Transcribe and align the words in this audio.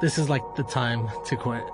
this 0.00 0.18
is 0.18 0.28
like 0.28 0.42
the 0.56 0.62
time 0.64 1.08
to 1.24 1.36
quit. 1.36 1.64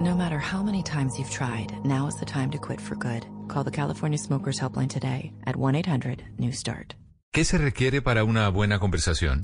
No 0.00 0.14
matter 0.14 0.38
how 0.38 0.62
many 0.62 0.82
times 0.82 1.18
you've 1.18 1.30
tried, 1.30 1.72
now 1.84 2.06
is 2.06 2.16
the 2.16 2.24
time 2.24 2.50
to 2.50 2.58
quit 2.58 2.80
for 2.80 2.94
good. 2.94 3.26
Call 3.48 3.64
the 3.64 3.70
California 3.70 4.18
Smokers 4.18 4.60
Helpline 4.60 4.88
today 4.88 5.32
at 5.46 5.56
1 5.56 5.74
800 5.74 6.22
New 6.38 6.52
START. 6.52 6.94
¿Qué 7.32 7.44
se 7.44 7.58
requiere 7.58 8.00
para 8.00 8.24
una 8.24 8.48
buena 8.48 8.78
conversación? 8.78 9.42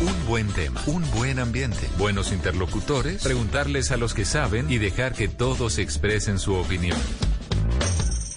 Un 0.00 0.26
buen 0.28 0.48
tema, 0.48 0.80
un 0.86 1.02
buen 1.12 1.38
ambiente, 1.38 1.88
buenos 1.98 2.32
interlocutores, 2.32 3.24
preguntarles 3.24 3.90
a 3.90 3.96
los 3.96 4.14
que 4.14 4.24
saben 4.24 4.70
y 4.70 4.78
dejar 4.78 5.14
que 5.14 5.28
todos 5.28 5.78
expresen 5.78 6.38
su 6.38 6.54
opinión. 6.54 6.98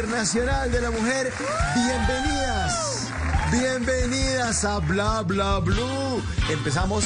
Internacional 0.00 0.72
de 0.72 0.80
la 0.80 0.90
Mujer. 0.90 1.30
Bienvenidas. 1.74 3.08
Bienvenidas 3.52 4.64
a 4.64 4.78
Bla 4.78 5.20
Bla 5.20 5.58
Blue. 5.58 6.22
Empezamos 6.48 7.04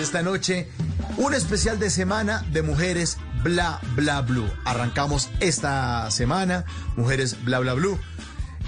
esta 0.00 0.22
noche 0.22 0.68
un 1.18 1.34
especial 1.34 1.78
de 1.78 1.88
semana 1.88 2.44
de 2.50 2.62
mujeres 2.62 3.18
Bla 3.44 3.78
Bla 3.94 4.22
Blue. 4.22 4.50
Arrancamos 4.64 5.30
esta 5.38 6.10
semana, 6.10 6.64
Mujeres 6.96 7.44
Bla 7.44 7.60
Bla 7.60 7.74
Blue. 7.74 7.96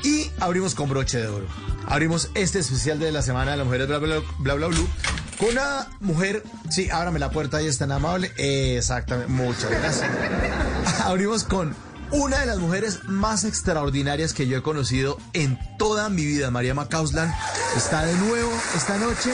Y 0.04 0.30
abrimos 0.38 0.76
con 0.76 0.88
broche 0.88 1.18
de 1.18 1.26
oro. 1.26 1.46
Abrimos 1.88 2.30
este 2.36 2.60
especial 2.60 3.00
de 3.00 3.10
la 3.10 3.22
semana 3.22 3.50
de 3.50 3.56
las 3.56 3.66
mujeres 3.66 3.88
Bla 3.88 3.98
Bla 3.98 4.20
Bla, 4.38 4.54
bla 4.54 4.66
Blue 4.68 4.88
con 5.36 5.48
una 5.48 5.88
mujer. 5.98 6.44
Sí, 6.70 6.90
ábrame 6.90 7.18
la 7.18 7.30
puerta 7.32 7.56
ahí 7.56 7.66
es 7.66 7.78
tan 7.78 7.90
amable. 7.90 8.30
Exactamente, 8.36 9.32
muchas 9.32 9.68
gracias. 9.68 10.08
Abrimos 11.04 11.42
con 11.42 11.74
una 12.14 12.40
de 12.40 12.46
las 12.46 12.58
mujeres 12.58 13.04
más 13.04 13.44
extraordinarias 13.44 14.32
que 14.32 14.46
yo 14.46 14.56
he 14.56 14.62
conocido 14.62 15.18
en 15.32 15.58
toda 15.78 16.08
mi 16.08 16.24
vida, 16.24 16.50
María 16.50 16.72
Macauslan, 16.72 17.34
está 17.76 18.04
de 18.06 18.14
nuevo 18.14 18.52
esta 18.76 18.96
noche 18.98 19.30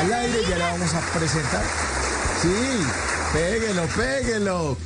al 0.00 0.12
aire, 0.12 0.38
ya 0.48 0.58
la 0.58 0.72
vamos 0.72 0.92
a 0.94 1.00
presentar. 1.16 1.62
Sí, 2.42 2.48
péguelo, 3.32 3.86
péguelo. 3.96 4.76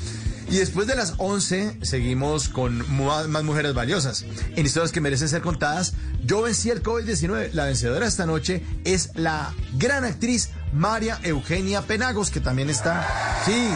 Y 0.51 0.57
después 0.57 0.87
de 0.87 0.95
las 0.95 1.15
11 1.17 1.79
seguimos 1.81 2.51
con 2.51 2.85
más, 2.95 3.27
más, 3.29 3.43
mujeres 3.43 3.73
valiosas. 3.73 4.27
En 4.55 4.67
historias 4.67 4.93
que 4.93 5.01
merecen 5.01 5.31
ser 5.31 5.41
contadas, 5.41 5.95
yo 6.27 6.43
vencí 6.43 6.69
el 6.69 6.83
COVID-19. 6.83 7.53
La 7.53 7.65
vencedora 7.65 8.07
esta 8.07 8.27
noche 8.27 8.63
es 8.85 9.11
la 9.15 9.55
gran 9.79 10.05
actriz 10.05 10.51
María 10.75 11.19
Eugenia 11.23 11.83
Penagos, 11.83 12.31
que 12.31 12.41
también 12.41 12.69
está, 12.69 13.07
sí, 13.47 13.71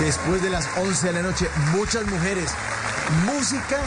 después 0.00 0.42
de 0.42 0.50
las 0.50 0.66
11 0.78 1.06
de 1.06 1.12
la 1.12 1.22
noche, 1.22 1.46
muchas 1.72 2.06
mujeres. 2.06 2.50
Música 3.26 3.78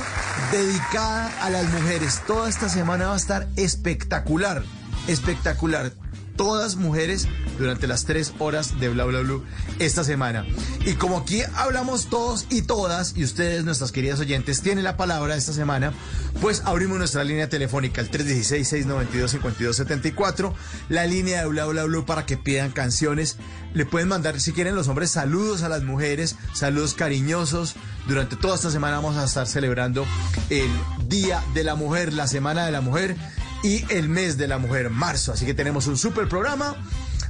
dedicada 0.52 1.32
a 1.42 1.50
las 1.50 1.66
mujeres. 1.70 2.22
Toda 2.28 2.50
esta 2.50 2.70
semana 2.70 3.08
va 3.08 3.14
a 3.14 3.18
estar 3.18 3.48
espectacular, 3.56 4.64
espectacular. 5.08 5.92
Todas 6.36 6.76
mujeres 6.76 7.28
durante 7.60 7.86
las 7.88 8.06
tres 8.06 8.34
horas 8.40 8.80
de 8.80 8.90
Bla 8.90 9.06
Bla 9.06 9.20
Blue 9.20 9.44
esta 9.80 10.04
semana. 10.04 10.46
Y 10.86 10.94
como 10.94 11.20
aquí 11.20 11.44
hablamos 11.56 12.10
todos 12.10 12.48
y 12.50 12.64
todas, 12.64 13.14
y 13.16 13.24
ustedes, 13.24 13.64
nuestras 13.66 13.92
queridas 13.92 14.20
oyentes, 14.20 14.62
tienen 14.62 14.84
la 14.84 14.98
palabra 14.98 15.36
esta 15.36 15.54
semana, 15.54 15.94
pues 16.42 16.64
abrimos 16.66 16.98
nuestra 16.98 17.24
línea 17.24 17.50
telefónica, 17.50 18.02
el 18.02 18.10
316-692-5274, 18.10 20.54
la 20.90 21.06
línea 21.06 21.42
de 21.42 21.48
Bla 21.48 21.66
Bla 21.66 21.84
Blue 21.86 22.04
para 22.06 22.26
que 22.26 22.38
pidan 22.38 22.72
canciones. 22.72 23.38
Le 23.74 23.86
pueden 23.86 24.08
mandar, 24.08 24.40
si 24.40 24.54
quieren, 24.54 24.76
los 24.76 24.88
hombres 24.88 25.12
saludos 25.12 25.62
a 25.64 25.70
las 25.70 25.84
mujeres, 25.84 26.36
saludos 26.54 26.96
cariñosos. 26.96 27.76
Durante 28.08 28.36
toda 28.36 28.56
esta 28.56 28.72
semana 28.72 28.96
vamos 28.98 29.16
a 29.18 29.24
estar 29.24 29.48
celebrando 29.48 30.06
el 30.50 30.70
Día 31.08 31.44
de 31.54 31.64
la 31.64 31.76
Mujer, 31.76 32.12
la 32.14 32.28
Semana 32.28 32.66
de 32.66 32.72
la 32.72 32.82
Mujer 32.82 33.16
y 33.64 33.86
el 33.90 34.10
mes 34.10 34.38
de 34.38 34.48
la 34.48 34.60
mujer, 34.60 34.90
marzo. 34.90 35.32
Así 35.32 35.46
que 35.46 35.54
tenemos 35.54 35.88
un 35.88 35.98
super 35.98 36.28
programa. 36.28 36.76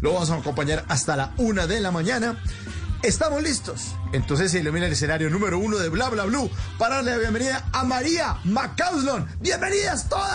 Lo 0.01 0.13
vamos 0.13 0.29
a 0.31 0.35
acompañar 0.35 0.83
hasta 0.89 1.15
la 1.15 1.33
una 1.37 1.67
de 1.67 1.79
la 1.79 1.91
mañana. 1.91 2.43
Estamos 3.03 3.41
listos. 3.43 3.95
Entonces 4.11 4.51
se 4.51 4.59
ilumina 4.59 4.87
el 4.87 4.93
escenario 4.93 5.29
número 5.29 5.57
uno 5.59 5.77
de 5.77 5.89
Bla 5.89 6.09
Bla 6.09 6.25
Blue 6.25 6.49
para 6.77 6.95
darle 6.95 7.11
la 7.11 7.17
bienvenida 7.17 7.69
a 7.71 7.83
María 7.83 8.37
Macauslon. 8.43 9.27
¡Bienvenidas 9.39 10.09
todas! 10.09 10.29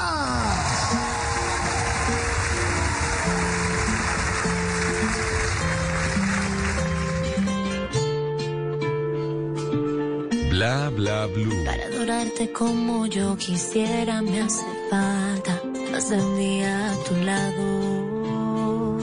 Bla 10.51 10.91
Bla 10.91 11.27
Blue. 11.27 11.65
Para 11.65 11.85
adorarte 11.87 12.53
como 12.53 13.07
yo 13.07 13.37
quisiera 13.37 14.21
me 14.23 14.43
hace 14.43 14.65
falta 14.91 15.68
más 15.91 16.11
un 16.11 16.37
día 16.37 16.91
a 16.91 16.95
tu 17.05 17.15
lado. 17.17 18.99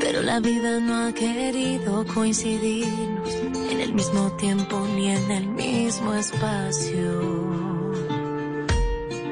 Pero 0.00 0.22
la 0.22 0.40
vida 0.40 0.80
no 0.80 1.06
ha 1.06 1.12
querido 1.12 2.04
coincidirnos 2.06 3.34
en 3.70 3.80
el 3.80 3.94
mismo 3.94 4.32
tiempo 4.32 4.86
ni 4.94 5.10
en 5.10 5.30
el 5.30 5.46
mismo 5.48 6.14
espacio. 6.14 7.10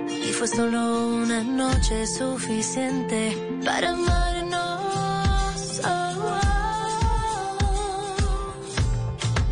Y 0.09 0.33
fue 0.33 0.49
solo 0.49 1.09
una 1.23 1.43
noche 1.43 2.07
suficiente 2.07 3.37
para 3.65 3.91
amarnos. 3.91 5.81
Oh, 5.85 6.15
oh. 6.25 6.45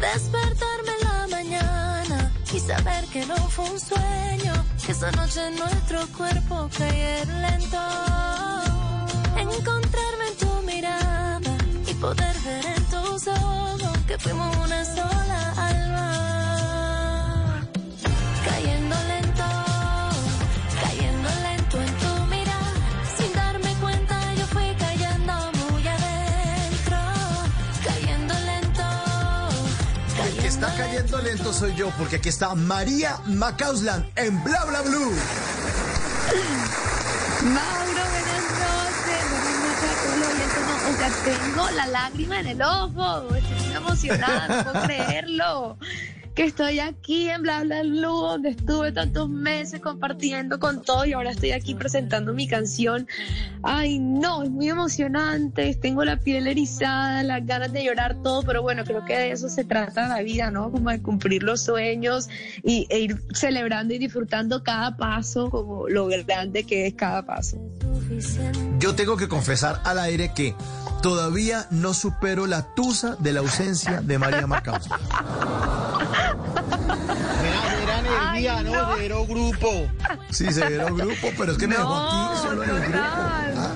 Despertarme 0.00 0.92
en 0.98 1.04
la 1.09 1.27
mañana 1.37 2.32
y 2.53 2.59
saber 2.60 3.04
que 3.12 3.27
no 3.27 3.37
fue 3.37 3.65
un 3.71 3.81
sueño 3.81 4.59
que 4.85 4.93
esa 4.93 5.11
noche 5.13 5.51
nuestro 5.59 6.07
cuerpo 6.17 6.69
cayera 6.77 7.51
lento. 7.51 7.79
Encontrarme 9.37 10.27
en 10.29 10.37
tu 10.39 10.63
mirada 10.63 11.57
y 11.87 11.95
poder 11.95 12.37
ver 12.45 12.67
en 12.67 12.85
tus 12.85 13.27
ojos 13.29 13.99
que 14.07 14.19
fuimos 14.19 14.57
una 14.57 14.85
sola 14.85 15.53
alma. 15.57 16.40
Está 30.60 30.76
cayendo 30.76 31.19
lento 31.22 31.53
soy 31.54 31.75
yo, 31.75 31.91
porque 31.97 32.16
aquí 32.16 32.28
está 32.28 32.54
María 32.54 33.16
Macauslan 33.25 34.06
en 34.15 34.44
Bla 34.44 34.62
Bla 34.66 34.82
Blue. 34.82 35.12
Mauro, 37.44 38.03
buenas 38.10 38.43
noches. 38.60 39.22
Buenas 39.31 39.54
noches. 39.65 40.50
No, 40.60 40.91
o 40.91 40.93
sea, 40.98 41.10
tengo 41.25 41.71
la 41.71 41.87
lágrima 41.87 42.41
en 42.41 42.47
el 42.48 42.62
ojo. 42.62 43.34
Estoy 43.34 43.69
muy 43.69 43.76
emocionada, 43.76 44.48
no 44.48 44.71
puedo 44.71 44.84
creerlo. 44.84 45.78
Que 46.35 46.45
estoy 46.45 46.79
aquí 46.79 47.29
en 47.29 47.43
Bla 47.43 47.65
Bla 47.65 47.83
Blue, 47.83 48.21
donde 48.21 48.51
estuve 48.51 48.93
tantos 48.93 49.29
meses 49.29 49.81
compartiendo 49.81 50.61
con 50.61 50.83
todo 50.83 51.05
y 51.05 51.13
ahora 51.13 51.33
estoy 51.33 51.51
aquí 51.51 51.75
presentando 51.75 52.33
mi 52.33 52.47
canción. 52.47 53.09
Ay, 53.63 53.99
no, 53.99 54.43
es 54.43 54.51
muy 54.51 54.69
emocionante. 54.69 55.75
Tengo 55.75 56.05
la 56.05 56.19
piel 56.19 56.47
erizada, 56.47 57.22
las 57.25 57.45
ganas 57.45 57.72
de 57.72 57.84
llorar, 57.84 58.22
todo, 58.22 58.43
pero 58.43 58.63
bueno, 58.63 58.84
creo 58.84 59.04
que 59.04 59.16
de 59.16 59.33
eso 59.33 59.49
se 59.49 59.65
trata 59.65 60.09
la 60.09 60.22
vida, 60.22 60.51
¿no? 60.51 60.71
Como 60.71 60.91
de 60.91 61.03
cumplir 61.03 61.43
los 61.43 61.63
sueños 61.63 62.28
y, 62.63 62.87
e 62.91 63.01
ir 63.01 63.21
celebrando 63.34 63.93
y 63.95 63.99
disfrutando 63.99 64.63
cada 64.63 64.97
paso, 64.97 65.51
como 65.51 65.89
lo 65.89 66.07
grande 66.07 66.65
que 66.65 66.87
es 66.87 66.95
cada 66.95 67.27
paso. 67.27 67.59
Yo 68.78 68.95
tengo 68.95 69.16
que 69.16 69.28
confesar 69.28 69.81
al 69.84 69.99
aire 69.99 70.33
que 70.34 70.54
todavía 71.01 71.67
no 71.71 71.95
supero 71.95 72.47
la 72.47 72.63
tusa 72.75 73.17
de 73.19 73.33
la 73.33 73.41
ausencia 73.41 74.01
de 74.01 74.19
María 74.19 74.47
era 77.83 77.99
energía, 77.99 78.63
¿no? 78.63 78.97
Cero 78.99 79.27
grupo. 79.29 79.89
Sí, 80.31 80.53
se 80.53 80.67
vio 80.69 80.95
grupo, 80.95 81.29
pero 81.39 81.53
es 81.53 81.59
que 81.59 81.67
me 81.67 81.77
dejó 81.77 81.95
aquí 81.95 82.41
solo 82.43 82.65
en 82.65 82.71
el 82.71 82.81
grupo. 82.83 82.99
¿ah? 82.99 83.71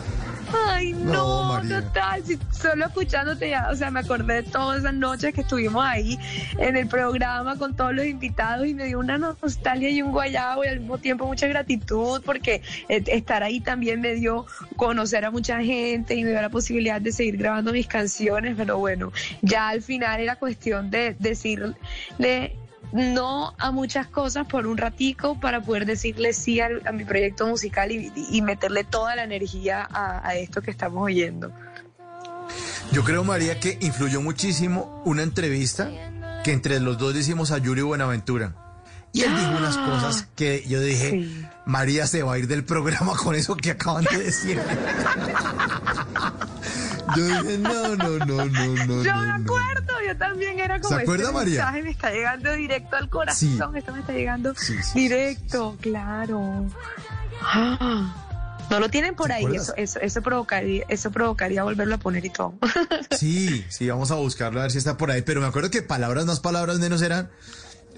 Ay, 0.66 0.92
no, 0.92 1.60
total. 1.68 2.22
solo 2.50 2.86
escuchándote 2.86 3.50
ya, 3.50 3.68
o 3.70 3.76
sea, 3.76 3.90
me 3.90 4.00
acordé 4.00 4.34
de 4.34 4.42
todas 4.44 4.80
esas 4.80 4.94
noches 4.94 5.34
que 5.34 5.40
estuvimos 5.42 5.84
ahí 5.84 6.18
en 6.58 6.76
el 6.76 6.86
programa 6.86 7.56
con 7.56 7.74
todos 7.74 7.94
los 7.94 8.06
invitados 8.06 8.66
y 8.66 8.74
me 8.74 8.86
dio 8.86 8.98
una 8.98 9.18
nostalgia 9.18 9.90
y 9.90 10.02
un 10.02 10.12
guayabo 10.12 10.64
y 10.64 10.68
al 10.68 10.80
mismo 10.80 10.98
tiempo 10.98 11.26
mucha 11.26 11.46
gratitud 11.46 12.22
porque 12.24 12.62
eh, 12.88 13.02
estar 13.06 13.42
ahí 13.42 13.60
también 13.60 14.00
me 14.00 14.14
dio 14.14 14.46
conocer 14.76 15.24
a 15.24 15.30
mucha 15.30 15.62
gente 15.62 16.14
y 16.14 16.24
me 16.24 16.30
dio 16.30 16.42
la 16.42 16.50
posibilidad 16.50 17.00
de 17.00 17.12
seguir 17.12 17.36
grabando 17.36 17.72
mis 17.72 17.86
canciones, 17.86 18.54
pero 18.56 18.78
bueno, 18.78 19.12
ya 19.42 19.68
al 19.68 19.82
final 19.82 20.20
era 20.20 20.36
cuestión 20.36 20.90
de 20.90 21.16
decirle 21.18 22.56
no 22.94 23.54
a 23.58 23.72
muchas 23.72 24.06
cosas 24.06 24.46
por 24.46 24.68
un 24.68 24.78
ratico 24.78 25.38
para 25.40 25.60
poder 25.60 25.84
decirle 25.84 26.32
sí 26.32 26.60
a, 26.60 26.68
mi 26.92 27.04
proyecto 27.04 27.44
musical 27.46 27.90
y, 27.90 28.40
meterle 28.42 28.84
toda 28.84 29.16
la 29.16 29.24
energía 29.24 29.88
a, 29.90 30.36
esto 30.36 30.62
que 30.62 30.70
estamos 30.70 31.02
oyendo. 31.02 31.52
Yo 32.92 33.02
creo, 33.02 33.24
María, 33.24 33.58
que 33.58 33.78
influyó 33.80 34.22
muchísimo 34.22 35.02
una 35.04 35.24
entrevista 35.24 35.90
que 36.44 36.52
entre 36.52 36.78
los 36.78 36.96
dos 36.96 37.16
hicimos 37.16 37.50
a 37.50 37.58
Yuri 37.58 37.82
Buenaventura. 37.82 38.54
Y 39.12 39.22
él 39.22 39.36
dijo 39.36 39.56
unas 39.58 39.76
cosas 39.76 40.28
que 40.36 40.64
yo 40.68 40.80
dije, 40.80 41.28
María 41.66 42.06
se 42.06 42.22
va 42.22 42.34
a 42.34 42.38
ir 42.38 42.46
del 42.46 42.64
programa 42.64 43.16
con 43.16 43.34
eso 43.34 43.56
que 43.56 43.70
acaban 43.70 44.04
de 44.04 44.18
decir. 44.18 44.60
Yo 47.16 47.24
dije, 47.24 47.58
no, 47.58 47.96
no, 47.96 48.18
no, 48.18 48.44
no, 48.46 48.86
no. 48.86 49.02
Yo 49.02 49.14
me 49.14 49.30
acuerdo, 49.30 49.92
yo 50.06 50.16
también 50.16 50.58
era 50.58 50.80
como. 50.80 50.96
¿Se 50.96 51.02
acuerda, 51.02 51.24
este 51.24 51.34
María? 51.34 51.54
mensaje 51.56 51.82
me 51.82 51.90
está 51.90 52.10
llegando 52.10 52.52
directo 52.52 52.96
al 52.96 53.08
corazón. 53.08 53.76
Esto 53.76 53.92
me 53.92 54.00
está 54.00 54.12
llegando 54.12 54.54
directo, 54.94 55.76
claro. 55.80 56.66
Ah. 57.42 58.24
No 58.70 58.80
lo 58.80 58.88
tienen 58.88 59.14
por 59.14 59.30
ahí, 59.30 59.44
eso, 59.54 59.74
eso, 59.76 60.00
eso, 60.00 60.22
provocaría, 60.22 60.84
eso 60.88 61.10
provocaría 61.10 61.62
volverlo 61.62 61.96
a 61.96 61.98
poner 61.98 62.24
y 62.24 62.30
todo. 62.30 62.54
Sí, 63.10 63.64
sí, 63.68 63.88
vamos 63.88 64.10
a 64.10 64.14
buscarlo 64.14 64.60
a 64.60 64.62
ver 64.62 64.72
si 64.72 64.78
está 64.78 64.96
por 64.96 65.10
ahí, 65.10 65.22
pero 65.22 65.40
me 65.40 65.46
acuerdo 65.46 65.70
que 65.70 65.82
palabras 65.82 66.24
más, 66.24 66.40
palabras 66.40 66.78
menos 66.78 67.02
eran, 67.02 67.30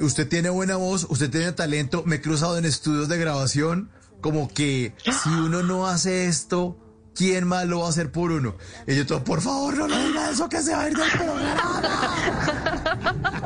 usted 0.01 0.29
tiene 0.29 0.51
buena 0.51 0.77
voz, 0.77 1.07
usted 1.09 1.31
tiene 1.31 1.53
talento, 1.53 2.03
me 2.05 2.17
he 2.17 2.21
cruzado 2.21 2.59
en 2.59 2.65
estudios 2.65 3.09
de 3.09 3.19
grabación, 3.19 3.91
como 4.21 4.49
que 4.49 4.95
si 5.05 5.29
uno 5.31 5.63
no 5.63 5.87
hace 5.87 6.27
esto, 6.27 6.77
¿quién 7.17 7.47
más 7.47 7.67
lo 7.67 7.81
va 7.81 7.87
a 7.87 7.89
hacer 7.89 8.11
por 8.13 8.31
uno? 8.31 8.57
Y 8.87 8.95
yo 8.97 9.07
todo, 9.07 9.25
por 9.25 9.41
favor, 9.41 9.77
no 9.77 9.89
le 9.89 10.09
diga 10.09 10.31
eso 10.31 10.49
que 10.49 10.61
se 10.61 10.73
va 10.73 10.83
a 10.83 10.91
ir 10.91 10.97
del 10.97 11.11
programa. 11.11 12.15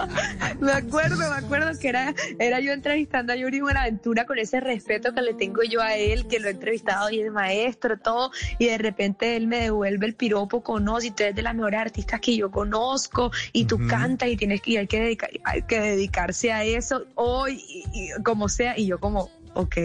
me 0.61 0.73
acuerdo, 0.73 1.17
me 1.17 1.25
acuerdo 1.25 1.79
que 1.79 1.89
era, 1.89 2.15
era 2.39 2.61
yo 2.61 2.73
entrevistando 2.73 3.33
a 3.33 3.37
Yuri 3.37 3.61
Buenaventura 3.61 4.27
con 4.27 4.39
ese 4.39 4.61
respeto 4.61 5.15
que 5.15 5.23
le 5.23 5.35
tengo 5.35 5.63
yo 5.63 5.81
a 5.81 5.95
él, 5.95 6.27
que 6.27 6.41
lo 6.41 6.49
he 6.49 6.51
entrevistado 6.51 7.11
y 7.11 7.21
es 7.21 7.31
maestro, 7.31 7.99
todo, 7.99 8.33
y 8.59 8.67
de 8.67 8.79
repente 8.79 9.37
él 9.37 9.47
me 9.47 9.61
devuelve 9.61 10.07
el 10.07 10.15
piropo 10.15 10.63
con 10.63 10.85
no, 10.85 11.01
y 11.01 11.11
tú 11.11 11.23
eres 11.23 11.37
de 11.37 11.43
las 11.43 11.55
mejores 11.55 11.81
artistas 11.81 12.21
que 12.21 12.37
yo 12.37 12.51
conozco, 12.51 13.31
y 13.53 13.67
tú 13.67 13.79
cantas 13.87 14.29
y 14.29 14.37
tienes 14.37 14.61
que, 14.61 14.79
hay 14.79 14.87
que, 14.87 15.01
dedicar, 15.01 15.31
hay 15.45 15.63
que 15.63 15.81
dedicarse 15.81 16.53
a 16.53 16.65
eso 16.65 17.05
hoy, 17.15 17.63
y 17.93 18.11
como 18.23 18.49
sea, 18.49 18.79
y 18.79 18.87
yo 18.87 18.99
como, 18.99 19.31
Ok, 19.55 19.77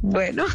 bueno. 0.00 0.44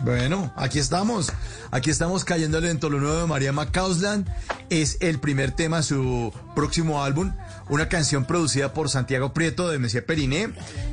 Bueno, 0.00 0.52
aquí 0.56 0.78
estamos. 0.78 1.32
Aquí 1.70 1.90
estamos 1.90 2.24
cayendo 2.24 2.60
lento. 2.60 2.90
Lo 2.90 3.00
nuevo 3.00 3.18
de 3.18 3.26
María 3.26 3.52
Macausland 3.52 4.28
es 4.70 4.98
el 5.00 5.18
primer 5.18 5.52
tema 5.52 5.78
de 5.78 5.82
su 5.84 6.32
próximo 6.54 7.02
álbum. 7.02 7.32
Una 7.68 7.88
canción 7.88 8.24
producida 8.24 8.72
por 8.72 8.88
Santiago 8.88 9.32
Prieto 9.32 9.68
de 9.68 9.78
Messier 9.78 10.04
Periné. 10.04 10.50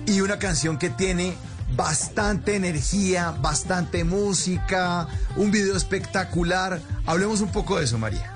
Y 0.08 0.22
una 0.22 0.40
canción 0.40 0.80
que 0.80 0.90
tiene 0.90 1.36
bastante 1.75 2.56
energía, 2.56 3.31
bastante 3.31 4.04
música, 4.04 5.08
un 5.36 5.52
video 5.52 5.76
espectacular. 5.76 6.80
Hablemos 7.06 7.42
un 7.42 7.52
poco 7.52 7.78
de 7.78 7.86
eso, 7.86 7.98
María. 8.00 8.34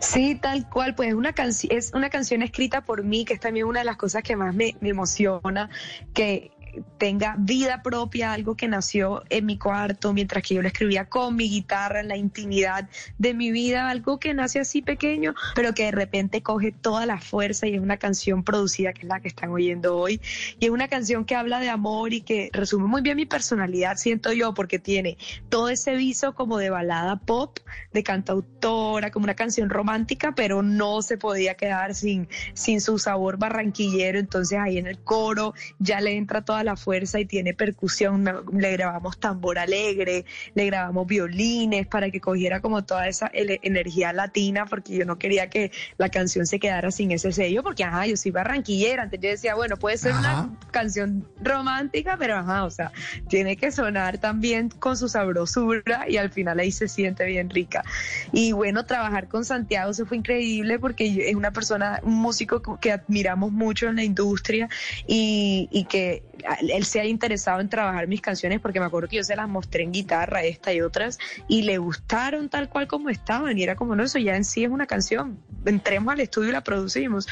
Sí, 0.00 0.36
tal 0.36 0.68
cual, 0.68 0.94
pues 0.94 1.12
una 1.14 1.34
es 1.70 1.92
una 1.92 2.08
canción 2.08 2.42
escrita 2.42 2.82
por 2.82 3.02
mí, 3.02 3.24
que 3.24 3.34
es 3.34 3.40
también 3.40 3.66
una 3.66 3.80
de 3.80 3.84
las 3.84 3.96
cosas 3.96 4.22
que 4.22 4.36
más 4.36 4.54
me, 4.54 4.76
me 4.80 4.90
emociona, 4.90 5.68
que 6.14 6.52
tenga 6.98 7.36
vida 7.38 7.82
propia, 7.82 8.32
algo 8.32 8.56
que 8.56 8.68
nació 8.68 9.22
en 9.30 9.46
mi 9.46 9.58
cuarto 9.58 10.12
mientras 10.12 10.42
que 10.42 10.54
yo 10.54 10.62
lo 10.62 10.68
escribía 10.68 11.08
con 11.08 11.36
mi 11.36 11.48
guitarra 11.48 12.00
en 12.00 12.08
la 12.08 12.16
intimidad 12.16 12.88
de 13.18 13.34
mi 13.34 13.50
vida, 13.50 13.88
algo 13.88 14.18
que 14.18 14.34
nace 14.34 14.60
así 14.60 14.82
pequeño, 14.82 15.34
pero 15.54 15.74
que 15.74 15.84
de 15.84 15.90
repente 15.92 16.42
coge 16.42 16.72
toda 16.72 17.06
la 17.06 17.18
fuerza 17.18 17.66
y 17.66 17.74
es 17.74 17.80
una 17.80 17.96
canción 17.96 18.42
producida 18.44 18.92
que 18.92 19.02
es 19.02 19.08
la 19.08 19.20
que 19.20 19.28
están 19.28 19.50
oyendo 19.50 19.96
hoy. 19.96 20.20
Y 20.58 20.66
es 20.66 20.70
una 20.70 20.88
canción 20.88 21.24
que 21.24 21.34
habla 21.34 21.60
de 21.60 21.68
amor 21.68 22.12
y 22.12 22.20
que 22.20 22.50
resume 22.52 22.86
muy 22.86 23.02
bien 23.02 23.16
mi 23.16 23.26
personalidad, 23.26 23.96
siento 23.96 24.32
yo, 24.32 24.54
porque 24.54 24.78
tiene 24.78 25.18
todo 25.48 25.68
ese 25.68 25.94
viso 25.94 26.34
como 26.34 26.58
de 26.58 26.70
balada 26.70 27.16
pop, 27.16 27.58
de 27.92 28.02
cantautora, 28.02 29.10
como 29.10 29.24
una 29.24 29.34
canción 29.34 29.70
romántica, 29.70 30.32
pero 30.34 30.62
no 30.62 31.02
se 31.02 31.18
podía 31.18 31.54
quedar 31.54 31.94
sin, 31.94 32.28
sin 32.54 32.80
su 32.80 32.98
sabor 32.98 33.38
barranquillero. 33.38 34.18
Entonces 34.18 34.58
ahí 34.58 34.78
en 34.78 34.86
el 34.86 34.98
coro 34.98 35.54
ya 35.78 36.00
le 36.00 36.16
entra 36.16 36.44
toda 36.44 36.57
la 36.64 36.76
fuerza 36.76 37.20
y 37.20 37.26
tiene 37.26 37.54
percusión. 37.54 38.24
Le 38.52 38.72
grabamos 38.72 39.18
tambor 39.18 39.58
alegre, 39.58 40.24
le 40.54 40.66
grabamos 40.66 41.06
violines 41.06 41.86
para 41.86 42.10
que 42.10 42.20
cogiera 42.20 42.60
como 42.60 42.84
toda 42.84 43.08
esa 43.08 43.30
energía 43.32 44.12
latina, 44.12 44.66
porque 44.66 44.96
yo 44.96 45.04
no 45.04 45.18
quería 45.18 45.50
que 45.50 45.70
la 45.96 46.08
canción 46.08 46.46
se 46.46 46.58
quedara 46.58 46.90
sin 46.90 47.10
ese 47.12 47.32
sello, 47.32 47.62
porque 47.62 47.84
ajá, 47.84 48.06
yo 48.06 48.16
soy 48.16 48.30
barranquillera. 48.30 49.04
Entonces 49.04 49.22
yo 49.22 49.30
decía, 49.30 49.54
bueno, 49.54 49.76
puede 49.76 49.98
ser 49.98 50.14
una 50.14 50.50
canción 50.70 51.26
romántica, 51.42 52.16
pero 52.18 52.36
ajá, 52.36 52.64
o 52.64 52.70
sea, 52.70 52.92
tiene 53.28 53.56
que 53.56 53.70
sonar 53.70 54.18
también 54.18 54.68
con 54.68 54.96
su 54.96 55.08
sabrosura 55.08 56.06
y 56.08 56.16
al 56.16 56.30
final 56.30 56.58
ahí 56.60 56.72
se 56.72 56.88
siente 56.88 57.24
bien 57.24 57.50
rica. 57.50 57.84
Y 58.32 58.52
bueno, 58.52 58.84
trabajar 58.84 59.28
con 59.28 59.44
Santiago 59.44 59.92
se 59.92 60.04
fue 60.04 60.16
increíble 60.16 60.78
porque 60.78 61.28
es 61.28 61.34
una 61.34 61.52
persona, 61.52 62.00
un 62.02 62.16
músico 62.16 62.78
que 62.80 62.92
admiramos 62.92 63.52
mucho 63.52 63.88
en 63.88 63.96
la 63.96 64.04
industria 64.04 64.68
y, 65.06 65.68
y 65.70 65.84
que 65.84 66.22
él 66.54 66.84
se 66.84 67.00
ha 67.00 67.04
interesado 67.04 67.60
en 67.60 67.68
trabajar 67.68 68.06
mis 68.06 68.20
canciones 68.20 68.60
porque 68.60 68.80
me 68.80 68.86
acuerdo 68.86 69.08
que 69.08 69.16
yo 69.16 69.24
se 69.24 69.36
las 69.36 69.48
mostré 69.48 69.82
en 69.82 69.92
guitarra, 69.92 70.42
esta 70.42 70.72
y 70.72 70.80
otras, 70.80 71.18
y 71.46 71.62
le 71.62 71.78
gustaron 71.78 72.48
tal 72.48 72.68
cual 72.68 72.86
como 72.86 73.10
estaban. 73.10 73.58
Y 73.58 73.62
era 73.62 73.76
como, 73.76 73.94
no, 73.96 74.04
eso 74.04 74.18
ya 74.18 74.36
en 74.36 74.44
sí 74.44 74.64
es 74.64 74.70
una 74.70 74.86
canción. 74.86 75.38
Entremos 75.64 76.12
al 76.12 76.20
estudio 76.20 76.50
y 76.50 76.52
la 76.52 76.62
producimos. 76.62 77.28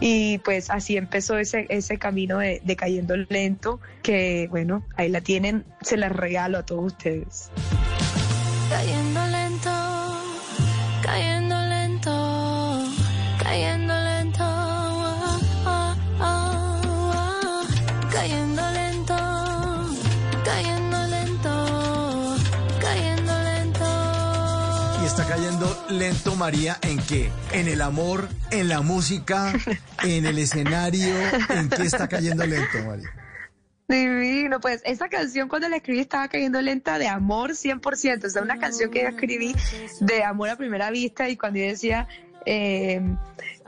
Y 0.00 0.38
pues 0.38 0.70
así 0.70 0.96
empezó 0.96 1.38
ese, 1.38 1.66
ese 1.68 1.98
camino 1.98 2.38
de, 2.38 2.60
de 2.64 2.76
cayendo 2.76 3.16
lento, 3.16 3.80
que 4.02 4.48
bueno, 4.50 4.84
ahí 4.96 5.08
la 5.08 5.20
tienen, 5.20 5.64
se 5.82 5.96
la 5.96 6.08
regalo 6.08 6.58
a 6.58 6.66
todos 6.66 6.92
ustedes. 6.92 7.50
Cayendo 25.26 25.86
lento, 25.88 26.36
María, 26.36 26.78
¿en 26.82 26.98
qué? 26.98 27.30
¿En 27.52 27.68
el 27.68 27.82
amor? 27.82 28.28
¿En 28.50 28.68
la 28.68 28.80
música? 28.80 29.52
¿En 30.02 30.26
el 30.26 30.38
escenario? 30.38 31.14
¿En 31.48 31.68
qué 31.68 31.82
está 31.82 32.08
cayendo 32.08 32.46
lento, 32.46 32.78
María? 32.86 33.10
Divino, 33.88 34.60
pues 34.60 34.82
esa 34.84 35.08
canción 35.08 35.48
cuando 35.48 35.68
la 35.68 35.76
escribí 35.76 35.98
estaba 35.98 36.28
cayendo 36.28 36.62
lenta 36.62 36.98
de 36.98 37.08
amor 37.08 37.52
100%, 37.52 38.24
o 38.24 38.30
sea, 38.30 38.42
una 38.42 38.58
canción 38.58 38.90
que 38.90 39.02
yo 39.02 39.08
escribí 39.08 39.54
de 40.00 40.22
amor 40.22 40.48
a 40.48 40.56
primera 40.56 40.90
vista 40.90 41.28
y 41.28 41.36
cuando 41.36 41.58
yo 41.58 41.66
decía, 41.66 42.06
eh, 42.46 43.00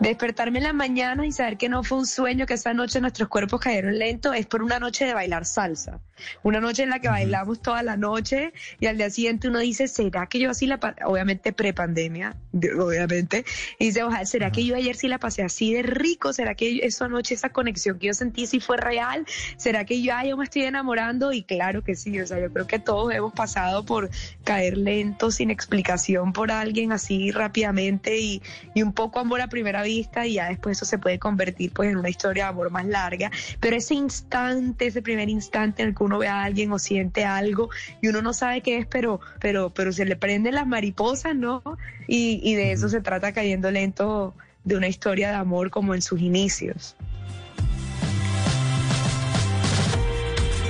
despertarme 0.03 0.59
en 0.59 0.65
la 0.65 0.73
mañana 0.73 1.25
y 1.25 1.33
saber 1.33 1.57
que 1.57 1.69
no 1.69 1.85
fue 1.85 1.99
un 1.99 2.07
sueño, 2.07 2.45
que 2.45 2.55
esa 2.55 2.75
noche 2.75 3.01
nuestros 3.01 3.29
cuerpos 3.29 3.61
cayeron 3.61 3.99
lento, 3.99 4.33
es 4.33 4.47
por 4.47 4.63
una 4.63 4.81
noche 4.81 5.05
de 5.05 5.15
bailar 5.15 5.45
salsa. 5.45 6.01
Una 6.43 6.61
noche 6.61 6.85
en 6.85 6.91
la 6.91 7.01
que 7.01 7.09
bailamos 7.09 7.63
toda 7.63 7.83
la 7.83 7.97
noche 7.97 8.53
y 8.79 8.87
al 8.87 8.97
día 8.97 9.11
siguiente 9.11 9.49
uno 9.49 9.59
dice, 9.59 9.89
¿será 9.89 10.27
que 10.27 10.39
yo 10.39 10.51
así 10.51 10.67
la 10.67 10.79
obviamente 11.05 11.53
prepandemia, 11.53 12.37
obviamente, 12.53 13.45
y 13.79 13.87
dice, 13.87 14.03
ojalá, 14.05 14.25
¿será 14.25 14.51
que 14.53 14.65
yo 14.65 14.77
ayer 14.77 14.95
sí 14.95 15.09
la 15.09 15.19
pasé 15.19 15.43
así 15.43 15.75
de 15.75 15.83
rico? 15.83 16.33
¿Será 16.33 16.55
que 16.55 16.81
esa 16.85 17.09
noche 17.09 17.35
esa 17.35 17.51
conexión 17.51 17.99
que 17.99 18.09
yo 18.09 18.15
sentí 18.15 18.47
sí 18.47 18.61
fue 18.61 18.77
real? 18.77 19.25
¿Será 19.57 19.85
que 19.85 20.03
yo, 20.03 20.13
yo 20.25 20.37
me 20.37 20.45
estoy 20.45 20.63
enamorando? 20.63 21.33
Y 21.33 21.43
claro 21.43 21.83
que 21.83 21.95
sí, 21.95 22.21
o 22.21 22.27
sea, 22.27 22.41
yo 22.41 22.53
creo 22.53 22.67
que 22.67 22.79
todos 22.79 23.13
hemos 23.13 23.33
pasado 23.33 23.85
por 23.85 24.11
caer 24.45 24.79
lento, 24.79 25.31
sin 25.31 25.51
explicación 25.51 26.33
por 26.33 26.51
alguien 26.53 26.93
así 26.93 27.31
rápidamente 27.33 28.19
y, 28.19 28.43
y 28.75 28.83
un 28.83 28.93
poco 28.93 29.19
amor 29.19 29.41
a 29.41 29.49
primera 29.49 29.83
vista 29.83 29.92
y 29.93 30.35
ya 30.35 30.49
después 30.49 30.79
eso 30.79 30.85
se 30.85 30.99
puede 30.99 31.19
convertir 31.19 31.73
pues 31.73 31.91
en 31.91 31.99
una 31.99 32.09
historia 32.09 32.45
de 32.45 32.51
amor 32.51 32.71
más 32.71 32.87
larga, 32.87 33.31
pero 33.61 33.77
ese 33.77 33.95
instante, 33.95 34.87
ese 34.87 35.03
primer 35.03 35.29
instante 35.29 35.83
en 35.83 35.89
el 35.91 35.95
que 35.95 36.05
uno 36.05 36.19
ve 36.19 36.29
a 36.29 36.43
alguien 36.43 36.73
o 36.73 36.79
siente 36.79 37.25
algo 37.25 37.71
y 38.01 38.09
uno 38.09 38.23
no 38.23 38.33
sabe 38.33 38.61
qué 38.61 38.79
es, 38.79 38.87
pero, 38.87 39.21
pero, 39.41 39.71
pero 39.71 39.93
se 39.93 40.05
le 40.05 40.17
prenden 40.17 40.55
las 40.55 40.67
mariposas, 40.67 41.35
¿no? 41.35 41.63
Y, 42.07 42.41
y 42.43 42.55
de 42.55 42.73
eso 42.73 42.89
se 42.89 43.01
trata 43.01 43.33
cayendo 43.33 43.71
lento 43.71 44.35
de 44.65 44.77
una 44.77 44.89
historia 44.89 45.31
de 45.31 45.37
amor 45.37 45.71
como 45.71 45.95
en 45.95 46.03
sus 46.03 46.21
inicios. 46.21 46.97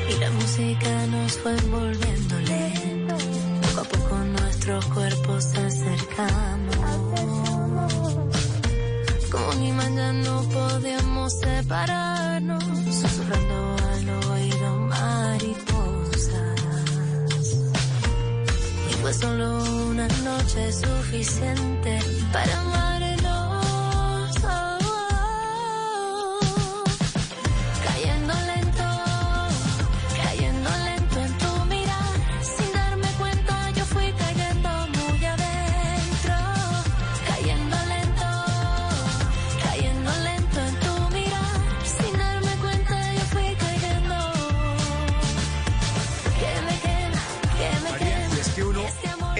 Y 0.08 0.20
la 0.20 0.30
música 0.30 1.06
nos 1.06 1.38
fue 1.38 1.56
envolviendo 1.56 2.38
lento, 2.40 3.16
poco 3.74 3.80
a 3.80 3.84
poco 3.84 4.16
nuestros 4.16 4.86
cuerpos 4.86 5.44
se 5.44 5.58
acercamos. 5.58 6.71
Un 9.50 9.62
imán 9.62 9.96
ya 9.96 10.12
no 10.12 10.42
podíamos 10.42 11.32
separarnos, 11.40 12.64
susurrando 13.00 13.76
al 13.92 14.08
oído 14.30 14.76
mariposas. 14.88 16.30
Y 18.90 18.94
fue 19.00 19.12
solo 19.14 19.64
una 19.90 20.06
noche 20.24 20.72
suficiente 20.72 21.98
para 22.32 22.60
amarnos. 22.60 22.91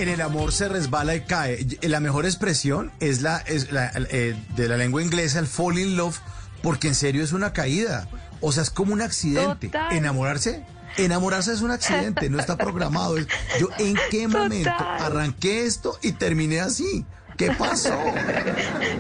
En 0.03 0.09
el 0.09 0.21
amor 0.21 0.53
se 0.53 0.69
resbala 0.69 1.15
y 1.15 1.23
cae. 1.23 1.67
La 1.83 2.01
mejor 2.01 2.25
expresión 2.25 2.91
es 3.01 3.23
la, 3.23 3.39
es 3.39 3.73
la 3.73 3.91
eh, 3.95 4.37
de 4.57 4.69
la 4.69 4.77
lengua 4.77 5.03
inglesa, 5.03 5.39
el 5.39 5.47
fall 5.47 5.79
in 5.79 5.97
love, 5.97 6.19
porque 6.63 6.89
en 6.89 6.95
serio 6.95 7.23
es 7.23 7.33
una 7.33 7.53
caída. 7.53 8.09
O 8.41 8.53
sea, 8.53 8.63
es 8.63 8.71
como 8.71 8.93
un 8.93 9.03
accidente. 9.03 9.69
Total. 9.69 9.97
Enamorarse, 9.97 10.65
enamorarse 10.97 11.53
es 11.53 11.61
un 11.61 11.71
accidente, 11.71 12.29
no 12.29 12.39
está 12.39 12.57
programado. 12.57 13.17
Yo 13.59 13.69
en 13.79 13.97
qué 14.11 14.29
momento 14.29 14.71
Total. 14.71 15.03
arranqué 15.03 15.65
esto 15.65 15.99
y 16.03 16.13
terminé 16.13 16.61
así. 16.61 17.07
¿Qué 17.47 17.53
pasó? 17.53 18.15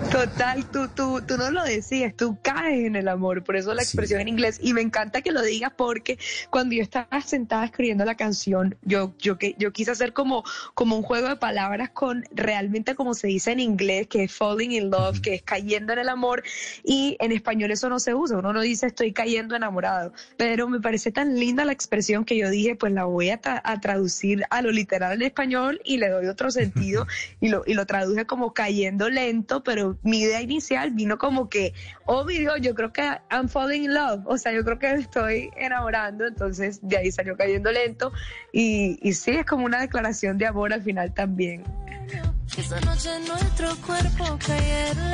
Total, 0.08 0.66
tú, 0.70 0.88
tú, 0.88 1.22
tú 1.26 1.36
no 1.36 1.50
lo 1.50 1.62
decías, 1.64 2.14
tú 2.16 2.38
caes 2.42 2.84
en 2.86 2.96
el 2.96 3.08
amor, 3.08 3.44
por 3.44 3.56
eso 3.56 3.72
la 3.74 3.82
Sí. 3.82 3.86
expresión 3.88 4.20
en 4.20 4.28
inglés. 4.28 4.58
Y 4.62 4.72
me 4.74 4.80
encanta 4.80 5.22
que 5.22 5.32
lo 5.32 5.42
digas 5.42 5.72
porque 5.76 6.18
cuando 6.50 6.74
yo 6.74 6.82
estaba 6.82 7.20
sentada 7.22 7.64
escribiendo 7.64 8.04
la 8.04 8.16
canción, 8.16 8.76
yo, 8.82 9.14
yo, 9.18 9.36
yo 9.58 9.72
quise 9.72 9.90
hacer 9.92 10.12
como, 10.12 10.44
como 10.74 10.96
un 10.96 11.02
juego 11.02 11.28
de 11.28 11.36
palabras 11.36 11.90
con 11.90 12.24
realmente 12.32 12.94
como 12.94 13.14
se 13.14 13.26
dice 13.28 13.52
en 13.52 13.60
inglés, 13.60 14.06
que 14.08 14.24
es 14.24 14.34
falling 14.34 14.72
in 14.72 14.90
love, 14.90 15.20
que 15.20 15.34
es 15.34 15.42
cayendo 15.42 15.92
en 15.92 16.00
el 16.00 16.08
amor. 16.08 16.42
Y 16.84 17.16
en 17.20 17.32
español 17.32 17.70
eso 17.70 17.88
no 17.88 17.98
se 18.00 18.14
usa, 18.14 18.38
uno 18.38 18.52
no 18.52 18.60
dice 18.60 18.86
estoy 18.86 19.12
cayendo 19.12 19.56
enamorado. 19.56 20.12
Pero 20.36 20.68
me 20.68 20.80
parece 20.80 21.12
tan 21.12 21.38
linda 21.38 21.64
la 21.64 21.72
expresión 21.72 22.24
que 22.24 22.36
yo 22.36 22.50
dije, 22.50 22.76
pues 22.76 22.92
la 22.92 23.04
voy 23.04 23.30
a, 23.30 23.40
tra- 23.40 23.60
a 23.64 23.80
traducir 23.80 24.44
a 24.50 24.62
lo 24.62 24.70
literal 24.70 25.14
en 25.14 25.22
español 25.22 25.80
y 25.84 25.98
le 25.98 26.08
doy 26.08 26.26
otro 26.26 26.50
sentido 26.50 27.06
y 27.40 27.48
lo, 27.48 27.62
y 27.66 27.74
lo 27.74 27.86
traduje 27.86 28.26
como 28.32 28.54
cayendo 28.54 29.10
lento, 29.10 29.62
pero 29.62 29.98
mi 30.02 30.20
idea 30.20 30.40
inicial 30.40 30.92
vino 30.92 31.18
como 31.18 31.50
que, 31.50 31.74
obvio, 32.06 32.56
yo 32.56 32.74
creo 32.74 32.90
que 32.90 33.02
I'm 33.30 33.46
falling 33.46 33.84
in 33.84 33.92
love, 33.92 34.22
o 34.24 34.38
sea, 34.38 34.52
yo 34.52 34.64
creo 34.64 34.78
que 34.78 34.90
me 34.90 35.00
estoy 35.02 35.50
enamorando, 35.54 36.26
entonces 36.26 36.80
de 36.80 36.96
ahí 36.96 37.12
salió 37.12 37.36
cayendo 37.36 37.70
lento 37.70 38.10
y, 38.50 38.98
y 39.06 39.12
sí, 39.12 39.32
es 39.32 39.44
como 39.44 39.66
una 39.66 39.82
declaración 39.82 40.38
de 40.38 40.46
amor 40.46 40.72
al 40.72 40.82
final 40.82 41.12
también. 41.12 41.62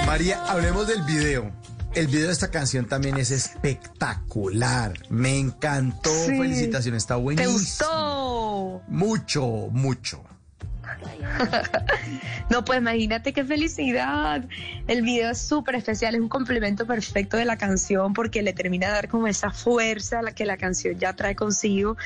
María, 0.07 0.41
hablemos 0.45 0.87
del 0.87 1.03
video. 1.03 1.51
El 1.95 2.07
video 2.07 2.27
de 2.29 2.33
esta 2.33 2.53
canción 2.53 2.87
también 2.87 3.17
es 3.17 3.33
espectacular. 3.33 4.93
Me 5.11 5.37
encantó. 5.41 6.11
Sí. 6.11 6.39
Felicitaciones, 6.39 7.03
está 7.03 7.17
¿Te 7.17 7.21
buenísimo. 7.21 7.53
gustó? 7.59 8.83
Mucho, 8.87 9.47
mucho. 9.73 10.23
No, 12.50 12.64
pues 12.64 12.78
imagínate 12.78 13.35
qué 13.35 13.45
felicidad. 13.45 14.42
El 14.87 15.02
video 15.02 15.30
es 15.30 15.38
súper 15.38 15.75
especial, 15.75 16.14
es 16.14 16.21
un 16.21 16.30
complemento 16.30 16.87
perfecto 16.87 17.37
de 17.37 17.45
la 17.45 17.59
canción 17.59 18.14
porque 18.14 18.42
le 18.42 18.54
termina 18.54 18.87
de 18.87 18.92
dar 18.95 19.09
como 19.09 19.26
esa 19.26 19.50
fuerza 19.50 20.23
la 20.23 20.33
que 20.33 20.47
la 20.47 20.57
canción 20.57 20.99
ya 20.99 21.12
trae 21.12 21.35
consigo. 21.35 21.99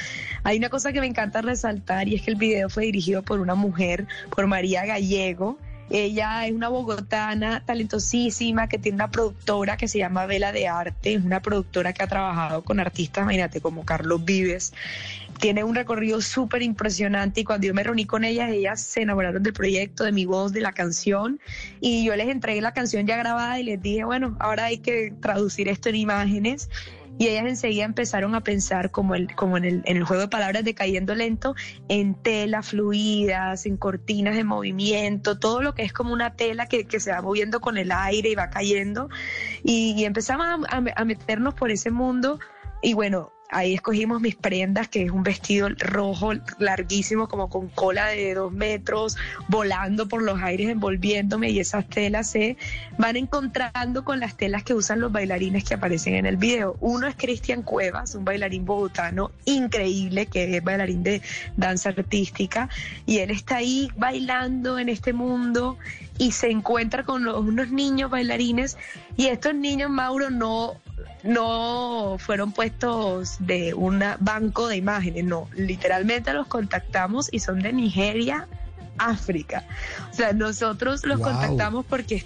Hay 0.43 0.59
una 0.59 0.69
cosa 0.69 0.93
que 0.93 1.01
me 1.01 1.07
encanta 1.07 1.43
resaltar 1.43 2.09
y 2.09 2.17
es 2.17 2.23
que 2.23 2.33
el 2.33 2.37
video 2.37 2.69
fue 2.69 2.85
dirigido 2.85 3.23
por 3.23 3.39
una 3.39 3.55
mujer, 3.55 4.07
por 4.35 4.49
María 4.49 4.85
Gallego. 4.85 5.59
Ella 5.95 6.47
es 6.47 6.55
una 6.55 6.71
bogotana 6.71 7.63
talentosísima 7.67 8.67
que 8.67 8.79
tiene 8.79 8.95
una 8.95 9.11
productora 9.11 9.77
que 9.77 9.89
se 9.89 9.99
llama 9.99 10.25
Vela 10.25 10.51
de 10.51 10.67
Arte, 10.67 11.13
es 11.13 11.23
una 11.23 11.43
productora 11.43 11.93
que 11.93 12.03
ha 12.03 12.07
trabajado 12.07 12.63
con 12.63 12.81
artistas, 12.81 13.25
imagínate, 13.25 13.61
como 13.61 13.85
Carlos 13.85 14.25
Vives. 14.25 14.73
Tiene 15.39 15.65
un 15.65 15.75
recorrido 15.75 16.23
súper 16.23 16.63
impresionante 16.63 17.43
y 17.43 17.45
cuando 17.45 17.67
yo 17.67 17.75
me 17.75 17.83
reuní 17.83 18.07
con 18.07 18.25
ellas, 18.25 18.51
ellas 18.51 18.81
se 18.81 19.03
enamoraron 19.03 19.43
del 19.43 19.53
proyecto, 19.53 20.05
de 20.05 20.13
mi 20.13 20.25
voz, 20.25 20.55
de 20.55 20.63
la 20.63 20.73
canción 20.73 21.41
y 21.83 22.07
yo 22.07 22.17
les 22.17 22.29
entregué 22.29 22.63
la 22.63 22.73
canción 22.73 23.07
ya 23.07 23.19
grabada 23.19 23.61
y 23.61 23.65
les 23.65 23.83
dije, 23.83 24.05
bueno, 24.05 24.35
ahora 24.41 24.65
hay 24.65 24.79
que 24.79 25.13
traducir 25.21 25.69
esto 25.69 25.91
en 25.91 25.97
imágenes 25.97 26.71
y 27.19 27.29
ellas 27.29 27.47
enseguida 27.47 27.85
empezaron 27.85 28.35
a 28.35 28.43
pensar 28.43 28.91
como, 28.91 29.15
el, 29.15 29.35
como 29.35 29.57
en, 29.57 29.65
el, 29.65 29.83
en 29.85 29.97
el 29.97 30.05
juego 30.05 30.23
de 30.23 30.29
palabras 30.29 30.65
de 30.65 30.75
cayendo 30.75 31.15
lento, 31.15 31.55
en 31.89 32.15
telas 32.15 32.69
fluidas, 32.69 33.67
en 33.67 33.77
cortinas 33.77 34.35
de 34.35 34.45
movimiento, 34.45 35.39
todo 35.39 35.63
lo 35.63 35.75
que 35.75 35.83
es 35.83 35.93
como 35.93 36.13
una 36.13 36.35
tela 36.35 36.67
que, 36.67 36.87
que 36.87 37.01
se 37.01 37.13
va 37.13 37.23
moviendo 37.23 37.61
con 37.61 37.77
el 37.77 37.93
aire 37.93 38.31
y 38.31 38.35
va 38.35 38.51
cayendo. 38.51 39.09
Y, 39.63 39.95
y 39.97 40.05
empezamos 40.05 40.47
a, 40.69 41.05
meternos 41.05 41.55
por 41.55 41.71
ese 41.71 41.91
mundo 41.91 42.39
y 42.83 42.95
bueno, 42.95 43.33
ahí 43.53 43.75
escogimos 43.75 44.21
mis 44.21 44.35
prendas, 44.35 44.89
que 44.89 45.05
es 45.05 45.11
un 45.11 45.23
vestido 45.23 45.69
rojo 45.79 46.33
larguísimo, 46.59 47.29
como 47.29 47.49
con 47.49 47.69
cola 47.69 48.07
de 48.07 48.35
dos 48.35 48.51
metros, 48.53 49.17
volando 49.49 50.09
por 50.09 50.23
los 50.23 50.41
aires, 50.41 50.71
envolviéndome, 50.71 51.51
y 51.51 51.61
esas 51.61 51.87
telas 51.89 52.31
se 52.31 52.57
van 52.99 53.17
encontrando 53.17 54.05
con 54.05 54.21
las 54.21 54.37
telas 54.37 54.63
que 54.65 54.75
usan 54.75 55.01
los 55.01 55.13
bailarines 55.13 55.65
que 55.65 55.75
aparecen 55.75 56.15
en 56.15 56.27
el 56.27 56.39
video. 56.39 56.77
Uno 56.81 57.07
es 57.07 57.15
Cristian 57.15 57.63
Cuevas, 57.63 58.15
un 58.15 58.25
bailarín 58.25 58.65
bogotano 58.65 59.31
increíble, 59.45 60.27
que 60.27 60.57
es 60.57 60.65
bailarín 60.65 61.03
de 61.03 61.21
danza 61.57 61.91
artística, 61.91 62.69
y 63.07 63.19
él 63.19 63.31
está 63.31 63.57
ahí 63.57 63.91
bailando 63.97 64.79
en 64.79 64.89
este 64.89 65.13
mundo 65.13 65.77
y 66.19 66.33
se 66.33 66.51
encuentra 66.51 67.05
con 67.05 67.25
los- 67.25 67.39
unos 67.39 67.71
niños 67.71 68.11
bailarines, 68.11 68.79
y 69.17 69.27
estos 69.27 69.55
niños, 69.55 69.91
Mauro, 69.91 70.31
no 70.31 70.81
no 71.23 72.17
fueron 72.19 72.53
puestos 72.53 73.37
de 73.41 73.75
un 73.75 74.03
banco 74.21 74.69
de 74.69 74.77
imágenes, 74.77 75.25
no, 75.25 75.49
literalmente 75.55 76.33
los 76.33 76.47
contactamos 76.47 77.29
y 77.33 77.39
son 77.41 77.61
de 77.61 77.73
Nigeria, 77.73 78.49
África. 78.99 79.65
O 80.11 80.15
sea, 80.15 80.33
nosotros 80.33 81.05
los 81.07 81.19
Wow. 81.19 81.29
contactamos 81.29 81.87
porque 81.87 82.25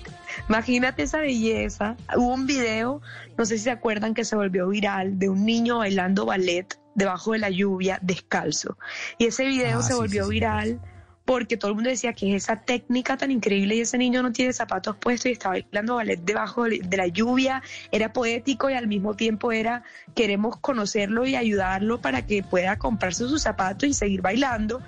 imagínate 0.49 1.03
esa 1.05 1.19
belleza. 1.21 1.97
Hubo 2.17 2.35
un 2.35 2.47
video, 2.47 3.01
no 3.39 3.45
sé 3.47 3.59
si 3.59 3.65
se 3.65 3.71
acuerdan 3.71 4.15
que 4.15 4.25
se 4.25 4.37
volvió 4.37 4.69
viral, 4.69 5.19
de 5.19 5.29
un 5.29 5.45
niño 5.45 5.79
bailando 5.79 6.27
ballet 6.27 6.79
debajo 6.95 7.33
de 7.33 7.39
la 7.39 7.51
lluvia 7.51 7.99
descalzo. 8.03 8.77
Y 9.19 9.27
ese 9.27 9.45
video 9.47 9.79
Ah, 9.79 9.83
se 9.83 9.93
sí, 9.93 9.99
volvió 9.99 10.25
sí, 10.25 10.29
sí, 10.29 10.35
viral 10.35 10.81
porque 11.27 11.59
todo 11.59 11.73
el 11.73 11.75
mundo 11.75 11.91
decía 11.91 12.15
que 12.15 12.35
es 12.35 12.45
esa 12.45 12.63
técnica 12.63 13.19
tan 13.19 13.31
increíble 13.31 13.75
y 13.77 13.81
ese 13.81 13.99
niño 13.99 14.23
no 14.23 14.33
tiene 14.33 14.53
zapatos 14.53 14.97
puestos 14.97 15.27
y 15.27 15.33
estaba 15.33 15.57
bailando 15.57 15.97
ballet 15.97 16.21
debajo 16.25 16.65
de 16.65 16.77
de 16.87 16.97
la 16.97 17.07
lluvia, 17.07 17.63
era 17.93 18.13
poético 18.13 18.71
y 18.71 18.75
al 18.75 18.87
mismo 18.87 19.15
tiempo 19.15 19.53
era 19.53 19.83
queremos 20.15 20.59
conocerlo 20.59 21.27
y 21.27 21.37
ayudarlo 21.37 22.01
para 22.01 22.27
que 22.27 22.43
pueda 22.43 22.79
comprarse 22.79 23.29
sus 23.29 23.43
zapatos 23.43 23.89
y 23.89 23.95
seguir 23.95 24.23
bailando. 24.23 24.81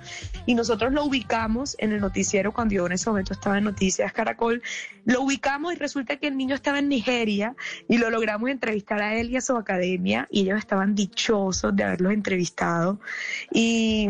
Y 0.45 0.55
nosotros 0.55 0.91
lo 0.93 1.05
ubicamos 1.05 1.75
en 1.79 1.91
el 1.91 2.01
noticiero 2.01 2.51
cuando 2.51 2.75
yo 2.75 2.85
en 2.85 2.93
ese 2.93 3.09
momento 3.09 3.33
estaba 3.33 3.57
en 3.57 3.65
Noticias 3.65 4.11
Caracol, 4.13 4.61
lo 5.05 5.21
ubicamos 5.21 5.73
y 5.73 5.75
resulta 5.75 6.17
que 6.17 6.27
el 6.27 6.37
niño 6.37 6.55
estaba 6.55 6.79
en 6.79 6.89
Nigeria 6.89 7.55
y 7.87 7.97
lo 7.97 8.09
logramos 8.09 8.49
entrevistar 8.49 9.01
a 9.01 9.15
él 9.15 9.29
y 9.29 9.37
a 9.37 9.41
su 9.41 9.55
academia 9.55 10.27
y 10.31 10.41
ellos 10.41 10.59
estaban 10.59 10.95
dichosos 10.95 11.75
de 11.75 11.83
haberlos 11.83 12.13
entrevistado. 12.13 12.99
Y 13.51 14.07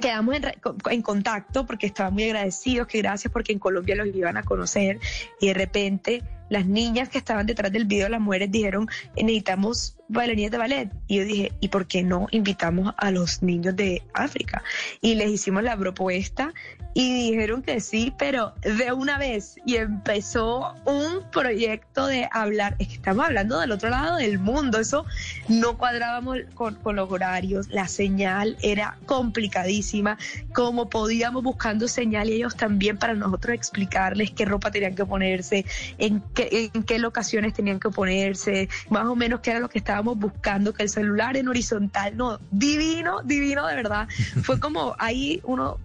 quedamos 0.00 0.36
en, 0.36 0.44
en 0.90 1.02
contacto 1.02 1.66
porque 1.66 1.86
estaban 1.86 2.14
muy 2.14 2.24
agradecidos, 2.24 2.86
que 2.86 2.98
gracias 2.98 3.32
porque 3.32 3.52
en 3.52 3.58
Colombia 3.58 3.96
los 3.96 4.08
iban 4.08 4.36
a 4.36 4.42
conocer 4.42 4.98
y 5.40 5.48
de 5.48 5.54
repente 5.54 6.22
las 6.48 6.66
niñas 6.66 7.08
que 7.08 7.18
estaban 7.18 7.46
detrás 7.46 7.72
del 7.72 7.84
video, 7.84 8.08
las 8.08 8.20
mujeres 8.20 8.50
dijeron, 8.50 8.88
necesitamos 9.16 9.96
bailarines 10.08 10.50
de 10.50 10.58
ballet. 10.58 10.90
Y 11.06 11.18
yo 11.18 11.24
dije, 11.24 11.52
¿y 11.60 11.68
por 11.68 11.86
qué 11.86 12.02
no 12.02 12.26
invitamos 12.30 12.94
a 12.96 13.10
los 13.10 13.42
niños 13.42 13.76
de 13.76 14.02
África? 14.12 14.62
Y 15.00 15.14
les 15.14 15.30
hicimos 15.30 15.62
la 15.62 15.76
propuesta 15.76 16.52
y 16.94 17.30
dijeron 17.30 17.62
que 17.62 17.80
sí, 17.80 18.14
pero 18.16 18.54
de 18.62 18.92
una 18.92 19.18
vez. 19.18 19.56
Y 19.66 19.76
empezó 19.76 20.74
un 20.84 21.28
proyecto 21.32 22.06
de 22.06 22.28
hablar, 22.30 22.76
es 22.78 22.88
que 22.88 22.94
estamos 22.94 23.26
hablando 23.26 23.58
del 23.58 23.72
otro 23.72 23.90
lado 23.90 24.16
del 24.16 24.38
mundo, 24.38 24.78
eso 24.78 25.04
no 25.48 25.76
cuadrábamos 25.76 26.38
con, 26.54 26.76
con 26.76 26.96
los 26.96 27.10
horarios, 27.10 27.68
la 27.68 27.88
señal 27.88 28.56
era 28.62 28.96
complicadísima, 29.06 30.18
como 30.52 30.88
podíamos 30.88 31.42
buscando 31.42 31.88
señal 31.88 32.30
y 32.30 32.34
ellos 32.34 32.54
también 32.56 32.96
para 32.96 33.14
nosotros 33.14 33.54
explicarles 33.54 34.30
qué 34.30 34.44
ropa 34.44 34.70
tenían 34.70 34.94
que 34.94 35.04
ponerse, 35.04 35.66
en 35.98 36.20
qué, 36.34 36.70
en 36.74 36.82
qué 36.82 36.98
locaciones 36.98 37.54
tenían 37.54 37.80
que 37.80 37.90
ponerse, 37.90 38.68
más 38.90 39.06
o 39.06 39.16
menos 39.16 39.40
qué 39.40 39.50
era 39.50 39.60
lo 39.60 39.68
que 39.68 39.78
estábamos 39.78 40.18
buscando, 40.18 40.74
que 40.74 40.82
el 40.82 40.88
celular 40.88 41.36
en 41.36 41.48
horizontal, 41.48 42.16
no, 42.16 42.38
divino, 42.50 43.22
divino 43.22 43.66
de 43.66 43.76
verdad. 43.76 44.08
Fue 44.42 44.60
como 44.60 44.94
ahí 44.98 45.40
uno 45.44 45.78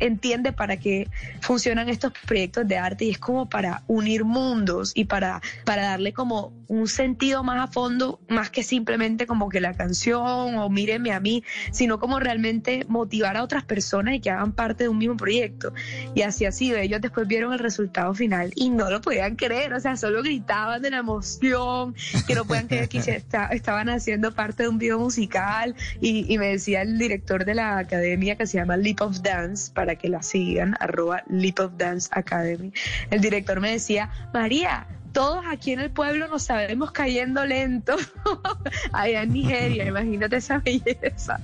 entiende 0.00 0.52
para 0.52 0.76
qué 0.76 1.08
funcionan 1.40 1.88
estos 1.88 2.12
proyectos 2.26 2.66
de 2.68 2.78
arte 2.78 3.06
y 3.06 3.10
es 3.10 3.18
como 3.18 3.48
para 3.48 3.82
unir 3.88 4.24
mundos 4.24 4.92
y 4.94 5.04
para, 5.04 5.40
para 5.64 5.82
darle 5.82 6.12
como 6.12 6.52
un 6.68 6.86
sentido 6.86 7.42
más 7.42 7.58
a 7.60 7.72
fondo, 7.72 8.20
más 8.28 8.50
que 8.50 8.62
simplemente 8.62 9.26
como 9.26 9.48
que 9.48 9.60
la 9.60 9.74
canción 9.74 10.56
o 10.56 10.68
míreme 10.68 11.12
a 11.12 11.20
mí, 11.20 11.42
sino 11.72 11.98
como 11.98 12.20
realmente 12.20 12.84
motivar 12.88 13.36
a 13.36 13.42
otras 13.42 13.64
personas 13.64 14.14
y 14.14 14.20
que 14.20 14.30
hagan 14.30 14.52
parte 14.52 14.84
de 14.84 14.88
un 14.88 14.98
mismo 14.98 15.16
proyecto. 15.16 15.72
Y 16.14 16.22
así 16.22 16.44
ha 16.44 16.52
sido. 16.52 16.76
Ellos 16.76 17.00
después 17.00 17.26
vieron 17.26 17.52
el 17.52 17.58
resultado 17.58 18.14
final 18.14 18.52
y 18.54 18.70
no 18.70 18.90
lo 18.90 19.00
podían 19.00 19.36
creer, 19.36 19.72
o 19.72 19.80
sea, 19.80 19.87
solo 19.96 20.22
gritaban 20.22 20.82
de 20.82 20.90
la 20.90 20.98
emoción, 20.98 21.94
que 22.26 22.34
no 22.34 22.44
podían 22.44 22.68
creer 22.68 22.88
que 22.88 22.98
estaban 23.50 23.88
haciendo 23.88 24.32
parte 24.32 24.64
de 24.64 24.68
un 24.68 24.78
video 24.78 24.98
musical 24.98 25.74
y, 26.00 26.32
y 26.32 26.38
me 26.38 26.48
decía 26.48 26.82
el 26.82 26.98
director 26.98 27.44
de 27.44 27.54
la 27.54 27.78
academia 27.78 28.36
que 28.36 28.46
se 28.46 28.58
llama 28.58 28.76
Leap 28.76 29.00
of 29.00 29.20
Dance, 29.20 29.72
para 29.72 29.96
que 29.96 30.08
la 30.08 30.22
sigan, 30.22 30.76
arroba 30.80 31.22
Leap 31.28 31.60
of 31.60 31.72
Dance 31.76 32.08
Academy. 32.12 32.72
El 33.10 33.20
director 33.20 33.60
me 33.60 33.72
decía, 33.72 34.10
María, 34.32 34.86
todos 35.12 35.44
aquí 35.50 35.72
en 35.72 35.80
el 35.80 35.90
pueblo 35.90 36.28
nos 36.28 36.44
sabemos 36.44 36.92
cayendo 36.92 37.44
lento. 37.44 37.96
Allá 38.92 39.22
en 39.22 39.32
Nigeria, 39.32 39.86
imagínate 39.86 40.36
esa 40.36 40.58
belleza. 40.58 41.40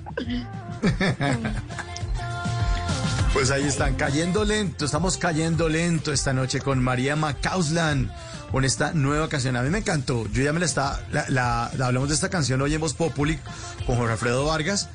Pues 3.33 3.51
ahí 3.51 3.65
están, 3.65 3.97
cayendo 3.97 4.45
lento, 4.45 4.85
estamos 4.85 5.19
cayendo 5.19 5.69
lento 5.69 6.13
esta 6.13 6.33
noche 6.33 6.61
con 6.61 6.81
María 6.81 7.17
Macauslan, 7.17 8.13
con 8.55 8.65
esta 8.65 8.93
nueva 8.93 9.29
canción. 9.29 9.57
A 9.57 9.63
mí 9.63 9.71
me 9.71 9.79
encantó, 9.79 10.29
yo 10.31 10.45
ya 10.45 10.53
me 10.53 10.61
la 10.61 10.67
está, 10.67 11.05
la, 11.11 11.65
hablamos 11.65 12.09
de 12.09 12.15
esta 12.15 12.29
canción 12.29 12.63
hoy 12.63 12.73
en 12.73 12.81
Populi 12.81 13.37
con 13.85 13.97
Jorge 13.97 14.13
Alfredo 14.13 14.45
Vargas 14.45 14.89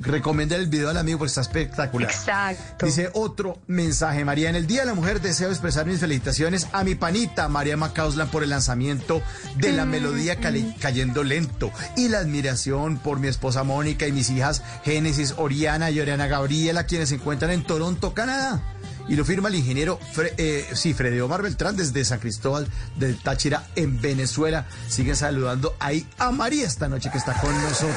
recomienden 0.00 0.60
el 0.60 0.66
video 0.68 0.90
al 0.90 0.96
amigo 0.96 1.18
porque 1.18 1.28
está 1.30 1.40
espectacular. 1.42 2.10
Exacto. 2.10 2.86
Dice 2.86 3.10
otro 3.14 3.58
mensaje, 3.66 4.24
María, 4.24 4.50
en 4.50 4.56
el 4.56 4.66
Día 4.66 4.80
de 4.80 4.86
la 4.86 4.94
Mujer 4.94 5.20
deseo 5.20 5.50
expresar 5.50 5.86
mis 5.86 6.00
felicitaciones 6.00 6.66
a 6.72 6.84
mi 6.84 6.94
panita 6.94 7.48
María 7.48 7.76
Macauslan 7.76 8.28
por 8.28 8.42
el 8.42 8.50
lanzamiento 8.50 9.22
de 9.56 9.72
la 9.72 9.84
melodía 9.84 10.36
cali- 10.36 10.74
cayendo 10.80 11.22
lento 11.24 11.70
y 11.96 12.08
la 12.08 12.18
admiración 12.18 12.98
por 12.98 13.18
mi 13.20 13.28
esposa 13.28 13.62
Mónica 13.64 14.06
y 14.06 14.12
mis 14.12 14.30
hijas 14.30 14.62
Génesis, 14.84 15.34
Oriana 15.36 15.90
y 15.90 16.00
Oriana 16.00 16.26
Gabriela, 16.26 16.84
quienes 16.86 17.08
se 17.10 17.16
encuentran 17.16 17.50
en 17.50 17.64
Toronto, 17.64 18.14
Canadá. 18.14 18.60
Y 19.08 19.16
lo 19.16 19.24
firma 19.24 19.48
el 19.48 19.56
ingeniero 19.56 19.98
Fre- 20.14 20.32
eh, 20.36 20.66
sí, 20.74 20.94
Freddy 20.94 21.20
Omar 21.20 21.42
Beltrán 21.42 21.76
desde 21.76 22.04
San 22.04 22.18
Cristóbal 22.20 22.66
del 22.96 23.18
Táchira 23.20 23.66
en 23.76 24.00
Venezuela. 24.00 24.66
Siguen 24.88 25.16
saludando 25.16 25.74
ahí 25.80 26.06
a 26.18 26.30
María 26.30 26.66
esta 26.66 26.88
noche 26.88 27.10
que 27.10 27.18
está 27.18 27.34
con 27.40 27.52
nosotros. 27.62 27.94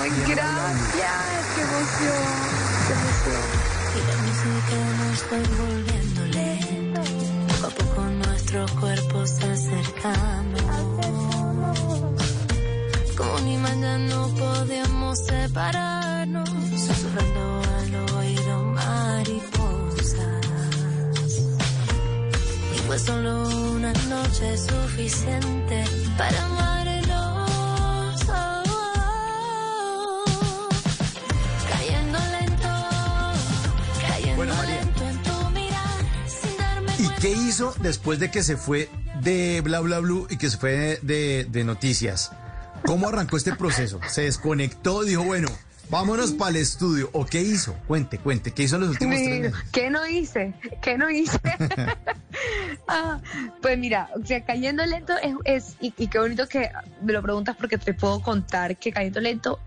Ay, 0.00 0.10
gracias. 0.28 0.36
Qué 1.54 1.62
emoción. 1.62 2.24
Qué 2.86 2.92
emoción. 2.92 3.42
Y 3.96 3.98
la 4.06 4.16
música 4.22 5.36
nos 5.38 6.34
lento. 6.34 7.00
Poco 7.60 7.66
a 7.66 7.70
poco 7.70 8.02
nuestros 8.02 8.70
cuerpos 8.72 9.30
se 9.30 9.44
acercamos. 9.50 10.62
Como 13.16 13.38
ni 13.40 13.56
mañana 13.56 13.98
no 13.98 14.28
podíamos 14.28 15.18
separarnos. 15.26 16.48
Susurrando 16.76 17.55
fue 22.86 22.98
solo 22.98 23.48
una 23.72 23.92
noche 24.08 24.56
suficiente 24.56 25.84
para 26.16 26.44
amarnos. 26.44 28.22
Cayendo 31.68 32.18
lento, 32.18 32.68
cayendo 34.08 34.36
Bueno, 34.36 34.54
María. 34.54 34.80
lento 34.80 35.08
en 35.08 35.22
tu 35.22 35.50
mirar, 35.50 36.00
sin 36.28 36.56
darme 36.58 36.92
¿Y 36.98 37.08
qué 37.20 37.30
hizo 37.32 37.74
después 37.80 38.18
de 38.18 38.30
que 38.30 38.42
se 38.42 38.56
fue 38.56 38.88
de 39.20 39.60
Bla 39.62 39.80
Bla 39.80 39.98
Blue 40.00 40.26
y 40.30 40.36
que 40.36 40.48
se 40.50 40.56
fue 40.56 40.98
de, 41.02 41.46
de 41.48 41.64
noticias? 41.64 42.30
¿Cómo 42.84 43.08
arrancó 43.08 43.36
este 43.36 43.54
proceso? 43.54 43.98
¿Se 44.08 44.22
desconectó? 44.22 45.02
Dijo, 45.02 45.24
bueno, 45.24 45.48
vámonos 45.90 46.32
para 46.32 46.50
el 46.50 46.56
estudio. 46.56 47.10
¿O 47.12 47.26
qué 47.26 47.42
hizo? 47.42 47.74
Cuente, 47.88 48.18
cuente. 48.18 48.52
¿Qué 48.52 48.62
hizo 48.62 48.76
en 48.76 48.82
los 48.82 48.90
últimos 48.90 49.16
tres 49.16 49.40
meses? 49.40 49.54
¿Qué 49.72 49.90
no 49.90 50.06
hice? 50.06 50.54
¿Qué 50.82 50.96
no 50.96 51.10
hice? 51.10 51.40
Ah, 52.88 53.20
pues 53.62 53.76
mira, 53.78 54.10
o 54.14 54.24
sea, 54.24 54.44
cayendo 54.44 54.84
lento 54.86 55.14
es, 55.44 55.76
y, 55.80 55.90
qué 55.90 56.18
bonito 56.18 56.48
que 56.48 56.70
me 57.02 57.12
lo 57.12 57.22
preguntas 57.22 57.56
porque 57.56 57.78
te 57.78 57.94
puedo 57.94 58.20
contar 58.22 58.76
que 58.76 58.92
cayendo 58.92 59.20
lento. 59.20 59.58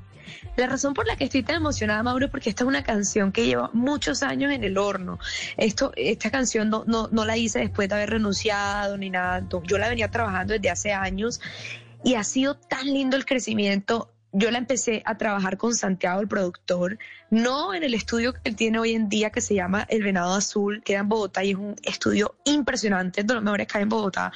La 0.56 0.68
razón 0.68 0.94
por 0.94 1.08
la 1.08 1.16
que 1.16 1.26
estoy 1.26 1.44
tan 1.44 1.56
emocionada, 1.56 2.04
Mauro, 2.04 2.26
es 2.26 2.32
porque 2.32 2.50
esta 2.50 2.64
es 2.64 2.68
una 2.68 2.84
canción 2.84 3.32
que 3.32 3.46
lleva 3.46 3.72
muchos 3.74 4.24
años 4.24 4.52
en 4.54 4.64
el 4.64 4.78
horno. 4.78 5.20
Esto, 5.58 5.92
esta 5.96 6.30
canción 6.30 6.70
no, 6.70 6.84
no, 6.86 7.10
no 7.12 7.26
la 7.26 7.36
hice 7.36 7.60
después 7.60 7.90
de 7.90 7.96
haber 7.96 8.12
renunciado 8.12 8.98
ni 8.98 9.10
nada. 9.10 9.44
Yo 9.64 9.78
la 9.78 9.90
venía 9.90 10.12
trabajando 10.12 10.54
desde 10.54 10.70
hace 10.70 10.94
años 10.94 11.42
y 12.04 12.16
ha 12.16 12.24
sido 12.24 12.56
tan 12.56 12.86
lindo 12.86 13.18
el 13.18 13.26
crecimiento. 13.26 14.14
Yo 14.32 14.52
la 14.52 14.60
empecé 14.60 15.02
a 15.06 15.18
trabajar 15.18 15.58
con 15.58 15.74
Santiago, 15.74 16.22
el 16.22 16.28
productor, 16.28 17.00
no 17.32 17.74
en 17.74 17.84
el 17.84 17.96
estudio 17.96 18.34
que 18.34 18.42
él 18.44 18.56
tiene 18.56 18.78
hoy 18.78 18.94
en 18.94 19.10
día 19.10 19.32
que 19.32 19.42
se 19.42 19.56
llama 19.56 19.88
El 19.90 20.04
Venado 20.04 20.36
Azul, 20.36 20.84
queda 20.84 21.00
en 21.00 21.10
Bogotá 21.10 21.44
y 21.44 21.52
es 21.52 21.56
un 21.56 21.76
estudio 21.84 22.36
impresionante, 22.44 23.22
es 23.22 23.28
de 23.28 23.34
los 23.34 23.44
mejores 23.44 23.68
que 23.68 23.78
hay 23.80 23.84
en 23.84 23.90
Bogotá, 23.90 24.32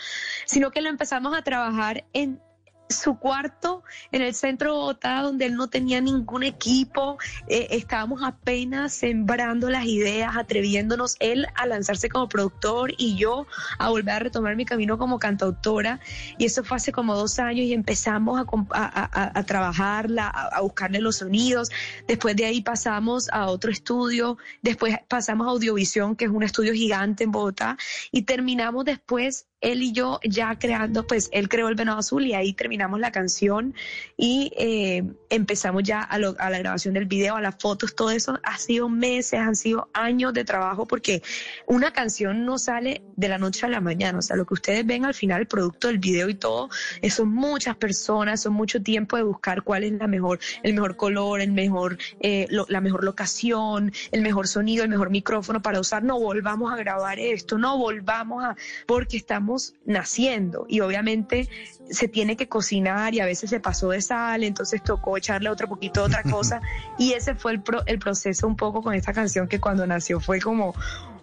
sino 0.45 0.71
que 0.71 0.81
lo 0.81 0.89
empezamos 0.89 1.37
a 1.37 1.43
trabajar 1.43 2.05
en 2.13 2.41
su 2.89 3.17
cuarto 3.17 3.83
en 4.11 4.21
el 4.21 4.33
centro 4.33 4.71
de 4.71 4.77
Bogotá, 4.77 5.21
donde 5.21 5.45
él 5.45 5.55
no 5.55 5.67
tenía 5.67 6.01
ningún 6.01 6.43
equipo. 6.43 7.17
Eh, 7.47 7.67
estábamos 7.71 8.21
apenas 8.23 8.93
sembrando 8.93 9.69
las 9.69 9.85
ideas, 9.85 10.35
atreviéndonos 10.35 11.15
él 11.19 11.47
a 11.55 11.65
lanzarse 11.65 12.09
como 12.09 12.29
productor 12.29 12.93
y 12.97 13.15
yo 13.15 13.47
a 13.79 13.89
volver 13.89 14.15
a 14.15 14.19
retomar 14.19 14.55
mi 14.55 14.65
camino 14.65 14.97
como 14.97 15.19
cantautora. 15.19 15.99
Y 16.37 16.45
eso 16.45 16.63
fue 16.63 16.77
hace 16.77 16.91
como 16.91 17.15
dos 17.15 17.39
años 17.39 17.65
y 17.65 17.73
empezamos 17.73 18.45
a, 18.71 19.39
a, 19.39 19.43
trabajarla, 19.43 20.27
a, 20.27 20.61
buscarle 20.61 20.99
los 20.99 21.17
sonidos. 21.17 21.69
Después 22.07 22.35
de 22.35 22.45
ahí 22.45 22.61
pasamos 22.61 23.29
a 23.31 23.47
otro 23.47 23.71
estudio, 23.71 24.37
después 24.61 24.97
pasamos 25.07 25.47
a 25.47 25.51
Audiovisión, 25.51 26.15
que 26.15 26.25
es 26.25 26.31
un 26.31 26.43
estudio 26.43 26.73
gigante 26.73 27.23
en 27.23 27.31
Bogotá, 27.31 27.77
y 28.11 28.23
terminamos 28.23 28.85
después 28.85 29.47
él 29.63 29.81
y 29.81 29.93
yo 29.93 30.19
ya 30.23 30.59
creando, 30.59 31.07
pues 31.07 31.29
él 31.31 31.49
creó 31.49 31.69
el 31.69 31.75
Venado 31.75 31.99
Azul 31.99 32.25
y 32.27 32.33
ahí 32.33 32.53
terminamos 32.53 32.99
la 32.99 33.11
canción 33.11 33.73
y 34.17 34.51
eh, 34.57 35.03
empezamos 35.29 35.83
ya 35.83 36.01
a, 36.01 36.15
a, 36.15 36.49
la 36.49 36.59
grabación 36.59 36.93
del 36.93 37.05
video, 37.05 37.37
a 37.37 37.41
las 37.41 37.55
fotos, 37.59 37.95
todo 37.95 38.11
eso. 38.11 38.39
Ha 38.43 38.57
sido 38.57 38.89
meses, 38.89 39.39
han 39.39 39.55
sido 39.55 39.89
años 39.93 40.33
de 40.33 40.43
trabajo 40.43 40.85
porque 40.85 41.23
una 41.65 41.93
canción 41.93 42.45
no 42.45 42.57
sale 42.57 43.03
de 43.15 43.29
la 43.29 43.37
noche 43.37 43.65
a 43.65 43.69
la 43.69 43.79
mañana, 43.79 44.19
o 44.19 44.21
sea, 44.21 44.35
lo 44.35 44.45
que 44.45 44.53
ustedes 44.53 44.85
ven 44.85 45.05
al 45.05 45.13
final, 45.13 45.41
el 45.41 45.47
producto 45.47 45.87
del 45.87 45.99
video 45.99 46.29
y 46.29 46.35
todo, 46.35 46.69
son 47.09 47.29
muchas 47.29 47.77
personas, 47.77 48.41
son 48.41 48.53
mucho 48.53 48.81
tiempo 48.81 49.15
de 49.15 49.23
buscar 49.23 49.63
cuál 49.63 49.85
es 49.85 49.93
la 49.93 50.07
mejor, 50.07 50.39
el 50.61 50.73
mejor 50.73 50.97
color, 50.97 51.39
el 51.39 51.53
mejor, 51.53 51.97
eh, 52.19 52.47
la 52.49 52.81
mejor 52.81 53.05
locación, 53.05 53.93
el 54.11 54.21
mejor 54.21 54.47
sonido, 54.47 54.83
el 54.83 54.89
mejor 54.89 55.09
micrófono 55.09 55.61
para 55.61 55.79
usar, 55.79 56.03
no 56.03 56.19
volvamos 56.19 56.73
a 56.73 56.75
grabar 56.75 57.17
esto, 57.19 57.57
no 57.57 57.77
volvamos 57.77 58.43
a, 58.43 58.55
porque 58.85 59.15
estamos 59.17 59.52
naciendo 59.85 60.65
y 60.67 60.79
obviamente 60.81 61.49
se 61.89 62.07
tiene 62.07 62.35
que 62.35 62.47
cocinar 62.47 63.13
y 63.13 63.19
a 63.19 63.25
veces 63.25 63.49
se 63.49 63.59
pasó 63.59 63.89
de 63.89 64.01
sal, 64.01 64.43
entonces 64.43 64.81
tocó 64.83 65.17
echarle 65.17 65.49
otro 65.49 65.67
poquito 65.67 66.01
de 66.01 66.07
otra 66.07 66.23
cosa. 66.31 66.61
Y 66.97 67.13
ese 67.13 67.35
fue 67.35 67.53
el, 67.53 67.63
el 67.85 67.99
proceso 67.99 68.47
un 68.47 68.55
poco 68.55 68.81
con 68.81 68.93
esta 68.93 69.13
canción 69.13 69.47
que 69.47 69.59
cuando 69.59 69.85
nació 69.85 70.19
fue 70.19 70.39
como 70.39 70.73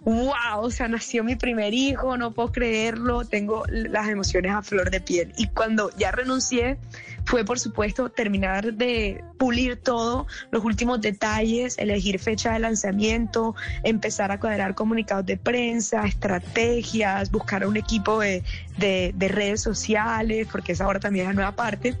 wow, 0.03 0.61
o 0.61 0.71
sea, 0.71 0.87
nació 0.87 1.23
mi 1.23 1.35
primer 1.35 1.73
hijo, 1.73 2.17
no 2.17 2.31
puedo 2.31 2.51
creerlo, 2.51 3.23
tengo 3.25 3.63
las 3.69 4.09
emociones 4.09 4.51
a 4.51 4.61
flor 4.61 4.89
de 4.89 4.99
piel. 4.99 5.33
Y 5.37 5.47
cuando 5.47 5.91
ya 5.95 6.11
renuncié, 6.11 6.79
fue 7.25 7.45
por 7.45 7.59
supuesto 7.59 8.09
terminar 8.09 8.73
de 8.73 9.23
pulir 9.37 9.77
todo, 9.77 10.25
los 10.49 10.63
últimos 10.63 11.01
detalles, 11.01 11.77
elegir 11.77 12.19
fecha 12.19 12.53
de 12.53 12.59
lanzamiento, 12.59 13.55
empezar 13.83 14.31
a 14.31 14.39
cuadrar 14.39 14.73
comunicados 14.73 15.25
de 15.25 15.37
prensa, 15.37 16.03
estrategias, 16.05 17.29
buscar 17.29 17.65
un 17.67 17.77
equipo 17.77 18.19
de, 18.19 18.43
de, 18.77 19.27
redes 19.27 19.61
sociales, 19.61 20.47
porque 20.51 20.71
esa 20.71 20.85
ahora 20.85 20.99
también 20.99 21.25
es 21.25 21.29
la 21.29 21.35
nueva 21.35 21.55
parte. 21.55 21.95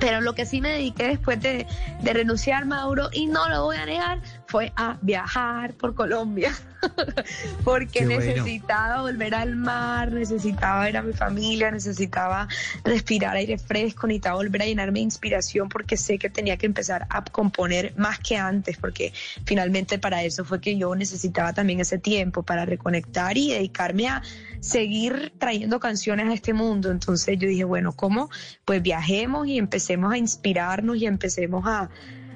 Pero 0.00 0.20
lo 0.20 0.34
que 0.34 0.44
sí 0.44 0.60
me 0.60 0.70
dediqué 0.70 1.08
después 1.08 1.40
de, 1.40 1.66
de 2.02 2.12
renunciar, 2.12 2.66
Mauro, 2.66 3.10
y 3.12 3.26
no 3.26 3.48
lo 3.48 3.64
voy 3.64 3.76
a 3.76 3.86
negar, 3.86 4.20
fue 4.54 4.72
a 4.76 4.98
viajar 5.02 5.74
por 5.74 5.96
Colombia. 5.96 6.54
porque 7.64 8.04
necesitaba 8.04 9.02
volver 9.02 9.34
al 9.34 9.56
mar, 9.56 10.12
necesitaba 10.12 10.84
ver 10.84 10.96
a 10.96 11.02
mi 11.02 11.12
familia, 11.12 11.72
necesitaba 11.72 12.46
respirar 12.84 13.34
aire 13.34 13.58
fresco, 13.58 14.06
necesitaba 14.06 14.36
volver 14.36 14.62
a 14.62 14.66
llenarme 14.66 15.00
de 15.00 15.06
inspiración 15.06 15.68
porque 15.68 15.96
sé 15.96 16.18
que 16.18 16.30
tenía 16.30 16.56
que 16.56 16.66
empezar 16.66 17.04
a 17.10 17.24
componer 17.24 17.94
más 17.96 18.20
que 18.20 18.36
antes, 18.36 18.76
porque 18.76 19.12
finalmente 19.44 19.98
para 19.98 20.22
eso 20.22 20.44
fue 20.44 20.60
que 20.60 20.78
yo 20.78 20.94
necesitaba 20.94 21.52
también 21.52 21.80
ese 21.80 21.98
tiempo 21.98 22.44
para 22.44 22.64
reconectar 22.64 23.36
y 23.36 23.50
dedicarme 23.50 24.06
a 24.06 24.22
seguir 24.60 25.32
trayendo 25.36 25.80
canciones 25.80 26.28
a 26.28 26.32
este 26.32 26.52
mundo. 26.52 26.92
Entonces 26.92 27.36
yo 27.40 27.48
dije, 27.48 27.64
bueno, 27.64 27.90
¿cómo? 27.90 28.30
Pues 28.64 28.80
viajemos 28.82 29.48
y 29.48 29.58
empecemos 29.58 30.12
a 30.12 30.18
inspirarnos 30.18 30.96
y 30.98 31.06
empecemos 31.06 31.66
a 31.66 31.90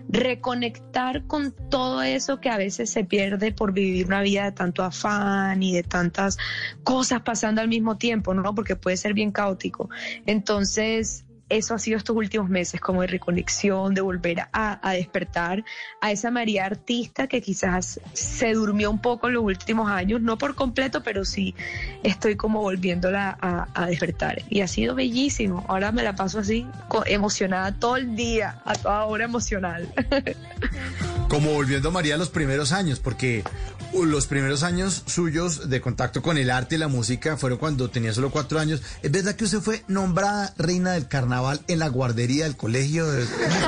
reconectar 0.09 1.27
con 1.27 1.53
todo 1.71 2.03
eso 2.03 2.40
que 2.40 2.49
a 2.49 2.57
veces 2.57 2.90
se 2.90 3.05
pierde 3.05 3.53
por 3.53 3.73
vivir 3.73 4.07
una 4.07 4.23
vida 4.23 4.44
de 4.44 4.53
tanto 4.53 4.83
afán 4.83 5.62
y 5.62 5.75
de 5.75 5.83
tantas 5.83 6.38
cosas 6.83 7.23
pasando 7.23 7.61
al 7.61 7.68
mismo 7.68 7.99
tiempo, 7.99 8.33
¿no? 8.35 8.55
Porque 8.55 8.77
puede 8.77 8.97
ser 8.97 9.12
bien 9.14 9.33
caótico. 9.33 9.90
Entonces, 10.27 11.25
eso 11.48 11.74
ha 11.74 11.78
sido 11.78 11.96
estos 11.96 12.16
últimos 12.16 12.48
meses, 12.48 12.80
como 12.80 13.02
de 13.02 13.06
reconexión, 13.06 13.94
de 13.94 14.00
volver 14.00 14.48
a, 14.52 14.92
despertar 14.92 15.64
a 16.00 16.12
esa 16.12 16.30
María 16.30 16.66
artista 16.66 17.26
que 17.26 17.40
quizás 17.40 18.00
se 18.12 18.52
durmió 18.52 18.90
un 18.90 19.00
poco 19.00 19.28
en 19.28 19.34
los 19.34 19.44
últimos 19.44 19.90
años, 19.90 20.20
no 20.20 20.37
por 20.38 20.54
completo, 20.54 21.02
pero 21.02 21.24
sí 21.24 21.54
estoy 22.02 22.37
como 22.37 22.61
volviéndola 22.61 23.38
a, 23.40 23.87
despertar. 23.87 24.42
Y 24.50 24.61
ha 24.61 24.68
sido 24.68 24.94
bellísimo. 24.94 25.64
Ahora 25.68 25.92
me 25.92 26.02
la 26.02 26.14
paso 26.14 26.40
así, 26.40 26.66
emocionada 27.06 27.72
todo 27.72 27.96
el 27.96 28.16
día, 28.16 28.61
a 28.64 28.74
toda 28.74 29.04
hora 29.04 29.24
emocional. 29.24 29.88
Como 31.28 31.52
volviendo 31.52 31.90
María 31.90 32.14
a 32.14 32.18
los 32.18 32.30
primeros 32.30 32.72
años, 32.72 33.00
porque 33.00 33.44
los 33.92 34.26
primeros 34.26 34.62
años 34.62 35.02
suyos 35.06 35.68
de 35.68 35.80
contacto 35.80 36.22
con 36.22 36.38
el 36.38 36.50
arte 36.50 36.76
y 36.76 36.78
la 36.78 36.88
música 36.88 37.37
fueron 37.37 37.58
cuando 37.58 37.90
tenía 37.90 38.14
solo 38.14 38.30
cuatro 38.30 38.58
años. 38.58 38.82
¿Es 39.02 39.11
verdad 39.11 39.34
que 39.34 39.44
usted 39.44 39.61
fue 39.61 39.84
nombrada 39.88 40.54
reina 40.56 40.92
del 40.92 41.06
carnaval 41.06 41.38
en 41.68 41.79
la 41.79 41.88
guardería 41.88 42.44
del 42.44 42.57
colegio? 42.57 43.07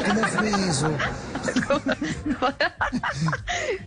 ¿Cómo, 0.07 0.21
fue 0.27 0.49
eso? 0.49 0.91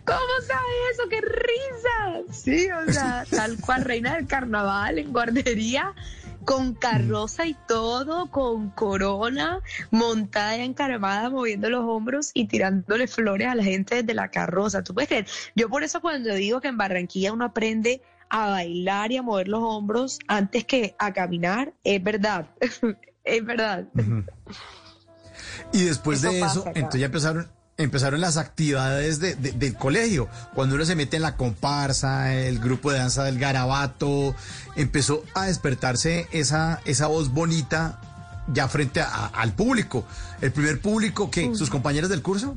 ¿Cómo, 0.04 0.34
sabe 0.46 0.74
eso? 0.92 1.02
¡Qué 1.10 1.20
risa! 1.20 2.32
Sí, 2.32 2.68
o 2.70 2.92
sea, 2.92 3.24
tal 3.30 3.56
cual 3.60 3.84
reina 3.84 4.14
del 4.14 4.26
carnaval 4.26 4.98
en 4.98 5.12
guardería 5.12 5.94
con 6.44 6.74
carroza 6.74 7.46
y 7.46 7.56
todo, 7.66 8.30
con 8.30 8.70
corona, 8.70 9.60
montada 9.90 10.56
y 10.58 10.60
encaramada, 10.62 11.30
moviendo 11.30 11.70
los 11.70 11.84
hombros 11.84 12.30
y 12.34 12.46
tirándole 12.46 13.06
flores 13.06 13.48
a 13.48 13.54
la 13.54 13.64
gente 13.64 13.96
desde 13.96 14.14
la 14.14 14.30
carroza. 14.30 14.82
¿Tú 14.82 14.94
puedes 14.94 15.08
creer? 15.08 15.26
Yo 15.54 15.68
por 15.68 15.84
eso 15.84 16.00
cuando 16.00 16.34
digo 16.34 16.60
que 16.60 16.68
en 16.68 16.76
Barranquilla 16.76 17.32
uno 17.32 17.46
aprende 17.46 18.02
a 18.28 18.50
bailar 18.50 19.12
y 19.12 19.16
a 19.16 19.22
mover 19.22 19.48
los 19.48 19.62
hombros 19.62 20.18
antes 20.26 20.64
que 20.64 20.94
a 20.98 21.12
caminar, 21.12 21.72
es 21.84 22.02
verdad, 22.02 22.46
es 23.24 23.44
verdad. 23.44 23.86
Y 25.72 25.84
después 25.84 26.22
de 26.22 26.40
eso, 26.40 26.64
entonces 26.74 27.00
ya 27.00 27.06
empezaron 27.06 27.48
empezaron 27.76 28.20
las 28.20 28.36
actividades 28.36 29.18
de, 29.18 29.34
del 29.34 29.74
colegio. 29.74 30.28
Cuando 30.54 30.76
uno 30.76 30.84
se 30.84 30.94
mete 30.94 31.16
en 31.16 31.22
la 31.22 31.36
comparsa, 31.36 32.34
el 32.34 32.58
grupo 32.60 32.92
de 32.92 32.98
danza 32.98 33.24
del 33.24 33.38
garabato, 33.38 34.34
empezó 34.76 35.24
a 35.34 35.46
despertarse 35.46 36.28
esa, 36.32 36.80
esa 36.84 37.08
voz 37.08 37.32
bonita 37.32 38.00
ya 38.52 38.68
frente 38.68 39.00
al 39.00 39.52
público. 39.52 40.06
El 40.40 40.52
primer 40.52 40.80
público 40.80 41.30
que 41.30 41.54
sus 41.54 41.70
compañeros 41.70 42.10
del 42.10 42.22
curso. 42.22 42.56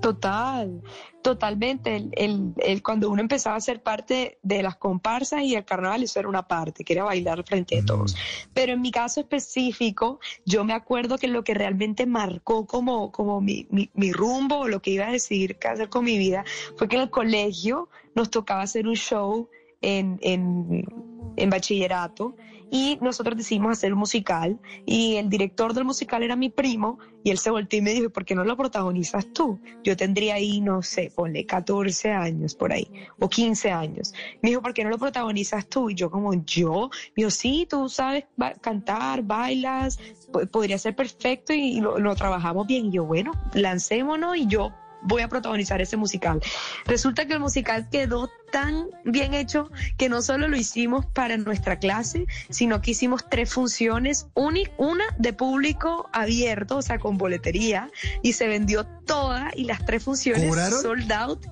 Total, 0.00 0.82
totalmente. 1.22 1.96
El, 2.12 2.54
el, 2.58 2.82
cuando 2.82 3.10
uno 3.10 3.20
empezaba 3.20 3.56
a 3.56 3.60
ser 3.60 3.82
parte 3.82 4.38
de 4.42 4.62
las 4.62 4.76
comparsas 4.76 5.42
y 5.42 5.54
el 5.54 5.64
carnaval, 5.64 6.02
eso 6.02 6.20
era 6.20 6.28
una 6.28 6.46
parte, 6.46 6.84
que 6.84 6.92
era 6.92 7.04
bailar 7.04 7.44
frente 7.44 7.78
a 7.78 7.84
todos. 7.84 8.16
Pero 8.54 8.72
en 8.74 8.82
mi 8.82 8.90
caso 8.90 9.20
específico, 9.20 10.20
yo 10.44 10.64
me 10.64 10.74
acuerdo 10.74 11.18
que 11.18 11.28
lo 11.28 11.44
que 11.44 11.54
realmente 11.54 12.06
marcó 12.06 12.66
como, 12.66 13.10
como 13.10 13.40
mi, 13.40 13.66
mi, 13.70 13.90
mi 13.94 14.12
rumbo, 14.12 14.68
lo 14.68 14.80
que 14.80 14.90
iba 14.90 15.06
a 15.06 15.12
decidir 15.12 15.56
qué 15.56 15.68
hacer 15.68 15.88
con 15.88 16.04
mi 16.04 16.18
vida, 16.18 16.44
fue 16.76 16.88
que 16.88 16.96
en 16.96 17.02
el 17.02 17.10
colegio 17.10 17.88
nos 18.14 18.30
tocaba 18.30 18.62
hacer 18.62 18.86
un 18.86 18.96
show 18.96 19.48
en, 19.82 20.18
en, 20.22 20.84
en 21.36 21.50
bachillerato 21.50 22.36
y 22.70 22.98
nosotros 23.00 23.36
decidimos 23.36 23.72
hacer 23.72 23.92
un 23.92 24.00
musical 24.00 24.58
y 24.84 25.16
el 25.16 25.28
director 25.28 25.74
del 25.74 25.84
musical 25.84 26.22
era 26.22 26.36
mi 26.36 26.50
primo 26.50 26.98
y 27.22 27.30
él 27.30 27.38
se 27.38 27.50
volteó 27.50 27.78
y 27.78 27.82
me 27.82 27.92
dijo, 27.92 28.10
¿por 28.10 28.24
qué 28.24 28.34
no 28.34 28.44
lo 28.44 28.56
protagonizas 28.56 29.32
tú? 29.32 29.58
Yo 29.84 29.96
tendría 29.96 30.34
ahí, 30.34 30.60
no 30.60 30.82
sé, 30.82 31.12
ponle 31.14 31.44
14 31.46 32.10
años 32.12 32.54
por 32.54 32.72
ahí 32.72 32.88
o 33.18 33.28
15 33.28 33.70
años. 33.70 34.14
Me 34.42 34.50
dijo, 34.50 34.62
¿por 34.62 34.74
qué 34.74 34.84
no 34.84 34.90
lo 34.90 34.98
protagonizas 34.98 35.66
tú? 35.66 35.90
Y 35.90 35.94
yo 35.94 36.10
como, 36.10 36.34
¿yo? 36.44 36.90
Me 37.16 37.30
sí, 37.30 37.66
tú 37.68 37.88
sabes 37.88 38.24
cantar, 38.60 39.22
bailas, 39.22 39.98
podría 40.50 40.78
ser 40.78 40.94
perfecto 40.94 41.52
y, 41.52 41.80
lo, 41.80 41.98
lo 41.98 42.14
trabajamos 42.14 42.66
bien. 42.66 42.86
Y 42.86 42.92
yo, 42.92 43.04
bueno, 43.04 43.32
lancémonos 43.54 44.36
y 44.36 44.46
yo 44.46 44.72
voy 45.06 45.22
a 45.22 45.28
protagonizar 45.28 45.80
ese 45.80 45.96
musical. 45.96 46.40
Resulta 46.84 47.26
que 47.26 47.34
el 47.34 47.40
musical 47.40 47.88
quedó 47.90 48.30
tan 48.50 48.86
bien 49.04 49.34
hecho 49.34 49.70
que 49.96 50.08
no 50.08 50.22
solo 50.22 50.48
lo 50.48 50.56
hicimos 50.56 51.06
para 51.06 51.36
nuestra 51.36 51.78
clase, 51.78 52.26
sino 52.50 52.80
que 52.80 52.92
hicimos 52.92 53.28
tres 53.28 53.52
funciones, 53.52 54.28
una 54.34 55.04
de 55.18 55.32
público 55.32 56.08
abierto, 56.12 56.78
o 56.78 56.82
sea, 56.82 56.98
con 56.98 57.18
boletería, 57.18 57.90
y 58.22 58.32
se 58.34 58.46
vendió 58.46 58.84
toda 58.84 59.50
y 59.54 59.64
las 59.64 59.84
tres 59.84 60.04
funciones 60.04 60.54
sold 60.82 61.12
out 61.12 61.46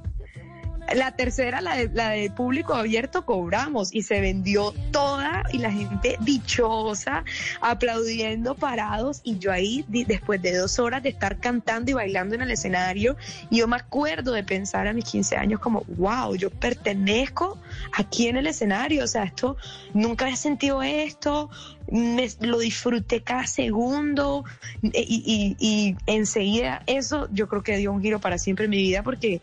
la 0.92 1.12
tercera, 1.12 1.61
la 1.61 1.77
de, 1.77 1.88
la 1.92 2.11
de 2.11 2.31
público 2.31 2.75
abierto, 2.75 3.25
cobramos 3.25 3.94
y 3.94 4.03
se 4.03 4.20
vendió 4.20 4.73
toda 4.90 5.44
y 5.53 5.59
la 5.59 5.70
gente 5.70 6.18
dichosa, 6.20 7.25
aplaudiendo 7.61 8.55
parados. 8.55 9.20
Y 9.25 9.38
yo 9.38 9.53
ahí 9.53 9.85
después 9.88 10.42
de 10.42 10.57
dos 10.57 10.79
horas 10.79 11.03
de 11.03 11.09
estar 11.09 11.38
cantando 11.38 11.90
y 11.90 11.94
bailando 11.94 12.35
en 12.35 12.42
el 12.42 12.51
escenario, 12.51 13.16
yo 13.51 13.66
me 13.66 13.77
acuerdo 13.77 14.33
de 14.33 14.44
pensar 14.44 14.87
a 14.87 14.92
mis 14.92 15.05
15 15.05 15.37
años 15.37 15.61
como, 15.61 15.85
wow, 15.97 16.35
yo 16.37 16.51
pertenezco 16.51 17.59
aquí 17.92 18.29
en 18.29 18.37
el 18.37 18.47
escenario, 18.47 19.05
o 19.05 19.09
sea, 19.09 19.25
esto, 19.25 19.57
nunca 19.94 20.29
he 20.29 20.37
sentido 20.37 20.83
esto, 20.83 21.51
me, 21.90 22.29
lo 22.40 22.59
disfruté 22.59 23.23
cada 23.23 23.47
segundo 23.47 24.44
y, 24.83 25.57
y 25.59 25.97
enseguida 26.07 26.83
eso 26.87 27.29
yo 27.33 27.49
creo 27.49 27.62
que 27.62 27.77
dio 27.77 27.92
un 27.92 28.01
giro 28.01 28.20
para 28.20 28.38
siempre 28.38 28.64
en 28.64 28.70
mi 28.70 28.79
vida 28.79 29.03
porque 29.03 29.42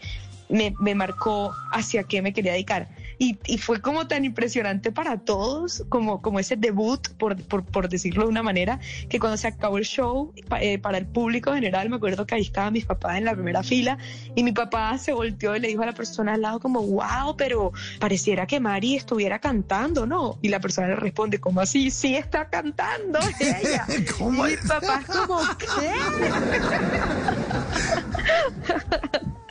me, 0.52 0.76
me 0.80 0.96
marcó 0.96 1.54
hacia 1.72 2.04
qué 2.04 2.22
me 2.22 2.34
quería 2.34 2.54
dedicar. 2.54 2.90
Y, 3.24 3.38
y, 3.46 3.60
fue 3.60 3.80
como 3.80 4.08
tan 4.08 4.26
impresionante 4.26 4.92
para 4.92 5.16
todos, 5.16 5.84
como, 5.90 6.24
como 6.24 6.40
ese 6.40 6.56
debut, 6.56 7.08
por, 7.20 7.40
por, 7.44 7.64
por 7.64 7.88
decirlo 7.88 8.24
de 8.24 8.30
una 8.30 8.42
manera, 8.42 8.80
que 9.10 9.20
cuando 9.20 9.38
se 9.38 9.48
acabó 9.48 9.78
el 9.78 9.86
show, 9.86 10.34
eh, 10.60 10.80
para 10.80 10.98
el 10.98 11.06
público 11.06 11.54
general, 11.54 11.88
me 11.92 11.98
acuerdo 11.98 12.26
que 12.26 12.34
ahí 12.34 12.42
estaban 12.42 12.74
mis 12.74 12.86
papás 12.86 13.18
en 13.18 13.26
la 13.26 13.36
primera 13.36 13.62
fila 13.62 14.00
y 14.34 14.44
mi 14.44 14.54
papá 14.54 14.98
se 14.98 15.14
volteó 15.14 15.56
y 15.56 15.60
le 15.60 15.68
dijo 15.68 15.84
a 15.84 15.86
la 15.86 15.94
persona 15.94 16.34
al 16.34 16.42
lado 16.42 16.60
como, 16.60 16.82
wow, 16.82 17.38
pero 17.38 17.72
pareciera 18.00 18.48
que 18.48 18.60
Mari 18.60 18.96
estuviera 18.96 19.38
cantando, 19.38 20.08
¿no? 20.08 20.40
Y 20.42 20.50
la 20.50 20.60
persona 20.60 20.88
le 20.88 20.96
responde, 20.96 21.40
¿cómo 21.40 21.62
así? 21.62 21.92
Sí 21.92 22.16
está 22.16 22.50
cantando 22.50 23.20
ella. 23.40 23.86
¿Cómo 24.18 24.48
y 24.48 24.54
mi 24.54 24.58
papá 24.68 25.04
como, 25.06 25.42
¿qué? 25.60 25.94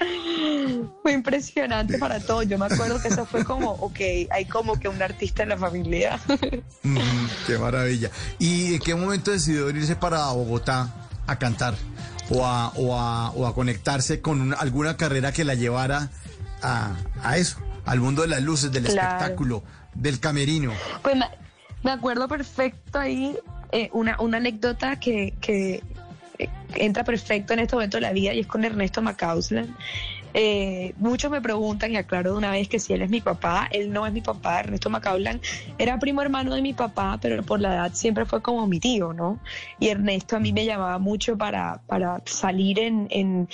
Fue 1.03 1.13
impresionante 1.13 1.99
para 1.99 2.21
todos. 2.21 2.47
Yo 2.47 2.59
me 2.59 2.67
acuerdo 2.67 3.01
que 3.01 3.09
eso 3.09 3.27
fue 3.27 3.45
como, 3.45 3.60
ok, 3.69 4.01
hay 4.31 4.45
como 4.47 4.79
que 4.79 4.89
un 4.89 5.01
artista 5.03 5.43
en 5.43 5.51
la 5.51 5.59
familia. 5.59 6.19
qué 7.47 7.59
maravilla. 7.59 8.11
¿Y 8.39 8.75
en 8.75 8.81
qué 8.81 8.95
momento 8.95 9.31
decidió 9.31 9.69
irse 9.71 9.97
para 9.97 10.31
Bogotá 10.33 11.09
a 11.27 11.39
cantar? 11.39 11.75
O 12.31 12.47
a, 12.47 12.69
o 12.77 12.97
a, 12.97 13.31
o 13.31 13.47
a 13.47 13.55
conectarse 13.55 14.21
con 14.21 14.55
alguna 14.55 14.97
carrera 14.97 15.33
que 15.33 15.45
la 15.45 15.55
llevara 15.55 16.11
a, 16.63 16.95
a, 17.23 17.37
eso, 17.39 17.59
al 17.85 18.01
mundo 18.01 18.23
de 18.23 18.29
las 18.29 18.43
luces, 18.43 18.71
del 18.71 18.87
espectáculo, 18.87 19.65
del 19.95 20.21
camerino. 20.21 20.73
Pues 21.03 21.17
me, 21.83 21.91
acuerdo 21.91 22.29
perfecto 22.29 22.99
ahí 22.99 23.37
eh, 23.73 23.91
una, 23.93 24.21
una 24.21 24.37
anécdota 24.37 25.01
que, 25.01 25.35
que 25.41 25.83
eh, 26.39 26.49
entra 26.75 27.05
perfecto 27.05 27.53
en 27.53 27.61
este 27.61 27.75
momento 27.75 27.97
de 27.97 28.03
la 28.03 28.13
vida 28.13 28.33
y 28.33 28.41
es 28.41 28.47
con 28.47 28.65
Ernesto 28.65 29.03
Macauslan. 29.03 29.77
Eh, 30.35 30.95
muchos 30.97 31.31
me 31.31 31.41
preguntan, 31.41 31.93
y 31.93 31.97
aclaro 31.97 32.33
de 32.33 32.39
una 32.39 32.51
vez 32.51 32.69
que 32.69 32.79
si 32.79 32.93
él 32.93 33.03
es 33.03 33.11
mi 33.11 33.21
papá, 33.21 33.69
él 33.71 33.93
no 33.93 34.07
es 34.07 34.13
mi 34.13 34.21
papá, 34.21 34.61
Ernesto 34.61 34.91
Macaulay 34.91 35.41
era 35.79 35.99
primo 35.99 36.23
hermano 36.23 36.55
de 36.55 36.63
mi 36.63 36.73
papá, 36.73 37.19
pero 37.21 37.43
por 37.43 37.61
la 37.61 37.75
edad 37.75 37.91
siempre 37.95 38.25
fue 38.25 38.43
como 38.43 38.67
mi 38.67 38.81
tío, 38.81 39.13
¿no? 39.13 39.41
Y 39.79 39.89
Ernesto 39.89 40.37
a 40.37 40.41
mí 40.41 40.53
me 40.53 40.65
llamaba 40.65 40.99
mucho 40.99 41.37
para, 41.37 41.81
para 41.87 42.23
salir 42.27 42.79
en, 42.79 43.09
en, 43.11 43.49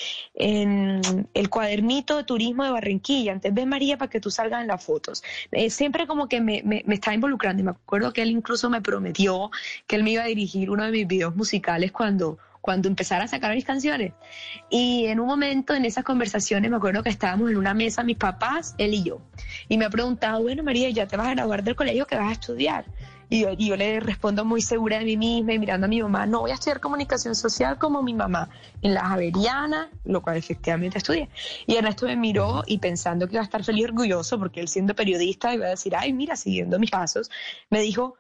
el 1.35 1.51
cuadernito 1.51 2.17
de 2.17 2.25
turismo 2.25 2.65
de 2.65 2.71
Barranquilla, 2.71 3.33
antes 3.33 3.53
ve 3.53 3.67
María 3.67 3.99
para 3.99 4.11
que 4.11 4.21
tú 4.21 4.31
salgas 4.31 4.63
en 4.63 4.69
las 4.69 4.85
fotos. 4.85 5.23
Eh, 5.53 5.71
siempre 5.71 6.07
como 6.07 6.29
que 6.29 6.41
me, 6.41 6.63
me, 6.65 6.83
me 6.87 6.95
estaba 6.95 7.15
involucrando 7.15 7.63
y 7.63 7.65
me 7.65 7.71
acuerdo 7.71 8.13
que 8.13 8.23
él 8.23 8.31
incluso 8.31 8.71
me 8.71 8.81
prometió 8.81 9.51
que 9.87 9.97
él 9.97 10.03
me 10.03 10.11
iba 10.13 10.23
a 10.23 10.27
dirigir 10.27 10.71
uno 10.71 10.85
de 10.85 10.91
mis 10.91 11.07
videos 11.07 11.35
musicales 11.37 11.93
cuando 11.93 12.39
cuando 12.67 12.89
empezara 12.89 13.27
a 13.27 13.29
sacar 13.29 13.55
mis 13.55 13.65
canciones. 13.65 14.13
Y 14.71 15.07
en 15.07 15.21
un 15.21 15.29
momento 15.29 15.73
en 15.73 15.85
esas 15.85 16.03
conversaciones 16.03 16.69
me 16.69 16.77
acuerdo 16.77 17.05
que 17.05 17.11
estábamos 17.11 17.49
en 17.53 17.59
una 17.59 17.75
mesa, 17.75 18.03
mis 18.03 18.17
papás, 18.17 18.75
él 18.77 18.93
y 18.93 19.05
yo. 19.05 19.23
Y 19.69 19.79
me 19.79 19.85
ha 19.85 19.91
preguntado, 19.91 20.43
bueno, 20.43 20.65
María, 20.65 20.91
¿ya 20.91 21.07
te 21.07 21.17
vas 21.17 21.29
a 21.29 21.35
graduar 21.35 21.63
del 21.63 21.77
colegio 21.77 22.09
que 22.09 22.17
vas 22.17 22.29
a 22.29 22.33
estudiar? 22.33 22.85
Y 23.29 23.47
yo, 23.65 23.77
le 23.77 24.01
respondo 24.01 24.45
muy 24.45 24.63
segura 24.63 24.99
de 24.99 25.05
mí 25.05 25.17
misma 25.17 25.53
y 25.53 25.61
mirando 25.61 25.85
a 25.85 25.89
mi 25.89 26.03
mamá, 26.03 26.27
no 26.27 26.41
voy 26.41 26.51
a 26.51 26.55
estudiar 26.55 26.81
comunicación 26.81 27.37
social 27.37 27.79
como 27.79 28.03
mi 28.03 28.15
mamá, 28.15 28.49
en 28.83 28.95
la 28.95 29.05
Javeriana, 29.05 29.89
lo 30.05 30.21
cual 30.21 30.37
efectivamente 30.37 30.99
estudié. 30.99 31.29
Y 31.69 31.77
Ernesto 31.77 32.07
me 32.07 32.17
miró 32.17 32.65
y 32.67 32.79
pensando 32.79 33.29
que 33.29 33.35
iba 33.35 33.43
a 33.43 33.45
estar 33.45 33.63
feliz 33.63 33.83
y 33.83 33.85
orgulloso, 33.85 34.41
porque 34.41 34.61
él 34.61 34.67
siendo 34.67 34.97
periodista 34.97 35.55
iba 35.55 35.67
a 35.67 35.71
decir, 35.71 35.95
ay, 35.95 36.13
mira, 36.13 36.35
siguiendo 36.35 36.81
mis 36.81 36.91
pasos, 36.91 37.31
me 37.71 37.81
dijo, 37.81 38.17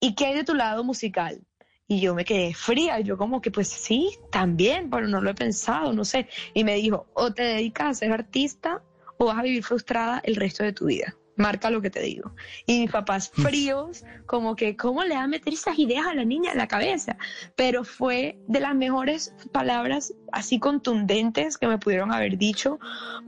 ¿y 0.00 0.16
qué 0.16 0.26
hay 0.26 0.34
de 0.34 0.42
tu 0.42 0.54
lado 0.54 0.82
musical? 0.82 1.46
Y 1.86 2.00
yo 2.00 2.14
me 2.14 2.24
quedé 2.24 2.54
fría, 2.54 3.00
yo 3.00 3.18
como 3.18 3.42
que 3.42 3.50
pues 3.50 3.68
sí, 3.68 4.16
también, 4.30 4.88
pero 4.88 5.06
no 5.06 5.20
lo 5.20 5.30
he 5.30 5.34
pensado, 5.34 5.92
no 5.92 6.04
sé. 6.04 6.28
Y 6.54 6.64
me 6.64 6.76
dijo, 6.76 7.06
o 7.14 7.32
te 7.32 7.42
dedicas 7.42 7.88
a 7.88 7.94
ser 7.94 8.12
artista 8.12 8.82
o 9.18 9.26
vas 9.26 9.38
a 9.38 9.42
vivir 9.42 9.62
frustrada 9.62 10.20
el 10.24 10.36
resto 10.36 10.64
de 10.64 10.72
tu 10.72 10.86
vida. 10.86 11.14
Marca 11.36 11.68
lo 11.68 11.82
que 11.82 11.90
te 11.90 12.00
digo. 12.00 12.32
Y 12.64 12.80
mis 12.80 12.90
papás 12.90 13.30
mm. 13.36 13.42
fríos, 13.42 14.04
como 14.24 14.54
que, 14.56 14.76
¿cómo 14.76 15.02
le 15.04 15.16
va 15.16 15.24
a 15.24 15.26
meter 15.26 15.52
esas 15.52 15.78
ideas 15.78 16.06
a 16.06 16.14
la 16.14 16.24
niña 16.24 16.52
en 16.52 16.58
la 16.58 16.68
cabeza? 16.68 17.18
Pero 17.56 17.84
fue 17.84 18.38
de 18.46 18.60
las 18.60 18.74
mejores 18.74 19.34
palabras 19.52 20.14
así 20.32 20.58
contundentes 20.58 21.58
que 21.58 21.66
me 21.66 21.78
pudieron 21.78 22.12
haber 22.12 22.38
dicho, 22.38 22.78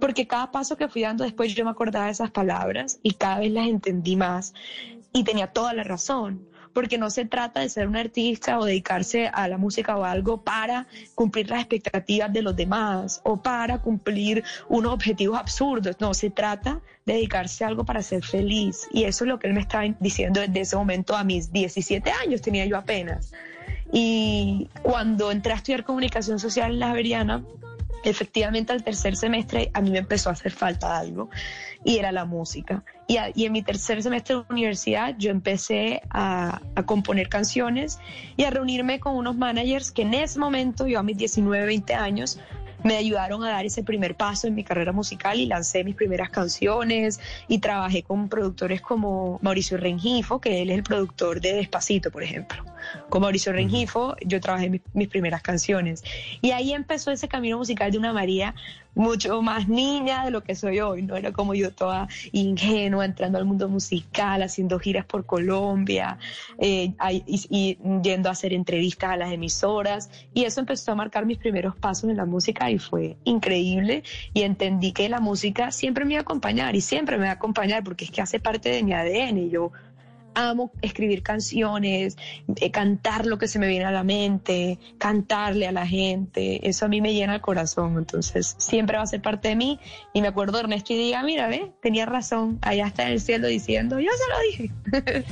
porque 0.00 0.26
cada 0.26 0.50
paso 0.50 0.76
que 0.76 0.88
fui 0.88 1.02
dando 1.02 1.24
después 1.24 1.54
yo 1.54 1.64
me 1.64 1.72
acordaba 1.72 2.06
de 2.06 2.12
esas 2.12 2.30
palabras 2.30 3.00
y 3.02 3.14
cada 3.14 3.40
vez 3.40 3.50
las 3.50 3.66
entendí 3.66 4.16
más 4.16 4.54
y 5.12 5.24
tenía 5.24 5.48
toda 5.48 5.74
la 5.74 5.82
razón 5.82 6.48
porque 6.76 6.98
no 6.98 7.08
se 7.08 7.24
trata 7.24 7.60
de 7.60 7.70
ser 7.70 7.88
un 7.88 7.96
artista 7.96 8.58
o 8.58 8.66
dedicarse 8.66 9.28
a 9.28 9.48
la 9.48 9.56
música 9.56 9.96
o 9.96 10.04
algo 10.04 10.42
para 10.42 10.86
cumplir 11.14 11.48
las 11.48 11.60
expectativas 11.60 12.30
de 12.30 12.42
los 12.42 12.54
demás 12.54 13.22
o 13.24 13.40
para 13.40 13.80
cumplir 13.80 14.44
unos 14.68 14.92
objetivos 14.92 15.38
absurdos. 15.38 15.96
No, 16.00 16.12
se 16.12 16.28
trata 16.28 16.82
de 17.06 17.14
dedicarse 17.14 17.64
a 17.64 17.68
algo 17.68 17.86
para 17.86 18.02
ser 18.02 18.22
feliz. 18.22 18.86
Y 18.92 19.04
eso 19.04 19.24
es 19.24 19.28
lo 19.28 19.38
que 19.38 19.46
él 19.46 19.54
me 19.54 19.62
estaba 19.62 19.84
diciendo 20.00 20.38
desde 20.42 20.60
ese 20.60 20.76
momento 20.76 21.16
a 21.16 21.24
mis 21.24 21.50
17 21.50 22.10
años, 22.10 22.42
tenía 22.42 22.66
yo 22.66 22.76
apenas. 22.76 23.32
Y 23.90 24.68
cuando 24.82 25.32
entré 25.32 25.54
a 25.54 25.56
estudiar 25.56 25.82
comunicación 25.82 26.38
social 26.38 26.72
en 26.72 26.80
la 26.80 26.88
Javeriana, 26.88 27.42
efectivamente 28.04 28.74
al 28.74 28.84
tercer 28.84 29.16
semestre 29.16 29.70
a 29.72 29.80
mí 29.80 29.90
me 29.90 29.98
empezó 30.00 30.28
a 30.28 30.32
hacer 30.32 30.52
falta 30.52 30.98
algo 30.98 31.30
y 31.86 31.96
era 31.96 32.12
la 32.12 32.26
música. 32.26 32.84
Y, 33.08 33.44
en 33.44 33.52
mi 33.52 33.62
tercer 33.62 34.02
semestre 34.02 34.36
de 34.36 34.44
universidad 34.50 35.14
yo 35.16 35.30
empecé 35.30 36.02
a, 36.10 36.60
a, 36.74 36.82
componer 36.82 37.28
canciones 37.28 38.00
y 38.36 38.42
a 38.42 38.50
reunirme 38.50 38.98
con 38.98 39.14
unos 39.14 39.36
managers 39.36 39.92
que 39.92 40.02
en 40.02 40.14
ese 40.14 40.40
momento, 40.40 40.88
yo 40.88 40.98
a 40.98 41.02
mis 41.04 41.16
19, 41.16 41.66
20 41.66 41.94
años, 41.94 42.40
me 42.86 42.96
ayudaron 42.96 43.42
a 43.44 43.50
dar 43.50 43.66
ese 43.66 43.82
primer 43.82 44.14
paso 44.16 44.46
en 44.46 44.54
mi 44.54 44.64
carrera 44.64 44.92
musical 44.92 45.38
y 45.40 45.46
lancé 45.46 45.82
mis 45.84 45.96
primeras 45.96 46.30
canciones 46.30 47.20
y 47.48 47.58
trabajé 47.58 48.02
con 48.02 48.28
productores 48.28 48.80
como 48.80 49.38
Mauricio 49.42 49.76
Rengifo, 49.76 50.40
que 50.40 50.62
él 50.62 50.70
es 50.70 50.76
el 50.76 50.82
productor 50.82 51.40
de 51.40 51.54
Despacito, 51.54 52.10
por 52.10 52.22
ejemplo. 52.22 52.64
Con 53.08 53.22
Mauricio 53.22 53.52
Rengifo 53.52 54.16
yo 54.24 54.40
trabajé 54.40 54.70
mis, 54.70 54.80
mis 54.94 55.08
primeras 55.08 55.42
canciones. 55.42 56.02
Y 56.40 56.50
ahí 56.50 56.72
empezó 56.72 57.10
ese 57.10 57.28
camino 57.28 57.58
musical 57.58 57.90
de 57.90 57.98
una 57.98 58.12
María 58.12 58.54
mucho 58.96 59.42
más 59.42 59.68
niña 59.68 60.24
de 60.24 60.30
lo 60.30 60.42
que 60.42 60.54
soy 60.54 60.80
hoy, 60.80 61.02
no 61.02 61.16
era 61.16 61.30
como 61.30 61.54
yo 61.54 61.70
toda 61.70 62.08
ingenua 62.32 63.04
entrando 63.04 63.36
al 63.36 63.44
mundo 63.44 63.68
musical, 63.68 64.42
haciendo 64.42 64.78
giras 64.78 65.04
por 65.04 65.26
Colombia 65.26 66.18
eh, 66.58 66.94
y, 67.26 67.78
yendo 68.02 68.30
a 68.30 68.32
hacer 68.32 68.54
entrevistas 68.54 69.10
a 69.10 69.16
las 69.18 69.32
emisoras. 69.32 70.10
Y 70.32 70.44
eso 70.44 70.60
empezó 70.60 70.92
a 70.92 70.94
marcar 70.94 71.26
mis 71.26 71.36
primeros 71.36 71.76
pasos 71.76 72.08
en 72.08 72.16
la 72.16 72.24
música 72.24 72.70
y 72.70 72.78
fue 72.78 73.16
increíble. 73.24 74.02
Y 74.32 74.42
entendí 74.42 74.92
que 74.92 75.10
la 75.10 75.20
música 75.20 75.70
siempre 75.70 76.06
me 76.06 76.14
iba 76.14 76.20
a 76.20 76.22
acompañar 76.22 76.74
y 76.74 76.80
siempre 76.80 77.18
me 77.18 77.24
va 77.24 77.32
a 77.32 77.34
acompañar 77.34 77.84
porque 77.84 78.06
es 78.06 78.10
que 78.10 78.22
hace 78.22 78.40
parte 78.40 78.70
de 78.70 78.82
mi 78.82 78.94
ADN 78.94 79.36
y 79.36 79.50
yo 79.50 79.72
amo 80.36 80.70
escribir 80.82 81.22
canciones, 81.22 82.16
eh, 82.56 82.70
cantar 82.70 83.26
lo 83.26 83.38
que 83.38 83.48
se 83.48 83.58
me 83.58 83.66
viene 83.66 83.86
a 83.86 83.90
la 83.90 84.04
mente, 84.04 84.78
cantarle 84.98 85.66
a 85.66 85.72
la 85.72 85.86
gente, 85.86 86.68
eso 86.68 86.84
a 86.84 86.88
mí 86.88 87.00
me 87.00 87.14
llena 87.14 87.34
el 87.34 87.40
corazón, 87.40 87.96
entonces 87.96 88.54
siempre 88.58 88.96
va 88.96 89.02
a 89.02 89.06
ser 89.06 89.22
parte 89.22 89.48
de 89.48 89.56
mí. 89.56 89.80
Y 90.12 90.20
me 90.20 90.28
acuerdo 90.28 90.60
Ernesto 90.60 90.92
y 90.92 90.96
diga, 90.96 91.22
mira, 91.22 91.48
ve, 91.48 91.72
tenía 91.82 92.06
razón, 92.06 92.58
allá 92.62 92.86
está 92.86 93.04
en 93.04 93.12
el 93.12 93.20
cielo 93.20 93.48
diciendo, 93.48 93.98
yo 93.98 94.10
se 94.12 94.28
lo 94.30 95.02
dije. 95.02 95.24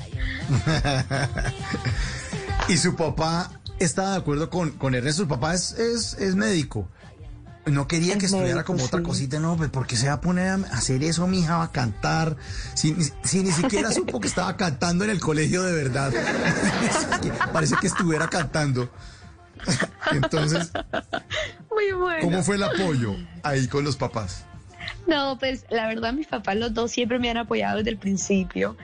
y 2.68 2.76
su 2.78 2.96
papá 2.96 3.52
está 3.78 4.12
de 4.12 4.16
acuerdo 4.18 4.48
con, 4.50 4.70
con 4.72 4.94
Ernesto, 4.94 5.22
su 5.22 5.28
papá 5.28 5.54
es, 5.54 5.72
es, 5.72 6.14
es 6.14 6.34
médico. 6.34 6.88
No 7.66 7.88
quería 7.88 8.18
que 8.18 8.26
estudiara 8.26 8.62
como 8.62 8.84
otra 8.84 9.02
cosita, 9.02 9.40
no, 9.40 9.56
pues 9.56 9.70
porque 9.70 9.96
se 9.96 10.08
va 10.08 10.14
a 10.14 10.20
poner 10.20 10.48
a 10.48 10.54
hacer 10.76 11.02
eso, 11.02 11.26
mi 11.26 11.40
hija, 11.40 11.56
va 11.56 11.64
a 11.64 11.72
cantar. 11.72 12.36
Si, 12.74 12.94
si, 13.22 13.42
ni 13.42 13.52
siquiera 13.52 13.90
supo 13.92 14.20
que 14.20 14.28
estaba 14.28 14.56
cantando 14.56 15.04
en 15.04 15.10
el 15.10 15.20
colegio 15.20 15.62
de 15.62 15.72
verdad. 15.72 16.12
Parece 17.52 17.76
que 17.80 17.86
estuviera 17.86 18.28
cantando. 18.28 18.90
Entonces, 20.12 20.72
Muy 21.70 21.92
bueno. 21.92 22.22
¿cómo 22.22 22.42
fue 22.42 22.56
el 22.56 22.64
apoyo 22.64 23.16
ahí 23.42 23.66
con 23.66 23.84
los 23.84 23.96
papás? 23.96 24.44
No, 25.06 25.38
pues 25.38 25.64
la 25.70 25.86
verdad 25.86 26.12
mis 26.12 26.26
papás 26.26 26.56
los 26.56 26.74
dos 26.74 26.90
siempre 26.90 27.18
me 27.18 27.30
han 27.30 27.36
apoyado 27.36 27.78
desde 27.78 27.90
el 27.90 27.98
principio, 27.98 28.76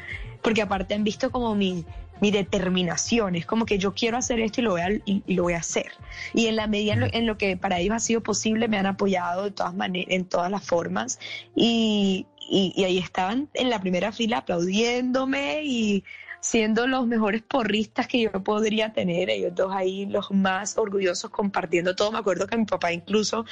porque 0.42 0.62
aparte 0.62 0.94
han 0.94 1.04
visto 1.04 1.30
como 1.30 1.54
mi, 1.54 1.84
mi 2.20 2.30
determinación. 2.30 3.36
Es 3.36 3.46
como 3.46 3.66
que 3.66 3.78
yo 3.78 3.94
quiero 3.94 4.16
hacer 4.16 4.40
esto 4.40 4.60
y 4.60 4.64
lo 4.64 4.70
voy 4.72 4.80
a, 4.80 4.90
y, 5.04 5.22
lo 5.34 5.44
voy 5.44 5.54
a 5.54 5.58
hacer. 5.58 5.92
Y 6.34 6.46
en 6.46 6.56
la 6.56 6.66
medida 6.66 6.94
en 7.12 7.26
lo, 7.26 7.38
que 7.38 7.56
para 7.56 7.78
ellos 7.78 7.94
ha 7.94 8.00
sido 8.00 8.22
posible, 8.22 8.68
me 8.68 8.78
han 8.78 8.86
apoyado 8.86 9.44
de 9.44 9.50
todas 9.50 9.74
maneras, 9.74 10.08
en 10.10 10.24
todas 10.24 10.50
las 10.50 10.64
formas. 10.64 11.18
Y, 11.54 12.26
y, 12.48 12.84
ahí 12.84 12.98
estaban 12.98 13.48
en 13.54 13.70
la 13.70 13.80
primera 13.80 14.12
fila 14.12 14.38
aplaudiéndome 14.38 15.62
y 15.64 16.04
siendo 16.40 16.86
los 16.86 17.06
mejores 17.06 17.42
porristas 17.42 18.06
que 18.06 18.22
yo 18.22 18.32
podría 18.42 18.92
tener, 18.92 19.28
ellos 19.28 19.54
dos 19.54 19.72
ahí 19.74 20.06
los 20.06 20.30
más 20.30 20.78
orgullosos 20.78 21.30
compartiendo 21.30 21.94
todo. 21.94 22.12
Me 22.12 22.18
acuerdo 22.18 22.46
que 22.46 22.56
mi 22.56 22.64
papá 22.64 22.92
incluso 22.92 23.44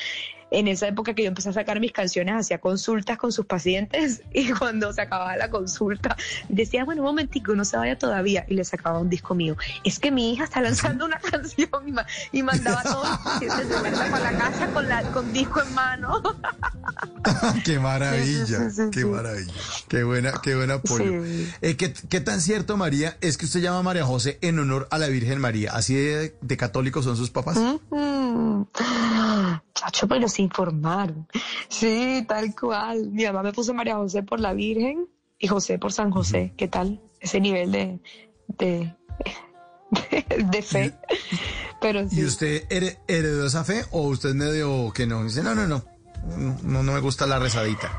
en 0.51 0.69
esa 0.69 0.89
época 0.89 1.15
que 1.15 1.23
yo 1.23 1.29
empecé 1.29 1.51
a 1.51 1.53
sacar 1.53 1.81
mis 1.81 1.93
canciones, 1.93 2.35
hacía 2.35 2.59
consultas 2.59 3.19
con 3.19 3.33
sus 3.33 3.47
pacientes 3.47 4.23
y 4.33 4.51
cuando 4.53 4.93
se 4.93 5.03
acababa 5.03 5.37
la 5.37 5.51
consulta 5.51 6.17
decía, 6.49 6.85
bueno, 6.85 7.03
un 7.03 7.09
momentico, 7.09 7.55
no 7.55 7.65
se 7.65 7.77
vaya 7.77 7.99
todavía 7.99 8.45
y 8.49 8.55
le 8.55 8.65
sacaba 8.65 8.99
un 8.99 9.09
disco 9.09 9.35
mío. 9.35 9.57
Es 9.85 9.99
que 9.99 10.11
mi 10.11 10.33
hija 10.33 10.45
está 10.45 10.61
lanzando 10.61 11.05
una 11.07 11.19
canción 11.31 11.69
y, 12.33 12.43
mandaba 12.43 12.81
a 12.81 12.83
todos 12.83 13.09
los 13.09 13.19
pacientes 13.19 13.67
para 14.11 14.33
la 14.33 14.39
casa 14.39 14.67
con, 14.69 14.89
la, 14.89 15.03
con 15.13 15.33
disco 15.33 15.63
en 15.63 15.75
mano. 15.75 16.23
qué 17.65 17.79
maravilla, 17.79 18.71
qué 18.91 19.05
maravilla, 19.05 19.53
qué 19.89 20.03
buena, 20.05 20.33
qué 20.43 20.55
buen 20.55 20.71
apoyo. 20.71 21.25
Eh, 21.61 21.77
¿qué, 21.77 21.93
¿qué, 21.93 22.21
tan 22.21 22.41
cierto, 22.41 22.77
María, 22.77 23.17
es 23.21 23.37
que 23.37 23.47
usted 23.47 23.61
llama 23.61 23.79
a 23.79 23.83
María 23.83 24.05
José 24.05 24.39
en 24.41 24.59
honor 24.59 24.89
a 24.91 24.99
la 24.99 25.09
Virgen 25.09 25.41
María? 25.41 25.73
¿Así 25.73 25.95
de, 25.95 26.57
católicos 26.57 27.05
son 27.05 27.17
sus 27.17 27.31
papás? 27.31 27.59
Chacho, 29.75 30.09
pero 30.09 30.29
se 30.39 30.43
informaron. 30.43 31.27
Sí, 31.69 32.25
tal 32.29 32.55
cual. 32.55 33.11
Mi 33.11 33.25
mamá 33.25 33.43
me 33.43 33.53
puso 33.53 33.75
María 33.75 33.97
José 33.97 34.23
por 34.23 34.39
la 34.39 34.53
Virgen 34.53 35.09
y 35.37 35.49
José 35.49 35.81
por 35.81 35.93
San 35.93 36.13
José. 36.13 36.55
¿Qué 36.57 36.69
tal? 36.69 37.01
Ese 37.19 37.41
nivel 37.41 37.73
de, 37.73 37.99
de, 38.47 38.95
de 40.45 40.63
fe. 40.63 40.95
Pero 41.81 42.07
¿Y 42.09 42.25
usted 42.25 42.65
heredó 43.09 43.47
esa 43.47 43.65
fe 43.65 43.85
o 43.91 44.03
usted 44.03 44.33
medio 44.35 44.93
que 44.93 45.09
no? 45.09 45.25
Dice, 45.25 45.43
no, 45.43 45.57
no, 45.57 45.67
no, 45.67 45.85
no, 46.63 46.83
no 46.85 46.93
me 46.93 47.01
gusta 47.01 47.27
la 47.27 47.41
rezadita. 47.41 47.93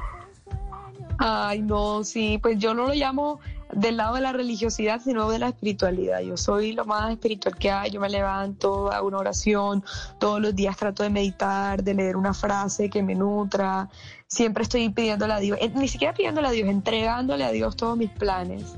Ay, 1.18 1.62
no, 1.62 2.06
sí, 2.06 2.40
pues 2.42 2.58
yo 2.58 2.74
no 2.74 2.88
lo 2.88 2.94
llamo 2.94 3.42
del 3.74 3.98
lado 3.98 4.16
de 4.16 4.22
la 4.22 4.34
religiosidad, 4.34 5.02
sino 5.02 5.30
de 5.30 5.40
la 5.40 5.50
espiritualidad. 5.50 6.22
Yo 6.22 6.38
soy 6.38 6.74
lo 6.74 6.86
más 6.86 7.12
espiritual 7.12 7.56
que 7.56 7.72
hay, 7.72 7.92
yo 7.92 8.00
me 8.00 8.10
levanto, 8.10 8.92
hago 8.92 9.08
una 9.08 9.20
oración, 9.20 9.84
todos 10.20 10.42
los 10.42 10.56
días 10.56 10.76
trato 10.78 11.04
de 11.04 11.10
meditar, 11.10 11.84
de 11.84 11.94
leer 11.94 12.18
una 12.18 12.34
frase 12.34 12.90
que 12.90 13.04
me 13.04 13.16
nutra, 13.16 13.90
siempre 14.28 14.64
estoy 14.64 14.90
pidiéndole 14.90 15.34
a 15.34 15.40
Dios, 15.40 15.60
ni 15.76 15.88
siquiera 15.88 16.14
pidiéndole 16.14 16.48
a 16.48 16.52
Dios, 16.52 16.68
entregándole 16.68 17.44
a 17.44 17.52
Dios 17.52 17.76
todos 17.76 17.98
mis 17.98 18.10
planes. 18.10 18.76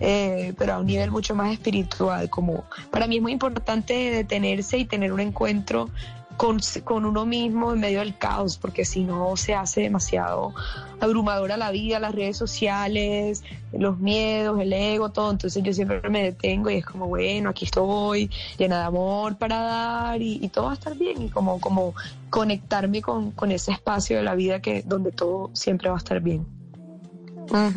Eh, 0.00 0.54
pero 0.58 0.74
a 0.74 0.78
un 0.80 0.86
nivel 0.86 1.12
mucho 1.12 1.36
más 1.36 1.52
espiritual, 1.52 2.28
como 2.28 2.64
para 2.90 3.06
mí 3.06 3.16
es 3.16 3.22
muy 3.22 3.32
importante 3.32 3.94
detenerse 3.94 4.76
y 4.76 4.84
tener 4.84 5.12
un 5.12 5.20
encuentro 5.20 5.88
con, 6.36 6.60
con, 6.84 7.04
uno 7.04 7.26
mismo 7.26 7.72
en 7.72 7.80
medio 7.80 8.00
del 8.00 8.16
caos, 8.16 8.58
porque 8.58 8.84
si 8.84 9.04
no 9.04 9.36
se 9.36 9.54
hace 9.54 9.82
demasiado 9.82 10.54
abrumadora 11.00 11.56
la 11.56 11.70
vida, 11.70 11.98
las 11.98 12.14
redes 12.14 12.36
sociales, 12.36 13.42
los 13.72 13.98
miedos, 13.98 14.60
el 14.60 14.72
ego, 14.72 15.10
todo. 15.10 15.30
Entonces 15.30 15.62
yo 15.62 15.72
siempre 15.72 16.08
me 16.08 16.22
detengo 16.22 16.70
y 16.70 16.76
es 16.76 16.86
como, 16.86 17.06
bueno, 17.06 17.50
aquí 17.50 17.64
estoy, 17.64 18.30
llena 18.58 18.78
de 18.78 18.84
amor 18.84 19.36
para 19.36 19.60
dar 19.60 20.22
y, 20.22 20.48
todo 20.48 20.66
va 20.66 20.70
a 20.72 20.74
estar 20.74 20.96
bien 20.96 21.22
y 21.22 21.28
como, 21.28 21.60
como 21.60 21.94
conectarme 22.30 23.02
con, 23.02 23.30
con, 23.32 23.50
ese 23.52 23.72
espacio 23.72 24.16
de 24.16 24.22
la 24.22 24.34
vida 24.34 24.60
que 24.60 24.82
donde 24.82 25.12
todo 25.12 25.50
siempre 25.54 25.88
va 25.88 25.96
a 25.96 25.98
estar 25.98 26.20
bien. 26.20 26.46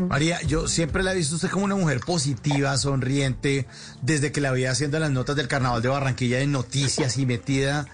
María, 0.09 0.41
yo 0.43 0.67
siempre 0.67 1.03
la 1.03 1.11
he 1.11 1.15
visto 1.15 1.35
usted 1.35 1.49
como 1.49 1.65
una 1.65 1.75
mujer 1.75 1.99
positiva, 1.99 2.77
sonriente, 2.77 3.67
desde 4.01 4.31
que 4.31 4.41
la 4.41 4.51
veía 4.51 4.71
haciendo 4.71 4.99
las 4.99 5.11
notas 5.11 5.35
del 5.35 5.47
Carnaval 5.47 5.81
de 5.81 5.89
Barranquilla 5.89 6.39
en 6.39 6.51
noticias 6.51 7.17
y 7.17 7.25
metida 7.25 7.87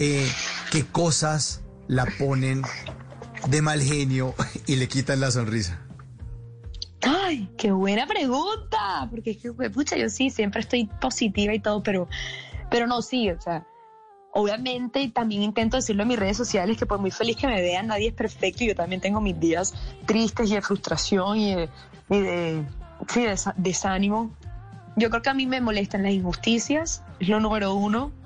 eh, 0.00 0.26
qué 0.72 0.86
cosas 0.86 1.60
la 1.86 2.06
ponen 2.18 2.62
de 3.48 3.60
mal 3.60 3.82
genio 3.82 4.34
y 4.66 4.76
le 4.76 4.88
quitan 4.88 5.20
la 5.20 5.30
sonrisa. 5.30 5.78
Ay, 7.02 7.50
qué 7.58 7.70
buena 7.70 8.06
pregunta, 8.06 9.06
porque 9.10 9.32
es 9.32 9.36
que, 9.36 9.52
pucha, 9.52 9.96
yo 9.98 10.08
sí, 10.08 10.30
siempre 10.30 10.62
estoy 10.62 10.86
positiva 11.00 11.54
y 11.54 11.60
todo, 11.60 11.82
pero, 11.82 12.08
pero 12.70 12.86
no, 12.86 13.02
sí, 13.02 13.30
o 13.30 13.38
sea, 13.38 13.66
obviamente 14.32 15.06
también 15.10 15.42
intento 15.42 15.76
decirlo 15.76 16.02
en 16.02 16.08
mis 16.08 16.18
redes 16.18 16.38
sociales 16.38 16.78
que 16.78 16.86
por 16.86 16.98
muy 16.98 17.10
feliz 17.10 17.36
que 17.36 17.46
me 17.46 17.60
vean, 17.60 17.88
nadie 17.88 18.08
es 18.08 18.14
perfecto 18.14 18.64
y 18.64 18.68
yo 18.68 18.74
también 18.74 19.02
tengo 19.02 19.20
mis 19.20 19.38
días 19.38 19.74
tristes 20.06 20.50
y 20.50 20.54
de 20.54 20.62
frustración 20.62 21.36
y 21.36 21.54
de, 21.56 21.68
de 22.08 22.64
desánimo. 23.56 24.34
Yo 24.96 25.10
creo 25.10 25.20
que 25.20 25.28
a 25.28 25.34
mí 25.34 25.44
me 25.44 25.60
molestan 25.60 26.04
las 26.04 26.12
injusticias, 26.12 27.02
es 27.18 27.28
lo 27.28 27.38
número 27.38 27.74
uno 27.74 28.18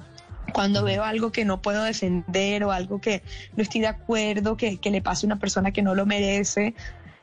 cuando 0.53 0.83
veo 0.85 1.05
algo 1.05 1.33
que 1.33 1.45
no 1.45 1.61
puedo 1.63 1.83
defender 1.83 2.65
o 2.65 2.73
algo 2.73 3.01
que 3.01 3.23
no 3.57 3.63
estoy 3.63 3.81
de 3.81 3.89
acuerdo, 3.89 4.57
que, 4.57 4.79
le 4.83 5.03
pase 5.03 5.27
a 5.27 5.29
una 5.29 5.39
persona 5.39 5.73
que 5.73 5.83
no 5.83 5.95
lo 5.95 6.07
merece, 6.07 6.75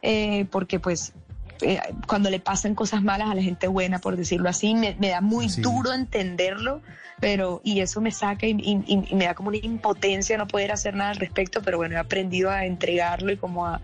eh, 0.02 0.46
porque 0.52 0.80
pues 0.80 1.14
eh, 1.62 1.80
cuando 2.08 2.30
le 2.30 2.40
pasan 2.40 2.76
cosas 2.76 3.04
malas 3.04 3.30
a 3.30 3.36
la 3.36 3.44
gente 3.44 3.68
buena, 3.68 4.00
por 4.00 4.18
decirlo 4.18 4.50
así, 4.50 4.74
me, 4.74 4.96
da 4.96 5.22
muy 5.22 5.48
duro 5.48 5.94
entenderlo, 5.94 6.82
pero 7.22 7.62
y 7.64 7.80
eso 7.82 8.02
me 8.02 8.12
saca 8.12 8.48
y, 8.48 9.06
me 9.14 9.26
da 9.26 9.36
como 9.36 9.50
una 9.50 9.60
impotencia 9.60 10.38
no 10.38 10.48
poder 10.48 10.72
hacer 10.72 10.96
nada 10.96 11.12
al 11.12 11.18
respecto, 11.18 11.62
pero 11.62 11.78
bueno, 11.78 11.96
he 11.96 12.00
aprendido 12.00 12.50
a 12.50 12.66
entregarlo 12.66 13.32
y 13.32 13.38
como 13.38 13.68
a, 13.68 13.80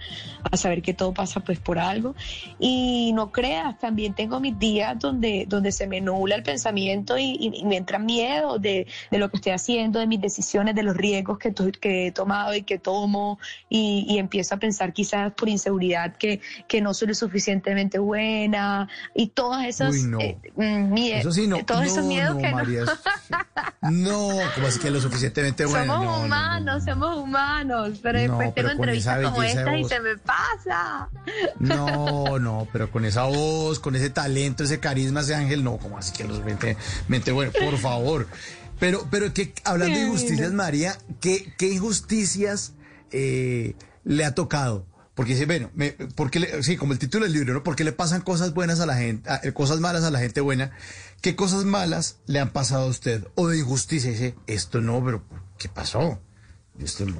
saber 0.54 0.82
que 0.82 0.96
todo 0.96 1.14
pasa 1.14 1.40
pues 1.42 1.60
por 1.60 1.78
algo. 1.78 2.16
Y 2.60 3.12
no 3.14 3.32
creas, 3.32 3.78
también 3.78 4.16
tengo 4.16 4.40
mis 4.40 4.58
días 4.58 4.98
donde, 4.98 5.46
donde 5.48 5.72
se 5.72 5.86
me 5.86 6.02
nula 6.02 6.36
el 6.36 6.44
pensamiento 6.44 7.18
y, 7.18 7.64
me 7.64 7.78
entra 7.78 8.00
miedo 8.00 8.58
de, 8.58 8.88
lo 9.12 9.30
que 9.30 9.38
estoy 9.38 9.52
haciendo, 9.52 10.00
de 10.00 10.08
mis 10.08 10.20
decisiones, 10.20 10.74
de 10.74 10.82
los 10.82 10.98
riesgos 10.98 11.38
que, 11.38 11.54
que 11.80 12.08
he 12.08 12.12
tomado 12.12 12.56
y 12.56 12.64
que 12.64 12.80
tomo 12.80 13.38
y, 13.70 14.18
empiezo 14.18 14.56
a 14.56 14.58
pensar 14.58 14.94
quizás 14.94 15.32
por 15.34 15.48
inseguridad 15.48 16.16
que, 16.16 16.42
que 16.68 16.82
no 16.82 16.96
soy 16.96 17.10
lo 17.10 17.14
suficientemente 17.14 18.00
buena 18.00 18.90
y 19.14 19.28
todas 19.28 19.68
esas 19.68 19.96
eh, 20.20 20.38
todos 21.66 21.86
esos 21.86 22.06
miedos 22.06 22.38
que 22.38 22.48
no, 23.82 24.30
como 24.56 24.68
así 24.68 24.80
que 24.80 24.92
lo 24.92 25.00
suficientemente 25.00 25.66
bueno. 25.66 25.94
Somos 25.96 26.26
humanos, 26.26 26.84
somos 26.84 27.18
humanos, 27.18 28.00
pero 28.02 28.20
después 28.20 28.56
tengo 28.56 28.70
entrevistas 28.70 29.24
como 29.24 29.44
esta 29.44 29.78
y 29.78 29.84
se 29.86 30.00
me 30.00 30.18
pasa. 30.18 31.10
No, 31.60 32.40
no, 32.40 32.68
pero 32.72 32.92
con 32.92 33.06
esa 33.06 33.24
voz, 33.24 33.80
con 33.80 33.96
ese 33.96 34.10
talento, 34.10 34.64
ese 34.64 34.80
carisma, 34.80 35.22
ese 35.22 35.36
ángel, 35.36 35.64
no, 35.64 35.78
como 35.78 35.98
así 35.98 36.12
que 36.14 36.24
lo 36.24 36.36
suficientemente 36.36 37.32
bueno, 37.32 37.52
por 37.52 37.78
favor. 37.78 38.28
Pero, 38.80 39.08
pero 39.10 39.34
que 39.34 39.54
hablando 39.64 39.98
de 39.98 40.06
injusticias, 40.06 40.52
María, 40.54 40.98
¿qué, 41.20 41.54
qué 41.58 41.72
injusticias 41.74 42.74
eh, 43.12 43.76
le 44.04 44.26
ha 44.26 44.36
tocado? 44.36 44.86
Porque 45.18 45.34
dice, 45.34 45.48
bueno, 45.48 45.72
me, 45.74 45.94
porque 46.14 46.40
le, 46.40 46.62
sí, 46.62 46.78
como 46.78 46.94
el 46.94 47.00
título 47.00 47.26
del 47.26 47.34
libro, 47.34 47.52
¿no? 47.52 47.64
Porque 47.64 47.84
le 47.84 47.92
pasan 47.92 48.22
cosas 48.22 48.54
buenas 48.54 48.80
a 48.82 48.86
la 48.86 48.96
gente, 48.96 49.28
cosas 49.52 49.80
malas 49.80 50.04
a 50.04 50.12
la 50.12 50.20
gente 50.20 50.42
buena. 50.42 50.70
¿Qué 51.22 51.36
cosas 51.36 51.66
malas 51.66 52.20
le 52.28 52.40
han 52.40 52.52
pasado 52.52 52.84
a 52.84 52.90
usted? 52.90 53.26
O 53.34 53.48
de 53.48 53.58
injusticia, 53.58 54.12
dice, 54.12 54.36
esto 54.46 54.80
no, 54.80 55.04
pero 55.04 55.24
¿qué 55.58 55.70
pasó? 55.70 56.20
Esto 56.80 57.08
no, 57.08 57.20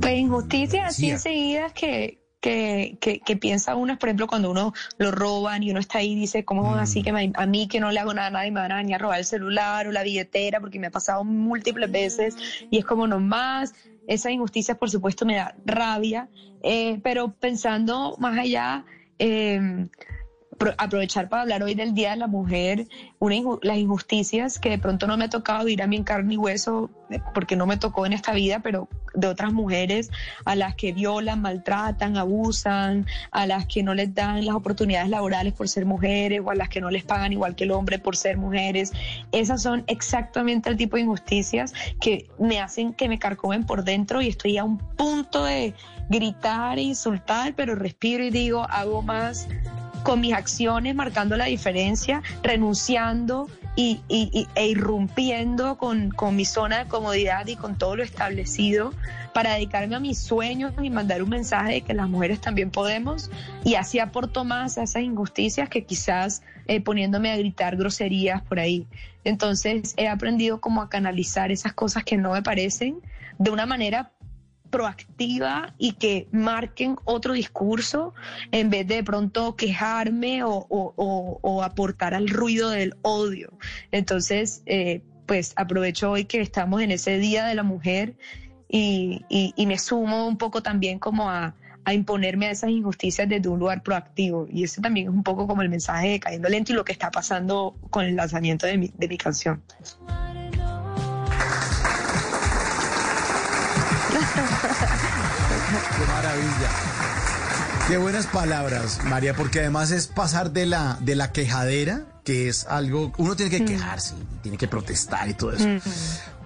pues 0.00 0.16
injusticias 0.16 0.90
así 0.90 1.10
enseguidas 1.10 1.72
que, 1.72 2.20
que, 2.40 2.98
que, 3.00 3.18
que, 3.18 3.36
piensa 3.36 3.74
uno, 3.74 3.98
por 3.98 4.10
ejemplo, 4.10 4.28
cuando 4.28 4.52
uno 4.52 4.72
lo 4.98 5.10
roban 5.10 5.64
y 5.64 5.72
uno 5.72 5.80
está 5.80 5.98
ahí 5.98 6.12
y 6.12 6.14
dice, 6.14 6.44
¿cómo 6.44 6.76
así 6.76 7.00
mm. 7.00 7.02
que 7.02 7.32
a 7.34 7.46
mí 7.46 7.66
que 7.66 7.80
no 7.80 7.90
le 7.90 7.98
hago 7.98 8.14
nada 8.14 8.28
a 8.28 8.30
nadie 8.30 8.52
me 8.52 8.60
van 8.60 8.70
a 8.70 8.76
venir 8.76 8.94
a 8.94 8.98
robar 8.98 9.18
el 9.18 9.24
celular 9.24 9.88
o 9.88 9.90
la 9.90 10.04
billetera? 10.04 10.60
Porque 10.60 10.78
me 10.78 10.86
ha 10.86 10.92
pasado 10.92 11.24
múltiples 11.24 11.90
veces 11.90 12.36
y 12.70 12.78
es 12.78 12.84
como 12.84 13.08
nomás 13.08 13.74
esa 14.06 14.30
injusticia, 14.30 14.74
por 14.74 14.90
supuesto, 14.90 15.26
me 15.26 15.36
da 15.36 15.54
rabia, 15.64 16.28
eh, 16.62 17.00
pero 17.02 17.32
pensando 17.32 18.16
más 18.18 18.38
allá, 18.38 18.84
eh, 19.18 19.88
aprovechar 20.78 21.28
para 21.28 21.42
hablar 21.42 21.62
hoy 21.62 21.74
del 21.74 21.94
Día 21.94 22.10
de 22.10 22.16
la 22.16 22.26
Mujer, 22.26 22.86
las 23.62 23.76
injusticias 23.78 24.58
que 24.58 24.70
de 24.70 24.78
pronto 24.78 25.06
no 25.06 25.16
me 25.16 25.24
ha 25.24 25.30
tocado 25.30 25.64
vivir 25.64 25.82
a 25.82 25.84
en 25.84 26.04
carne 26.04 26.34
y 26.34 26.36
hueso, 26.36 26.90
eh, 27.10 27.20
porque 27.32 27.56
no 27.56 27.66
me 27.66 27.76
tocó 27.76 28.06
en 28.06 28.12
esta 28.12 28.32
vida, 28.32 28.60
pero 28.60 28.88
de 29.14 29.28
otras 29.28 29.52
mujeres 29.52 30.10
a 30.44 30.56
las 30.56 30.74
que 30.74 30.92
violan, 30.92 31.40
maltratan, 31.40 32.16
abusan, 32.16 33.06
a 33.30 33.46
las 33.46 33.66
que 33.66 33.82
no 33.82 33.94
les 33.94 34.14
dan 34.14 34.44
las 34.44 34.54
oportunidades 34.54 35.08
laborales 35.08 35.52
por 35.52 35.68
ser 35.68 35.86
mujeres 35.86 36.40
o 36.44 36.50
a 36.50 36.54
las 36.54 36.68
que 36.68 36.80
no 36.80 36.90
les 36.90 37.04
pagan 37.04 37.32
igual 37.32 37.54
que 37.54 37.64
el 37.64 37.70
hombre 37.70 37.98
por 37.98 38.16
ser 38.16 38.36
mujeres. 38.36 38.92
Esas 39.32 39.62
son 39.62 39.84
exactamente 39.86 40.68
el 40.68 40.76
tipo 40.76 40.96
de 40.96 41.02
injusticias 41.02 41.72
que 42.00 42.28
me 42.38 42.60
hacen 42.60 42.92
que 42.92 43.08
me 43.08 43.18
carcomen 43.18 43.64
por 43.64 43.84
dentro 43.84 44.20
y 44.20 44.28
estoy 44.28 44.58
a 44.58 44.64
un 44.64 44.78
punto 44.78 45.44
de 45.44 45.74
gritar 46.08 46.78
e 46.78 46.82
insultar, 46.82 47.54
pero 47.54 47.74
respiro 47.74 48.24
y 48.24 48.30
digo, 48.30 48.66
hago 48.68 49.02
más 49.02 49.48
con 50.04 50.20
mis 50.20 50.34
acciones 50.34 50.94
marcando 50.94 51.36
la 51.36 51.46
diferencia, 51.46 52.22
renunciando 52.42 53.48
y, 53.74 54.00
e 54.54 54.66
irrumpiendo 54.68 55.76
con, 55.78 56.10
con 56.10 56.36
mi 56.36 56.44
zona 56.44 56.84
de 56.84 56.84
comodidad 56.84 57.46
y 57.48 57.56
con 57.56 57.76
todo 57.76 57.96
lo 57.96 58.04
establecido 58.04 58.92
para 59.32 59.54
dedicarme 59.54 59.96
a 59.96 60.00
mis 60.00 60.18
sueños 60.18 60.72
y 60.80 60.90
mandar 60.90 61.22
un 61.22 61.30
mensaje 61.30 61.72
de 61.72 61.80
que 61.80 61.94
las 61.94 62.08
mujeres 62.08 62.40
también 62.40 62.70
podemos 62.70 63.30
y 63.64 63.74
así 63.74 63.98
aporto 63.98 64.44
más 64.44 64.78
a 64.78 64.84
esas 64.84 65.02
injusticias 65.02 65.68
que 65.68 65.84
quizás 65.84 66.42
eh, 66.66 66.80
poniéndome 66.80 67.32
a 67.32 67.36
gritar 67.36 67.76
groserías 67.76 68.42
por 68.42 68.60
ahí. 68.60 68.86
Entonces 69.24 69.94
he 69.96 70.06
aprendido 70.06 70.60
como 70.60 70.82
a 70.82 70.88
canalizar 70.88 71.50
esas 71.50 71.72
cosas 71.72 72.04
que 72.04 72.16
no 72.16 72.32
me 72.32 72.42
parecen 72.42 73.00
de 73.38 73.50
una 73.50 73.66
manera 73.66 74.12
proactiva 74.76 75.72
y 75.78 75.92
que 75.92 76.26
marquen 76.32 76.96
otro 77.04 77.32
discurso 77.32 78.12
en 78.50 78.70
vez 78.70 78.86
de 78.88 78.94
de 78.94 79.02
pronto 79.04 79.56
quejarme 79.56 80.44
o, 80.44 80.66
o- 80.68 81.62
aportar 81.62 82.14
al 82.14 82.28
ruido 82.28 82.70
del 82.70 82.94
odio. 83.02 83.52
Entonces, 83.90 84.62
eh, 84.66 85.00
pues 85.26 85.52
aprovecho 85.56 86.10
hoy 86.12 86.24
que 86.26 86.40
estamos 86.40 86.80
en 86.82 86.90
ese 86.92 87.18
Día 87.18 87.44
de 87.46 87.54
la 87.54 87.62
Mujer 87.64 88.14
y, 88.68 89.22
y- 89.28 89.52
y 89.56 89.66
me 89.66 89.78
sumo 89.78 90.26
un 90.28 90.36
poco 90.38 90.62
también 90.62 90.98
como 90.98 91.28
a, 91.30 91.54
a 91.84 91.92
imponerme 91.94 92.46
a 92.46 92.50
esas 92.52 92.70
injusticias 92.70 93.28
desde 93.28 93.48
un 93.48 93.58
lugar 93.58 93.82
proactivo. 93.82 94.46
Y 94.52 94.64
eso 94.64 94.80
también 94.80 95.08
es 95.08 95.12
un 95.14 95.22
poco 95.22 95.46
como 95.46 95.62
el 95.62 95.68
mensaje 95.68 96.08
de 96.10 96.20
Cayendo 96.20 96.48
Lento 96.48 96.72
y 96.72 96.76
lo 96.76 96.84
que 96.84 96.92
está 96.92 97.10
pasando 97.10 97.74
con 97.90 98.04
el 98.04 98.14
lanzamiento 98.16 98.66
de 98.66 98.78
mi, 98.78 98.90
de 98.96 99.08
mi 99.08 99.18
canción. 99.18 99.62
Maravilla. 106.14 106.70
Qué 107.88 107.98
buenas 107.98 108.26
palabras, 108.26 109.00
María, 109.04 109.34
porque 109.34 109.60
además 109.60 109.90
es 109.90 110.06
pasar 110.06 110.52
de 110.52 110.64
la, 110.64 110.96
de 111.02 111.16
la 111.16 111.32
quejadera, 111.32 112.06
que 112.24 112.48
es 112.48 112.64
algo, 112.66 113.12
uno 113.18 113.36
tiene 113.36 113.50
que 113.50 113.64
quejarse, 113.66 114.14
tiene 114.42 114.56
que 114.56 114.66
protestar 114.68 115.28
y 115.28 115.34
todo 115.34 115.52
eso. 115.52 115.68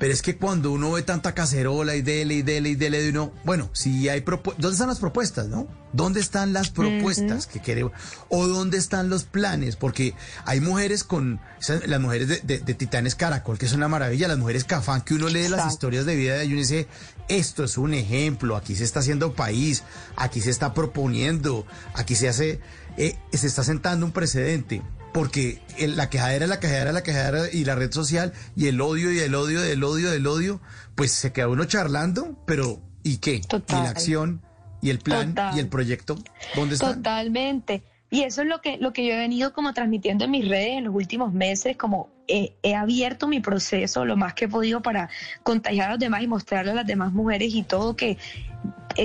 Pero 0.01 0.12
es 0.12 0.23
que 0.23 0.37
cuando 0.37 0.73
uno 0.73 0.93
ve 0.93 1.03
tanta 1.03 1.35
cacerola 1.35 1.95
y 1.95 2.03
dele 2.03 2.35
y 2.35 2.43
dele 2.43 2.71
y 2.71 2.75
dele 2.75 3.03
de 3.03 3.11
uno, 3.11 3.33
bueno, 3.45 3.69
si 3.73 4.09
hay 4.09 4.21
propuestas, 4.23 4.61
¿dónde 4.62 4.75
están 4.75 4.89
las 4.89 4.99
propuestas, 4.99 5.47
no? 5.49 5.69
¿Dónde 5.93 6.21
están 6.21 6.53
las 6.53 6.71
propuestas 6.71 7.47
que 7.47 7.61
queremos? 7.61 7.93
¿O 8.29 8.47
dónde 8.49 8.77
están 8.79 9.09
los 9.09 9.23
planes? 9.25 9.77
Porque 9.77 10.14
hay 10.45 10.61
mujeres 10.61 11.05
con, 11.05 11.41
las 11.87 12.01
mujeres 12.01 12.27
de, 12.29 12.41
de- 12.41 12.59
de 12.59 12.75
Titanes 12.75 13.14
Caracol, 13.14 13.59
que 13.59 13.66
es 13.66 13.73
una 13.75 13.87
maravilla, 13.89 14.27
las 14.29 14.39
mujeres 14.39 14.64
Cafán, 14.64 15.03
que 15.03 15.14
uno 15.14 15.29
lee 15.29 15.47
las 15.49 15.73
historias 15.73 16.05
de 16.05 16.16
vida 16.16 16.35
de 16.35 16.43
ellos 16.45 16.51
y 16.51 16.53
uno 16.55 16.61
dice, 16.62 16.89
esto 17.29 17.64
es 17.64 17.79
un 17.79 17.95
ejemplo, 17.95 18.57
aquí 18.57 18.74
se 18.74 18.85
está 18.85 19.01
haciendo 19.01 19.35
país, 19.35 19.85
aquí 20.16 20.41
se 20.41 20.51
está 20.51 20.74
proponiendo, 20.74 21.66
aquí 21.95 22.14
se 22.14 22.29
hace, 22.29 22.61
eh, 22.97 23.16
se 23.33 23.47
está 23.47 23.62
sentando 23.64 24.07
un 24.07 24.12
precedente. 24.12 24.83
Porque 25.12 25.61
la 25.79 26.11
quejadera, 26.11 26.47
la 26.47 26.61
quejadera, 26.61 26.93
la 26.93 27.03
quejadera 27.03 27.51
y 27.51 27.64
la 27.64 27.74
red 27.74 27.91
social 27.93 28.33
y 28.55 28.66
el 28.66 28.81
odio 28.81 29.11
y 29.11 29.18
el 29.18 29.35
odio 29.35 29.61
del 29.62 29.83
odio 29.83 30.11
del 30.11 30.26
odio, 30.26 30.61
pues 30.95 31.12
se 31.12 31.33
queda 31.33 31.49
uno 31.49 31.64
charlando, 31.64 32.37
pero 32.47 32.81
¿y 33.03 33.16
qué? 33.16 33.41
Total. 33.41 33.81
Y 33.81 33.83
la 33.85 33.91
acción 33.91 34.43
y 34.83 34.91
el 34.91 34.99
plan 34.99 35.31
Total. 35.31 35.57
y 35.57 35.61
el 35.61 35.68
proyecto, 35.68 36.18
¿dónde 36.55 36.74
están? 36.74 36.97
Totalmente. 36.97 37.83
Y 38.11 38.22
eso 38.22 38.43
es 38.43 38.49
lo 38.49 38.61
que, 38.61 38.76
lo 38.79 38.93
que 38.93 39.07
yo 39.07 39.14
he 39.14 39.18
venido 39.18 39.53
como 39.53 39.72
transmitiendo 39.72 40.24
en 40.24 40.31
mis 40.31 40.49
redes 40.49 40.79
en 40.79 40.85
los 40.85 40.95
últimos 40.95 41.33
meses, 41.33 41.76
como 41.76 42.11
he, 42.29 42.74
abierto 42.74 43.26
mi 43.26 43.41
proceso 43.41 44.05
lo 44.05 44.16
más 44.16 44.35
que 44.35 44.45
he 44.45 44.49
podido 44.49 44.83
para 44.83 45.09
contagiar 45.43 45.89
a 45.89 45.93
los 45.93 45.99
demás 45.99 46.22
y 46.22 46.29
mostrarle 46.29 46.72
a 46.72 46.74
las 46.74 46.87
demás 46.87 47.12
mujeres 47.12 47.55
y 47.55 47.62
todo 47.62 47.97
que 47.97 48.18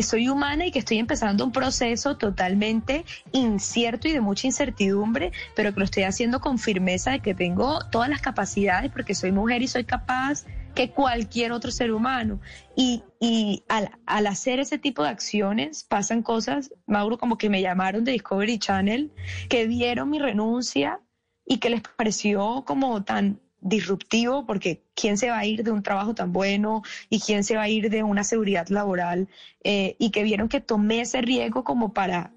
soy 0.02 0.28
humana 0.28 0.66
y 0.66 0.72
que 0.72 0.80
estoy 0.80 0.98
empezando 0.98 1.46
un 1.46 1.52
proceso 1.52 2.18
totalmente 2.18 3.06
incierto 3.32 4.08
y 4.08 4.12
de 4.12 4.22
mucha 4.22 4.48
incertidumbre, 4.48 5.32
pero 5.56 5.74
que 5.74 5.80
lo 5.80 5.86
estoy 5.86 6.04
haciendo 6.04 6.40
con 6.40 6.58
firmeza 6.58 7.12
de 7.12 7.20
que 7.20 7.36
tengo 7.36 7.80
todas 7.92 8.10
las 8.10 8.22
capacidades 8.22 8.92
porque 8.92 9.14
soy 9.14 9.32
mujer 9.32 9.62
y 9.62 9.68
soy 9.68 9.84
capaz 9.84 10.46
que 10.74 10.90
cualquier 10.90 11.52
otro 11.52 11.70
ser 11.70 11.92
humano. 11.92 12.40
Y, 12.76 13.04
y 13.20 13.64
al, 13.70 13.92
al 14.08 14.26
hacer 14.26 14.60
ese 14.60 14.80
tipo 14.80 15.04
de 15.04 15.10
acciones 15.10 15.84
pasan 15.84 16.24
cosas, 16.24 16.74
Mauro, 16.88 17.20
como 17.20 17.38
que 17.38 17.50
me 17.50 17.62
llamaron 17.62 18.04
de 18.04 18.14
Discovery 18.14 18.58
Channel, 18.58 19.12
que 19.50 19.68
vieron 19.68 20.10
mi 20.10 20.18
renuncia 20.18 21.00
y 21.46 21.58
que 21.58 21.70
les 21.70 21.82
pareció 21.82 22.64
como 22.66 23.04
tan 23.04 23.40
disruptivo 23.62 24.46
porque 24.46 24.82
quién 24.94 25.18
se 25.18 25.30
va 25.30 25.40
a 25.40 25.46
ir 25.46 25.64
de 25.64 25.72
un 25.72 25.84
trabajo 25.84 26.14
tan 26.14 26.34
bueno 26.34 26.84
y 27.10 27.20
quién 27.20 27.44
se 27.44 27.56
va 27.56 27.64
a 27.64 27.70
ir 27.70 27.90
de 27.90 28.04
una 28.04 28.24
seguridad 28.24 28.68
laboral 28.68 29.30
eh, 29.64 29.96
y 30.00 30.12
que 30.12 30.24
vieron 30.24 30.50
que 30.50 30.60
tomé 30.60 31.02
ese 31.02 31.22
riesgo 31.22 31.64
como 31.64 31.94
para 31.94 32.32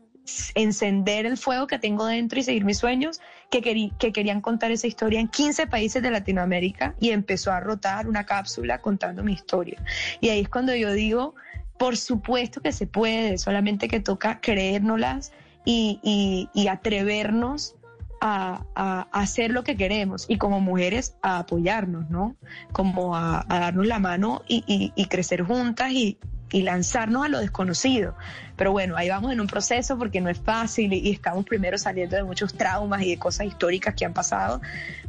encender 0.55 1.25
el 1.25 1.37
fuego 1.37 1.69
que 1.69 1.79
tengo 1.79 2.05
dentro 2.07 2.39
y 2.39 2.43
seguir 2.43 2.65
mis 2.65 2.79
sueños, 2.79 3.21
que, 3.51 3.61
que 3.99 4.13
querían 4.13 4.41
contar 4.41 4.73
esa 4.73 4.89
historia 4.89 5.21
en 5.21 5.29
15 5.29 5.69
países 5.69 6.03
de 6.03 6.11
Latinoamérica 6.11 6.97
y 6.99 7.11
empezó 7.11 7.53
a 7.53 7.61
rotar 7.61 8.09
una 8.09 8.27
cápsula 8.27 8.81
contando 8.81 9.23
mi 9.23 9.35
historia. 9.35 9.81
Y 10.21 10.31
ahí 10.31 10.41
es 10.41 10.49
cuando 10.49 10.75
yo 10.75 10.93
digo, 10.93 11.37
por 11.79 11.97
supuesto 11.97 12.61
que 12.61 12.73
se 12.73 12.89
puede, 12.89 13.39
solamente 13.39 13.87
que 13.87 14.01
toca 14.01 14.41
creérnoslas 14.41 15.33
y- 15.65 16.49
y 16.53 16.67
atrevernos 16.69 17.76
a, 18.21 19.07
hacer 19.13 19.51
lo 19.51 19.65
que 19.65 19.77
queremos 19.77 20.27
y 20.29 20.39
como 20.39 20.61
mujeres 20.61 21.17
a 21.23 21.39
apoyarnos, 21.39 22.09
¿no? 22.11 22.37
Como 22.73 23.17
a, 23.17 23.45
darnos 23.49 23.87
la 23.87 23.99
mano 23.99 24.43
y, 24.49 24.93
y- 24.95 25.07
crecer 25.07 25.43
juntas 25.43 25.93
y, 25.93 26.19
y 26.51 26.63
lanzarnos 26.63 27.25
a 27.25 27.29
lo 27.29 27.41
desconocido. 27.41 28.15
Pero 28.57 28.73
bueno, 28.73 28.97
ahí 28.97 29.09
vamos 29.09 29.33
en 29.33 29.41
un 29.41 29.47
proceso 29.47 29.99
porque 29.99 30.21
no 30.21 30.31
es 30.31 30.39
fácil 30.39 30.93
y, 30.93 31.11
estamos 31.11 31.45
primero 31.45 31.79
saliendo 31.79 32.17
de 32.17 32.25
muchos 32.25 32.55
traumas 32.55 33.03
y 33.03 33.11
de 33.11 33.19
cosas 33.19 33.47
históricas 33.47 33.95
que 33.95 34.05
han 34.05 34.13
pasado, 34.13 34.61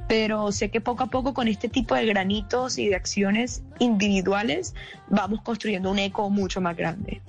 pero 0.08 0.52
sé 0.52 0.70
que 0.70 0.82
poco 0.82 1.04
a 1.04 1.08
poco 1.08 1.34
con 1.34 1.48
este 1.48 1.70
tipo 1.70 1.96
de 1.96 2.06
granitos 2.06 2.78
y 2.78 2.88
de 2.90 2.96
acciones 2.96 3.64
individuales 3.80 4.74
vamos 5.08 5.42
construyendo 5.42 5.92
un 5.92 6.00
eco 6.00 6.30
mucho 6.30 6.62
más 6.62 6.76
grande. 6.76 7.22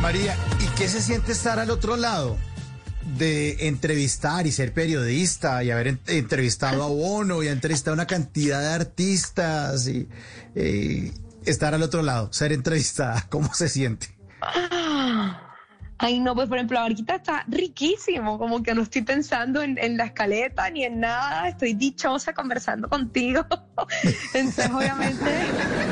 María, 0.00 0.36
¿y 0.57 0.57
qué 0.78 0.88
se 0.88 1.02
siente 1.02 1.32
estar 1.32 1.58
al 1.58 1.70
otro 1.70 1.96
lado? 1.96 2.36
De 3.16 3.66
entrevistar 3.68 4.46
y 4.46 4.52
ser 4.52 4.72
periodista 4.72 5.64
y 5.64 5.70
haber 5.70 5.88
en- 5.88 6.00
entrevistado 6.06 6.84
a 6.84 6.88
Bono 6.88 7.36
y 7.42 7.46
haber 7.46 7.54
entrevistado 7.54 7.92
a 7.92 7.94
una 7.94 8.06
cantidad 8.06 8.60
de 8.60 8.68
artistas 8.68 9.88
y 9.88 10.08
eh, 10.54 11.12
estar 11.44 11.74
al 11.74 11.82
otro 11.82 12.02
lado, 12.02 12.32
ser 12.32 12.52
entrevistada, 12.52 13.26
¿cómo 13.30 13.52
se 13.54 13.68
siente? 13.68 14.14
Ay, 16.00 16.20
no, 16.20 16.34
pues 16.36 16.48
por 16.48 16.58
ejemplo, 16.58 16.78
ahorita 16.78 17.16
está 17.16 17.44
riquísimo, 17.48 18.38
como 18.38 18.62
que 18.62 18.72
no 18.72 18.82
estoy 18.82 19.02
pensando 19.02 19.62
en, 19.62 19.76
en 19.78 19.96
la 19.96 20.04
escaleta 20.04 20.70
ni 20.70 20.84
en 20.84 21.00
nada, 21.00 21.48
estoy 21.48 21.74
dichosa 21.74 22.32
conversando 22.32 22.88
contigo. 22.88 23.44
Entonces, 24.32 24.70
obviamente, 24.70 25.24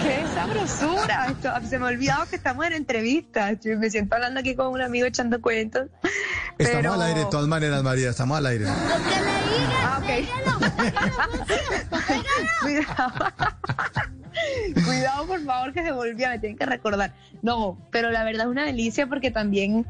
qué 0.03 0.25
sabrosura. 0.33 1.27
Esto, 1.27 1.51
se 1.69 1.79
me 1.81 1.87
ha 1.87 1.89
olvidado 1.89 2.27
que 2.31 2.37
estamos 2.37 2.65
en 2.67 2.75
entrevista. 2.75 3.53
Yo 3.55 3.77
me 3.79 3.91
siento 3.91 4.15
hablando 4.15 4.39
aquí 4.39 4.55
con 4.55 4.69
un 4.69 4.81
amigo 4.81 5.07
echando 5.07 5.41
cuentos. 5.43 5.89
Estamos 6.57 6.83
Pero- 6.83 6.93
al 6.93 7.03
aire 7.03 7.21
de 7.21 7.27
todas 7.27 7.49
maneras, 7.49 7.83
María, 7.83 8.11
estamos 8.11 8.39
al 8.39 8.47
aire. 8.47 8.67
Ah. 8.69 10.01
Cuidado. 12.63 13.13
Cuidado, 14.85 15.27
por 15.27 15.45
favor, 15.45 15.73
que 15.73 15.83
se 15.83 15.93
volvía, 15.93 16.29
me 16.31 16.39
tienen 16.39 16.59
que 16.59 16.67
recordar. 16.67 17.15
No, 17.43 17.79
pero 17.91 18.11
la 18.11 18.25
verdad 18.25 18.47
es 18.47 18.51
una 18.51 18.65
delicia 18.65 19.07
porque 19.07 19.31
también 19.31 19.87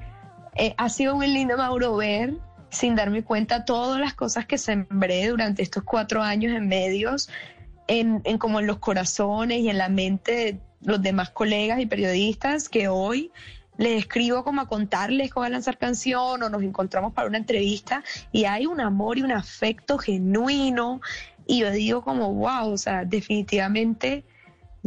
eh, 0.56 0.74
ha 0.76 0.88
sido 0.88 1.16
muy 1.16 1.28
lindo, 1.28 1.56
Mauro, 1.56 1.96
ver 1.96 2.34
sin 2.70 2.94
darme 2.94 3.22
cuenta 3.22 3.64
todas 3.64 4.00
las 4.00 4.14
cosas 4.14 4.46
que 4.46 4.58
sembré 4.58 5.28
durante 5.28 5.62
estos 5.62 5.82
cuatro 5.84 6.22
años 6.22 6.54
en 6.54 6.68
medios, 6.68 7.28
en, 7.86 8.20
como 8.38 8.60
en 8.60 8.66
los 8.66 8.78
corazones 8.78 9.60
y 9.60 9.68
en 9.68 9.78
la 9.78 9.88
mente 9.88 10.32
de 10.32 10.60
los 10.82 11.00
demás 11.00 11.30
colegas 11.30 11.80
y 11.80 11.86
periodistas 11.86 12.68
que 12.68 12.88
hoy 12.88 13.30
les 13.78 13.98
escribo 13.98 14.42
como 14.42 14.62
a 14.62 14.68
contarles 14.68 15.30
cómo 15.30 15.44
a 15.44 15.48
lanzar 15.50 15.78
canción 15.78 16.42
o 16.42 16.48
nos 16.48 16.62
encontramos 16.62 17.12
para 17.12 17.28
una 17.28 17.38
entrevista 17.38 18.02
y 18.32 18.44
hay 18.44 18.66
un 18.66 18.80
amor 18.80 19.18
y 19.18 19.22
un 19.22 19.32
afecto 19.32 19.98
genuino 19.98 21.00
y 21.46 21.60
yo 21.60 21.70
digo 21.70 22.02
como 22.02 22.32
wow, 22.32 22.72
o 22.72 22.78
sea, 22.78 23.04
definitivamente 23.04 24.24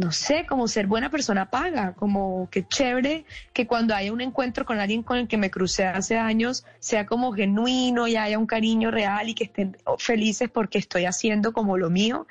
no 0.00 0.12
sé, 0.12 0.46
como 0.46 0.66
ser 0.66 0.86
buena 0.86 1.10
persona 1.10 1.50
paga, 1.50 1.92
como 1.92 2.48
que 2.50 2.66
chévere 2.66 3.26
que 3.52 3.66
cuando 3.66 3.94
haya 3.94 4.12
un 4.14 4.22
encuentro 4.22 4.64
con 4.64 4.80
alguien 4.80 5.02
con 5.02 5.18
el 5.18 5.28
que 5.28 5.36
me 5.36 5.50
crucé 5.50 5.84
hace 5.84 6.16
años 6.16 6.64
sea 6.78 7.04
como 7.04 7.32
genuino 7.32 8.08
y 8.08 8.16
haya 8.16 8.38
un 8.38 8.46
cariño 8.46 8.90
real 8.90 9.28
y 9.28 9.34
que 9.34 9.44
estén 9.44 9.76
felices 9.98 10.48
porque 10.48 10.78
estoy 10.78 11.04
haciendo 11.04 11.52
como 11.52 11.76
lo 11.76 11.90
mío. 11.90 12.26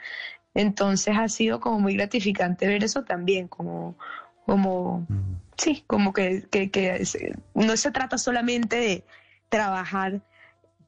Entonces 0.55 1.15
ha 1.15 1.29
sido 1.29 1.59
como 1.59 1.79
muy 1.79 1.93
gratificante 1.93 2.67
ver 2.67 2.83
eso 2.83 3.03
también, 3.03 3.47
como, 3.47 3.95
como, 4.47 5.05
sí, 5.55 5.83
como 5.85 6.11
que, 6.11 6.47
que, 6.49 7.03
no 7.53 7.77
se 7.77 7.91
trata 7.91 8.17
solamente 8.17 8.77
de 8.77 9.03
trabajar 9.49 10.21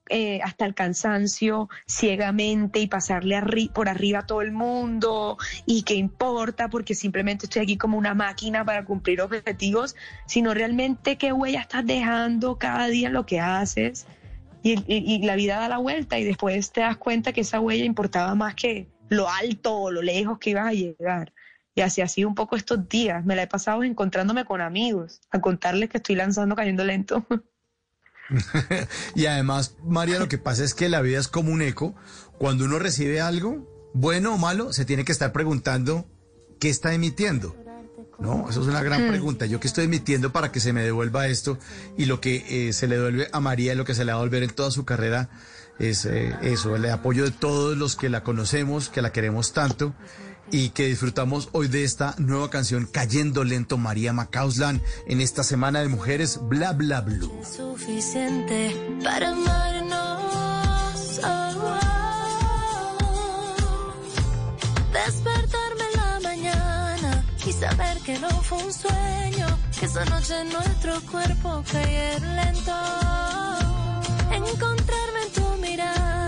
eh, 0.09 0.41
hasta 0.43 0.65
el 0.65 0.73
cansancio 0.73 1.69
ciegamente 1.87 2.79
y 2.79 2.87
pasarle 2.87 3.41
por 3.73 3.87
arriba 3.87 4.19
a 4.19 4.25
todo 4.25 4.41
el 4.41 4.51
mundo 4.51 5.37
y 5.65 5.83
qué 5.83 5.93
importa 5.93 6.69
porque 6.69 6.95
simplemente 6.95 7.45
estoy 7.45 7.61
aquí 7.61 7.77
como 7.77 7.97
una 7.97 8.13
máquina 8.13 8.65
para 8.65 8.83
cumplir 8.83 9.21
objetivos, 9.21 9.95
sino 10.25 10.53
realmente 10.53 11.17
qué 11.17 11.31
huella 11.31 11.61
estás 11.61 11.85
dejando 11.85 12.57
cada 12.57 12.87
día 12.87 13.09
lo 13.09 13.25
que 13.25 13.39
haces 13.39 14.07
y, 14.63 14.83
y 14.87 15.23
la 15.23 15.35
vida 15.35 15.57
da 15.59 15.69
la 15.69 15.77
vuelta 15.77 16.19
y 16.19 16.23
después 16.23 16.71
te 16.71 16.81
das 16.81 16.97
cuenta 16.97 17.31
que 17.31 17.41
esa 17.41 17.59
huella 17.59 17.85
importaba 17.85 18.35
más 18.35 18.55
que 18.55 18.87
lo 19.09 19.29
alto 19.29 19.75
o 19.75 19.91
lo 19.91 20.01
lejos 20.01 20.39
que 20.39 20.51
ibas 20.51 20.67
a 20.67 20.73
llegar. 20.73 21.33
Y 21.75 21.81
así 21.81 22.01
ha 22.01 22.07
sido 22.07 22.27
un 22.27 22.35
poco 22.35 22.55
estos 22.55 22.87
días. 22.89 23.25
Me 23.25 23.35
la 23.35 23.43
he 23.43 23.47
pasado 23.47 23.83
encontrándome 23.83 24.45
con 24.45 24.61
amigos, 24.61 25.21
a 25.31 25.39
contarles 25.39 25.89
que 25.89 25.97
estoy 25.97 26.15
lanzando 26.15 26.55
cayendo 26.55 26.83
lento. 26.83 27.25
y 29.15 29.25
además, 29.25 29.75
María, 29.83 30.19
lo 30.19 30.27
que 30.27 30.37
pasa 30.37 30.63
es 30.63 30.73
que 30.73 30.89
la 30.89 31.01
vida 31.01 31.19
es 31.19 31.27
como 31.27 31.51
un 31.51 31.61
eco. 31.61 31.95
Cuando 32.37 32.65
uno 32.65 32.79
recibe 32.79 33.21
algo, 33.21 33.91
bueno 33.93 34.35
o 34.35 34.37
malo, 34.37 34.73
se 34.73 34.85
tiene 34.85 35.05
que 35.05 35.11
estar 35.11 35.31
preguntando 35.31 36.05
qué 36.59 36.69
está 36.69 36.93
emitiendo. 36.93 37.55
No, 38.19 38.47
eso 38.49 38.61
es 38.61 38.67
una 38.67 38.83
gran 38.83 39.07
hmm. 39.07 39.09
pregunta. 39.09 39.45
Yo 39.47 39.59
qué 39.59 39.67
estoy 39.67 39.85
emitiendo 39.85 40.31
para 40.31 40.51
que 40.51 40.59
se 40.59 40.73
me 40.73 40.83
devuelva 40.83 41.27
esto 41.27 41.57
y 41.97 42.05
lo 42.05 42.21
que 42.21 42.67
eh, 42.67 42.73
se 42.73 42.87
le 42.87 42.95
devuelve 42.97 43.29
a 43.31 43.39
María, 43.39 43.73
lo 43.73 43.83
que 43.83 43.95
se 43.95 44.05
le 44.05 44.11
va 44.11 44.19
a 44.19 44.21
devolver 44.21 44.43
en 44.43 44.51
toda 44.51 44.69
su 44.69 44.85
carrera 44.85 45.29
es 45.79 46.05
eh, 46.05 46.35
eso, 46.43 46.75
el 46.75 46.85
apoyo 46.85 47.23
de 47.23 47.31
todos 47.31 47.75
los 47.75 47.95
que 47.95 48.09
la 48.09 48.23
conocemos, 48.23 48.89
que 48.89 49.01
la 49.01 49.11
queremos 49.11 49.53
tanto 49.53 49.95
y 50.51 50.69
que 50.69 50.87
disfrutamos 50.87 51.49
hoy 51.53 51.67
de 51.67 51.83
esta 51.83 52.15
nueva 52.17 52.49
canción 52.49 52.87
Cayendo 52.91 53.43
Lento 53.43 53.77
María 53.77 54.13
Macauslan 54.13 54.81
en 55.07 55.21
esta 55.21 55.43
semana 55.43 55.81
de 55.81 55.87
mujeres 55.87 56.39
Bla 56.43 56.73
Bla 56.73 57.01
Blue. 57.01 57.31
Suficiente 57.43 58.75
para 59.03 59.29
amarnos. 59.29 61.21
Oh, 61.23 61.79
Despertarme 64.93 65.83
en 65.93 65.99
la 65.99 66.19
mañana 66.21 67.25
y 67.45 67.53
saber 67.53 67.97
que 68.05 68.19
no 68.19 68.29
fue 68.43 68.57
un 68.63 68.73
sueño, 68.73 69.47
que 69.79 69.85
esa 69.85 70.05
noche 70.05 70.43
nuestro 70.45 71.01
cuerpo 71.09 71.63
cayeron 71.71 72.35
lento. 72.35 72.71
Encontrarme 74.31 75.21
en 75.25 75.33
tu 75.33 75.61
mirada 75.61 76.20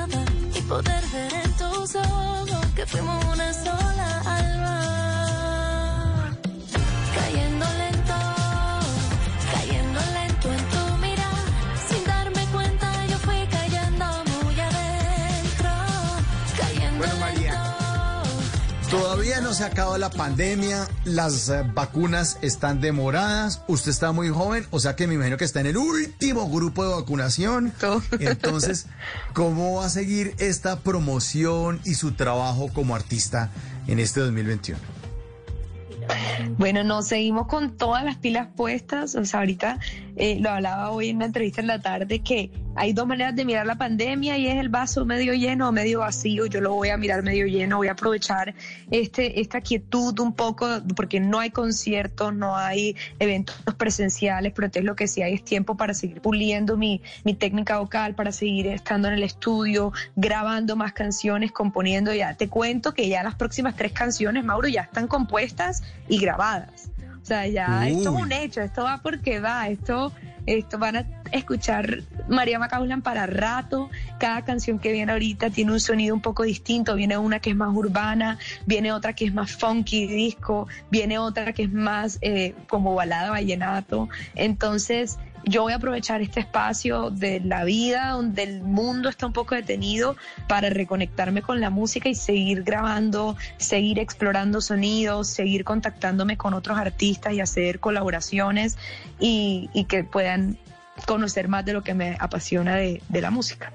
poder 0.67 1.03
ver 1.11 1.33
en 1.33 1.51
tus 1.53 1.95
ojos 1.95 2.49
que 2.75 2.85
fuimos 2.85 3.23
una 3.25 3.53
sola 3.53 4.21
alma. 4.25 5.12
Todavía 19.33 19.49
no 19.49 19.55
se 19.55 19.63
acaba 19.63 19.97
la 19.97 20.11
pandemia, 20.11 20.87
las 21.05 21.49
eh, 21.49 21.63
vacunas 21.73 22.37
están 22.43 22.81
demoradas, 22.81 23.63
usted 23.67 23.89
está 23.89 24.11
muy 24.11 24.29
joven, 24.29 24.67
o 24.69 24.79
sea 24.79 24.95
que 24.95 25.07
me 25.07 25.15
imagino 25.15 25.37
que 25.37 25.43
está 25.43 25.59
en 25.59 25.65
el 25.65 25.77
último 25.77 26.47
grupo 26.51 26.85
de 26.85 26.93
vacunación. 26.93 27.73
Entonces, 28.19 28.85
¿cómo 29.33 29.77
va 29.77 29.87
a 29.87 29.89
seguir 29.89 30.35
esta 30.37 30.81
promoción 30.81 31.81
y 31.83 31.95
su 31.95 32.11
trabajo 32.11 32.69
como 32.71 32.95
artista 32.95 33.49
en 33.87 33.97
este 33.97 34.19
2021? 34.19 34.79
Bueno, 36.59 36.83
nos 36.83 37.07
seguimos 37.07 37.47
con 37.47 37.75
todas 37.75 38.03
las 38.03 38.17
pilas 38.17 38.49
puestas. 38.55 39.15
O 39.15 39.25
sea, 39.25 39.39
ahorita 39.39 39.79
eh, 40.15 40.37
lo 40.41 40.51
hablaba 40.51 40.91
hoy 40.91 41.09
en 41.09 41.15
una 41.15 41.25
entrevista 41.25 41.59
en 41.59 41.67
la 41.67 41.81
tarde 41.81 42.19
que 42.19 42.51
hay 42.75 42.93
dos 42.93 43.07
maneras 43.07 43.35
de 43.35 43.45
mirar 43.45 43.65
la 43.65 43.75
pandemia 43.75 44.37
y 44.37 44.47
es 44.47 44.55
el 44.55 44.69
vaso 44.69 45.05
medio 45.05 45.33
lleno 45.33 45.69
o 45.69 45.71
medio 45.71 45.99
vacío. 45.99 46.45
Yo 46.45 46.61
lo 46.61 46.73
voy 46.73 46.89
a 46.89 46.97
mirar 46.97 47.23
medio 47.23 47.45
lleno, 47.45 47.77
voy 47.77 47.87
a 47.87 47.91
aprovechar 47.91 48.55
este, 48.91 49.39
esta 49.39 49.61
quietud 49.61 50.19
un 50.19 50.33
poco 50.33 50.67
porque 50.95 51.19
no 51.19 51.39
hay 51.39 51.51
conciertos, 51.51 52.33
no 52.33 52.57
hay 52.57 52.95
eventos 53.19 53.55
presenciales, 53.77 54.53
pero 54.55 54.65
entonces 54.65 54.85
lo 54.85 54.95
que 54.95 55.07
sí 55.07 55.21
hay 55.21 55.33
es 55.35 55.43
tiempo 55.43 55.77
para 55.77 55.93
seguir 55.93 56.21
puliendo 56.21 56.77
mi, 56.77 57.01
mi 57.23 57.33
técnica 57.33 57.79
vocal, 57.79 58.15
para 58.15 58.31
seguir 58.31 58.67
estando 58.67 59.07
en 59.07 59.15
el 59.15 59.23
estudio, 59.23 59.91
grabando 60.15 60.75
más 60.75 60.93
canciones, 60.93 61.51
componiendo. 61.51 62.13
Ya 62.13 62.35
te 62.35 62.49
cuento 62.49 62.93
que 62.93 63.07
ya 63.07 63.23
las 63.23 63.35
próximas 63.35 63.75
tres 63.75 63.91
canciones, 63.91 64.43
Mauro, 64.43 64.67
ya 64.67 64.81
están 64.81 65.07
compuestas 65.07 65.83
y 66.07 66.19
grabadas. 66.19 66.89
O 67.23 67.25
sea, 67.25 67.47
ya 67.47 67.87
esto 67.87 68.13
es 68.13 68.21
un 68.21 68.33
hecho, 68.33 68.59
esto 68.59 68.83
va 68.83 68.99
porque 69.01 69.39
va, 69.39 69.69
esto, 69.69 70.11
esto 70.45 70.77
van 70.77 70.97
a 70.97 71.05
escuchar 71.31 72.03
María 72.27 72.59
Macaulay 72.59 73.01
para 73.01 73.25
rato. 73.25 73.89
Cada 74.19 74.43
canción 74.43 74.79
que 74.79 74.91
viene 74.91 75.11
ahorita 75.11 75.49
tiene 75.49 75.71
un 75.71 75.79
sonido 75.79 76.13
un 76.15 76.21
poco 76.21 76.43
distinto. 76.43 76.95
Viene 76.95 77.17
una 77.17 77.39
que 77.39 77.51
es 77.51 77.55
más 77.55 77.73
urbana, 77.75 78.37
viene 78.65 78.91
otra 78.91 79.13
que 79.13 79.25
es 79.25 79.33
más 79.33 79.51
funky 79.51 80.07
disco, 80.07 80.67
viene 80.91 81.17
otra 81.17 81.53
que 81.53 81.63
es 81.63 81.71
más 81.71 82.19
eh, 82.21 82.55
como 82.67 82.95
balada 82.95 83.31
vallenato. 83.31 84.09
Entonces, 84.35 85.17
yo 85.45 85.63
voy 85.63 85.73
a 85.73 85.77
aprovechar 85.77 86.21
este 86.21 86.39
espacio 86.39 87.09
de 87.09 87.39
la 87.39 87.63
vida 87.63 88.11
donde 88.11 88.43
el 88.43 88.61
mundo 88.61 89.09
está 89.09 89.25
un 89.25 89.33
poco 89.33 89.55
detenido 89.55 90.15
para 90.47 90.69
reconectarme 90.69 91.41
con 91.41 91.59
la 91.59 91.69
música 91.69 92.09
y 92.09 92.15
seguir 92.15 92.63
grabando, 92.63 93.35
seguir 93.57 93.99
explorando 93.99 94.61
sonidos, 94.61 95.27
seguir 95.27 95.63
contactándome 95.63 96.37
con 96.37 96.53
otros 96.53 96.77
artistas 96.77 97.33
y 97.33 97.41
hacer 97.41 97.79
colaboraciones 97.79 98.77
y, 99.19 99.69
que 99.89 100.03
puedan 100.03 100.57
conocer 101.05 101.47
más 101.49 101.65
de 101.65 101.73
lo 101.73 101.83
que 101.83 101.93
me 101.93 102.15
apasiona 102.19 102.75
de, 102.75 103.01
de 103.09 103.21
la 103.21 103.31
música. 103.31 103.73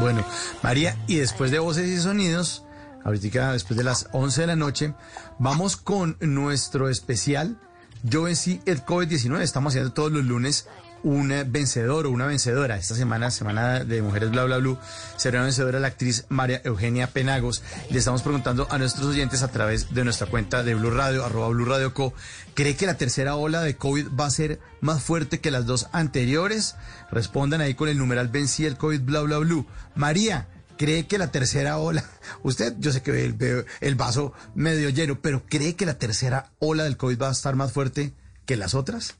Bueno, 0.00 0.24
María, 0.62 0.96
y 1.06 1.16
después 1.16 1.50
de 1.50 1.58
voces 1.58 1.88
y 1.88 1.98
sonidos, 1.98 2.64
ahorita 3.04 3.52
después 3.52 3.76
de 3.76 3.84
las 3.84 4.08
11 4.12 4.42
de 4.42 4.46
la 4.46 4.56
noche, 4.56 4.94
vamos 5.38 5.76
con 5.76 6.16
nuestro 6.20 6.88
especial 6.88 7.58
yo 8.02 8.22
vencí 8.22 8.60
el 8.66 8.84
COVID-19. 8.84 9.40
Estamos 9.40 9.72
haciendo 9.72 9.92
todos 9.92 10.12
los 10.12 10.24
lunes 10.24 10.66
un 11.02 11.32
vencedor 11.48 12.06
o 12.06 12.10
una 12.10 12.26
vencedora. 12.26 12.76
Esta 12.76 12.94
semana, 12.94 13.30
semana 13.30 13.80
de 13.84 14.02
mujeres 14.02 14.30
bla 14.30 14.44
bla 14.44 14.58
bla, 14.58 14.78
será 15.16 15.38
una 15.38 15.46
vencedora 15.46 15.80
la 15.80 15.88
actriz 15.88 16.26
María 16.28 16.60
Eugenia 16.64 17.08
Penagos. 17.08 17.62
Le 17.90 17.98
estamos 17.98 18.22
preguntando 18.22 18.68
a 18.70 18.78
nuestros 18.78 19.06
oyentes 19.06 19.42
a 19.42 19.50
través 19.50 19.92
de 19.94 20.04
nuestra 20.04 20.28
cuenta 20.28 20.62
de 20.62 20.74
Blue 20.74 20.90
Radio, 20.90 21.24
arroba 21.24 21.48
Blue 21.48 21.64
Radio 21.64 21.92
Co. 21.92 22.14
¿Cree 22.54 22.76
que 22.76 22.86
la 22.86 22.96
tercera 22.96 23.34
ola 23.34 23.62
de 23.62 23.76
COVID 23.76 24.08
va 24.18 24.26
a 24.26 24.30
ser 24.30 24.60
más 24.80 25.02
fuerte 25.02 25.40
que 25.40 25.50
las 25.50 25.66
dos 25.66 25.88
anteriores? 25.92 26.76
Respondan 27.10 27.60
ahí 27.60 27.74
con 27.74 27.88
el 27.88 27.98
numeral 27.98 28.28
vencí 28.28 28.64
el 28.64 28.76
COVID 28.76 29.00
bla 29.00 29.22
bla 29.22 29.38
bla. 29.38 29.64
María, 29.94 30.48
¿Cree 30.76 31.06
que 31.06 31.18
la 31.18 31.30
tercera 31.30 31.78
ola, 31.78 32.04
usted, 32.42 32.74
yo 32.78 32.92
sé 32.92 33.02
que 33.02 33.12
ve 33.12 33.64
el, 33.80 33.94
vaso 33.94 34.32
medio 34.54 34.88
lleno, 34.90 35.20
pero 35.20 35.44
¿cree 35.46 35.76
que 35.76 35.86
la 35.86 35.98
tercera 35.98 36.50
ola 36.58 36.84
del 36.84 36.96
COVID 36.96 37.20
va 37.20 37.28
a 37.28 37.32
estar 37.32 37.54
más 37.54 37.72
fuerte 37.72 38.12
que 38.46 38.56
las 38.56 38.74
otras? 38.74 39.16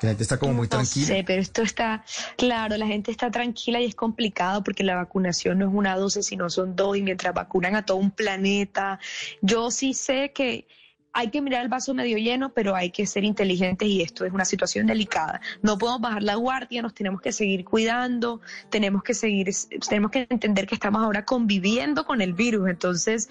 Que 0.00 0.06
la 0.06 0.10
gente 0.12 0.24
está 0.24 0.38
como 0.38 0.54
muy 0.54 0.68
tranquila. 0.68 1.08
No 1.08 1.14
sé, 1.14 1.24
pero 1.24 1.40
esto 1.40 1.62
está, 1.62 2.04
claro, 2.36 2.76
la 2.76 2.86
gente 2.86 3.12
está 3.12 3.30
tranquila 3.30 3.80
y 3.80 3.84
es 3.84 3.94
complicado 3.94 4.64
porque 4.64 4.82
la 4.82 4.96
vacunación 4.96 5.58
no 5.58 5.68
es 5.68 5.74
una 5.74 5.96
dosis, 5.96 6.26
sino 6.26 6.50
son 6.50 6.74
dos, 6.74 6.96
y 6.96 7.02
mientras 7.02 7.32
vacunan 7.34 7.76
a 7.76 7.84
todo 7.84 7.96
un 7.98 8.10
planeta, 8.10 8.98
yo 9.40 9.70
sí 9.70 9.94
sé 9.94 10.32
que 10.34 10.66
hay 11.12 11.30
que 11.30 11.40
mirar 11.40 11.62
el 11.62 11.68
vaso 11.68 11.92
medio 11.94 12.18
lleno, 12.18 12.52
pero 12.52 12.74
hay 12.74 12.90
que 12.90 13.06
ser 13.06 13.24
inteligentes 13.24 13.88
y 13.88 14.02
esto 14.02 14.24
es 14.24 14.32
una 14.32 14.44
situación 14.44 14.86
delicada. 14.86 15.40
No 15.62 15.76
podemos 15.76 16.00
bajar 16.00 16.22
la 16.22 16.36
guardia, 16.36 16.82
nos 16.82 16.94
tenemos 16.94 17.20
que 17.20 17.32
seguir 17.32 17.64
cuidando, 17.64 18.40
tenemos 18.70 19.02
que 19.02 19.14
seguir, 19.14 19.50
tenemos 19.88 20.10
que 20.10 20.26
entender 20.30 20.66
que 20.66 20.74
estamos 20.74 21.02
ahora 21.02 21.24
conviviendo 21.24 22.04
con 22.04 22.20
el 22.20 22.32
virus. 22.32 22.68
Entonces, 22.68 23.28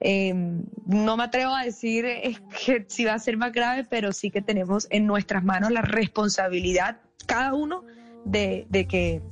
em, 0.00 0.62
no 0.86 1.16
me 1.16 1.24
atrevo 1.24 1.54
a 1.54 1.64
decir 1.64 2.04
eh, 2.04 2.38
que 2.64 2.84
si 2.88 3.04
va 3.04 3.14
a 3.14 3.18
ser 3.18 3.36
más 3.36 3.52
grave, 3.52 3.86
pero 3.88 4.12
sí 4.12 4.30
que 4.30 4.42
tenemos 4.42 4.86
en 4.90 5.06
nuestras 5.06 5.42
manos 5.42 5.70
la 5.70 5.82
responsabilidad, 5.82 7.00
cada 7.26 7.54
uno, 7.54 7.84
de, 8.24 8.66
de 8.68 8.86
que, 8.86 9.22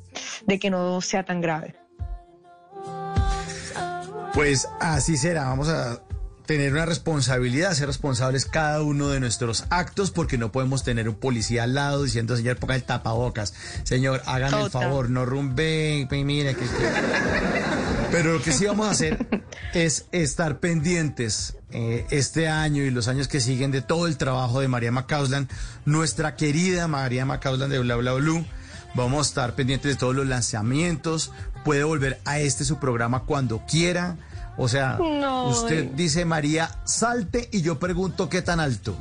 de 0.46 0.59
que 0.59 0.70
no 0.70 1.01
sea 1.01 1.24
tan 1.24 1.40
grave. 1.40 1.76
Pues 4.34 4.68
así 4.80 5.16
será. 5.16 5.44
Vamos 5.44 5.68
a 5.68 6.03
tener 6.51 6.72
una 6.72 6.84
responsabilidad, 6.84 7.74
ser 7.74 7.86
responsables 7.86 8.44
cada 8.44 8.82
uno 8.82 9.09
de 9.11 9.20
nuestros 9.20 9.66
actos, 9.70 10.11
porque 10.11 10.36
no 10.36 10.51
podemos 10.51 10.82
tener 10.82 11.09
un 11.09 11.14
policía 11.14 11.62
al 11.62 11.74
lado 11.74 12.03
diciendo, 12.03 12.36
señor, 12.36 12.57
ponga 12.57 12.74
el 12.74 12.82
tapabocas, 12.82 13.55
señor, 13.84 14.20
hagan 14.26 14.53
el 14.55 14.68
favor, 14.68 15.11
no 15.11 15.24
rumben, 15.24 16.09
mire 16.11 16.57
que... 16.57 16.64
Pero 18.11 18.32
lo 18.32 18.42
que 18.42 18.51
sí 18.51 18.66
vamos 18.66 18.88
a 18.88 18.90
hacer 18.90 19.44
es 19.74 20.07
estar 20.11 20.59
pendientes 20.59 21.57
eh, 21.70 22.05
este 22.11 22.48
año 22.48 22.82
y 22.82 22.90
los 22.90 23.07
años 23.07 23.28
que 23.28 23.38
siguen 23.38 23.70
de 23.70 23.80
todo 23.80 24.09
el 24.09 24.16
trabajo 24.16 24.59
de 24.59 24.66
María 24.66 24.90
Macauslan, 24.90 25.48
nuestra 25.84 26.34
querida 26.34 26.88
María 26.88 27.24
Macauslan 27.26 27.70
de 27.70 27.78
Bla 27.78 27.94
Bla 27.94 28.14
Blue. 28.14 28.44
Vamos 28.96 29.24
a 29.24 29.28
estar 29.28 29.55
pendientes 29.55 29.92
de 29.92 29.96
todos 29.96 30.16
los 30.16 30.26
lanzamientos. 30.26 31.30
Puede 31.64 31.84
volver 31.84 32.20
a 32.24 32.40
este 32.40 32.64
su 32.64 32.80
programa 32.80 33.22
cuando 33.22 33.64
quiera 33.66 34.16
o 34.62 34.68
sea, 34.68 34.98
usted 35.46 35.86
dice, 35.92 36.26
María, 36.26 36.70
salte 36.84 37.48
y 37.50 37.62
yo 37.62 37.78
pregunto 37.78 38.28
qué 38.28 38.42
tan 38.42 38.61
alto. 38.61 38.94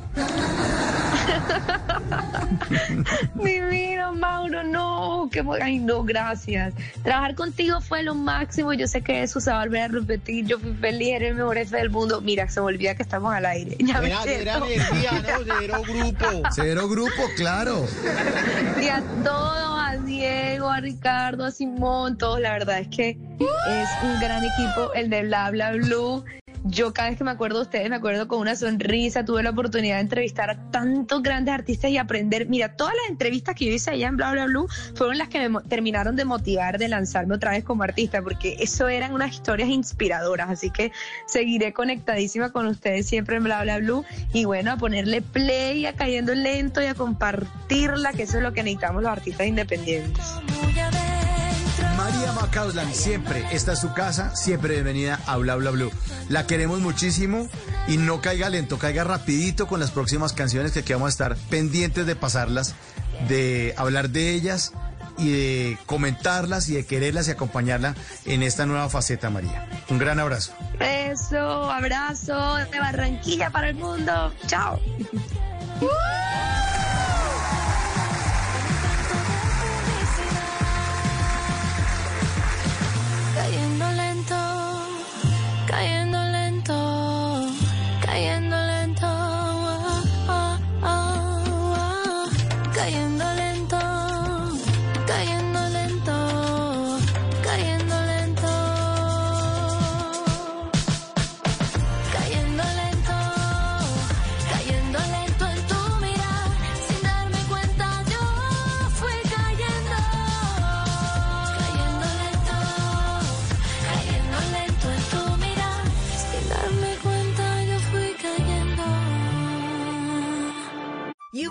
Divino, 3.34 4.12
Mauro, 4.14 4.62
no, 4.62 5.28
que 5.30 5.42
ay 5.60 5.78
no, 5.78 6.04
gracias. 6.04 6.74
Trabajar 7.02 7.34
contigo 7.34 7.80
fue 7.80 8.02
lo 8.02 8.14
máximo, 8.14 8.72
yo 8.72 8.86
sé 8.86 9.02
que 9.02 9.22
eso 9.22 9.40
se 9.40 9.50
va 9.50 9.62
a 9.62 9.64
volver 9.64 9.82
a 9.82 9.88
repetir, 9.88 10.46
yo 10.46 10.58
fui 10.58 10.74
feliz, 10.74 11.08
eres 11.08 11.30
el 11.30 11.36
mejor 11.36 11.56
jefe 11.56 11.76
del 11.76 11.90
mundo. 11.90 12.20
Mira, 12.20 12.48
se 12.48 12.60
me 12.60 12.66
olvida 12.66 12.94
que 12.94 13.02
estamos 13.02 13.34
al 13.34 13.46
aire. 13.46 13.76
Ya 13.80 14.00
me 14.00 14.08
Era, 14.08 14.58
energía, 14.58 15.12
¿no? 15.12 15.54
Cero 15.58 15.82
grupo. 15.86 16.48
Cero 16.52 16.88
grupo, 16.88 17.22
claro. 17.36 17.86
Y 18.80 18.88
a 18.88 19.02
todos, 19.24 19.80
a 19.80 19.96
Diego, 20.04 20.70
a 20.70 20.80
Ricardo, 20.80 21.44
a 21.44 21.50
Simón, 21.50 22.18
todos, 22.18 22.40
la 22.40 22.52
verdad 22.52 22.80
es 22.80 22.88
que 22.88 23.10
es 23.10 23.88
un 24.02 24.20
gran 24.20 24.42
equipo, 24.44 24.92
el 24.94 25.10
de 25.10 25.22
Bla 25.22 25.50
Bla 25.50 25.72
Blue. 25.72 26.24
Yo 26.64 26.92
cada 26.92 27.08
vez 27.08 27.18
que 27.18 27.24
me 27.24 27.30
acuerdo 27.30 27.58
de 27.58 27.62
ustedes 27.62 27.88
me 27.88 27.96
acuerdo 27.96 28.28
con 28.28 28.38
una 28.38 28.54
sonrisa, 28.54 29.24
tuve 29.24 29.42
la 29.42 29.50
oportunidad 29.50 29.96
de 29.96 30.02
entrevistar 30.02 30.50
a 30.50 30.70
tantos 30.70 31.22
grandes 31.22 31.54
artistas 31.54 31.90
y 31.90 31.96
aprender. 31.96 32.48
Mira, 32.48 32.76
todas 32.76 32.94
las 32.94 33.10
entrevistas 33.10 33.54
que 33.54 33.64
yo 33.64 33.72
hice 33.72 33.90
allá 33.90 34.08
en 34.08 34.16
Bla 34.16 34.32
Bla 34.32 34.44
Blue 34.44 34.68
fueron 34.94 35.16
las 35.16 35.28
que 35.28 35.48
me 35.48 35.60
terminaron 35.62 36.16
de 36.16 36.26
motivar 36.26 36.78
de 36.78 36.88
lanzarme 36.88 37.34
otra 37.34 37.52
vez 37.52 37.64
como 37.64 37.82
artista, 37.82 38.20
porque 38.20 38.56
eso 38.60 38.88
eran 38.88 39.14
unas 39.14 39.32
historias 39.32 39.70
inspiradoras, 39.70 40.50
así 40.50 40.70
que 40.70 40.92
seguiré 41.26 41.72
conectadísima 41.72 42.50
con 42.50 42.66
ustedes 42.66 43.06
siempre 43.06 43.36
en 43.36 43.44
Bla 43.44 43.62
Bla 43.62 43.78
Blue 43.78 44.04
y 44.34 44.44
bueno, 44.44 44.72
a 44.72 44.76
ponerle 44.76 45.22
play, 45.22 45.86
a 45.86 45.94
cayendo 45.94 46.34
lento 46.34 46.82
y 46.82 46.86
a 46.86 46.94
compartirla, 46.94 48.12
que 48.12 48.24
eso 48.24 48.36
es 48.36 48.42
lo 48.42 48.52
que 48.52 48.62
necesitamos 48.62 49.02
los 49.02 49.10
artistas 49.10 49.46
independientes. 49.46 50.24
María 51.96 52.32
Macauslan, 52.32 52.94
siempre, 52.94 53.44
esta 53.52 53.72
es 53.72 53.80
su 53.80 53.92
casa, 53.92 54.34
siempre 54.34 54.74
bienvenida 54.74 55.20
a 55.26 55.36
Bla 55.36 55.56
Bla 55.56 55.70
Blue. 55.70 55.90
La 56.28 56.46
queremos 56.46 56.80
muchísimo 56.80 57.48
y 57.88 57.96
no 57.96 58.20
caiga 58.20 58.48
lento, 58.48 58.78
caiga 58.78 59.04
rapidito 59.04 59.66
con 59.66 59.80
las 59.80 59.90
próximas 59.90 60.32
canciones 60.32 60.72
que 60.72 60.80
aquí 60.80 60.92
vamos 60.92 61.06
a 61.06 61.10
estar 61.10 61.36
pendientes 61.48 62.06
de 62.06 62.16
pasarlas, 62.16 62.74
de 63.28 63.74
hablar 63.76 64.10
de 64.10 64.30
ellas 64.30 64.72
y 65.18 65.30
de 65.30 65.78
comentarlas 65.86 66.68
y 66.68 66.74
de 66.74 66.86
quererlas 66.86 67.28
y 67.28 67.32
acompañarla 67.32 67.94
en 68.24 68.42
esta 68.42 68.66
nueva 68.66 68.88
faceta, 68.88 69.30
María. 69.30 69.68
Un 69.88 69.98
gran 69.98 70.18
abrazo. 70.18 70.52
Eso, 70.80 71.70
abrazo 71.70 72.56
de 72.56 72.80
Barranquilla 72.80 73.50
para 73.50 73.68
el 73.68 73.76
mundo. 73.76 74.32
Chao. 74.46 74.80
Cayendo 83.40 83.79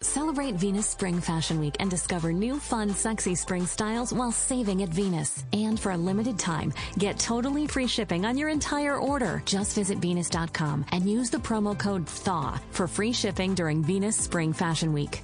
Celebrate 0.00 0.54
Venus 0.54 0.86
Spring 0.86 1.20
Fashion 1.20 1.58
Week 1.58 1.74
and 1.80 1.90
discover 1.90 2.32
new 2.32 2.60
fun, 2.60 2.94
sexy 2.94 3.34
spring 3.34 3.66
styles 3.66 4.12
while 4.12 4.30
saving 4.30 4.82
at 4.82 4.90
Venus. 4.90 5.44
And 5.52 5.78
for 5.78 5.90
a 5.90 5.96
limited 5.96 6.38
time, 6.38 6.72
get 6.98 7.18
totally 7.18 7.66
free 7.66 7.88
shipping 7.88 8.24
on 8.24 8.38
your 8.38 8.48
entire 8.48 8.96
order. 8.96 9.42
Just 9.44 9.74
visit 9.74 9.98
Venus.com 9.98 10.84
and 10.92 11.10
use 11.10 11.30
the 11.30 11.38
promo 11.38 11.76
code 11.76 12.06
THAW 12.06 12.60
for 12.70 12.86
free 12.86 13.12
shipping 13.12 13.54
during 13.54 13.82
Venus 13.82 14.16
Spring 14.16 14.52
Fashion 14.52 14.92
Week. 14.92 15.20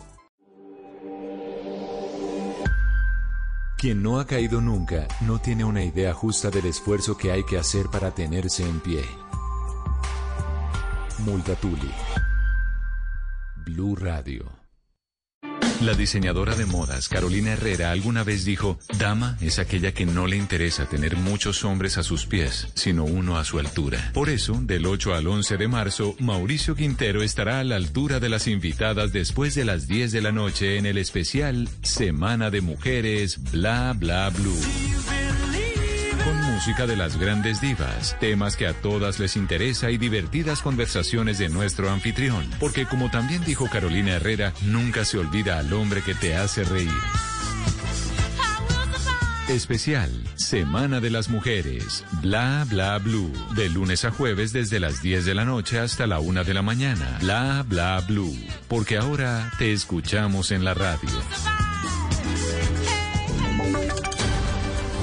Quien 3.79 4.03
no 4.03 4.19
ha 4.19 4.25
caído 4.25 4.61
nunca 4.61 5.07
no 5.21 5.39
tiene 5.39 5.63
una 5.63 5.85
idea 5.85 6.13
justa 6.15 6.51
del 6.51 6.67
esfuerzo 6.67 7.17
que 7.17 7.31
hay 7.31 7.45
que 7.45 7.59
hacer 7.59 7.87
para 7.93 8.11
tenerse 8.11 8.65
en 8.65 8.81
pie. 8.81 9.05
Multatuli. 11.19 11.93
Blue 13.67 13.95
Radio. 13.95 14.64
La 15.81 15.95
diseñadora 15.95 16.55
de 16.55 16.67
modas 16.67 17.09
Carolina 17.09 17.53
Herrera 17.53 17.91
alguna 17.91 18.25
vez 18.25 18.45
dijo, 18.45 18.79
Dama 18.99 19.37
es 19.41 19.59
aquella 19.59 19.93
que 19.93 20.07
no 20.07 20.27
le 20.27 20.37
interesa 20.37 20.87
tener 20.87 21.17
muchos 21.17 21.65
hombres 21.65 21.99
a 21.99 22.03
sus 22.03 22.27
pies, 22.27 22.69
sino 22.75 23.05
uno 23.05 23.39
a 23.39 23.45
su 23.45 23.59
altura. 23.59 24.11
Por 24.15 24.29
eso, 24.31 24.59
del 24.63 24.87
8 24.87 25.15
al 25.15 25.27
11 25.27 25.57
de 25.57 25.69
marzo, 25.69 26.17
Mauricio 26.21 26.75
Quintero 26.75 27.23
estará 27.23 27.61
a 27.61 27.65
la 27.65 27.77
altura 27.77 28.21
de 28.21 28.29
las 28.29 28.49
invitadas 28.49 29.13
después 29.13 29.55
de 29.55 29.65
las 29.65 29.87
10 29.87 30.13
de 30.13 30.23
la 30.23 30.33
noche 30.33 30.79
en 30.79 30.87
el 30.87 30.99
especial 30.99 31.69
Semana 31.83 32.51
de 32.51 32.61
Mujeres 32.61 33.39
Bla 33.53 33.95
Bla 33.97 34.31
Blue. 34.31 35.24
Con 36.25 36.41
música 36.41 36.87
de 36.87 36.97
las 36.97 37.19
grandes 37.19 37.61
divas, 37.61 38.17
temas 38.19 38.57
que 38.57 38.67
a 38.67 38.73
todas 38.73 39.19
les 39.19 39.37
interesa 39.37 39.91
y 39.91 39.99
divertidas 39.99 40.63
conversaciones 40.63 41.37
de 41.37 41.51
nuestro 41.51 41.91
anfitrión. 41.91 42.49
Porque 42.59 42.87
como 42.87 43.11
también 43.11 43.45
dijo 43.45 43.69
Carolina 43.71 44.13
Herrera, 44.13 44.55
nunca 44.63 45.05
se 45.05 45.19
olvida 45.19 45.59
al 45.59 45.71
hombre 45.75 46.01
que 46.01 46.15
te 46.15 46.35
hace 46.35 46.65
reír. 46.65 46.89
Especial, 49.49 50.11
Semana 50.37 51.01
de 51.01 51.11
las 51.11 51.29
Mujeres, 51.29 52.03
Bla 52.23 52.65
Bla 52.71 52.97
Blue, 52.97 53.31
de 53.55 53.69
lunes 53.69 54.07
a 54.07 54.11
jueves 54.11 54.55
desde 54.55 54.81
las 54.81 55.03
10 55.03 55.27
de 55.27 55.35
la 55.35 55.45
noche 55.45 55.79
hasta 55.79 56.07
la 56.07 56.21
1 56.21 56.45
de 56.45 56.55
la 56.55 56.63
mañana. 56.63 57.19
Bla 57.21 57.63
Bla 57.69 58.01
Blue, 58.09 58.35
porque 58.69 58.97
ahora 58.97 59.53
te 59.59 59.75
escuchamos 59.75 60.51
en 60.51 60.65
la 60.65 60.73
radio. 60.73 61.11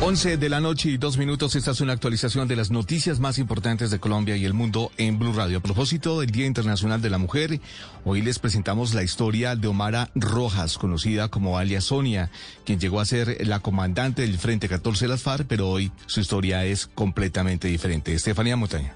11 0.00 0.36
de 0.36 0.48
la 0.48 0.60
noche 0.60 0.90
y 0.90 0.96
dos 0.96 1.18
minutos. 1.18 1.56
Esta 1.56 1.72
es 1.72 1.80
una 1.80 1.92
actualización 1.92 2.46
de 2.46 2.54
las 2.54 2.70
noticias 2.70 3.18
más 3.18 3.36
importantes 3.38 3.90
de 3.90 3.98
Colombia 3.98 4.36
y 4.36 4.44
el 4.44 4.54
mundo 4.54 4.92
en 4.96 5.18
Blue 5.18 5.32
Radio. 5.32 5.58
A 5.58 5.60
propósito 5.60 6.20
del 6.20 6.30
Día 6.30 6.46
Internacional 6.46 7.02
de 7.02 7.10
la 7.10 7.18
Mujer, 7.18 7.60
hoy 8.04 8.22
les 8.22 8.38
presentamos 8.38 8.94
la 8.94 9.02
historia 9.02 9.56
de 9.56 9.66
Omara 9.66 10.10
Rojas, 10.14 10.78
conocida 10.78 11.28
como 11.28 11.58
alias 11.58 11.86
Sonia, 11.86 12.30
quien 12.64 12.78
llegó 12.78 13.00
a 13.00 13.06
ser 13.06 13.44
la 13.44 13.58
comandante 13.58 14.22
del 14.22 14.38
Frente 14.38 14.68
14 14.68 15.06
de 15.06 15.08
las 15.08 15.22
FARC, 15.22 15.46
pero 15.48 15.68
hoy 15.68 15.90
su 16.06 16.20
historia 16.20 16.64
es 16.64 16.86
completamente 16.86 17.66
diferente. 17.66 18.14
Estefanía 18.14 18.56
Montaña. 18.56 18.94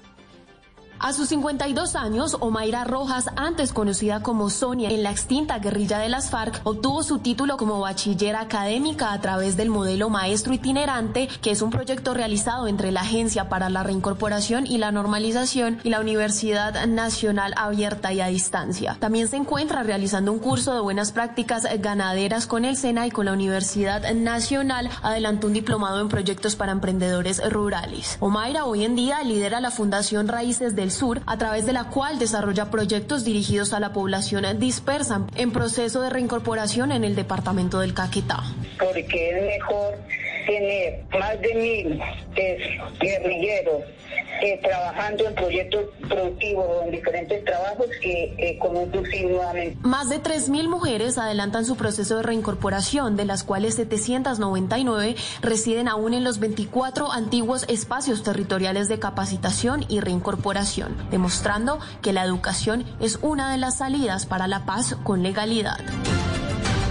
A 1.05 1.11
sus 1.11 1.27
52 1.27 1.97
años, 1.97 2.37
Omaira 2.39 2.85
Rojas, 2.85 3.25
antes 3.35 3.73
conocida 3.73 4.23
como 4.23 4.49
Sonia 4.49 4.89
en 4.89 5.03
la 5.03 5.11
extinta 5.11 5.59
guerrilla 5.59 5.99
de 5.99 6.07
las 6.07 6.29
FARC, 6.29 6.61
obtuvo 6.63 7.03
su 7.03 7.19
título 7.19 7.57
como 7.57 7.81
bachiller 7.81 8.37
académica 8.37 9.11
a 9.11 9.19
través 9.19 9.57
del 9.57 9.69
modelo 9.69 10.09
maestro 10.09 10.53
itinerante, 10.53 11.27
que 11.41 11.51
es 11.51 11.61
un 11.61 11.71
proyecto 11.71 12.13
realizado 12.13 12.69
entre 12.69 12.93
la 12.93 13.01
Agencia 13.01 13.49
para 13.49 13.69
la 13.69 13.83
Reincorporación 13.83 14.65
y 14.65 14.77
la 14.77 14.93
Normalización 14.93 15.81
y 15.83 15.89
la 15.89 15.99
Universidad 15.99 16.87
Nacional 16.87 17.53
Abierta 17.57 18.13
y 18.13 18.21
a 18.21 18.27
Distancia. 18.27 18.95
También 19.01 19.27
se 19.27 19.35
encuentra 19.35 19.83
realizando 19.83 20.31
un 20.31 20.39
curso 20.39 20.73
de 20.73 20.79
buenas 20.79 21.11
prácticas 21.11 21.67
ganaderas 21.81 22.47
con 22.47 22.63
el 22.63 22.77
SENA 22.77 23.07
y 23.07 23.11
con 23.11 23.25
la 23.25 23.33
Universidad 23.33 24.09
Nacional. 24.13 24.89
Adelantó 25.01 25.47
un 25.47 25.53
diplomado 25.53 25.99
en 25.99 26.07
proyectos 26.07 26.55
para 26.55 26.71
emprendedores 26.71 27.41
rurales. 27.51 28.15
Omaira 28.21 28.63
hoy 28.63 28.85
en 28.85 28.95
día 28.95 29.21
lidera 29.23 29.59
la 29.59 29.69
Fundación 29.69 30.29
Raíces 30.29 30.77
del 30.77 30.92
Sur, 30.93 31.21
a 31.25 31.37
través 31.37 31.65
de 31.65 31.73
la 31.73 31.85
cual 31.85 32.19
desarrolla 32.19 32.69
proyectos 32.69 33.23
dirigidos 33.23 33.73
a 33.73 33.79
la 33.79 33.91
población 33.91 34.45
dispersa 34.59 35.25
en 35.35 35.51
proceso 35.51 36.01
de 36.01 36.09
reincorporación 36.09 36.91
en 36.91 37.03
el 37.03 37.15
departamento 37.15 37.79
del 37.79 37.93
Caquetá. 37.93 38.43
Porque 38.79 39.29
es 39.29 39.59
mejor 39.59 39.97
tener 40.45 41.03
más 41.11 41.39
de 41.41 41.53
mil 41.55 42.01
guerrilleros 42.99 43.83
eh, 44.41 44.59
trabajando 44.61 45.25
en 45.27 45.35
proyectos 45.35 45.85
productivos 46.07 46.65
o 46.67 46.83
en 46.83 46.91
diferentes 46.91 47.45
trabajos 47.45 47.87
que 48.01 48.33
eh, 48.37 48.57
con 48.59 48.75
un 48.75 48.91
nuevamente. 48.91 49.77
Más 49.83 50.09
de 50.09 50.21
3.000 50.21 50.67
mujeres 50.67 51.17
adelantan 51.17 51.65
su 51.65 51.77
proceso 51.77 52.17
de 52.17 52.23
reincorporación, 52.23 53.15
de 53.15 53.25
las 53.25 53.43
cuales 53.43 53.75
799 53.75 55.15
residen 55.41 55.87
aún 55.87 56.13
en 56.13 56.23
los 56.23 56.39
24 56.39 57.11
antiguos 57.11 57.65
espacios 57.69 58.23
territoriales 58.23 58.89
de 58.89 58.99
capacitación 58.99 59.85
y 59.87 59.99
reincorporación, 60.01 60.95
demostrando 61.09 61.79
que 62.01 62.13
la 62.13 62.23
educación 62.23 62.85
es 62.99 63.19
una 63.21 63.51
de 63.51 63.57
las 63.57 63.77
salidas 63.77 64.25
para 64.25 64.47
la 64.47 64.65
paz 64.65 64.95
con 65.03 65.23
legalidad. 65.23 65.79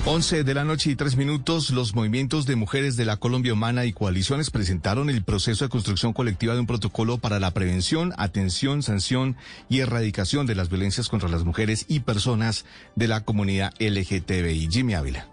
11 0.05 0.43
de 0.43 0.55
la 0.55 0.65
noche 0.65 0.91
y 0.91 0.97
tres 0.97 1.17
minutos, 1.17 1.71
los 1.71 1.95
movimientos 1.95 2.45
de 2.45 2.57
mujeres 2.57 2.97
de 2.97 3.05
la 3.05 3.19
Colombia 3.19 3.53
Humana 3.53 3.85
y 3.85 3.93
coaliciones 3.93 4.51
presentaron 4.51 5.09
el 5.09 5.23
proceso 5.23 5.65
de 5.65 5.69
construcción 5.69 6.13
colectiva 6.13 6.55
de 6.55 6.61
un 6.61 6.67
protocolo 6.67 7.19
para 7.19 7.39
la 7.39 7.53
prevención, 7.53 8.13
atención, 8.19 8.83
sanción 8.83 9.37
y 9.69 9.79
erradicación 9.79 10.45
de 10.45 10.57
las 10.57 10.71
violencias 10.71 11.09
contra 11.09 11.29
las 11.29 11.45
mujeres 11.45 11.85
y 11.87 12.01
personas 12.01 12.65
de 12.97 13.07
la 13.07 13.21
comunidad 13.21 13.75
LGTBI. 13.79 14.69
Jimmy 14.73 14.95
Ávila. 14.95 15.32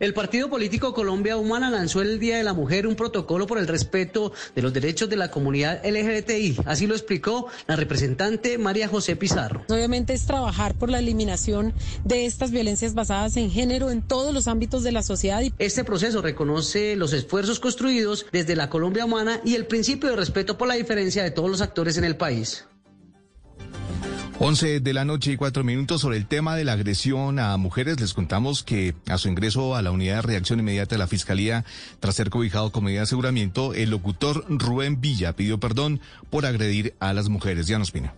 El 0.00 0.14
Partido 0.14 0.48
Político 0.48 0.94
Colombia 0.94 1.36
Humana 1.36 1.70
lanzó 1.70 2.02
el 2.02 2.20
Día 2.20 2.36
de 2.36 2.44
la 2.44 2.52
Mujer 2.52 2.86
un 2.86 2.94
protocolo 2.94 3.48
por 3.48 3.58
el 3.58 3.66
respeto 3.66 4.32
de 4.54 4.62
los 4.62 4.72
derechos 4.72 5.08
de 5.08 5.16
la 5.16 5.32
comunidad 5.32 5.84
LGBTI. 5.84 6.58
Así 6.66 6.86
lo 6.86 6.94
explicó 6.94 7.48
la 7.66 7.74
representante 7.74 8.58
María 8.58 8.86
José 8.86 9.16
Pizarro. 9.16 9.64
Obviamente 9.68 10.12
es 10.12 10.24
trabajar 10.24 10.74
por 10.74 10.88
la 10.88 11.00
eliminación 11.00 11.74
de 12.04 12.26
estas 12.26 12.52
violencias 12.52 12.94
basadas 12.94 13.36
en 13.36 13.50
género 13.50 13.90
en 13.90 14.02
todos 14.02 14.32
los 14.32 14.46
ámbitos 14.46 14.84
de 14.84 14.92
la 14.92 15.02
sociedad. 15.02 15.42
Este 15.58 15.82
proceso 15.82 16.22
reconoce 16.22 16.94
los 16.94 17.12
esfuerzos 17.12 17.58
construidos 17.58 18.26
desde 18.30 18.54
la 18.54 18.70
Colombia 18.70 19.04
Humana 19.04 19.40
y 19.44 19.56
el 19.56 19.66
principio 19.66 20.10
de 20.10 20.16
respeto 20.16 20.56
por 20.56 20.68
la 20.68 20.74
diferencia 20.74 21.24
de 21.24 21.32
todos 21.32 21.50
los 21.50 21.60
actores 21.60 21.98
en 21.98 22.04
el 22.04 22.16
país. 22.16 22.66
11 24.40 24.78
de 24.78 24.92
la 24.92 25.04
noche 25.04 25.32
y 25.32 25.36
cuatro 25.36 25.64
minutos 25.64 26.00
sobre 26.00 26.16
el 26.16 26.26
tema 26.26 26.54
de 26.54 26.64
la 26.64 26.74
agresión 26.74 27.40
a 27.40 27.56
mujeres. 27.56 27.98
Les 27.98 28.14
contamos 28.14 28.62
que 28.62 28.94
a 29.08 29.18
su 29.18 29.28
ingreso 29.28 29.74
a 29.74 29.82
la 29.82 29.90
unidad 29.90 30.16
de 30.16 30.22
reacción 30.22 30.60
inmediata 30.60 30.94
de 30.94 31.00
la 31.00 31.08
Fiscalía, 31.08 31.64
tras 31.98 32.14
ser 32.14 32.30
cobijado 32.30 32.70
con 32.70 32.84
medida 32.84 33.00
de 33.00 33.04
aseguramiento, 33.04 33.74
el 33.74 33.90
locutor 33.90 34.44
Rubén 34.48 35.00
Villa 35.00 35.34
pidió 35.34 35.58
perdón 35.58 36.00
por 36.30 36.46
agredir 36.46 36.94
a 37.00 37.12
las 37.14 37.28
mujeres. 37.28 37.66
Ya 37.66 37.80
nos 37.80 37.90
pina. 37.90 38.14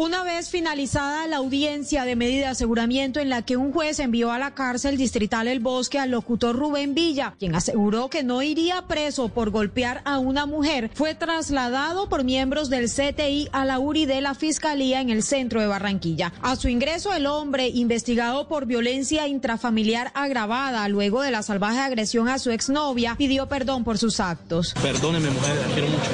Una 0.00 0.22
vez 0.22 0.48
finalizada 0.48 1.26
la 1.26 1.36
audiencia 1.36 2.06
de 2.06 2.16
medida 2.16 2.46
de 2.46 2.52
aseguramiento 2.52 3.20
en 3.20 3.28
la 3.28 3.42
que 3.42 3.58
un 3.58 3.70
juez 3.70 3.98
envió 3.98 4.32
a 4.32 4.38
la 4.38 4.54
cárcel 4.54 4.96
distrital 4.96 5.46
El 5.46 5.60
Bosque 5.60 5.98
al 5.98 6.10
locutor 6.10 6.56
Rubén 6.56 6.94
Villa, 6.94 7.34
quien 7.38 7.54
aseguró 7.54 8.08
que 8.08 8.22
no 8.22 8.40
iría 8.40 8.86
preso 8.88 9.28
por 9.28 9.50
golpear 9.50 10.00
a 10.06 10.18
una 10.18 10.46
mujer, 10.46 10.90
fue 10.94 11.14
trasladado 11.14 12.08
por 12.08 12.24
miembros 12.24 12.70
del 12.70 12.86
CTI 12.88 13.50
a 13.52 13.66
la 13.66 13.78
URI 13.78 14.06
de 14.06 14.22
la 14.22 14.34
Fiscalía 14.34 15.02
en 15.02 15.10
el 15.10 15.22
centro 15.22 15.60
de 15.60 15.66
Barranquilla. 15.66 16.32
A 16.40 16.56
su 16.56 16.70
ingreso, 16.70 17.12
el 17.12 17.26
hombre, 17.26 17.68
investigado 17.68 18.48
por 18.48 18.64
violencia 18.64 19.28
intrafamiliar 19.28 20.12
agravada 20.14 20.88
luego 20.88 21.20
de 21.20 21.30
la 21.30 21.42
salvaje 21.42 21.78
agresión 21.78 22.30
a 22.30 22.38
su 22.38 22.50
exnovia, 22.50 23.16
pidió 23.18 23.48
perdón 23.50 23.84
por 23.84 23.98
sus 23.98 24.18
actos. 24.18 24.72
Perdóneme, 24.80 25.28
mujer, 25.28 25.58
quiero 25.74 25.88
mucho. 25.88 26.10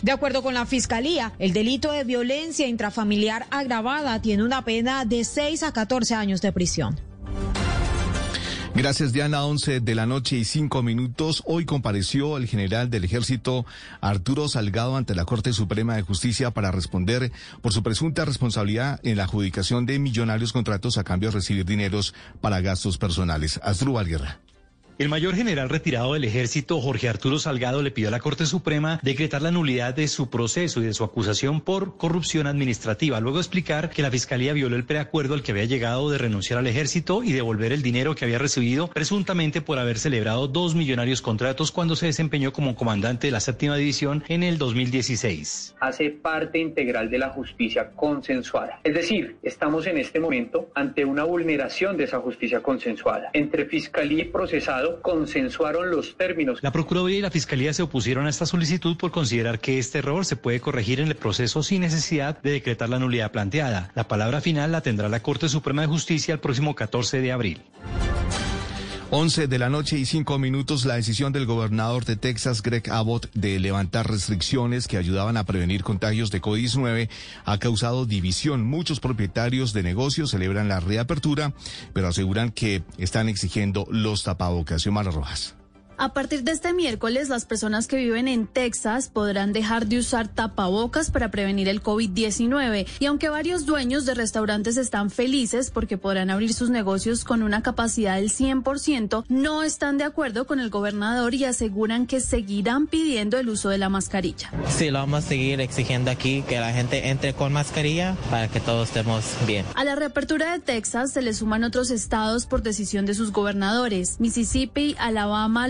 De 0.00 0.12
acuerdo 0.12 0.42
con 0.42 0.54
la 0.54 0.64
Fiscalía, 0.64 1.32
el 1.38 1.52
delito 1.52 1.92
de 1.92 2.04
violencia 2.04 2.66
intrafamiliar 2.66 3.25
agravada 3.30 4.20
tiene 4.22 4.44
una 4.44 4.64
pena 4.64 5.04
de 5.04 5.24
6 5.24 5.62
a 5.62 5.72
14 5.72 6.14
años 6.14 6.40
de 6.40 6.52
prisión. 6.52 6.96
Gracias, 8.76 9.14
Diana. 9.14 9.42
11 9.42 9.80
de 9.80 9.94
la 9.94 10.04
noche 10.04 10.36
y 10.36 10.44
5 10.44 10.82
minutos. 10.82 11.42
Hoy 11.46 11.64
compareció 11.64 12.36
el 12.36 12.46
general 12.46 12.90
del 12.90 13.04
ejército 13.04 13.64
Arturo 14.02 14.48
Salgado 14.48 14.96
ante 14.96 15.14
la 15.14 15.24
Corte 15.24 15.54
Suprema 15.54 15.96
de 15.96 16.02
Justicia 16.02 16.50
para 16.50 16.70
responder 16.70 17.32
por 17.62 17.72
su 17.72 17.82
presunta 17.82 18.26
responsabilidad 18.26 19.00
en 19.02 19.16
la 19.16 19.24
adjudicación 19.24 19.86
de 19.86 19.98
millonarios 19.98 20.52
contratos 20.52 20.98
a 20.98 21.04
cambio 21.04 21.30
de 21.30 21.36
recibir 21.36 21.64
dineros 21.64 22.14
para 22.42 22.60
gastos 22.60 22.98
personales. 22.98 23.58
Asdrúbal 23.62 24.08
Guerra. 24.08 24.40
El 24.98 25.10
mayor 25.10 25.34
general 25.34 25.68
retirado 25.68 26.14
del 26.14 26.24
ejército, 26.24 26.80
Jorge 26.80 27.10
Arturo 27.10 27.38
Salgado, 27.38 27.82
le 27.82 27.90
pidió 27.90 28.08
a 28.08 28.10
la 28.10 28.18
Corte 28.18 28.46
Suprema 28.46 28.98
decretar 29.02 29.42
la 29.42 29.50
nulidad 29.50 29.92
de 29.92 30.08
su 30.08 30.30
proceso 30.30 30.80
y 30.80 30.86
de 30.86 30.94
su 30.94 31.04
acusación 31.04 31.60
por 31.60 31.98
corrupción 31.98 32.46
administrativa. 32.46 33.20
Luego 33.20 33.36
explicar 33.36 33.90
que 33.90 34.00
la 34.00 34.10
Fiscalía 34.10 34.54
violó 34.54 34.74
el 34.74 34.86
preacuerdo 34.86 35.34
al 35.34 35.42
que 35.42 35.52
había 35.52 35.66
llegado 35.66 36.10
de 36.10 36.16
renunciar 36.16 36.58
al 36.58 36.66
ejército 36.66 37.22
y 37.22 37.32
devolver 37.32 37.72
el 37.72 37.82
dinero 37.82 38.14
que 38.14 38.24
había 38.24 38.38
recibido 38.38 38.88
presuntamente 38.88 39.60
por 39.60 39.78
haber 39.78 39.98
celebrado 39.98 40.48
dos 40.48 40.74
millonarios 40.74 41.20
contratos 41.20 41.72
cuando 41.72 41.94
se 41.94 42.06
desempeñó 42.06 42.54
como 42.54 42.74
comandante 42.74 43.26
de 43.26 43.32
la 43.32 43.40
séptima 43.40 43.76
división 43.76 44.24
en 44.28 44.42
el 44.42 44.56
2016. 44.56 45.74
Hace 45.78 46.08
parte 46.08 46.58
integral 46.58 47.10
de 47.10 47.18
la 47.18 47.28
justicia 47.28 47.90
consensuada. 47.90 48.80
Es 48.82 48.94
decir, 48.94 49.36
estamos 49.42 49.86
en 49.86 49.98
este 49.98 50.20
momento 50.20 50.70
ante 50.74 51.04
una 51.04 51.24
vulneración 51.24 51.98
de 51.98 52.04
esa 52.04 52.20
justicia 52.20 52.62
consensuada 52.62 53.28
entre 53.34 53.66
Fiscalía 53.66 54.22
y 54.22 54.28
procesado 54.28 54.85
consensuaron 55.02 55.90
los 55.90 56.16
términos. 56.16 56.58
La 56.62 56.72
Procuraduría 56.72 57.18
y 57.18 57.22
la 57.22 57.30
Fiscalía 57.30 57.72
se 57.72 57.82
opusieron 57.82 58.26
a 58.26 58.30
esta 58.30 58.46
solicitud 58.46 58.96
por 58.96 59.10
considerar 59.10 59.60
que 59.60 59.78
este 59.78 59.98
error 59.98 60.24
se 60.24 60.36
puede 60.36 60.60
corregir 60.60 61.00
en 61.00 61.08
el 61.08 61.16
proceso 61.16 61.62
sin 61.62 61.80
necesidad 61.82 62.40
de 62.42 62.52
decretar 62.52 62.88
la 62.88 62.98
nulidad 62.98 63.32
planteada. 63.32 63.90
La 63.94 64.08
palabra 64.08 64.40
final 64.40 64.72
la 64.72 64.80
tendrá 64.80 65.08
la 65.08 65.22
Corte 65.22 65.48
Suprema 65.48 65.82
de 65.82 65.88
Justicia 65.88 66.34
el 66.34 66.40
próximo 66.40 66.74
14 66.74 67.20
de 67.20 67.32
abril. 67.32 67.62
11 69.10 69.46
de 69.46 69.58
la 69.58 69.68
noche 69.68 69.96
y 69.98 70.04
5 70.04 70.38
minutos, 70.38 70.84
la 70.84 70.96
decisión 70.96 71.32
del 71.32 71.46
gobernador 71.46 72.04
de 72.04 72.16
Texas, 72.16 72.60
Greg 72.60 72.90
Abbott, 72.90 73.30
de 73.34 73.60
levantar 73.60 74.10
restricciones 74.10 74.88
que 74.88 74.96
ayudaban 74.96 75.36
a 75.36 75.44
prevenir 75.44 75.84
contagios 75.84 76.32
de 76.32 76.42
COVID-19 76.42 77.08
ha 77.44 77.58
causado 77.58 78.04
división. 78.04 78.64
Muchos 78.64 78.98
propietarios 78.98 79.72
de 79.72 79.84
negocios 79.84 80.30
celebran 80.30 80.68
la 80.68 80.80
reapertura, 80.80 81.52
pero 81.92 82.08
aseguran 82.08 82.50
que 82.50 82.82
están 82.98 83.28
exigiendo 83.28 83.86
los 83.90 84.24
tapabocas. 84.24 84.82
Xiomara 84.82 85.12
Rojas. 85.12 85.55
A 85.98 86.12
partir 86.12 86.42
de 86.42 86.52
este 86.52 86.74
miércoles, 86.74 87.30
las 87.30 87.46
personas 87.46 87.86
que 87.86 87.96
viven 87.96 88.28
en 88.28 88.46
Texas 88.46 89.08
podrán 89.08 89.54
dejar 89.54 89.86
de 89.86 89.98
usar 89.98 90.28
tapabocas 90.28 91.10
para 91.10 91.30
prevenir 91.30 91.68
el 91.68 91.82
COVID-19. 91.82 92.86
Y 93.00 93.06
aunque 93.06 93.30
varios 93.30 93.64
dueños 93.64 94.04
de 94.04 94.12
restaurantes 94.12 94.76
están 94.76 95.08
felices 95.08 95.70
porque 95.70 95.96
podrán 95.96 96.28
abrir 96.28 96.52
sus 96.52 96.68
negocios 96.68 97.24
con 97.24 97.42
una 97.42 97.62
capacidad 97.62 98.16
del 98.16 98.30
100%, 98.30 99.24
no 99.28 99.62
están 99.62 99.96
de 99.96 100.04
acuerdo 100.04 100.46
con 100.46 100.60
el 100.60 100.68
gobernador 100.68 101.34
y 101.34 101.44
aseguran 101.44 102.06
que 102.06 102.20
seguirán 102.20 102.88
pidiendo 102.88 103.38
el 103.38 103.48
uso 103.48 103.70
de 103.70 103.78
la 103.78 103.88
mascarilla. 103.88 104.50
Sí, 104.68 104.90
lo 104.90 104.98
vamos 104.98 105.24
a 105.24 105.28
seguir 105.28 105.62
exigiendo 105.62 106.10
aquí 106.10 106.42
que 106.42 106.60
la 106.60 106.74
gente 106.74 107.08
entre 107.08 107.32
con 107.32 107.54
mascarilla 107.54 108.16
para 108.30 108.48
que 108.48 108.60
todos 108.60 108.88
estemos 108.88 109.24
bien. 109.46 109.64
A 109.74 109.84
la 109.84 109.94
reapertura 109.94 110.52
de 110.52 110.58
Texas 110.58 111.12
se 111.12 111.22
le 111.22 111.32
suman 111.32 111.64
otros 111.64 111.90
estados 111.90 112.44
por 112.44 112.62
decisión 112.62 113.06
de 113.06 113.14
sus 113.14 113.32
gobernadores. 113.32 114.20
Mississippi, 114.20 114.94
Alabama, 114.98 115.68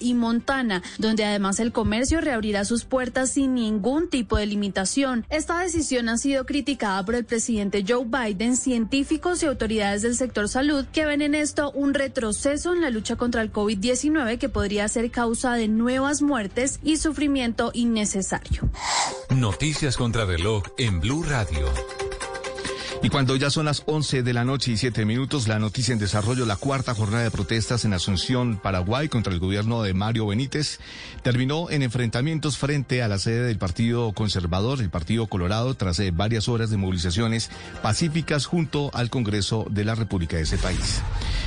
y 0.00 0.14
Montana, 0.14 0.82
donde 0.98 1.24
además 1.24 1.60
el 1.60 1.72
comercio 1.72 2.20
reabrirá 2.20 2.64
sus 2.64 2.84
puertas 2.84 3.30
sin 3.32 3.54
ningún 3.54 4.08
tipo 4.08 4.36
de 4.36 4.46
limitación. 4.46 5.26
Esta 5.28 5.58
decisión 5.60 6.08
ha 6.08 6.16
sido 6.18 6.46
criticada 6.46 7.04
por 7.04 7.14
el 7.14 7.24
presidente 7.24 7.84
Joe 7.86 8.04
Biden, 8.04 8.56
científicos 8.56 9.42
y 9.42 9.46
autoridades 9.46 10.02
del 10.02 10.16
sector 10.16 10.48
salud 10.48 10.86
que 10.92 11.06
ven 11.06 11.22
en 11.22 11.34
esto 11.34 11.70
un 11.72 11.94
retroceso 11.94 12.72
en 12.72 12.80
la 12.80 12.90
lucha 12.90 13.16
contra 13.16 13.42
el 13.42 13.52
COVID-19 13.52 14.38
que 14.38 14.48
podría 14.48 14.88
ser 14.88 15.10
causa 15.10 15.54
de 15.54 15.68
nuevas 15.68 16.22
muertes 16.22 16.80
y 16.82 16.96
sufrimiento 16.96 17.70
innecesario. 17.74 18.68
Noticias 19.30 19.96
contra 19.96 20.24
reloj 20.24 20.62
en 20.78 21.00
Blue 21.00 21.22
Radio. 21.22 21.66
Y 23.00 23.10
cuando 23.10 23.36
ya 23.36 23.48
son 23.48 23.66
las 23.66 23.84
11 23.86 24.24
de 24.24 24.32
la 24.32 24.44
noche 24.44 24.72
y 24.72 24.76
7 24.76 25.04
minutos, 25.04 25.46
la 25.46 25.60
noticia 25.60 25.92
en 25.92 26.00
desarrollo, 26.00 26.44
la 26.46 26.56
cuarta 26.56 26.94
jornada 26.94 27.22
de 27.22 27.30
protestas 27.30 27.84
en 27.84 27.92
Asunción, 27.92 28.58
Paraguay, 28.58 29.08
contra 29.08 29.32
el 29.32 29.38
gobierno 29.38 29.82
de 29.84 29.94
Mario 29.94 30.26
Benítez, 30.26 30.80
terminó 31.22 31.70
en 31.70 31.82
enfrentamientos 31.82 32.58
frente 32.58 33.00
a 33.00 33.08
la 33.08 33.18
sede 33.18 33.44
del 33.44 33.56
Partido 33.56 34.12
Conservador, 34.12 34.80
el 34.80 34.90
Partido 34.90 35.28
Colorado, 35.28 35.74
tras 35.74 36.00
eh, 36.00 36.10
varias 36.10 36.48
horas 36.48 36.70
de 36.70 36.76
movilizaciones 36.76 37.50
pacíficas 37.82 38.46
junto 38.46 38.90
al 38.92 39.10
Congreso 39.10 39.66
de 39.70 39.84
la 39.84 39.94
República 39.94 40.36
de 40.36 40.42
ese 40.42 40.58
país. 40.58 41.00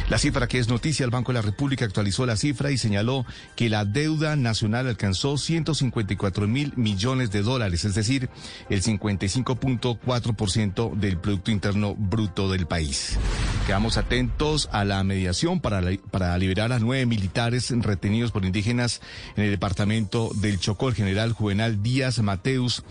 La 0.09 0.17
cifra 0.17 0.47
que 0.47 0.59
es 0.59 0.67
noticia, 0.67 1.05
el 1.05 1.11
Banco 1.11 1.31
de 1.31 1.39
la 1.39 1.41
República 1.41 1.85
actualizó 1.85 2.25
la 2.25 2.35
cifra 2.35 2.71
y 2.71 2.77
señaló 2.77 3.25
que 3.55 3.69
la 3.69 3.85
deuda 3.85 4.35
nacional 4.35 4.87
alcanzó 4.87 5.37
154 5.37 6.47
mil 6.47 6.73
millones 6.75 7.31
de 7.31 7.41
dólares, 7.41 7.85
es 7.85 7.95
decir, 7.95 8.29
el 8.69 8.83
55.4% 8.83 10.95
del 10.95 11.17
Producto 11.17 11.51
Interno 11.51 11.95
Bruto 11.95 12.51
del 12.51 12.67
país. 12.67 13.17
Quedamos 13.65 13.97
atentos 13.97 14.67
a 14.71 14.83
la 14.83 15.03
mediación 15.03 15.61
para, 15.61 15.81
para 16.11 16.37
liberar 16.37 16.73
a 16.73 16.79
nueve 16.79 17.05
militares 17.05 17.71
retenidos 17.71 18.31
por 18.31 18.43
indígenas 18.43 19.01
en 19.37 19.45
el 19.45 19.51
departamento 19.51 20.31
del 20.35 20.59
Chocó. 20.59 20.89
El 20.89 20.95
general 20.95 21.31
Juvenal 21.31 21.81
Díaz 21.81 22.19
Mateus 22.19 22.83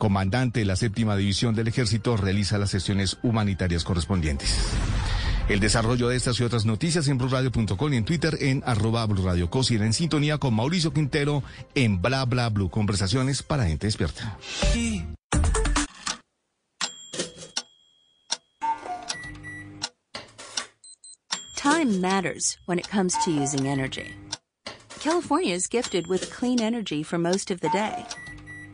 comandante 0.00 0.60
de 0.60 0.66
la 0.66 0.76
séptima 0.76 1.14
división 1.14 1.54
del 1.54 1.68
ejército, 1.68 2.16
realiza 2.16 2.56
las 2.56 2.70
sesiones 2.70 3.18
humanitarias 3.22 3.84
correspondientes. 3.84 4.56
El 5.48 5.60
desarrollo 5.60 6.08
de 6.08 6.16
estas 6.16 6.38
y 6.40 6.44
otras 6.44 6.64
noticias 6.64 7.08
en 7.08 7.18
blurradio.com 7.18 7.92
y 7.92 7.96
en 7.96 8.04
Twitter 8.04 8.36
en 8.40 8.62
arroba 8.64 9.04
blurradio 9.06 9.48
y 9.70 9.74
en 9.74 9.92
sintonía 9.92 10.38
con 10.38 10.54
Mauricio 10.54 10.92
Quintero 10.92 11.42
en 11.74 12.00
bla 12.00 12.24
bla 12.24 12.48
blue. 12.48 12.70
Conversaciones 12.70 13.42
para 13.42 13.66
gente 13.66 13.86
despierta. 13.86 14.38
Time 21.56 22.00
matters 22.00 22.56
when 22.66 22.78
it 22.78 22.88
comes 22.88 23.14
to 23.24 23.30
using 23.30 23.66
energy. 23.66 24.14
California 25.00 25.54
is 25.54 25.66
gifted 25.66 26.06
with 26.06 26.30
clean 26.30 26.60
energy 26.60 27.02
for 27.02 27.18
most 27.18 27.50
of 27.50 27.60
the 27.60 27.68
day. 27.70 28.04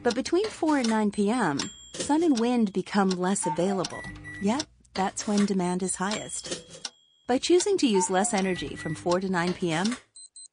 But 0.02 0.14
between 0.14 0.46
4 0.48 0.78
and 0.78 0.88
9 0.88 1.10
p.m., 1.10 1.58
sun 1.94 2.22
and 2.22 2.38
wind 2.38 2.72
become 2.72 3.10
less 3.10 3.46
available. 3.46 4.02
Yet, 4.40 4.66
that's 4.96 5.28
when 5.28 5.46
demand 5.46 5.82
is 5.82 5.96
highest. 5.96 6.90
By 7.26 7.38
choosing 7.38 7.76
to 7.78 7.86
use 7.86 8.10
less 8.10 8.32
energy 8.32 8.74
from 8.76 8.94
4 8.94 9.20
to 9.20 9.28
9 9.28 9.52
p.m., 9.52 9.96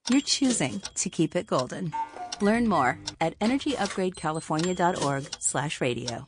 you're 0.10 0.22
choosing 0.22 0.82
to 0.96 1.10
keep 1.10 1.36
it 1.36 1.48
golden. 1.48 1.94
Learn 2.42 2.68
more 2.68 3.00
at 3.22 3.40
energyupgradecalifornia.org 3.40 5.28
slash 5.40 5.80
radio. 5.80 6.28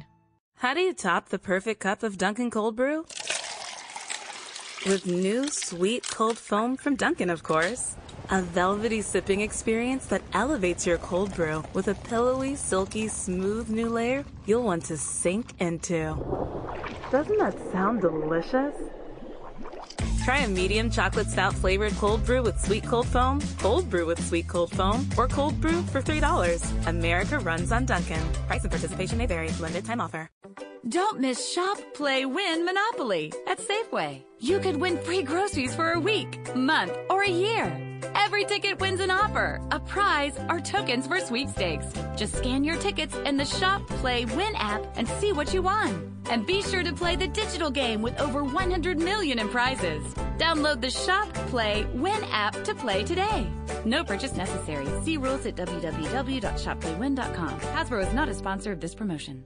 How 0.61 0.75
do 0.75 0.79
you 0.79 0.93
top 0.93 1.29
the 1.29 1.39
perfect 1.39 1.79
cup 1.79 2.03
of 2.03 2.19
Dunkin' 2.19 2.51
Cold 2.51 2.75
Brew? 2.75 3.07
With 4.85 5.07
new 5.07 5.47
sweet 5.47 6.07
cold 6.07 6.37
foam 6.37 6.77
from 6.77 6.95
Dunkin', 6.95 7.31
of 7.31 7.41
course. 7.41 7.95
A 8.29 8.43
velvety 8.43 9.01
sipping 9.01 9.41
experience 9.41 10.05
that 10.05 10.21
elevates 10.33 10.85
your 10.85 10.99
cold 10.99 11.33
brew 11.33 11.63
with 11.73 11.87
a 11.87 11.95
pillowy, 11.95 12.55
silky, 12.55 13.07
smooth 13.07 13.69
new 13.69 13.89
layer 13.89 14.23
you'll 14.45 14.61
want 14.61 14.85
to 14.85 14.97
sink 14.97 15.59
into. 15.59 16.15
Doesn't 17.09 17.39
that 17.39 17.57
sound 17.71 18.01
delicious? 18.01 18.75
Try 20.23 20.39
a 20.39 20.47
medium 20.47 20.91
chocolate 20.91 21.29
stout 21.29 21.53
flavored 21.53 21.93
cold 21.93 22.23
brew 22.25 22.43
with 22.43 22.59
sweet 22.59 22.83
cold 22.83 23.07
foam, 23.07 23.41
cold 23.57 23.89
brew 23.89 24.05
with 24.05 24.23
sweet 24.23 24.47
cold 24.47 24.71
foam, 24.71 25.07
or 25.17 25.27
cold 25.27 25.59
brew 25.59 25.81
for 25.83 26.01
$3. 26.01 26.87
America 26.87 27.39
runs 27.39 27.71
on 27.71 27.85
Duncan. 27.85 28.21
Price 28.47 28.61
and 28.61 28.71
participation 28.71 29.17
may 29.17 29.25
vary. 29.25 29.49
Limited 29.59 29.85
time 29.85 29.99
offer. 29.99 30.29
Don't 30.89 31.19
miss 31.19 31.51
Shop, 31.51 31.77
Play, 31.93 32.25
Win 32.25 32.65
Monopoly 32.65 33.31
at 33.47 33.59
Safeway. 33.59 34.23
You 34.39 34.59
could 34.59 34.77
win 34.77 34.97
free 34.97 35.21
groceries 35.21 35.75
for 35.75 35.91
a 35.91 35.99
week, 35.99 36.55
month, 36.55 36.91
or 37.09 37.23
a 37.23 37.29
year. 37.29 37.90
Every 38.15 38.45
ticket 38.45 38.79
wins 38.79 38.99
an 38.99 39.11
offer, 39.11 39.61
a 39.71 39.79
prize, 39.79 40.37
or 40.49 40.59
tokens 40.59 41.07
for 41.07 41.19
sweepstakes. 41.19 41.85
Just 42.15 42.35
scan 42.35 42.63
your 42.63 42.77
tickets 42.77 43.15
in 43.25 43.37
the 43.37 43.45
Shop, 43.45 43.85
Play, 43.87 44.25
Win 44.25 44.55
app 44.55 44.85
and 44.95 45.07
see 45.19 45.33
what 45.33 45.53
you 45.53 45.61
won. 45.61 46.07
And 46.29 46.45
be 46.45 46.61
sure 46.61 46.83
to 46.83 46.93
play 46.93 47.15
the 47.15 47.27
digital 47.27 47.69
game 47.69 48.01
with 48.01 48.19
over 48.19 48.43
100 48.43 48.99
million 48.99 49.39
in 49.39 49.49
prizes. 49.49 50.13
Download 50.37 50.79
the 50.79 50.91
Shop, 50.91 51.33
Play, 51.49 51.85
Win 51.93 52.23
app 52.31 52.63
to 52.63 52.75
play 52.75 53.03
today. 53.03 53.47
No 53.85 54.03
purchase 54.03 54.35
necessary. 54.35 54.87
See 55.03 55.17
rules 55.17 55.45
at 55.45 55.55
www.shopplaywin.com. 55.55 57.59
Hasbro 57.59 58.07
is 58.07 58.13
not 58.13 58.29
a 58.29 58.33
sponsor 58.33 58.71
of 58.71 58.79
this 58.79 58.95
promotion. 58.95 59.45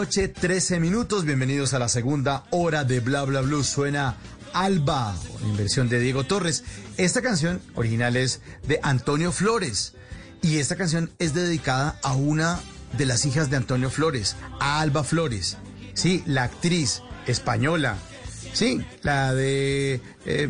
noche, 0.00 0.28
13 0.28 0.80
minutos. 0.80 1.26
Bienvenidos 1.26 1.74
a 1.74 1.78
la 1.78 1.90
segunda 1.90 2.44
hora 2.48 2.84
de 2.84 3.00
Bla 3.00 3.22
Bla 3.24 3.42
Blue. 3.42 3.62
Suena 3.62 4.16
Alba, 4.54 5.14
una 5.38 5.50
inversión 5.50 5.90
de 5.90 6.00
Diego 6.00 6.24
Torres. 6.24 6.64
Esta 6.96 7.20
canción 7.20 7.60
original 7.74 8.16
es 8.16 8.40
de 8.66 8.80
Antonio 8.82 9.30
Flores. 9.30 9.92
Y 10.40 10.56
esta 10.56 10.76
canción 10.76 11.10
es 11.18 11.34
dedicada 11.34 11.98
a 12.02 12.14
una 12.14 12.60
de 12.96 13.04
las 13.04 13.26
hijas 13.26 13.50
de 13.50 13.58
Antonio 13.58 13.90
Flores, 13.90 14.36
a 14.58 14.80
Alba 14.80 15.04
Flores. 15.04 15.58
Sí, 15.92 16.22
la 16.24 16.44
actriz 16.44 17.02
española. 17.26 17.98
Sí, 18.54 18.80
la 19.02 19.34
de 19.34 20.00
eh, 20.24 20.48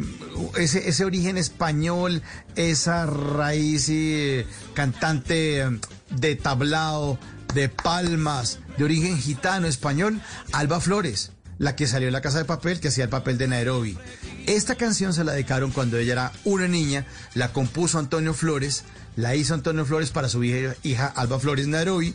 ese, 0.59 1.05
origen 1.05 1.37
español, 1.37 2.23
esa 2.55 3.05
raíz 3.05 3.89
eh, 3.89 4.47
cantante 4.75 5.63
eh, 5.63 5.81
de 6.11 6.37
tablao, 6.37 7.19
de 7.55 7.69
palmas, 7.69 8.59
de 8.77 8.85
origen 8.85 9.19
gitano 9.19 9.67
español, 9.67 10.21
Alba 10.53 10.81
Flores, 10.81 11.33
la 11.59 11.77
que 11.77 11.87
salió 11.87 12.07
de 12.07 12.13
la 12.13 12.21
casa 12.21 12.39
de 12.39 12.45
papel, 12.45 12.81
que 12.81 12.89
hacía 12.89 13.05
el 13.05 13.11
papel 13.11 13.39
de 13.39 13.49
Nairobi. 13.49 13.99
Esta 14.47 14.77
canción 14.77 15.13
se 15.13 15.25
la 15.25 15.33
dedicaron 15.33 15.73
cuando 15.73 15.99
ella 15.99 16.13
era 16.13 16.33
una 16.45 16.69
niña, 16.69 17.07
la 17.35 17.53
compuso 17.53 17.99
Antonio 17.99 18.35
Flores, 18.35 18.85
la 19.17 19.35
hizo 19.35 19.55
Antonio 19.55 19.85
Flores 19.85 20.11
para 20.11 20.29
su 20.29 20.45
hija, 20.45 20.75
hija 20.83 21.07
Alba 21.07 21.41
Flores 21.41 21.67
Nairobi 21.67 22.15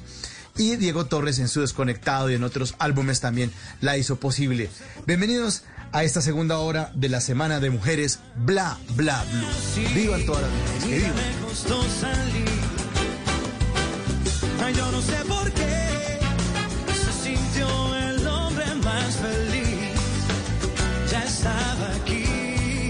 y 0.58 0.78
Diego 0.78 1.06
Torres 1.06 1.40
en 1.40 1.50
su 1.50 1.62
Desconectado 1.62 2.30
y 2.30 2.36
en 2.36 2.44
otros 2.44 2.76
álbumes 2.80 3.20
también 3.20 3.52
la 3.82 3.98
hizo 3.98 4.16
posible. 4.18 4.70
Bienvenidos 5.06 5.64
a 5.92 6.04
esta 6.04 6.22
segunda 6.22 6.60
hora 6.60 6.92
de 6.96 7.10
la 7.10 7.22
Semana 7.22 7.60
de 7.60 7.70
Mujeres 7.70 8.20
Bla 8.36 8.78
Bla 8.96 9.26
Blue. 9.32 9.94
Vivan 9.94 10.26
todas 10.26 10.44
las 10.44 10.52
mujeres 10.52 10.84
que 10.86 10.98
vivan. 10.98 12.55
Yo 14.74 14.92
no 14.92 15.00
sé 15.02 15.18
por 15.28 15.52
qué 15.52 16.20
se 16.94 17.30
sintió 17.30 17.96
el 17.96 18.28
hombre 18.28 18.66
más 18.84 19.16
feliz. 19.18 19.92
Ya 21.12 21.24
estaba 21.24 21.96
aquí. 22.02 22.90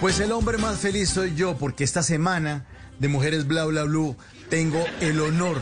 Pues 0.00 0.20
el 0.20 0.30
hombre 0.30 0.58
más 0.58 0.78
feliz 0.78 1.10
soy 1.10 1.34
yo 1.34 1.56
porque 1.56 1.82
esta 1.82 2.02
semana 2.04 2.64
de 3.00 3.08
Mujeres 3.08 3.48
Bla 3.48 3.64
Bla 3.64 3.82
Blue 3.82 4.16
tengo 4.48 4.84
el 5.00 5.20
honor 5.20 5.60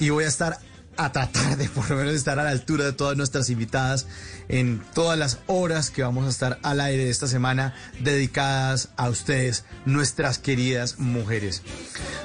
y 0.00 0.10
voy 0.10 0.24
a 0.24 0.28
estar 0.28 0.58
a 0.96 1.12
tratar 1.12 1.56
de 1.56 1.68
por 1.68 1.88
lo 1.90 1.96
menos 1.96 2.14
estar 2.14 2.38
a 2.38 2.44
la 2.44 2.50
altura 2.50 2.84
de 2.84 2.92
todas 2.92 3.16
nuestras 3.16 3.50
invitadas 3.50 4.06
en 4.48 4.82
todas 4.94 5.18
las 5.18 5.38
horas 5.46 5.90
que 5.90 6.02
vamos 6.02 6.26
a 6.26 6.30
estar 6.30 6.58
al 6.62 6.80
aire 6.80 7.04
de 7.04 7.10
esta 7.10 7.26
semana 7.26 7.74
dedicadas 8.00 8.90
a 8.96 9.08
ustedes, 9.08 9.64
nuestras 9.84 10.38
queridas 10.38 10.98
mujeres. 10.98 11.62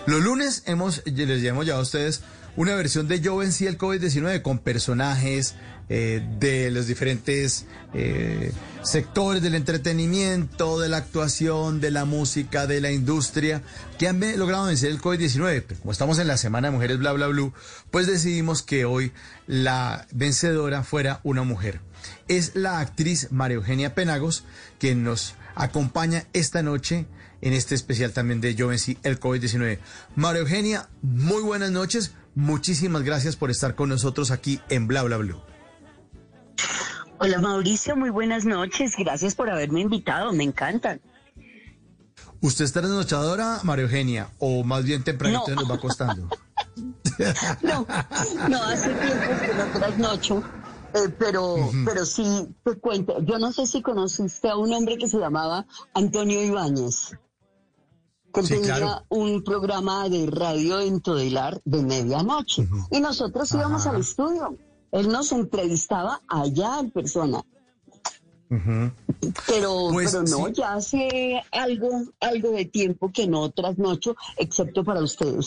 Los 0.06 0.22
lunes 0.22 0.64
hemos, 0.66 1.02
les 1.06 1.44
hemos 1.44 1.66
llevado 1.66 1.82
a 1.82 1.84
ustedes 1.84 2.22
una 2.56 2.76
versión 2.76 3.08
de 3.08 3.22
Yo 3.22 3.38
vencí 3.38 3.66
el 3.66 3.78
COVID-19 3.78 4.42
con 4.42 4.60
personajes 4.60 5.56
eh, 5.94 6.26
de 6.39 6.72
los 6.72 6.88
diferentes 6.88 7.66
eh, 7.94 8.54
sectores 8.82 9.44
del 9.44 9.56
entretenimiento, 9.56 10.80
de 10.80 10.88
la 10.88 10.96
actuación, 10.96 11.82
de 11.82 11.92
la 11.92 12.06
música, 12.06 12.66
de 12.66 12.80
la 12.80 12.94
industria, 12.94 13.62
que 14.00 14.08
han 14.08 14.22
logrado 14.39 14.68
vencer 14.68 14.89
el 14.89 15.02
COVID-19. 15.02 15.66
Pero 15.68 15.82
como 15.82 15.92
estamos 15.92 16.18
en 16.20 16.28
la 16.28 16.38
Semana 16.38 16.70
de 16.70 16.76
Mujeres 16.76 16.98
Bla 16.98 17.12
Bla 17.12 17.28
Blue, 17.28 17.52
pues 17.92 18.08
decidimos 18.08 18.62
que 18.62 18.86
hoy 18.86 19.12
la 19.48 20.08
vencedora 20.14 20.84
fuera 20.84 21.20
una 21.24 21.44
mujer. 21.44 21.82
Es 22.30 22.56
la 22.56 22.80
actriz 22.80 23.28
María 23.30 23.56
Eugenia 23.56 23.94
Penagos, 23.94 24.46
quien 24.80 25.04
nos 25.04 25.36
acompaña 25.56 26.24
esta 26.32 26.64
noche 26.64 27.06
en 27.42 27.52
este 27.52 27.76
especial 27.76 28.14
también 28.14 28.39
de 28.39 28.56
Yo 28.56 28.70
vencí 28.70 28.98
el 29.04 29.20
COVID-19. 29.20 29.80
María 30.16 30.39
Eugenia, 30.39 30.88
muy 31.02 31.44
buenas 31.44 31.72
noches. 31.72 32.14
Muchísimas 32.34 33.04
gracias 33.04 33.36
por 33.36 33.52
estar 33.52 33.76
con 33.76 33.89
nosotros 33.89 34.32
aquí 34.32 34.62
en 34.70 34.88
Bla 34.88 35.04
Bla 35.04 35.18
Blue. 35.18 35.51
Hola 37.20 37.39
Mauricio, 37.39 37.95
muy 37.95 38.10
buenas 38.10 38.45
noches. 38.45 38.93
Gracias 38.97 39.36
por 39.36 39.49
haberme 39.49 39.82
invitado, 39.82 40.34
me 40.34 40.43
encantan. 40.43 41.02
¿Usted 42.41 42.66
está 42.66 42.82
trasnochadora, 42.82 43.60
María 43.64 43.84
Eugenia, 43.84 44.30
o 44.39 44.64
más 44.64 44.84
bien 44.84 45.04
tempranito 45.04 45.43
No. 45.49 45.56
nos 45.56 45.72
va 45.72 45.80
costando? 45.80 46.28
No, 47.62 47.86
no, 48.49 48.64
hace 48.64 48.88
tiempo 48.95 49.41
que 49.45 49.54
no 49.54 49.66
trasnocho, 49.80 50.43
eh, 50.95 51.10
pero, 51.20 51.56
pero 51.86 52.04
sí 52.04 52.47
te 52.64 52.76
cuento. 52.80 53.22
Yo 53.22 53.38
no 53.38 53.52
sé 53.52 53.68
si 53.68 53.84
conociste 53.84 54.49
a 54.49 54.56
un 54.58 54.74
hombre 54.74 54.97
que 54.97 55.08
se 55.08 55.20
llamaba 55.20 55.68
Antonio 55.93 56.43
Ibáñez, 56.43 57.12
que 58.34 58.41
Sí, 58.41 58.56
tenía 58.56 58.78
claro. 58.78 59.06
un 59.10 59.43
programa 59.43 60.10
de 60.10 60.26
radio 60.32 60.80
en 60.80 60.99
Todelar 61.02 61.62
de 61.64 61.84
medianoche. 61.84 62.68
Y 62.89 62.99
nosotros 63.02 63.52
íbamos 63.52 63.86
Ajá. 63.86 63.91
al 63.95 64.02
estudio. 64.02 64.58
Él 64.92 65.10
nos 65.10 65.32
entrevistaba 65.32 66.22
allá 66.28 66.80
en 66.80 66.92
persona. 66.92 67.42
Pero, 69.48 69.89
Pues, 69.92 70.12
pero 70.12 70.24
no, 70.24 70.48
sí. 70.48 70.54
ya 70.58 70.74
hace 70.74 71.42
algo, 71.52 72.04
algo 72.20 72.52
de 72.52 72.66
tiempo 72.66 73.12
que 73.12 73.28
no 73.28 73.50
trasnocho, 73.52 74.16
excepto 74.38 74.84
para 74.84 75.02
ustedes. 75.02 75.46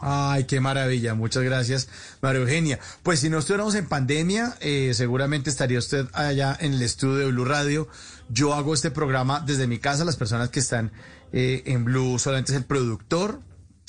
Ay, 0.00 0.44
qué 0.44 0.60
maravilla. 0.60 1.14
Muchas 1.14 1.42
gracias, 1.42 1.88
María 2.22 2.40
Eugenia. 2.40 2.80
Pues 3.02 3.20
si 3.20 3.28
no 3.28 3.38
estuviéramos 3.38 3.74
en 3.74 3.86
pandemia, 3.88 4.56
eh, 4.60 4.92
seguramente 4.94 5.50
estaría 5.50 5.78
usted 5.78 6.06
allá 6.14 6.56
en 6.58 6.72
el 6.72 6.82
estudio 6.82 7.16
de 7.18 7.26
Blue 7.30 7.44
Radio. 7.44 7.88
Yo 8.30 8.54
hago 8.54 8.74
este 8.74 8.90
programa 8.90 9.40
desde 9.40 9.66
mi 9.66 9.78
casa. 9.78 10.04
Las 10.04 10.16
personas 10.16 10.48
que 10.48 10.60
están 10.60 10.90
eh, 11.32 11.62
en 11.66 11.84
Blue 11.84 12.18
solamente 12.18 12.52
es 12.52 12.58
el 12.58 12.64
productor 12.64 13.40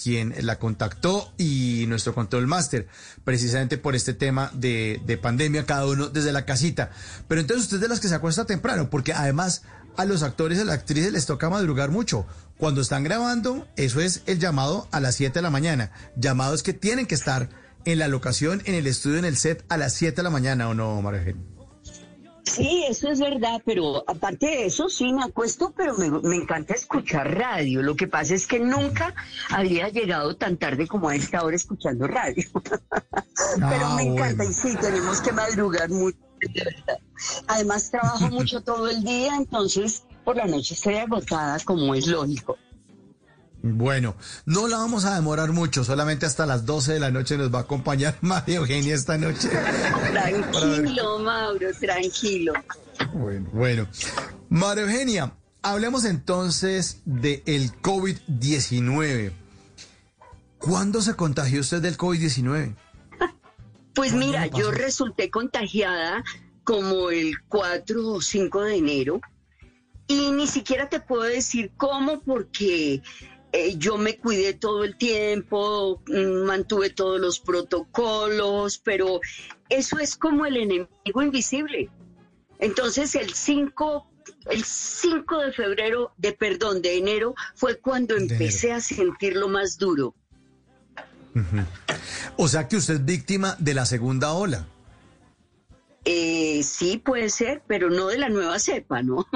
quien 0.01 0.33
la 0.41 0.59
contactó 0.59 1.33
y 1.37 1.85
nuestro 1.87 2.13
control 2.13 2.47
master, 2.47 2.87
precisamente 3.23 3.77
por 3.77 3.95
este 3.95 4.13
tema 4.13 4.51
de, 4.53 5.01
de 5.05 5.17
pandemia, 5.17 5.65
cada 5.65 5.85
uno 5.85 6.09
desde 6.09 6.31
la 6.31 6.45
casita. 6.45 6.91
Pero 7.27 7.41
entonces 7.41 7.65
usted 7.65 7.77
es 7.77 7.81
de 7.81 7.87
las 7.89 7.99
que 7.99 8.07
se 8.07 8.15
acuesta 8.15 8.45
temprano, 8.45 8.89
porque 8.89 9.13
además 9.13 9.63
a 9.97 10.05
los 10.05 10.23
actores 10.23 10.57
y 10.57 10.61
a 10.61 10.65
las 10.65 10.75
actrices 10.75 11.11
les 11.11 11.25
toca 11.25 11.49
madrugar 11.49 11.89
mucho. 11.89 12.25
Cuando 12.57 12.81
están 12.81 13.03
grabando, 13.03 13.67
eso 13.75 14.01
es 14.01 14.21
el 14.25 14.39
llamado 14.39 14.87
a 14.91 14.99
las 14.99 15.15
7 15.15 15.33
de 15.33 15.41
la 15.41 15.49
mañana. 15.49 15.91
Llamados 16.15 16.63
que 16.63 16.73
tienen 16.73 17.05
que 17.05 17.15
estar 17.15 17.49
en 17.85 17.99
la 17.99 18.07
locación, 18.07 18.61
en 18.65 18.75
el 18.75 18.87
estudio, 18.87 19.17
en 19.17 19.25
el 19.25 19.37
set 19.37 19.65
a 19.69 19.77
las 19.77 19.93
7 19.93 20.15
de 20.15 20.23
la 20.23 20.29
mañana, 20.29 20.69
¿o 20.69 20.73
no, 20.73 21.01
María? 21.01 21.35
Sí, 22.49 22.83
eso 22.89 23.09
es 23.09 23.19
verdad, 23.19 23.61
pero 23.63 24.03
aparte 24.07 24.47
de 24.47 24.65
eso, 24.65 24.89
sí 24.89 25.13
me 25.13 25.23
acuesto, 25.23 25.71
pero 25.77 25.95
me, 25.97 26.09
me 26.09 26.35
encanta 26.35 26.73
escuchar 26.73 27.37
radio. 27.37 27.83
Lo 27.83 27.95
que 27.95 28.07
pasa 28.07 28.33
es 28.33 28.47
que 28.47 28.59
nunca 28.59 29.13
había 29.51 29.89
llegado 29.89 30.35
tan 30.35 30.57
tarde 30.57 30.87
como 30.87 31.09
a 31.09 31.15
esta 31.15 31.43
hora 31.43 31.55
escuchando 31.55 32.07
radio. 32.07 32.43
pero 33.69 33.89
me 33.95 34.03
encanta 34.03 34.43
y 34.43 34.53
sí, 34.53 34.75
tenemos 34.81 35.21
que 35.21 35.31
madrugar 35.31 35.89
mucho, 35.89 36.17
de 36.39 36.63
verdad. 36.63 36.99
Además, 37.47 37.91
trabajo 37.91 38.27
mucho 38.31 38.61
todo 38.61 38.89
el 38.89 39.03
día, 39.03 39.35
entonces 39.35 40.03
por 40.25 40.35
la 40.35 40.45
noche 40.45 40.73
estoy 40.73 40.95
agotada, 40.95 41.59
como 41.63 41.93
es 41.93 42.07
lógico. 42.07 42.57
Bueno, 43.61 44.15
no 44.45 44.67
la 44.67 44.77
vamos 44.77 45.03
a 45.05 45.15
demorar 45.15 45.51
mucho, 45.51 45.83
solamente 45.83 46.25
hasta 46.25 46.45
las 46.45 46.65
12 46.65 46.93
de 46.93 46.99
la 46.99 47.11
noche 47.11 47.37
nos 47.37 47.53
va 47.53 47.59
a 47.59 47.61
acompañar 47.63 48.17
María 48.21 48.57
Eugenia 48.57 48.95
esta 48.95 49.17
noche. 49.17 49.49
Tranquilo, 50.11 51.19
Mauro, 51.19 51.67
tranquilo. 51.79 52.53
Bueno, 53.13 53.49
bueno. 53.51 53.87
María 54.49 54.83
Eugenia, 54.83 55.33
hablemos 55.61 56.05
entonces 56.05 57.01
del 57.05 57.43
el 57.45 57.71
COVID-19. 57.81 59.33
¿Cuándo 60.57 61.01
se 61.01 61.15
contagió 61.15 61.61
usted 61.61 61.81
del 61.81 61.97
COVID-19? 61.97 62.75
Pues 63.95 64.13
mira, 64.13 64.47
yo 64.47 64.71
resulté 64.71 65.29
contagiada 65.29 66.23
como 66.63 67.09
el 67.09 67.33
4 67.49 68.07
o 68.07 68.21
5 68.21 68.61
de 68.61 68.77
enero 68.77 69.19
y 70.09 70.31
ni 70.31 70.47
siquiera 70.47 70.89
te 70.89 70.99
puedo 70.99 71.23
decir 71.23 71.71
cómo 71.77 72.21
porque 72.21 73.01
eh, 73.51 73.75
yo 73.77 73.97
me 73.97 74.17
cuidé 74.17 74.53
todo 74.53 74.83
el 74.83 74.95
tiempo, 74.95 76.01
mm, 76.07 76.45
mantuve 76.45 76.89
todos 76.91 77.19
los 77.19 77.39
protocolos, 77.39 78.77
pero 78.77 79.21
eso 79.69 79.99
es 79.99 80.15
como 80.15 80.45
el 80.45 80.57
enemigo 80.57 81.21
invisible. 81.21 81.89
Entonces 82.59 83.15
el 83.15 83.33
5 83.33 84.05
el 84.49 84.63
5 84.63 85.37
de 85.39 85.51
febrero, 85.51 86.11
de 86.17 86.33
perdón, 86.33 86.81
de 86.81 86.97
enero 86.97 87.35
fue 87.55 87.79
cuando 87.79 88.15
empecé 88.15 88.71
a 88.71 88.79
sentirlo 88.81 89.47
más 89.47 89.77
duro. 89.77 90.15
O 92.37 92.47
sea 92.47 92.67
que 92.67 92.77
usted 92.77 92.95
es 92.95 93.05
víctima 93.05 93.55
de 93.59 93.73
la 93.73 93.85
segunda 93.85 94.33
ola. 94.33 94.67
Eh, 96.11 96.63
sí, 96.63 96.97
puede 96.97 97.29
ser, 97.29 97.61
pero 97.67 97.91
no 97.91 98.07
de 98.07 98.17
la 98.17 98.29
nueva 98.29 98.57
cepa, 98.57 99.03
¿no? 99.03 99.27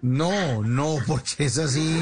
No, 0.00 0.62
no, 0.62 0.96
porque 1.06 1.44
es 1.44 1.58
así 1.58 2.00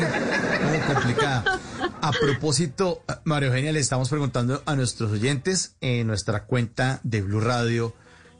como 0.63 0.95
complicada. 0.95 1.61
A 2.01 2.13
propósito, 2.13 3.03
María 3.25 3.49
Eugenia, 3.49 3.73
le 3.73 3.81
estamos 3.81 4.09
preguntando 4.09 4.63
a 4.67 4.77
nuestros 4.77 5.11
oyentes 5.11 5.75
en 5.81 6.07
nuestra 6.07 6.45
cuenta 6.45 7.01
de 7.03 7.23
Blue 7.23 7.41
Radio 7.41 7.93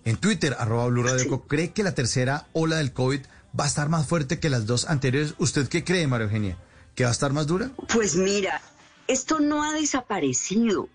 en 0.05 0.17
Twitter, 0.17 0.55
arroba 0.61 0.87
Blue 0.87 1.03
Radio. 1.03 1.43
¿Cree 1.49 1.73
que 1.73 1.83
la 1.83 1.97
tercera 1.97 2.47
ola 2.53 2.77
del 2.77 2.93
COVID 2.93 3.23
va 3.59 3.65
a 3.65 3.67
estar 3.67 3.89
más 3.89 4.07
fuerte 4.07 4.39
que 4.39 4.49
las 4.49 4.65
dos 4.67 4.89
anteriores? 4.89 5.35
¿Usted 5.39 5.67
qué 5.67 5.83
cree, 5.83 6.07
María 6.07 6.27
Eugenia? 6.27 6.57
¿Que 6.95 7.03
va 7.03 7.11
a 7.11 7.13
estar 7.13 7.33
más 7.33 7.49
dura? 7.49 7.73
Pues 7.93 8.15
mira, 8.15 8.63
esto 9.09 9.41
no 9.41 9.65
ha 9.65 9.73
desaparecido. 9.73 10.89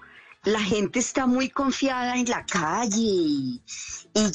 La 0.43 0.59
gente 0.59 0.97
está 0.97 1.27
muy 1.27 1.49
confiada 1.49 2.15
en 2.15 2.27
la 2.27 2.43
calle 2.47 2.97
y, 2.99 3.61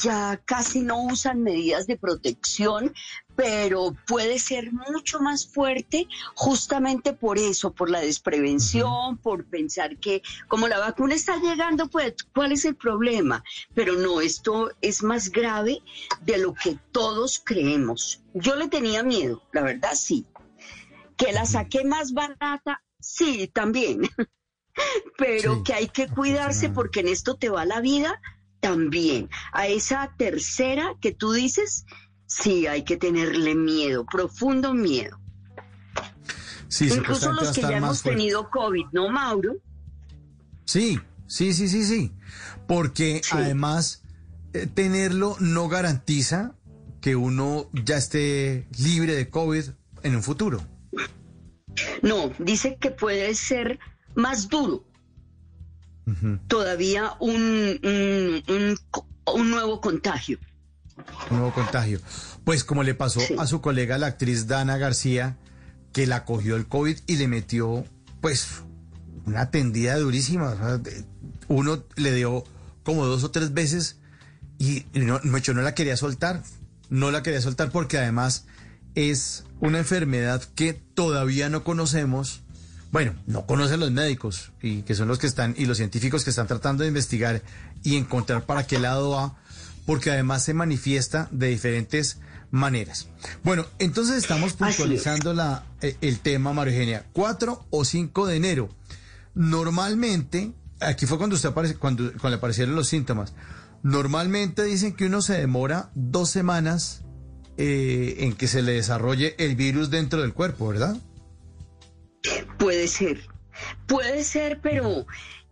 ya 0.01 0.41
casi 0.45 0.79
no 0.79 1.03
usan 1.03 1.43
medidas 1.43 1.85
de 1.85 1.97
protección, 1.97 2.93
pero 3.35 3.93
puede 4.07 4.39
ser 4.39 4.71
mucho 4.71 5.19
más 5.19 5.45
fuerte 5.45 6.07
justamente 6.33 7.11
por 7.11 7.37
eso, 7.37 7.73
por 7.73 7.89
la 7.89 7.99
desprevención, 7.99 9.17
por 9.17 9.43
pensar 9.47 9.97
que 9.97 10.21
como 10.47 10.69
la 10.69 10.79
vacuna 10.79 11.13
está 11.13 11.35
llegando, 11.41 11.89
pues 11.89 12.13
¿cuál 12.33 12.53
es 12.53 12.63
el 12.63 12.77
problema? 12.77 13.43
Pero 13.73 13.95
no, 13.95 14.21
esto 14.21 14.71
es 14.79 15.03
más 15.03 15.29
grave 15.29 15.81
de 16.21 16.37
lo 16.37 16.53
que 16.53 16.79
todos 16.93 17.41
creemos. 17.43 18.21
Yo 18.33 18.55
le 18.55 18.69
tenía 18.69 19.03
miedo, 19.03 19.43
la 19.51 19.61
verdad 19.61 19.93
sí. 19.93 20.25
Que 21.17 21.33
la 21.33 21.45
saqué 21.45 21.83
más 21.83 22.13
barata, 22.13 22.81
sí, 22.97 23.51
también. 23.53 24.03
Pero 25.17 25.55
Sí, 25.55 25.63
que 25.63 25.73
hay 25.73 25.87
que 25.87 26.07
cuidarse 26.07 26.69
porque 26.69 26.99
en 27.01 27.07
esto 27.07 27.35
te 27.35 27.49
va 27.49 27.65
la 27.65 27.81
vida 27.81 28.21
también. 28.59 29.29
A 29.51 29.67
esa 29.67 30.13
tercera 30.17 30.95
que 31.01 31.11
tú 31.11 31.31
dices, 31.31 31.85
sí 32.25 32.67
hay 32.67 32.83
que 32.83 32.97
tenerle 32.97 33.55
miedo, 33.55 34.05
profundo 34.05 34.73
miedo. 34.73 35.19
Sí, 36.67 36.89
Incluso 36.91 37.31
los 37.31 37.51
que 37.51 37.61
ya 37.61 37.77
hemos 37.77 38.01
fuerte. 38.01 38.17
tenido 38.17 38.49
COVID, 38.49 38.87
¿no, 38.91 39.09
Mauro? 39.09 39.55
Sí, 40.65 40.99
sí, 41.25 41.53
sí, 41.53 41.67
sí, 41.69 41.85
sí. 41.85 42.11
Porque 42.67 43.21
además 43.31 44.03
eh, 44.53 44.67
tenerlo 44.67 45.37
no 45.39 45.69
garantiza 45.69 46.53
que 46.99 47.15
uno 47.15 47.69
ya 47.71 47.95
esté 47.97 48.67
libre 48.77 49.15
de 49.15 49.29
COVID 49.29 49.63
en 50.03 50.15
un 50.15 50.23
futuro. 50.23 50.61
No, 52.01 52.31
dice 52.39 52.77
que 52.79 52.91
puede 52.91 53.33
ser 53.35 53.79
más 54.17 54.49
duro 54.49 54.83
todavía 56.47 57.13
un, 57.19 57.79
un, 57.83 58.43
un 58.55 58.77
co- 58.91 59.07
un 59.35 59.49
nuevo 59.51 59.81
contagio. 59.81 60.39
Un 61.29 61.37
nuevo 61.37 61.53
contagio. 61.53 61.99
Pues 62.45 62.63
como 62.63 62.83
le 62.83 62.93
pasó 62.95 63.19
a 63.37 63.45
su 63.45 63.59
colega, 63.61 63.97
la 63.97 64.07
actriz 64.07 64.47
Dana 64.47 64.77
García, 64.77 65.37
que 65.91 66.07
la 66.07 66.23
cogió 66.23 66.55
el 66.55 66.67
COVID 66.67 66.97
y 67.07 67.17
le 67.17 67.27
metió, 67.27 67.83
pues, 68.21 68.61
una 69.25 69.51
tendida 69.51 69.97
durísima. 69.97 70.51
O 70.51 70.57
sea, 70.57 70.77
de- 70.77 71.03
Uno 71.49 71.83
le 71.97 72.13
dio 72.13 72.43
como 72.83 73.05
dos 73.05 73.23
o 73.25 73.31
tres 73.31 73.53
veces 73.53 73.99
y 74.59 74.85
no, 74.93 75.19
Mecho 75.23 75.53
no 75.53 75.61
la 75.61 75.75
quería 75.75 75.97
soltar. 75.97 76.41
No 76.89 77.11
la 77.11 77.21
quería 77.21 77.41
soltar 77.41 77.69
porque 77.69 77.97
además 77.97 78.45
es 78.95 79.43
una 79.59 79.79
enfermedad 79.79 80.41
que 80.55 80.71
todavía 80.73 81.49
no 81.49 81.65
conocemos. 81.65 82.43
Bueno, 82.91 83.15
no 83.25 83.45
conocen 83.45 83.79
los 83.79 83.91
médicos 83.91 84.51
y 84.61 84.83
que 84.83 84.95
son 84.95 85.07
los 85.07 85.19
que 85.19 85.27
están 85.27 85.55
y 85.57 85.65
los 85.65 85.77
científicos 85.77 86.23
que 86.23 86.29
están 86.29 86.47
tratando 86.47 86.83
de 86.83 86.87
investigar 86.87 87.41
y 87.83 87.97
encontrar 87.97 88.45
para 88.45 88.65
qué 88.65 88.79
lado 88.79 89.11
va, 89.11 89.35
porque 89.85 90.11
además 90.11 90.43
se 90.43 90.53
manifiesta 90.53 91.27
de 91.31 91.47
diferentes 91.47 92.19
maneras. 92.51 93.07
Bueno, 93.43 93.65
entonces 93.79 94.17
estamos 94.17 94.53
puntualizando 94.53 95.33
la, 95.33 95.65
eh, 95.81 95.97
el 96.01 96.19
tema, 96.19 96.53
María 96.53 96.73
Eugenia, 96.73 97.05
4 97.13 97.65
o 97.69 97.85
5 97.85 98.25
de 98.27 98.35
enero. 98.35 98.69
Normalmente, 99.35 100.53
aquí 100.79 101.05
fue 101.05 101.17
cuando 101.17 101.35
usted 101.35 101.49
aparece, 101.49 101.75
cuando, 101.75 102.11
aparecieron 102.23 102.75
los 102.75 102.87
síntomas. 102.87 103.33
Normalmente 103.83 104.63
dicen 104.63 104.93
que 104.93 105.05
uno 105.05 105.21
se 105.21 105.37
demora 105.37 105.91
dos 105.93 106.29
semanas 106.29 107.01
eh, 107.57 108.15
en 108.19 108.33
que 108.33 108.47
se 108.47 108.61
le 108.61 108.73
desarrolle 108.73 109.35
el 109.37 109.55
virus 109.55 109.89
dentro 109.89 110.21
del 110.21 110.33
cuerpo, 110.33 110.67
¿verdad? 110.69 110.97
Puede 112.57 112.87
ser, 112.87 113.21
puede 113.87 114.23
ser, 114.23 114.59
pero 114.61 115.05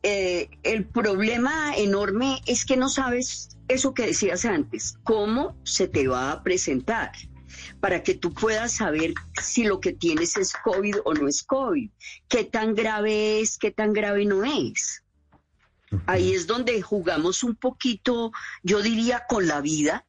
eh, 0.04 0.50
el 0.64 0.86
problema 0.86 1.76
enorme 1.76 2.42
es 2.46 2.66
que 2.66 2.78
no 2.78 2.90
sabes 2.90 3.58
eso 3.68 3.94
que 3.94 4.08
decías 4.08 4.46
antes, 4.46 4.98
cómo 5.04 5.56
se 5.64 5.88
te 5.88 6.08
va 6.08 6.32
a 6.32 6.44
presentar 6.44 7.12
para 7.80 8.04
que 8.04 8.14
tú 8.14 8.34
puedas 8.34 8.74
saber 8.74 9.14
si 9.42 9.64
lo 9.64 9.80
que 9.80 9.94
tienes 9.94 10.38
es 10.38 10.54
COVID 10.64 10.98
o 11.06 11.14
no 11.14 11.28
es 11.28 11.44
COVID, 11.44 11.90
qué 12.28 12.44
tan 12.44 12.76
grave 12.76 13.42
es, 13.42 13.58
qué 13.58 13.72
tan 13.72 13.94
grave 13.94 14.26
no 14.26 14.44
es. 14.44 15.04
Ahí 16.06 16.34
es 16.34 16.48
donde 16.48 16.82
jugamos 16.82 17.44
un 17.44 17.56
poquito, 17.56 18.32
yo 18.64 18.82
diría, 18.82 19.26
con 19.28 19.48
la 19.48 19.62
vida. 19.62 20.06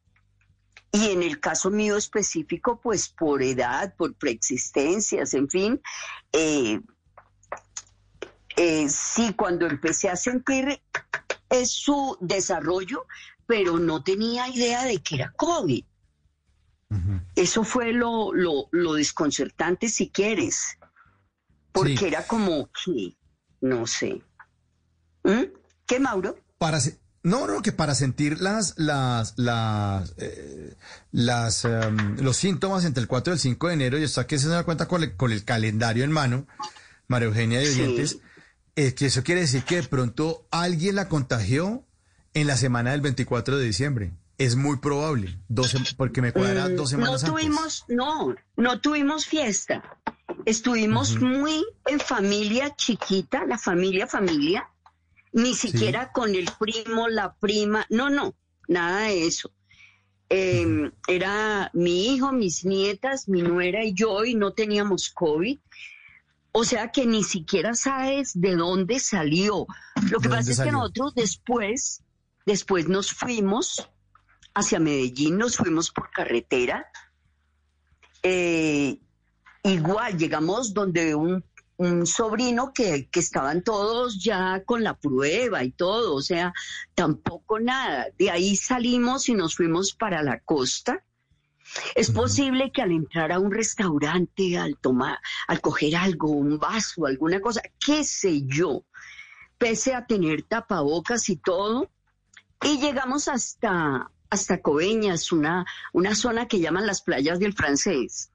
Y 0.97 1.11
en 1.11 1.23
el 1.23 1.41
caso 1.41 1.71
mío 1.71 1.97
específico, 1.99 2.81
pues 2.81 3.11
por 3.11 3.43
edad, 3.43 3.95
por 3.97 4.15
preexistencias, 4.15 5.35
en 5.35 5.47
fin, 5.51 5.81
eh, 6.33 6.81
eh, 8.57 8.89
sí, 8.89 9.35
cuando 9.35 9.67
empecé 9.67 10.09
a 10.09 10.17
sentir 10.17 10.81
es 11.51 11.71
su 11.71 12.17
desarrollo, 12.23 13.05
pero 13.47 13.79
no 13.79 14.03
tenía 14.03 14.49
idea 14.49 14.85
de 14.85 15.03
que 15.03 15.17
era 15.17 15.33
COVID. 15.37 15.85
Eso 17.35 17.63
fue 17.63 17.93
lo, 17.93 18.33
lo, 18.33 18.69
lo 18.71 18.95
desconcertante, 18.95 19.89
si 19.91 20.09
quieres, 20.09 20.79
porque 21.73 21.99
Sí. 21.99 22.05
era 22.07 22.27
como, 22.27 22.71
no 23.61 23.87
sé. 23.87 24.23
¿Mm? 25.25 25.43
¿Qué, 25.85 26.01
Mauro? 26.01 26.39
Para 26.57 26.81
no, 27.27 27.47
no, 27.49 27.61
que 27.61 27.73
para 27.73 27.95
sentir 27.97 28.41
las, 28.41 28.75
las, 28.79 29.35
las, 29.37 30.15
eh, 30.19 30.75
las, 31.11 31.65
em, 31.65 32.17
los 32.21 32.37
síntomas 32.37 32.85
entre 32.85 33.01
el 33.03 33.09
4 33.09 33.33
y 33.33 33.35
el 33.35 33.41
5 33.41 33.67
de 33.69 33.75
enero, 33.75 33.99
y 33.99 34.05
está 34.05 34.27
que 34.29 34.39
se 34.39 34.49
da 34.49 34.63
cuenta 34.63 34.87
con 34.87 35.03
el, 35.03 35.17
con 35.17 35.33
el 35.33 35.45
calendario 35.45 36.05
en 36.05 36.13
mano, 36.13 36.47
María 37.09 37.27
Eugenia 37.27 37.59
de 37.59 37.67
Sí. 37.67 37.81
oyentes, 37.81 38.19
es 38.77 38.95
que 38.95 39.07
eso 39.07 39.25
quiere 39.25 39.41
decir 39.41 39.65
que 39.65 39.77
de 39.77 39.89
pronto 39.89 40.47
alguien 40.53 40.95
la 40.95 41.09
contagió 41.09 41.85
en 42.35 42.47
la 42.47 42.57
semana 42.57 42.93
del 42.93 43.01
24 43.01 43.57
de 43.59 43.65
diciembre. 43.65 44.13
Es 44.39 44.55
muy 44.55 44.77
probable, 44.77 45.39
dos 45.49 45.75
porque 45.97 46.23
me 46.23 46.33
cuadra 46.33 46.69
Mm, 46.69 46.77
dos 46.77 46.91
semanas 46.91 47.23
no 47.23 47.29
antes. 47.29 47.43
tuvimos, 47.43 47.85
no, 47.89 48.35
no 48.57 48.81
tuvimos 48.81 49.27
fiesta. 49.27 49.83
Estuvimos 50.45 51.19
muy 51.21 51.65
en 51.87 51.99
familia 51.99 52.77
chiquita, 52.77 53.45
la 53.47 53.59
familia, 53.59 54.07
familia, 54.07 54.69
ni 55.37 55.55
siquiera 55.55 56.13
con 56.13 56.35
el 56.35 56.49
primo, 56.59 57.09
la 57.09 57.35
prima, 57.35 57.87
no, 57.91 58.09
no, 58.09 58.35
nada 58.69 59.03
de 59.03 59.27
eso. 59.27 59.53
Eh, 60.31 60.91
Era 61.07 61.71
mi 61.75 62.15
hijo, 62.15 62.33
mis 62.33 62.65
nietas, 62.65 63.29
mi 63.29 63.43
nuera 63.43 63.85
y 63.85 63.93
yo, 63.93 64.25
y 64.25 64.35
no 64.35 64.55
teníamos 64.55 65.11
COVID. 65.11 65.59
O 66.53 66.65
sea 66.65 66.91
que 66.91 67.05
ni 67.05 67.23
siquiera 67.23 67.75
sabes 67.75 68.33
de 68.35 68.57
dónde 68.57 68.99
salió. 68.99 69.67
Lo 70.11 70.21
que 70.21 70.29
¿De 70.29 70.35
pasa 70.37 70.53
es 70.53 70.61
que 70.61 70.73
nosotros 70.73 71.15
después, 71.15 72.03
después 72.47 72.89
nos 72.89 73.13
fuimos 73.13 73.91
hacia 74.55 74.81
Medellín, 74.81 75.37
nos 75.37 75.59
fuimos 75.59 75.91
por 75.91 76.11
carretera. 76.11 76.87
Eh, 78.23 78.99
igual 79.65 80.17
llegamos 80.17 80.73
donde 80.73 81.15
un, 81.15 81.45
un 81.79 82.07
sobrino 82.07 82.73
que, 82.73 83.09
que 83.11 83.21
estaban 83.21 83.63
todos 83.63 84.23
ya 84.23 84.63
con 84.65 84.83
la 84.83 84.95
prueba 84.95 85.63
y 85.63 85.73
todo, 85.73 86.15
o 86.15 86.23
sea, 86.23 86.53
tampoco 86.95 87.61
nada. 87.61 88.07
De 88.19 88.31
ahí 88.31 88.57
salimos 88.57 89.29
y 89.29 89.35
nos 89.35 89.57
fuimos 89.57 89.95
para 89.95 90.23
la 90.23 90.41
costa. 90.41 91.05
Es 91.95 92.11
posible 92.11 92.71
que 92.73 92.83
al 92.83 92.93
entrar 92.93 93.33
a 93.33 93.39
un 93.39 93.51
restaurante, 93.51 94.57
al 94.57 94.79
tomar, 94.79 95.19
al 95.49 95.61
coger 95.61 95.97
algo, 95.97 96.31
un 96.31 96.59
vaso, 96.59 97.07
alguna 97.07 97.41
cosa, 97.41 97.61
qué 97.85 98.05
sé 98.05 98.43
yo, 98.47 98.85
pese 99.59 99.95
a 99.95 100.07
tener 100.07 100.43
tapabocas 100.43 101.29
y 101.29 101.37
todo, 101.37 101.91
y 102.63 102.79
llegamos 102.79 103.29
hasta, 103.29 104.11
hasta 104.31 104.63
Coveñas, 104.63 105.33
una, 105.33 105.67
una 105.93 106.15
zona 106.15 106.49
que 106.49 106.61
llaman 106.61 106.87
las 106.87 107.03
playas 107.03 107.39
del 107.39 107.53
francés. 107.53 108.31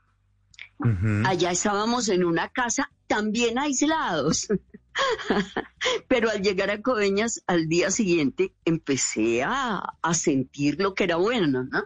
Allá 1.26 1.52
estábamos 1.52 2.10
en 2.10 2.24
una 2.24 2.50
casa 2.50 2.92
también 3.08 3.60
aislados. 3.60 4.48
Pero 6.08 6.30
al 6.30 6.42
llegar 6.42 6.70
a 6.70 6.82
Coveñas 6.82 7.42
al 7.48 7.68
día 7.68 7.92
siguiente 7.92 8.54
empecé 8.66 9.44
a, 9.44 9.98
a 10.02 10.14
sentir 10.14 10.80
lo 10.80 10.94
que 10.94 11.06
era 11.06 11.16
bueno, 11.16 11.64
¿no? 11.64 11.84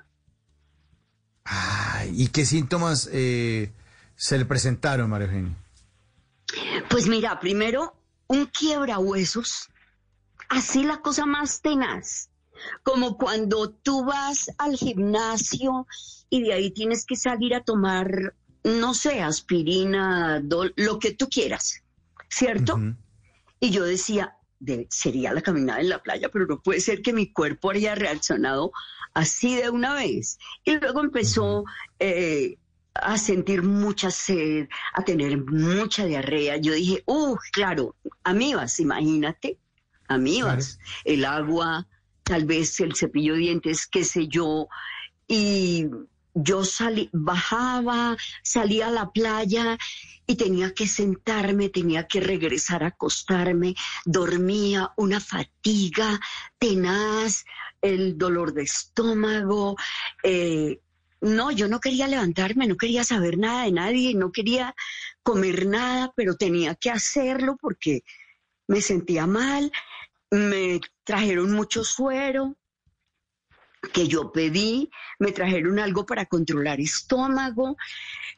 Ay, 1.44 2.24
¿Y 2.24 2.28
qué 2.30 2.46
síntomas 2.46 3.08
eh, 3.12 3.72
se 4.16 4.38
le 4.38 4.46
presentaron, 4.46 5.10
María 5.10 5.28
Eugenia? 5.28 5.56
Pues 6.90 7.08
mira, 7.08 7.40
primero 7.40 7.96
un 8.28 8.48
quiebrahuesos, 8.48 9.70
así 10.50 10.84
la 10.84 11.02
cosa 11.02 11.26
más 11.26 11.62
tenaz, 11.62 12.30
como 12.84 13.18
cuando 13.18 13.70
tú 13.70 14.06
vas 14.06 14.52
al 14.58 14.76
gimnasio 14.76 15.88
y 16.30 16.44
de 16.44 16.54
ahí 16.54 16.72
tienes 16.72 17.06
que 17.06 17.16
salir 17.16 17.54
a 17.54 17.64
tomar, 17.64 18.36
no 18.66 18.94
sé, 18.94 19.22
aspirina, 19.22 20.42
dol- 20.42 20.74
lo 20.76 21.00
que 21.00 21.14
tú 21.14 21.30
quieras, 21.30 21.84
¿cierto? 22.30 22.78
Y 23.60 23.70
yo 23.70 23.84
decía, 23.86 24.36
de- 24.60 24.88
sería 24.90 25.34
la 25.34 25.42
caminada 25.42 25.80
en 25.82 25.90
la 25.90 26.02
playa, 26.04 26.30
pero 26.30 26.46
no 26.48 26.60
puede 26.62 26.80
ser 26.82 27.02
que 27.02 27.14
mi 27.14 27.32
cuerpo 27.32 27.72
haya 27.72 27.96
reaccionado 27.96 28.72
así 29.14 29.56
de 29.56 29.70
una 29.70 29.94
vez. 29.94 30.38
Y 30.64 30.78
luego 30.80 31.00
empezó 31.02 31.64
eh, 32.00 32.58
a 32.96 33.18
sentir 33.18 33.62
mucha 33.62 34.10
sed, 34.12 34.68
a 34.94 35.04
tener 35.04 35.38
mucha 35.46 36.06
diarrea. 36.06 36.58
Yo 36.58 36.74
dije, 36.74 37.04
uh, 37.06 37.36
claro, 37.52 37.96
amibas, 38.24 38.80
imagínate, 38.80 39.58
amibas, 40.08 40.80
el 41.04 41.24
agua, 41.26 41.88
tal 42.24 42.46
vez 42.46 42.80
el 42.80 42.96
cepillo 42.96 43.34
de 43.34 43.40
dientes, 43.40 43.86
qué 43.88 44.04
sé 44.04 44.28
yo. 44.28 44.68
Y 45.28 45.86
yo 46.36 46.66
salí, 46.66 47.10
bajaba, 47.14 48.18
salía 48.44 48.88
a 48.88 48.92
la 48.92 49.10
playa 49.12 49.78
y 50.28 50.36
tenía 50.36 50.74
que 50.74 50.86
sentarme, 50.86 51.70
tenía 51.70 52.08
que 52.08 52.20
regresar 52.20 52.84
a 52.84 52.88
acostarme, 52.88 53.74
dormía, 54.04 54.92
una 54.98 55.20
fatiga 55.20 56.20
tenaz, 56.60 57.46
el 57.82 58.18
dolor 58.18 58.54
de 58.54 58.64
estómago. 58.64 59.76
eh, 60.24 60.82
no, 61.22 61.50
yo 61.52 61.68
no 61.68 61.80
quería 61.80 62.08
levantarme, 62.08 62.68
no 62.68 62.76
quería 62.76 63.04
saber 63.04 63.38
nada 63.38 63.64
de 63.64 63.72
nadie, 63.72 64.14
no 64.14 64.32
quería 64.32 64.76
comer 65.24 65.66
nada, 65.66 66.14
pero 66.16 66.36
tenía 66.36 66.76
que 66.76 66.92
hacerlo 66.92 67.58
porque 67.60 68.04
me 68.68 68.82
sentía 68.82 69.26
mal, 69.26 69.72
me 70.30 70.82
trajeron 71.04 71.52
mucho 71.52 71.84
suero, 71.84 72.56
que 73.90 74.08
yo 74.08 74.32
pedí, 74.32 74.90
me 75.20 75.32
trajeron 75.32 75.80
algo 75.80 76.06
para 76.06 76.26
controlar 76.26 76.80
estómago, 76.80 77.78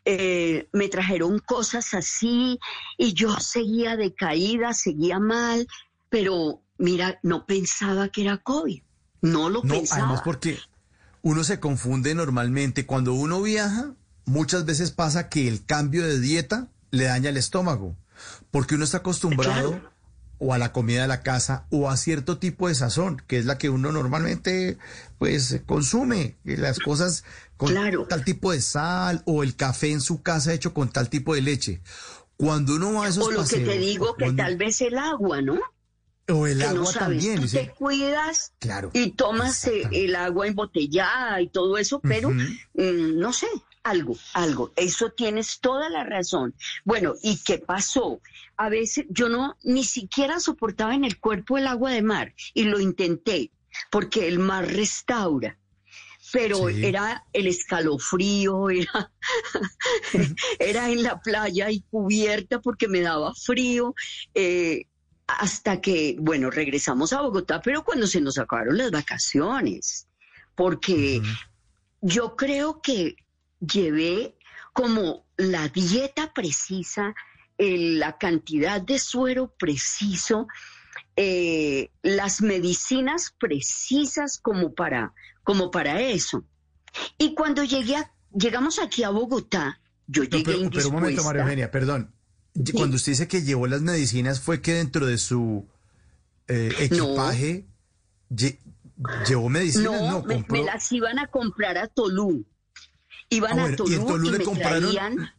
eh, 0.05 0.67
me 0.73 0.87
trajeron 0.89 1.39
cosas 1.39 1.93
así 1.93 2.59
y 2.97 3.13
yo 3.13 3.39
seguía 3.39 3.95
decaída, 3.97 4.73
seguía 4.73 5.19
mal, 5.19 5.67
pero 6.09 6.61
mira, 6.77 7.19
no 7.23 7.45
pensaba 7.45 8.09
que 8.09 8.21
era 8.21 8.37
COVID, 8.37 8.81
no 9.21 9.49
lo 9.49 9.63
No, 9.63 9.73
pensaba. 9.73 10.03
además 10.03 10.21
porque 10.23 10.59
uno 11.21 11.43
se 11.43 11.59
confunde 11.59 12.15
normalmente. 12.15 12.85
Cuando 12.85 13.13
uno 13.13 13.41
viaja, 13.41 13.93
muchas 14.25 14.65
veces 14.65 14.91
pasa 14.91 15.29
que 15.29 15.47
el 15.47 15.65
cambio 15.65 16.05
de 16.07 16.19
dieta 16.19 16.67
le 16.91 17.05
daña 17.05 17.29
el 17.29 17.37
estómago, 17.37 17.95
porque 18.51 18.75
uno 18.75 18.85
está 18.85 18.99
acostumbrado 18.99 19.81
o 20.39 20.53
a 20.53 20.57
la 20.57 20.71
comida 20.71 21.01
de 21.01 21.07
la 21.07 21.23
casa 21.23 21.65
o 21.71 21.89
a 21.89 21.97
cierto 21.97 22.37
tipo 22.37 22.67
de 22.67 22.75
sazón, 22.75 23.21
que 23.27 23.37
es 23.37 23.45
la 23.45 23.57
que 23.57 23.69
uno 23.69 23.91
normalmente 23.91 24.77
pues 25.17 25.61
consume, 25.65 26.37
y 26.45 26.57
las 26.57 26.79
cosas 26.79 27.23
con 27.57 27.73
tal 28.07 28.23
tipo 28.23 28.51
de 28.51 28.61
sal 28.61 29.23
o 29.25 29.43
el 29.43 29.55
café 29.55 29.91
en 29.91 30.01
su 30.01 30.21
casa 30.21 30.53
hecho 30.53 30.73
con 30.73 30.89
tal 30.89 31.09
tipo 31.09 31.33
de 31.33 31.41
leche. 31.41 31.81
Cuando 32.35 32.75
uno 32.75 32.93
va 32.93 33.05
a 33.05 33.09
esos 33.09 33.27
o 33.27 33.31
lo 33.31 33.45
que 33.45 33.59
te 33.59 33.77
digo, 33.79 34.15
que 34.15 34.31
tal 34.33 34.57
vez 34.57 34.79
el 34.81 34.97
agua, 34.97 35.41
¿no? 35.41 35.59
o 36.29 36.45
el 36.45 36.57
que 36.59 36.63
no 36.65 36.69
agua 36.81 36.91
sabes, 36.91 36.99
también. 37.23 37.41
tú 37.41 37.47
te 37.47 37.69
cuidas 37.71 38.51
Claro. 38.59 38.91
y 38.93 39.11
tomas 39.11 39.65
eh, 39.65 39.87
el 39.91 40.15
agua 40.15 40.45
embotellada 40.47 41.41
y 41.41 41.47
todo 41.47 41.77
eso, 41.77 42.01
pero 42.01 42.29
mm, 42.29 43.17
no 43.17 43.31
sé, 43.31 43.47
algo, 43.89 44.15
algo. 44.33 44.71
Eso 44.75 45.11
tienes 45.11 45.59
toda 45.59 45.89
la 45.89 46.03
razón. 46.03 46.53
Bueno, 46.85 47.13
¿y 47.21 47.37
qué 47.43 47.57
pasó? 47.59 48.21
A 48.57 48.69
veces 48.69 49.05
yo 49.09 49.29
no 49.29 49.57
ni 49.63 49.83
siquiera 49.83 50.39
soportaba 50.39 50.95
en 50.95 51.03
el 51.05 51.19
cuerpo 51.19 51.57
el 51.57 51.67
agua 51.67 51.91
de 51.91 52.01
mar 52.01 52.33
y 52.53 52.63
lo 52.63 52.79
intenté 52.79 53.51
porque 53.91 54.27
el 54.27 54.39
mar 54.39 54.67
restaura. 54.67 55.57
Pero 56.33 56.67
Sí. 56.67 56.85
era 56.85 57.23
el 57.31 57.47
escalofrío, 57.47 58.69
era, 58.69 59.11
era 60.59 60.89
en 60.89 61.03
la 61.03 61.19
playa 61.21 61.71
y 61.71 61.81
cubierta 61.89 62.59
porque 62.59 62.87
me 62.87 63.01
daba 63.01 63.33
frío. 63.33 63.93
eh, 64.33 64.85
hasta 65.29 65.81
que, 65.81 66.15
bueno, 66.19 66.49
regresamos 66.49 67.11
a 67.11 67.19
Bogotá, 67.21 67.61
pero 67.61 67.83
cuando 67.83 68.07
se 68.07 68.21
nos 68.21 68.37
acabaron 68.37 68.77
las 68.77 68.91
vacaciones, 68.91 70.07
porque 70.55 71.21
yo 72.01 72.37
creo 72.37 72.81
que 72.81 73.15
llevé 73.59 74.35
como 74.73 75.25
la 75.37 75.67
dieta 75.69 76.33
precisa, 76.33 77.15
el- 77.57 77.99
la 77.99 78.17
cantidad 78.17 78.79
de 78.81 78.99
suero 78.99 79.53
preciso, 79.57 80.47
eh, 81.15 81.89
las 82.03 82.41
medicinas 82.41 83.33
precisas 83.39 84.39
como 84.39 84.73
para, 84.73 85.13
como 85.43 85.71
para 85.71 85.99
eso. 86.01 86.43
Y 87.17 87.33
cuando 87.33 87.63
llegué 87.63 87.95
a- 87.95 88.11
llegamos 88.33 88.79
aquí 88.79 89.03
a 89.03 89.09
Bogotá, 89.09 89.79
yo 90.07 90.23
No, 90.23 90.29
llegué 90.29 90.43
pero, 90.45 90.69
pero 90.69 90.87
un 90.89 90.93
momento. 90.95 91.23
María 91.23 91.41
Eugenia, 91.41 91.71
perdón. 91.71 92.13
Cuando 92.73 92.95
usted 92.95 93.11
dice 93.11 93.27
que 93.27 93.43
llevó 93.43 93.67
las 93.67 93.81
medicinas, 93.81 94.39
¿fue 94.39 94.61
que 94.61 94.73
dentro 94.73 95.05
de 95.05 95.17
su 95.17 95.67
eh, 96.47 96.71
equipaje 96.79 97.67
lle- 98.31 98.57
llevó 99.27 99.49
medicinas? 99.49 100.01
No, 100.01 100.21
No, 100.21 100.23
me, 100.23 100.43
me 100.49 100.63
las 100.63 100.91
iban 100.91 101.19
a 101.19 101.27
comprar 101.27 101.77
a 101.77 101.87
Tolú. 101.87 102.45
Iban 103.29 103.59
Ah, 103.59 103.65
a 103.65 103.75
Tolú 103.75 103.91
y 103.91 103.95
en 103.95 104.05
Tolú 104.07 104.31
le 104.31 104.37
me 104.39 104.43
compraron 104.45 104.81
traían- 104.91 105.33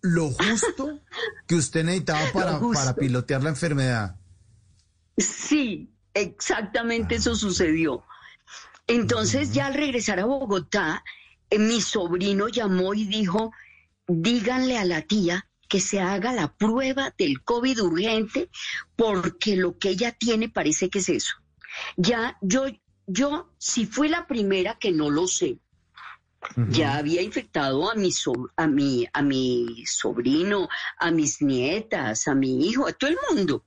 lo 0.00 0.30
justo 0.30 1.00
que 1.46 1.54
usted 1.56 1.84
necesitaba 1.84 2.20
para, 2.32 2.60
para 2.60 2.94
pilotear 2.94 3.42
la 3.42 3.50
enfermedad. 3.50 4.16
Sí, 5.16 5.90
exactamente 6.14 7.16
eso 7.16 7.34
sucedió. 7.34 8.04
Entonces, 8.86 9.52
ya 9.52 9.66
al 9.66 9.74
regresar 9.74 10.18
a 10.20 10.24
Bogotá, 10.24 11.04
eh, 11.50 11.58
mi 11.58 11.80
sobrino 11.80 12.48
llamó 12.48 12.94
y 12.94 13.04
dijo, 13.04 13.52
díganle 14.06 14.78
a 14.78 14.84
la 14.84 15.02
tía 15.02 15.46
que 15.68 15.80
se 15.80 16.00
haga 16.00 16.32
la 16.32 16.54
prueba 16.54 17.12
del 17.18 17.42
COVID 17.44 17.82
urgente, 17.82 18.48
porque 18.96 19.56
lo 19.56 19.78
que 19.78 19.90
ella 19.90 20.12
tiene 20.12 20.48
parece 20.48 20.88
que 20.88 21.00
es 21.00 21.08
eso. 21.10 21.34
Ya, 21.96 22.38
yo, 22.40 22.64
yo, 23.06 23.52
si 23.58 23.84
fui 23.84 24.08
la 24.08 24.26
primera 24.26 24.78
que 24.78 24.92
no 24.92 25.10
lo 25.10 25.26
sé, 25.26 25.58
ya 26.70 26.96
había 26.96 27.22
infectado 27.22 27.90
a 27.90 27.94
mi, 27.94 28.12
so- 28.12 28.50
a, 28.56 28.66
mi, 28.66 29.06
a 29.12 29.22
mi 29.22 29.84
sobrino, 29.86 30.68
a 30.98 31.10
mis 31.10 31.42
nietas, 31.42 32.28
a 32.28 32.34
mi 32.34 32.66
hijo, 32.68 32.86
a 32.86 32.92
todo 32.92 33.10
el 33.10 33.16
mundo. 33.30 33.64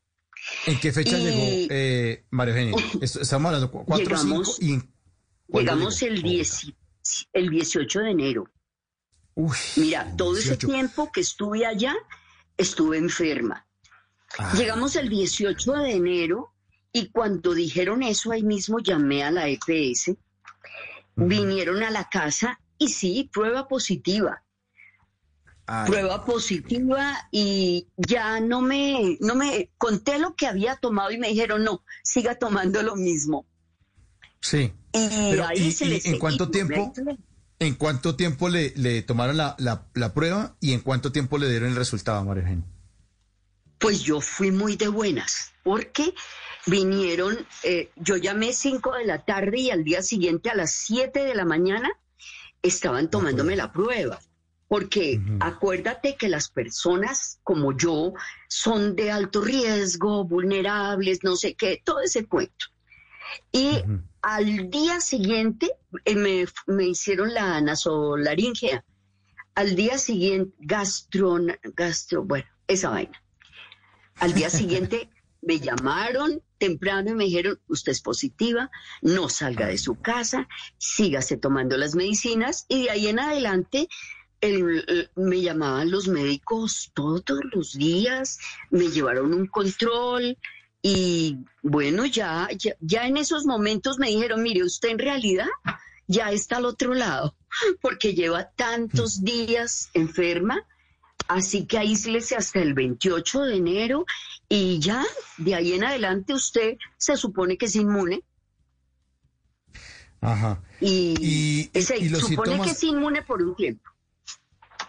¿En 0.66 0.80
qué 0.80 0.92
fecha 0.92 1.18
Y- 1.18 1.22
llegó, 1.24 1.68
eh, 1.70 2.26
María 2.32 2.54
Eugenia? 2.54 2.76
Est- 3.02 3.18
Estamos 3.18 3.48
hablando 3.48 3.72
cu- 3.72 3.86
cuatro, 3.86 4.06
Llegamos- 4.06 4.56
cinco 4.56 4.66
y 4.66 4.74
en- 4.74 4.94
¿cuándo 5.48 5.72
Llegamos 5.74 6.00
llegó? 6.00 6.14
el, 6.16 6.22
10 6.24 6.74
el 7.34 7.50
18 7.50 8.00
de 8.00 8.10
enero. 8.12 8.50
Mira, 9.78 10.16
todo 10.18 10.38
ese 10.38 10.50
18. 10.56 10.68
tiempo 10.68 11.12
que 11.12 11.22
estuve 11.22 11.66
allá, 11.66 11.96
estuve 12.58 12.98
enferma. 12.98 13.66
Ah. 14.38 14.54
Llegamos 14.58 14.96
el 14.96 15.10
18 15.10 15.74
de 15.74 15.92
enero 15.94 16.54
y 16.94 17.10
cuando 17.10 17.54
dijeron 17.54 18.04
eso, 18.04 18.32
ahí 18.32 18.44
mismo 18.44 18.80
llamé 18.80 19.24
a 19.24 19.32
la 19.32 19.48
EPS. 19.48 20.16
Vinieron 21.16 21.84
a 21.84 21.92
la 21.92 22.10
casa 22.10 22.60
y 22.78 22.90
sí, 22.90 23.30
prueba 23.32 23.68
positiva. 23.68 24.44
Ay. 25.68 25.90
Prueba 25.90 26.26
positiva 26.26 27.16
y 27.32 27.88
ya 27.96 28.40
no 28.40 28.62
me, 28.62 29.18
no 29.22 29.36
me 29.36 29.72
conté 29.78 30.20
lo 30.20 30.36
que 30.36 30.48
había 30.48 30.76
tomado 30.78 31.12
y 31.12 31.18
me 31.18 31.30
dijeron, 31.30 31.64
no, 31.64 31.84
siga 32.04 32.36
tomando 32.36 32.82
lo 32.82 32.96
mismo. 32.96 33.46
Sí. 34.42 34.74
Y 34.94 35.08
Pero, 35.30 35.48
ahí 35.48 35.68
¿y- 35.68 35.72
se 35.72 35.86
y 35.86 36.02
en 36.06 36.20
cuánto 36.20 36.50
tiempo? 36.50 36.94
¿En 37.60 37.76
cuánto 37.76 38.16
tiempo 38.16 38.50
le, 38.50 38.74
le 38.76 39.04
tomaron 39.04 39.38
la, 39.38 39.56
la- 39.60 39.88
la 39.94 40.14
prueba 40.14 40.56
y 40.60 40.74
en 40.74 40.80
cuánto 40.82 41.12
tiempo 41.12 41.38
le 41.38 41.48
dieron 41.48 41.70
el 41.70 41.76
resultado, 41.76 42.26
María 42.26 42.42
Eugenia? 42.44 42.66
Pues 43.82 44.04
yo 44.04 44.22
fui 44.22 44.52
muy 44.52 44.76
de 44.76 44.90
buenas, 44.90 45.54
porque 45.64 46.14
vinieron, 46.68 47.36
eh, 47.64 47.90
yo 47.96 48.16
llamé 48.16 48.54
5 48.54 48.94
de 48.94 49.06
la 49.06 49.26
tarde 49.26 49.58
y 49.58 49.72
al 49.72 49.84
día 49.84 50.04
siguiente 50.04 50.52
a 50.52 50.56
las 50.56 50.72
7 50.72 51.26
de 51.26 51.34
la 51.34 51.46
mañana 51.46 51.90
estaban 52.62 53.10
tomándome 53.10 53.56
la 53.56 53.72
prueba. 53.72 54.20
Porque 54.68 55.20
acuérdate 55.40 56.16
que 56.16 56.30
las 56.30 56.50
personas 56.50 57.40
como 57.44 57.76
yo 57.76 58.14
son 58.48 58.96
de 58.96 59.10
alto 59.10 59.42
riesgo, 59.42 60.26
vulnerables, 60.26 61.24
no 61.24 61.36
sé 61.36 61.56
qué, 61.56 61.82
todo 61.84 62.02
ese 62.02 62.28
cuento. 62.28 62.68
Y 63.52 63.84
al 64.22 64.70
día 64.70 65.02
siguiente 65.02 65.72
eh, 66.06 66.16
me, 66.16 66.46
me 66.68 66.86
hicieron 66.86 67.34
la 67.34 67.60
nasolaringea. 67.60 68.86
Al 69.56 69.76
día 69.76 69.98
siguiente, 69.98 70.56
gastro, 70.60 71.38
gastro, 71.76 72.24
bueno, 72.24 72.46
esa 72.68 72.92
vaina. 72.92 73.22
Al 74.22 74.34
día 74.34 74.50
siguiente 74.52 75.10
me 75.42 75.60
llamaron 75.60 76.42
temprano 76.60 77.10
y 77.10 77.16
me 77.16 77.24
dijeron, 77.26 77.60
usted 77.68 77.92
es 77.92 78.02
positiva, 78.02 78.70
no 79.02 79.30
salga 79.30 79.66
de 79.66 79.80
su 79.80 79.96
casa, 79.96 80.48
sígase 80.78 81.38
tomando 81.38 81.76
las 81.76 81.96
medicinas 81.96 82.66
y 82.70 82.84
de 82.84 82.90
ahí 82.92 83.08
en 83.08 83.20
adelante 83.20 83.88
el- 84.42 84.86
el- 84.88 85.10
me 85.16 85.42
llamaban 85.42 85.90
los 85.90 86.08
médicos 86.08 86.92
todos 86.94 87.24
los 87.52 87.74
días, 87.74 88.38
me 88.70 88.90
llevaron 88.90 89.34
un 89.34 89.48
control 89.48 90.38
y 90.84 91.38
bueno, 91.64 92.06
ya, 92.06 92.48
ya, 92.56 92.76
ya 92.80 93.08
en 93.08 93.18
esos 93.18 93.46
momentos 93.46 93.98
me 93.98 94.10
dijeron, 94.10 94.44
mire, 94.44 94.64
usted 94.64 94.90
en 94.90 95.00
realidad 95.00 95.48
ya 96.08 96.32
está 96.32 96.58
al 96.58 96.66
otro 96.66 96.94
lado 96.94 97.36
porque 97.82 98.14
lleva 98.14 98.52
tantos 98.52 99.24
días 99.24 99.90
enferma 99.96 100.64
Así 101.34 101.66
que 101.66 101.78
aíslese 101.78 102.36
hasta 102.36 102.60
el 102.60 102.74
28 102.74 103.42
de 103.44 103.56
enero 103.56 104.06
y 104.50 104.80
ya, 104.80 105.06
de 105.38 105.56
ahí 105.56 105.74
en 105.74 105.84
adelante 105.86 106.34
usted 106.34 106.78
se 106.98 107.16
supone 107.16 107.58
que 107.58 107.68
es 107.68 107.76
inmune 107.76 108.22
Ajá. 110.20 110.62
y, 110.80 111.70
se 111.74 111.98
y 111.98 112.10
los 112.10 112.22
supone 112.22 112.52
síntomas- 112.58 112.66
que 112.66 112.72
es 112.72 112.84
inmune 112.84 113.22
por 113.24 113.42
un 113.42 113.56
tiempo. 113.56 113.90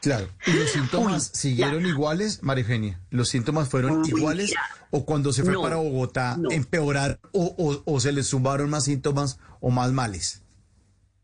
Claro. 0.01 0.28
¿Y 0.47 0.51
los 0.52 0.70
síntomas 0.70 1.31
Uy, 1.32 1.39
siguieron 1.39 1.86
iguales, 1.86 2.43
María 2.43 2.62
Eugenia? 2.62 3.01
¿Los 3.10 3.28
síntomas 3.28 3.69
fueron 3.69 4.01
Uy, 4.02 4.09
iguales? 4.09 4.52
¿O 4.90 5.05
cuando 5.06 5.32
se 5.32 5.44
fue 5.44 5.52
No, 5.52 5.62
para 5.62 5.77
Bogotá 5.77 6.36
no. 6.39 6.51
empeorar 6.51 7.20
o, 7.31 7.55
o- 7.56 7.82
o 7.86 8.01
se 8.01 8.10
le 8.10 8.24
sumaron 8.24 8.69
más 8.69 8.85
síntomas 8.86 9.39
o 9.60 9.70
más 9.70 9.93
males? 9.93 10.43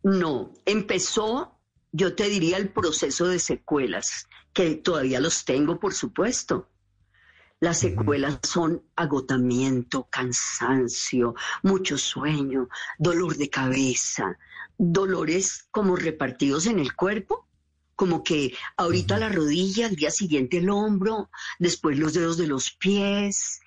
No, 0.04 0.52
empezó, 0.64 1.58
yo 1.90 2.14
te 2.14 2.28
diría, 2.28 2.56
el 2.56 2.68
proceso 2.68 3.26
de 3.26 3.40
secuelas, 3.40 4.27
que 4.58 4.74
todavía 4.74 5.20
los 5.20 5.44
tengo, 5.44 5.78
por 5.78 5.94
supuesto. 5.94 6.68
Las 7.60 7.78
secuelas 7.78 8.40
son 8.42 8.82
agotamiento, 8.96 10.08
cansancio, 10.10 11.36
mucho 11.62 11.96
sueño, 11.96 12.68
dolor 12.98 13.36
de 13.36 13.50
cabeza, 13.50 14.36
dolores 14.76 15.68
como 15.70 15.94
repartidos 15.94 16.66
en 16.66 16.80
el 16.80 16.96
cuerpo, 16.96 17.46
como 17.94 18.24
que 18.24 18.52
ahorita 18.76 19.16
la 19.16 19.28
rodilla, 19.28 19.86
al 19.86 19.94
día 19.94 20.10
siguiente 20.10 20.58
el 20.58 20.70
hombro, 20.70 21.30
después 21.60 21.96
los 21.96 22.14
dedos 22.14 22.36
de 22.36 22.48
los 22.48 22.72
pies, 22.72 23.60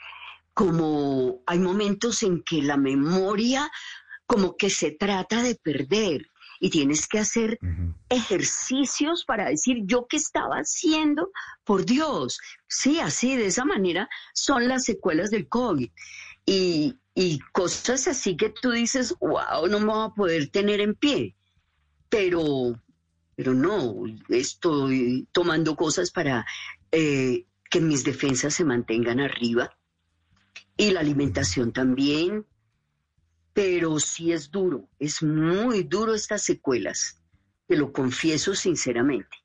como 0.53 1.41
hay 1.45 1.59
momentos 1.59 2.22
en 2.23 2.43
que 2.43 2.61
la 2.61 2.76
memoria 2.76 3.72
como 4.26 4.57
que 4.57 4.69
se 4.69 4.91
trata 4.91 5.41
de 5.41 5.55
perder 5.55 6.30
y 6.63 6.69
tienes 6.69 7.07
que 7.07 7.17
hacer 7.17 7.57
ejercicios 8.07 9.25
para 9.25 9.49
decir 9.49 9.77
yo 9.85 10.05
qué 10.07 10.17
estaba 10.17 10.57
haciendo, 10.57 11.31
por 11.63 11.85
Dios. 11.85 12.39
Sí, 12.67 12.99
así, 12.99 13.35
de 13.35 13.47
esa 13.47 13.65
manera 13.65 14.07
son 14.35 14.67
las 14.67 14.83
secuelas 14.83 15.31
del 15.31 15.49
COVID. 15.49 15.89
Y, 16.45 16.95
y 17.15 17.39
cosas 17.51 18.07
así 18.07 18.38
que 18.38 18.49
tú 18.49 18.69
dices, 18.69 19.15
wow, 19.19 19.67
no 19.67 19.79
me 19.79 19.88
voy 19.88 20.05
a 20.05 20.13
poder 20.13 20.49
tener 20.49 20.81
en 20.81 20.93
pie. 20.93 21.35
Pero, 22.09 22.79
pero 23.35 23.55
no, 23.55 24.03
estoy 24.29 25.27
tomando 25.31 25.75
cosas 25.75 26.11
para 26.11 26.45
eh, 26.91 27.47
que 27.71 27.81
mis 27.81 28.03
defensas 28.03 28.53
se 28.53 28.65
mantengan 28.65 29.19
arriba. 29.19 29.75
Y 30.77 30.91
la 30.91 30.99
alimentación 30.99 31.73
también, 31.73 32.45
pero 33.53 33.99
sí 33.99 34.32
es 34.32 34.49
duro, 34.52 34.88
es 34.99 35.22
muy 35.22 35.84
duro 35.84 36.14
estas 36.14 36.44
secuelas, 36.44 37.18
te 37.68 37.76
lo 37.76 37.91
confieso 37.91 38.56
sinceramente. 38.56 39.38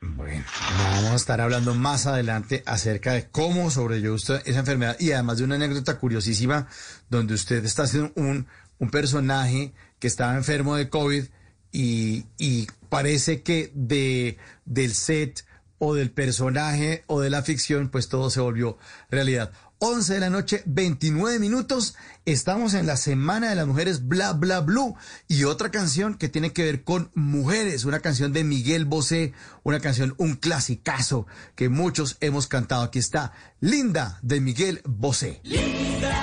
Bueno, 0.00 0.44
vamos 0.68 1.12
a 1.12 1.16
estar 1.16 1.40
hablando 1.40 1.74
más 1.74 2.06
adelante 2.06 2.62
acerca 2.66 3.12
de 3.12 3.28
cómo 3.30 3.70
sobrellevó 3.70 4.14
usted 4.14 4.42
esa 4.44 4.60
enfermedad 4.60 4.96
y 5.00 5.12
además 5.12 5.38
de 5.38 5.44
una 5.44 5.54
anécdota 5.54 5.98
curiosísima 5.98 6.68
donde 7.08 7.34
usted 7.34 7.64
está 7.64 7.84
haciendo 7.84 8.12
un, 8.16 8.46
un 8.78 8.90
personaje 8.90 9.72
que 9.98 10.06
estaba 10.06 10.36
enfermo 10.36 10.76
de 10.76 10.90
COVID 10.90 11.24
y, 11.72 12.26
y 12.38 12.66
parece 12.90 13.42
que 13.42 13.72
de, 13.74 14.36
del 14.66 14.94
set 14.94 15.44
o 15.84 15.94
del 15.94 16.10
personaje 16.10 17.04
o 17.06 17.20
de 17.20 17.30
la 17.30 17.42
ficción, 17.42 17.88
pues 17.88 18.08
todo 18.08 18.30
se 18.30 18.40
volvió 18.40 18.78
realidad. 19.10 19.52
11 19.78 20.14
de 20.14 20.20
la 20.20 20.30
noche, 20.30 20.62
29 20.64 21.38
minutos. 21.38 21.94
Estamos 22.24 22.72
en 22.74 22.86
la 22.86 22.96
Semana 22.96 23.50
de 23.50 23.56
las 23.56 23.66
Mujeres 23.66 24.08
Bla 24.08 24.32
Bla 24.32 24.60
Blue 24.60 24.96
y 25.28 25.44
otra 25.44 25.70
canción 25.70 26.14
que 26.14 26.30
tiene 26.30 26.52
que 26.52 26.64
ver 26.64 26.84
con 26.84 27.10
mujeres, 27.14 27.84
una 27.84 28.00
canción 28.00 28.32
de 28.32 28.44
Miguel 28.44 28.86
Bosé, 28.86 29.34
una 29.62 29.80
canción, 29.80 30.14
un 30.16 30.36
clasicazo 30.36 31.26
que 31.54 31.68
muchos 31.68 32.16
hemos 32.20 32.46
cantado. 32.46 32.82
Aquí 32.82 32.98
está, 32.98 33.32
Linda 33.60 34.18
de 34.22 34.40
Miguel 34.40 34.80
Bosé. 34.84 35.40
Linda, 35.44 36.14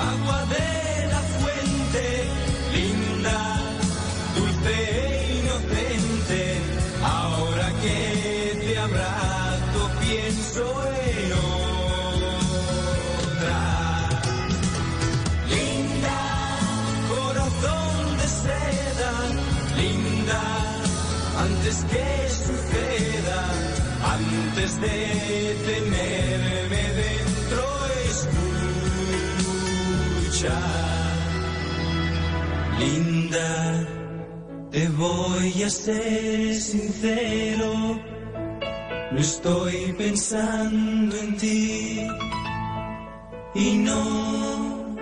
agua 0.00 0.46
de 0.46 0.85
de 24.80 25.56
tenerme 25.66 26.82
dentro, 27.02 27.64
escucha. 30.28 30.56
Linda, 32.78 33.50
te 34.70 34.88
voy 34.88 35.62
a 35.62 35.70
ser 35.70 36.54
sincero, 36.54 37.98
no 39.12 39.18
estoy 39.18 39.94
pensando 39.96 41.16
en 41.16 41.36
ti. 41.36 42.06
Y 43.54 43.78
no, 43.78 44.94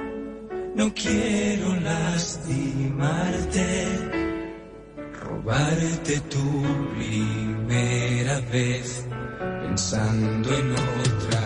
no 0.77 0.95
quiero 0.95 1.75
lastimarte, 1.81 4.24
robarte 5.45 6.21
tu 6.31 6.63
primera 6.97 8.41
vez 8.53 9.05
pensando 9.63 10.49
en 10.57 10.73
otra. 10.73 11.43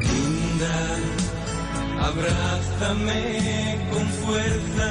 Linda, 0.00 0.76
abrázame 2.00 3.78
con 3.92 4.06
fuerza 4.24 4.90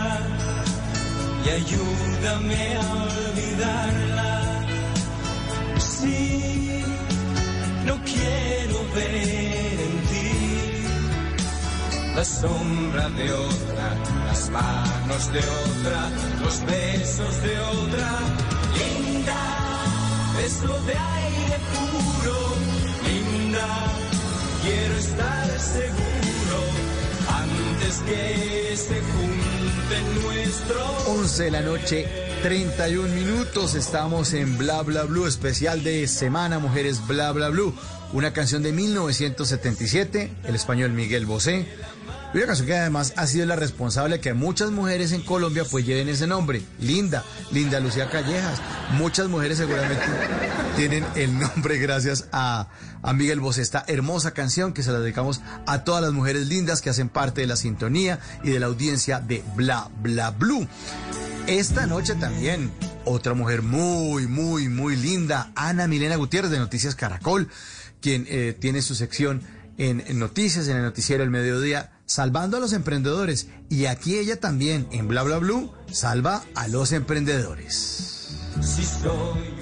y 1.46 1.50
ayúdame 1.50 2.76
a 2.76 2.94
olvidarla. 3.04 4.32
Sí, 5.80 6.84
no 7.86 7.96
quiero 8.04 8.78
ver 8.96 9.16
en 9.86 9.94
ti 10.10 10.32
la 12.16 12.26
sombra 12.26 13.10
de 13.10 13.32
otra, 13.32 13.88
las 14.38 14.50
manos 14.52 15.34
de 15.34 15.40
otra, 15.40 16.10
los 16.44 16.66
besos 16.66 17.42
de 17.42 17.60
otra. 17.60 18.10
Linda, 18.78 19.36
beso 20.38 20.80
de 20.86 20.94
aire 20.94 21.58
puro, 21.74 22.38
linda, 23.08 23.68
quiero 24.62 24.96
estar 24.96 25.60
seguro 25.60 26.60
antes 27.30 27.98
que 28.06 28.78
se 28.78 29.02
junten 29.02 30.24
nuestros 30.24 31.08
11 31.08 31.44
de 31.44 31.52
la 31.52 31.62
noche, 31.62 32.08
31 32.44 33.08
minutos. 33.16 33.74
Estamos 33.74 34.34
en 34.34 34.58
Bla 34.58 34.84
Bla 34.84 35.04
Blue, 35.04 35.26
especial 35.26 35.84
de 35.84 36.08
Semana 36.08 36.60
Mujeres 36.60 37.06
Bla 37.08 37.32
Bla 37.32 37.50
Blue. 37.50 37.74
Una 38.14 38.32
canción 38.32 38.64
de 38.64 38.72
1977, 38.72 40.32
el 40.46 40.56
español 40.56 40.92
Miguel 40.92 41.26
Bosé. 41.26 41.68
Una 42.34 42.46
canción 42.46 42.68
que 42.68 42.76
además 42.76 43.14
ha 43.18 43.28
sido 43.28 43.46
la 43.46 43.56
responsable 43.56 44.16
de 44.16 44.22
que 44.22 44.34
muchas 44.34 44.72
mujeres 44.72 45.12
en 45.12 45.22
Colombia 45.22 45.66
pues 45.70 45.86
lleven 45.86 46.08
ese 46.08 46.26
nombre. 46.26 46.62
Linda, 46.80 47.26
Linda 47.52 47.80
Lucía 47.80 48.10
Callejas. 48.10 48.62
Muchas 48.94 49.28
mujeres 49.28 49.58
seguramente 49.58 50.06
tienen 50.78 51.06
el 51.16 51.38
nombre 51.38 51.78
gracias 51.80 52.28
a, 52.32 52.70
a 53.02 53.14
Miguel 53.14 53.42
Bosé. 53.42 53.62
Esta 53.62 53.84
hermosa 53.88 54.32
canción 54.32 54.74
que 54.74 54.84
se 54.84 54.92
la 54.92 55.00
dedicamos 55.00 55.42
a 55.66 55.84
todas 55.84 56.02
las 56.02 56.14
mujeres 56.14 56.48
lindas 56.48 56.82
que 56.82 56.90
hacen 56.90 57.10
parte 57.10 57.42
de 57.42 57.48
la 57.48 57.58
sintonía 57.58 58.20
y 58.44 58.52
de 58.52 58.60
la 58.60 58.68
audiencia 58.68 59.20
de 59.20 59.44
Bla 59.56 59.90
Bla 60.02 60.32
Blue. 60.32 60.66
Esta 61.48 61.88
noche 61.88 62.16
también 62.16 62.72
otra 63.08 63.34
mujer 63.34 63.62
muy, 63.62 64.28
muy, 64.28 64.68
muy 64.68 64.96
linda, 64.96 65.52
Ana 65.56 65.88
Milena 65.88 66.18
Gutiérrez 66.18 66.52
de 66.52 66.60
Noticias 66.60 66.94
Caracol, 66.96 67.48
quien 68.02 68.26
eh, 68.30 68.56
tiene 68.58 68.82
su 68.82 68.96
sección 68.96 69.42
en, 69.78 70.20
Noticias, 70.20 70.68
en 70.68 70.78
el 70.78 70.84
noticiero 70.84 71.24
El 71.24 71.30
Mediodía, 71.30 71.92
salvando 72.06 72.58
a 72.58 72.60
los 72.60 72.74
emprendedores. 72.74 73.48
Y 73.70 73.86
aquí 73.86 74.18
ella 74.18 74.40
también, 74.40 74.88
en 74.92 75.08
Bla 75.08 75.24
Bla 75.24 75.38
Blue, 75.38 75.72
salva 75.92 76.44
a 76.56 76.68
los 76.68 76.92
emprendedores. 76.92 78.30
Si 78.62 78.84
soy 78.84 79.58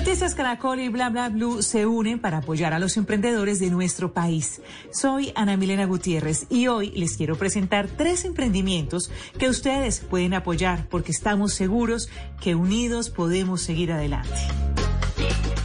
Noticias 0.00 0.34
Caracol 0.34 0.80
y 0.80 0.88
Bla 0.88 1.10
Bla 1.10 1.28
Blue 1.28 1.60
se 1.60 1.84
unen 1.84 2.20
para 2.20 2.38
apoyar 2.38 2.72
a 2.72 2.78
los 2.78 2.96
emprendedores 2.96 3.60
de 3.60 3.68
nuestro 3.68 4.14
país. 4.14 4.62
Soy 4.90 5.30
Ana 5.36 5.58
Milena 5.58 5.84
Gutiérrez 5.84 6.46
y 6.48 6.68
hoy 6.68 6.90
les 6.92 7.18
quiero 7.18 7.36
presentar 7.36 7.86
tres 7.86 8.24
emprendimientos 8.24 9.10
que 9.38 9.50
ustedes 9.50 10.00
pueden 10.00 10.32
apoyar 10.32 10.86
porque 10.88 11.12
estamos 11.12 11.52
seguros 11.52 12.08
que 12.40 12.54
unidos 12.54 13.10
podemos 13.10 13.60
seguir 13.60 13.92
adelante. 13.92 14.32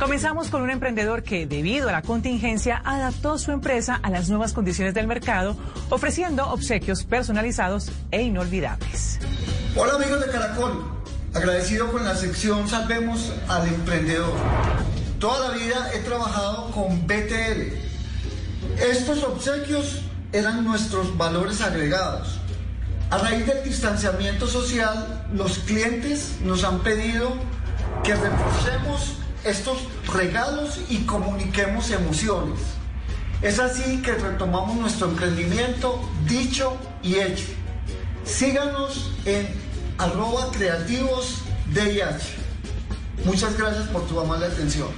Comenzamos 0.01 0.49
con 0.49 0.63
un 0.63 0.69
emprendedor 0.69 1.23
que, 1.23 1.47
debido 1.47 1.87
a 1.87 1.93
la 1.93 2.01
contingencia, 2.01 2.81
adaptó 2.83 3.37
su 3.37 3.53
empresa 3.53 3.97
a 4.03 4.09
las 4.09 4.27
nuevas 4.27 4.51
condiciones 4.51 4.93
del 4.93 5.07
mercado, 5.07 5.55
ofreciendo 5.89 6.49
obsequios 6.49 7.05
personalizados 7.05 7.89
e 8.11 8.23
inolvidables. 8.23 9.17
Hola 9.77 9.93
amigos 9.93 10.19
de 10.19 10.29
Caracol, 10.29 10.94
agradecido 11.35 11.91
con 11.91 12.05
la 12.05 12.15
sección 12.15 12.67
Salvemos 12.67 13.33
al 13.49 13.67
Emprendedor. 13.67 14.33
Toda 15.19 15.49
la 15.49 15.55
vida 15.55 15.91
he 15.93 15.99
trabajado 15.99 16.71
con 16.71 17.05
BTL. 17.05 17.73
Estos 18.81 19.21
obsequios 19.23 19.99
eran 20.31 20.63
nuestros 20.63 21.17
valores 21.17 21.61
agregados. 21.61 22.39
A 23.09 23.17
raíz 23.17 23.45
del 23.45 23.63
distanciamiento 23.63 24.47
social, 24.47 25.27
los 25.33 25.59
clientes 25.59 26.35
nos 26.41 26.63
han 26.63 26.79
pedido 26.79 27.33
que 28.03 28.15
reforcemos 28.15 29.15
estos 29.43 29.77
regalos 30.13 30.79
y 30.89 30.99
comuniquemos 30.99 31.91
emociones. 31.91 32.59
Es 33.41 33.59
así 33.59 34.01
que 34.01 34.13
retomamos 34.13 34.77
nuestro 34.77 35.09
emprendimiento 35.09 36.01
dicho 36.25 36.77
y 37.03 37.15
hecho. 37.15 37.45
Síganos 38.23 39.11
en 39.25 39.64
arroba 39.97 40.51
creativos 40.51 41.43
DIH. 41.73 42.35
Muchas 43.25 43.57
gracias 43.57 43.87
por 43.87 44.05
tu 44.07 44.19
amable 44.19 44.45
atención. 44.47 44.89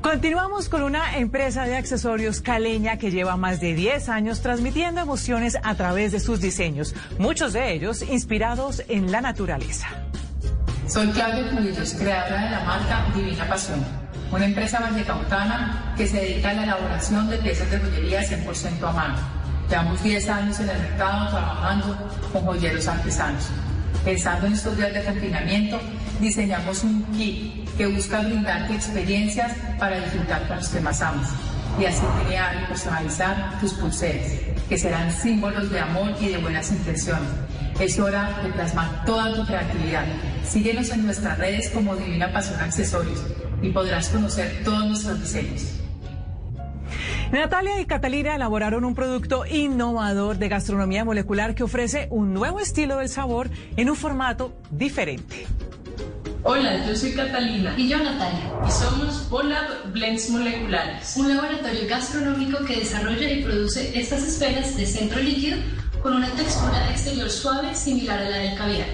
Continuamos 0.00 0.68
con 0.68 0.82
una 0.82 1.16
empresa 1.18 1.64
de 1.64 1.76
accesorios 1.76 2.40
caleña 2.40 2.96
que 2.96 3.12
lleva 3.12 3.36
más 3.36 3.60
de 3.60 3.74
10 3.74 4.08
años 4.08 4.42
transmitiendo 4.42 5.00
emociones 5.00 5.56
a 5.62 5.76
través 5.76 6.10
de 6.10 6.18
sus 6.18 6.40
diseños, 6.40 6.94
muchos 7.18 7.52
de 7.52 7.72
ellos 7.72 8.02
inspirados 8.02 8.82
en 8.88 9.12
la 9.12 9.20
naturaleza. 9.20 9.86
Soy 10.88 11.06
Claudia 11.12 11.50
Cubillos, 11.52 11.94
creadora 11.94 12.44
de 12.44 12.50
la 12.50 12.64
marca 12.64 13.06
Divina 13.14 13.48
Pasión. 13.48 13.84
una 14.32 14.46
empresa 14.46 14.80
vallecautana 14.80 15.94
que 15.96 16.06
se 16.06 16.16
dedica 16.16 16.50
a 16.50 16.54
la 16.54 16.64
elaboración 16.64 17.30
de 17.30 17.36
piezas 17.38 17.70
de 17.70 17.78
joyería 17.78 18.22
100% 18.22 18.88
a 18.88 18.92
mano. 18.92 19.14
Llevamos 19.68 20.02
10 20.02 20.28
años 20.28 20.58
en 20.58 20.70
el 20.70 20.78
mercado 20.78 21.30
trabajando 21.30 22.10
con 22.32 22.42
joyeros 22.44 22.88
artesanos. 22.88 23.50
Pensando 24.04 24.46
en 24.46 24.54
estos 24.54 24.76
días 24.76 24.92
de 24.92 25.04
confinamiento, 25.04 25.80
diseñamos 26.20 26.82
un 26.84 27.04
kit 27.16 27.68
que 27.76 27.86
busca 27.86 28.20
brindarte 28.20 28.74
experiencias 28.74 29.52
para 29.78 30.00
disfrutar 30.00 30.46
con 30.48 30.56
los 30.56 30.68
que 30.68 30.80
más 30.80 31.00
amas 31.02 31.30
y 31.80 31.84
así 31.84 32.02
crear 32.26 32.62
y 32.62 32.66
personalizar 32.66 33.58
tus 33.60 33.72
pulseras, 33.74 34.32
que 34.68 34.76
serán 34.76 35.10
símbolos 35.12 35.70
de 35.70 35.80
amor 35.80 36.14
y 36.20 36.28
de 36.28 36.38
buenas 36.38 36.70
intenciones. 36.70 37.28
Es 37.80 37.98
hora 37.98 38.40
de 38.42 38.50
plasmar 38.50 39.04
toda 39.04 39.34
tu 39.34 39.46
creatividad. 39.46 40.04
Síguenos 40.44 40.90
en 40.90 41.06
nuestras 41.06 41.38
redes 41.38 41.70
como 41.70 41.96
Divina 41.96 42.32
Pasión 42.32 42.60
Accesorios 42.60 43.22
y 43.62 43.70
podrás 43.70 44.08
conocer 44.08 44.62
todos 44.64 44.86
nuestros 44.86 45.20
diseños. 45.20 45.81
Natalia 47.32 47.80
y 47.80 47.86
Catalina 47.86 48.34
elaboraron 48.34 48.84
un 48.84 48.94
producto 48.94 49.46
innovador 49.46 50.36
de 50.36 50.50
gastronomía 50.50 51.02
molecular 51.02 51.54
que 51.54 51.62
ofrece 51.62 52.06
un 52.10 52.34
nuevo 52.34 52.60
estilo 52.60 52.98
del 52.98 53.08
sabor 53.08 53.48
en 53.78 53.88
un 53.88 53.96
formato 53.96 54.52
diferente. 54.70 55.46
Hola, 56.42 56.86
yo 56.86 56.94
soy 56.94 57.14
Catalina. 57.14 57.72
Y 57.78 57.88
yo 57.88 57.96
Natalia. 57.96 58.52
Y 58.68 58.70
somos 58.70 59.16
Polab 59.30 59.90
Blends 59.92 60.28
Moleculares. 60.28 61.16
Un 61.16 61.34
laboratorio 61.34 61.88
gastronómico 61.88 62.66
que 62.66 62.80
desarrolla 62.80 63.30
y 63.30 63.42
produce 63.42 63.98
estas 63.98 64.22
esferas 64.24 64.76
de 64.76 64.84
centro 64.84 65.18
líquido 65.18 65.56
con 66.02 66.12
una 66.12 66.28
textura 66.32 66.90
exterior 66.90 67.30
suave 67.30 67.74
similar 67.74 68.18
a 68.18 68.28
la 68.28 68.38
del 68.40 68.58
caviar. 68.58 68.88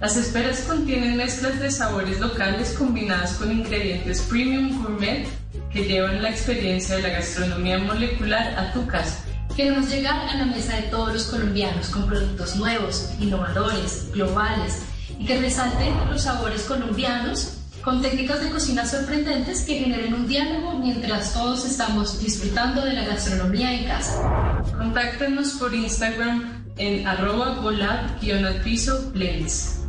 Las 0.00 0.16
esferas 0.16 0.60
contienen 0.60 1.16
mezclas 1.16 1.58
de 1.58 1.72
sabores 1.72 2.20
locales 2.20 2.76
combinadas 2.78 3.32
con 3.32 3.50
ingredientes 3.50 4.20
premium 4.30 4.80
gourmet 4.80 5.26
que 5.74 5.84
llevan 5.84 6.22
la 6.22 6.30
experiencia 6.30 6.96
de 6.96 7.02
la 7.02 7.08
gastronomía 7.10 7.78
molecular 7.78 8.54
a 8.56 8.72
tu 8.72 8.86
casa. 8.86 9.24
Queremos 9.56 9.90
llegar 9.90 10.28
a 10.28 10.36
la 10.36 10.44
mesa 10.46 10.76
de 10.76 10.82
todos 10.82 11.12
los 11.12 11.24
colombianos 11.24 11.88
con 11.88 12.06
productos 12.06 12.56
nuevos, 12.56 13.10
innovadores, 13.20 14.10
globales 14.12 14.82
y 15.18 15.26
que 15.26 15.40
resalten 15.40 15.92
los 16.08 16.22
sabores 16.22 16.62
colombianos 16.62 17.58
con 17.82 18.00
técnicas 18.00 18.40
de 18.40 18.50
cocina 18.50 18.86
sorprendentes 18.86 19.62
que 19.62 19.80
generen 19.80 20.14
un 20.14 20.26
diálogo 20.26 20.78
mientras 20.78 21.34
todos 21.34 21.66
estamos 21.66 22.20
disfrutando 22.22 22.82
de 22.82 22.94
la 22.94 23.04
gastronomía 23.04 23.74
en 23.74 23.84
casa. 23.84 24.62
Contáctenos 24.78 25.52
por 25.54 25.74
Instagram 25.74 26.64
en 26.78 27.06
arroba 27.06 27.60
volab-piso 27.60 29.10
blends. 29.12 29.80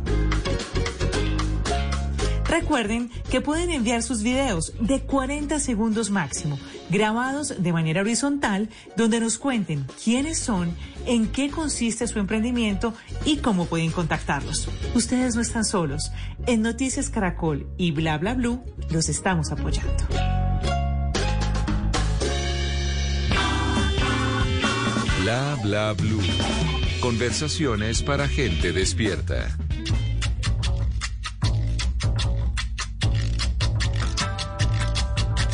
Recuerden 2.60 3.10
que 3.30 3.42
pueden 3.42 3.70
enviar 3.70 4.02
sus 4.02 4.22
videos 4.22 4.72
de 4.80 5.00
40 5.02 5.60
segundos 5.60 6.08
máximo, 6.08 6.58
grabados 6.88 7.62
de 7.62 7.70
manera 7.70 8.00
horizontal, 8.00 8.70
donde 8.96 9.20
nos 9.20 9.36
cuenten 9.36 9.84
quiénes 10.02 10.38
son, 10.38 10.74
en 11.04 11.26
qué 11.28 11.50
consiste 11.50 12.06
su 12.06 12.18
emprendimiento 12.18 12.94
y 13.26 13.36
cómo 13.38 13.66
pueden 13.66 13.90
contactarlos. 13.90 14.70
Ustedes 14.94 15.34
no 15.34 15.42
están 15.42 15.66
solos. 15.66 16.10
En 16.46 16.62
Noticias 16.62 17.10
Caracol 17.10 17.66
y 17.76 17.90
Bla 17.90 18.16
Bla 18.16 18.32
Blue 18.32 18.64
los 18.88 19.10
estamos 19.10 19.52
apoyando. 19.52 20.06
Bla 25.20 25.58
Bla 25.62 25.92
Blue. 25.92 26.22
Conversaciones 27.02 28.02
para 28.02 28.26
gente 28.26 28.72
despierta. 28.72 29.54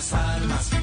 Tremendas 0.00 0.12
armas 0.12 0.79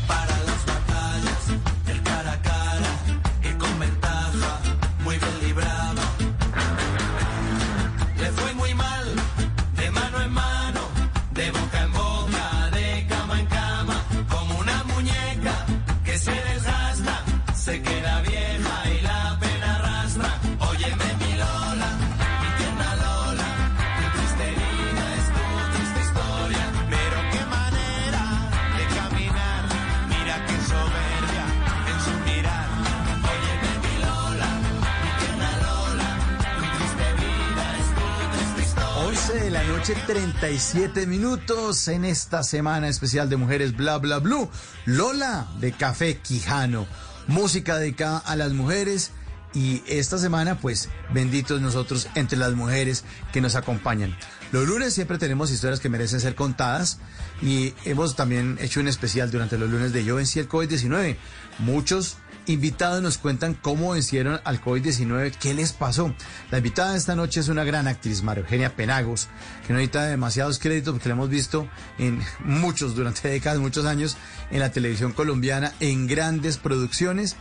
37 40.39 41.07
minutos 41.07 41.87
en 41.87 42.05
esta 42.05 42.43
semana 42.43 42.87
especial 42.87 43.27
de 43.27 43.37
Mujeres 43.37 43.75
Bla 43.75 43.97
Bla 43.97 44.19
Blue. 44.19 44.47
Lola 44.85 45.47
de 45.59 45.71
Café 45.71 46.17
Quijano. 46.17 46.85
Música 47.25 47.77
dedicada 47.77 48.19
a 48.19 48.35
las 48.35 48.53
mujeres. 48.53 49.11
Y 49.55 49.81
esta 49.87 50.19
semana, 50.19 50.59
pues, 50.59 50.89
benditos 51.11 51.59
nosotros 51.59 52.07
entre 52.13 52.37
las 52.37 52.53
mujeres 52.53 53.03
que 53.33 53.41
nos 53.41 53.55
acompañan. 53.55 54.15
Los 54.51 54.67
lunes 54.67 54.93
siempre 54.93 55.17
tenemos 55.17 55.49
historias 55.49 55.79
que 55.79 55.89
merecen 55.89 56.19
ser 56.19 56.35
contadas. 56.35 56.99
Y 57.41 57.73
hemos 57.85 58.15
también 58.15 58.59
hecho 58.61 58.79
un 58.79 58.87
especial 58.87 59.31
durante 59.31 59.57
los 59.57 59.71
lunes 59.71 59.91
de 59.91 60.03
Yo 60.03 60.15
vencí 60.17 60.39
el 60.39 60.47
COVID-19. 60.47 61.17
Muchos 61.59 62.17
invitados 62.47 63.01
nos 63.01 63.17
cuentan 63.17 63.53
cómo 63.53 63.91
vencieron 63.91 64.39
al 64.43 64.61
COVID-19, 64.61 65.33
qué 65.39 65.53
les 65.53 65.73
pasó. 65.73 66.13
La 66.49 66.57
invitada 66.57 66.93
de 66.93 66.97
esta 66.97 67.15
noche 67.15 67.39
es 67.39 67.49
una 67.49 67.63
gran 67.63 67.87
actriz, 67.87 68.23
María 68.23 68.43
Eugenia 68.43 68.75
Penagos, 68.75 69.27
que 69.65 69.73
no 69.73 69.79
necesita 69.79 70.05
demasiados 70.05 70.59
créditos 70.59 70.93
porque 70.93 71.09
la 71.09 71.15
hemos 71.15 71.29
visto 71.29 71.69
en 71.97 72.21
muchos, 72.39 72.95
durante 72.95 73.27
décadas, 73.27 73.59
muchos 73.59 73.85
años, 73.85 74.17
en 74.51 74.59
la 74.59 74.71
televisión 74.71 75.13
colombiana, 75.13 75.73
en 75.79 76.07
grandes 76.07 76.57
producciones. 76.57 77.35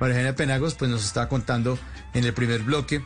María 0.00 0.16
Eugenia 0.16 0.36
Penagos 0.36 0.74
pues 0.74 0.90
nos 0.90 1.04
está 1.04 1.28
contando 1.28 1.78
en 2.14 2.24
el 2.24 2.34
primer 2.34 2.62
bloque 2.62 3.04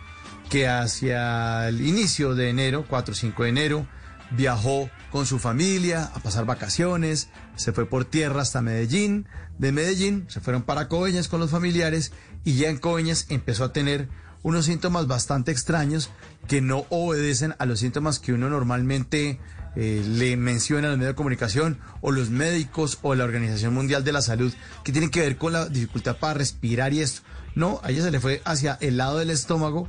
que 0.49 0.69
hacia 0.69 1.69
el 1.69 1.87
inicio 1.87 2.35
de 2.35 2.49
enero, 2.51 2.87
4 2.89 3.12
o 3.12 3.15
5 3.15 3.43
de 3.43 3.49
enero, 3.49 3.87
viajó 4.31 4.91
con 5.11 5.27
su 5.27 5.39
familia 5.39 6.11
a 6.15 6.21
pasar 6.21 6.45
vacaciones, 6.45 7.29
se 7.57 7.73
fue 7.73 7.87
por 7.87 8.05
tierra 8.05 8.43
hasta 8.43 8.63
Medellín, 8.63 9.27
de 9.59 9.73
Medellín 9.73 10.27
se 10.29 10.41
fueron 10.41 10.63
para 10.63 10.89
Coveñas 10.89 11.29
con 11.29 11.41
los 11.41 11.51
familiares 11.51 12.13
y 12.45 12.55
ya 12.55 12.69
en 12.69 12.79
Coveñas 12.79 13.27
empezó 13.29 13.65
a 13.65 13.73
tener 13.73 14.09
unos 14.43 14.67
síntomas 14.67 15.07
bastante 15.07 15.51
extraños 15.51 16.11
que 16.47 16.61
no 16.61 16.87
obedecen 16.91 17.55
a 17.59 17.67
los 17.67 17.81
síntomas 17.81 18.19
que 18.19 18.33
uno 18.33 18.49
normalmente 18.49 19.41
eh, 19.77 20.03
le 20.07 20.37
menciona 20.37 20.89
a 20.89 20.91
los 20.91 20.99
medios 20.99 21.13
de 21.13 21.17
comunicación 21.17 21.79
o 22.01 22.11
los 22.11 22.31
médicos 22.31 22.99
o 23.03 23.15
la 23.15 23.25
Organización 23.25 23.75
Mundial 23.75 24.05
de 24.05 24.13
la 24.13 24.23
Salud 24.23 24.53
que 24.85 24.93
tienen 24.93 25.11
que 25.11 25.21
ver 25.21 25.37
con 25.37 25.53
la 25.53 25.69
dificultad 25.69 26.17
para 26.17 26.35
respirar 26.35 26.93
y 26.93 27.01
esto. 27.01 27.23
No, 27.55 27.81
a 27.83 27.91
ella 27.91 28.03
se 28.03 28.11
le 28.11 28.21
fue 28.21 28.41
hacia 28.45 28.79
el 28.81 28.97
lado 28.97 29.19
del 29.19 29.31
estómago, 29.31 29.89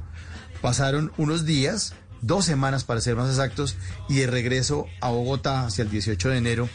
pasaron 0.62 1.12
unos 1.18 1.46
días, 1.46 1.94
dos 2.22 2.46
semanas 2.46 2.84
para 2.84 3.02
ser 3.02 3.16
más 3.16 3.30
exactos, 3.30 3.76
y 4.08 4.18
de 4.18 4.28
regreso 4.28 4.86
a 5.02 5.10
Bogotá 5.10 5.66
hacia 5.66 5.84
el 5.84 5.90
18 5.90 6.30
de 6.30 6.38
enero, 6.38 6.70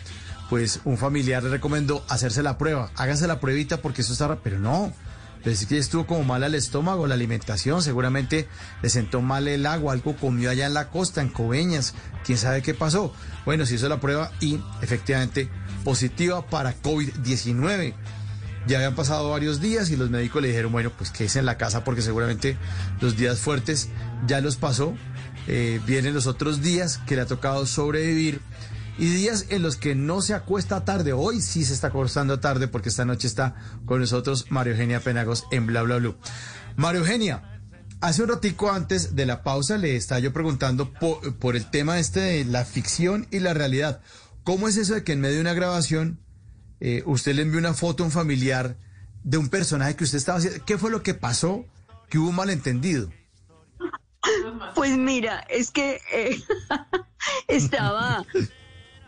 pues 0.50 0.80
un 0.84 0.98
familiar 0.98 1.42
le 1.42 1.50
recomendó 1.50 2.04
hacerse 2.08 2.42
la 2.42 2.58
prueba. 2.58 2.90
Hágase 2.96 3.26
la 3.26 3.40
pruebita 3.40 3.78
porque 3.78 4.02
eso 4.02 4.12
está... 4.12 4.36
Pero 4.42 4.58
no, 4.58 4.92
pues 5.44 5.66
que 5.66 5.76
estuvo 5.76 6.06
como 6.06 6.24
mal 6.24 6.42
al 6.42 6.54
estómago, 6.54 7.06
la 7.06 7.14
alimentación, 7.14 7.82
seguramente 7.82 8.48
le 8.82 8.88
sentó 8.88 9.20
mal 9.20 9.46
el 9.46 9.66
agua, 9.66 9.92
algo 9.92 10.16
comió 10.16 10.48
allá 10.48 10.66
en 10.66 10.72
la 10.72 10.88
costa, 10.88 11.20
en 11.20 11.28
Coveñas, 11.28 11.94
quién 12.24 12.38
sabe 12.38 12.62
qué 12.62 12.72
pasó. 12.72 13.14
Bueno, 13.44 13.66
se 13.66 13.74
hizo 13.74 13.88
la 13.90 14.00
prueba 14.00 14.32
y 14.40 14.58
efectivamente 14.80 15.50
positiva 15.84 16.46
para 16.46 16.74
COVID-19. 16.80 17.94
Ya 18.66 18.78
habían 18.78 18.94
pasado 18.94 19.28
varios 19.28 19.60
días 19.60 19.90
y 19.90 19.96
los 19.96 20.08
médicos 20.08 20.40
le 20.40 20.48
dijeron, 20.48 20.72
bueno, 20.72 20.90
pues 20.96 21.10
quédese 21.10 21.40
en 21.40 21.46
la 21.46 21.58
casa 21.58 21.84
porque 21.84 22.00
seguramente 22.00 22.56
los 23.02 23.14
días 23.18 23.38
fuertes 23.38 23.90
ya 24.26 24.40
los 24.40 24.56
pasó. 24.56 24.94
Eh, 25.46 25.80
vienen 25.86 26.14
los 26.14 26.26
otros 26.26 26.62
días 26.62 26.98
que 27.06 27.16
le 27.16 27.22
ha 27.22 27.26
tocado 27.26 27.66
sobrevivir 27.66 28.40
y 28.98 29.06
días 29.06 29.46
en 29.50 29.62
los 29.62 29.76
que 29.76 29.94
no 29.94 30.22
se 30.22 30.34
acuesta 30.34 30.84
tarde. 30.84 31.12
Hoy 31.12 31.40
sí 31.40 31.64
se 31.64 31.74
está 31.74 31.88
acostando 31.88 32.40
tarde 32.40 32.68
porque 32.68 32.88
esta 32.88 33.04
noche 33.04 33.26
está 33.26 33.56
con 33.84 34.00
nosotros 34.00 34.46
Mario 34.50 34.72
Eugenia 34.72 35.00
Penagos 35.00 35.44
en 35.50 35.66
Bla 35.66 35.82
Bla 35.82 35.96
Blue. 35.96 36.16
Mario 36.76 37.00
Eugenia, 37.00 37.60
hace 38.00 38.22
un 38.22 38.28
ratico 38.28 38.70
antes 38.70 39.14
de 39.14 39.26
la 39.26 39.42
pausa 39.42 39.78
le 39.78 39.96
estaba 39.96 40.20
yo 40.20 40.32
preguntando 40.32 40.92
por, 40.92 41.56
el 41.56 41.70
tema 41.70 41.98
este 41.98 42.20
de 42.20 42.44
la 42.44 42.64
ficción 42.64 43.26
y 43.30 43.40
la 43.40 43.54
realidad. 43.54 44.00
¿Cómo 44.44 44.68
es 44.68 44.76
eso 44.76 44.94
de 44.94 45.04
que 45.04 45.12
en 45.12 45.20
medio 45.20 45.36
de 45.36 45.40
una 45.40 45.54
grabación 45.54 46.20
eh, 46.80 47.02
usted 47.06 47.34
le 47.34 47.42
envió 47.42 47.58
una 47.58 47.74
foto 47.74 48.02
a 48.02 48.06
un 48.06 48.12
familiar 48.12 48.76
de 49.22 49.38
un 49.38 49.48
personaje 49.48 49.96
que 49.96 50.04
usted 50.04 50.18
estaba 50.18 50.38
haciendo? 50.38 50.64
¿Qué 50.64 50.78
fue 50.78 50.90
lo 50.90 51.02
que 51.02 51.14
pasó? 51.14 51.64
Que 52.08 52.18
hubo 52.18 52.28
un 52.28 52.36
malentendido. 52.36 53.10
Pues 54.74 54.96
mira, 54.96 55.40
es 55.48 55.70
que 55.70 56.00
eh, 56.12 56.40
estaba, 57.48 58.24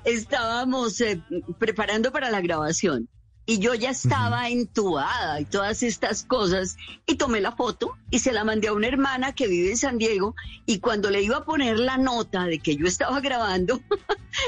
estábamos 0.04 1.00
eh, 1.00 1.20
preparando 1.58 2.12
para 2.12 2.30
la 2.30 2.40
grabación 2.40 3.08
y 3.46 3.60
yo 3.60 3.74
ya 3.74 3.90
estaba 3.90 4.48
entubada 4.48 5.40
y 5.40 5.44
todas 5.44 5.84
estas 5.84 6.24
cosas 6.24 6.76
y 7.06 7.14
tomé 7.14 7.40
la 7.40 7.52
foto 7.52 7.96
y 8.10 8.18
se 8.18 8.32
la 8.32 8.42
mandé 8.42 8.68
a 8.68 8.72
una 8.72 8.88
hermana 8.88 9.32
que 9.32 9.46
vive 9.46 9.70
en 9.70 9.76
San 9.76 9.98
Diego 9.98 10.34
y 10.66 10.80
cuando 10.80 11.10
le 11.10 11.22
iba 11.22 11.38
a 11.38 11.44
poner 11.44 11.78
la 11.78 11.96
nota 11.96 12.44
de 12.44 12.58
que 12.58 12.76
yo 12.76 12.86
estaba 12.86 13.20
grabando, 13.20 13.80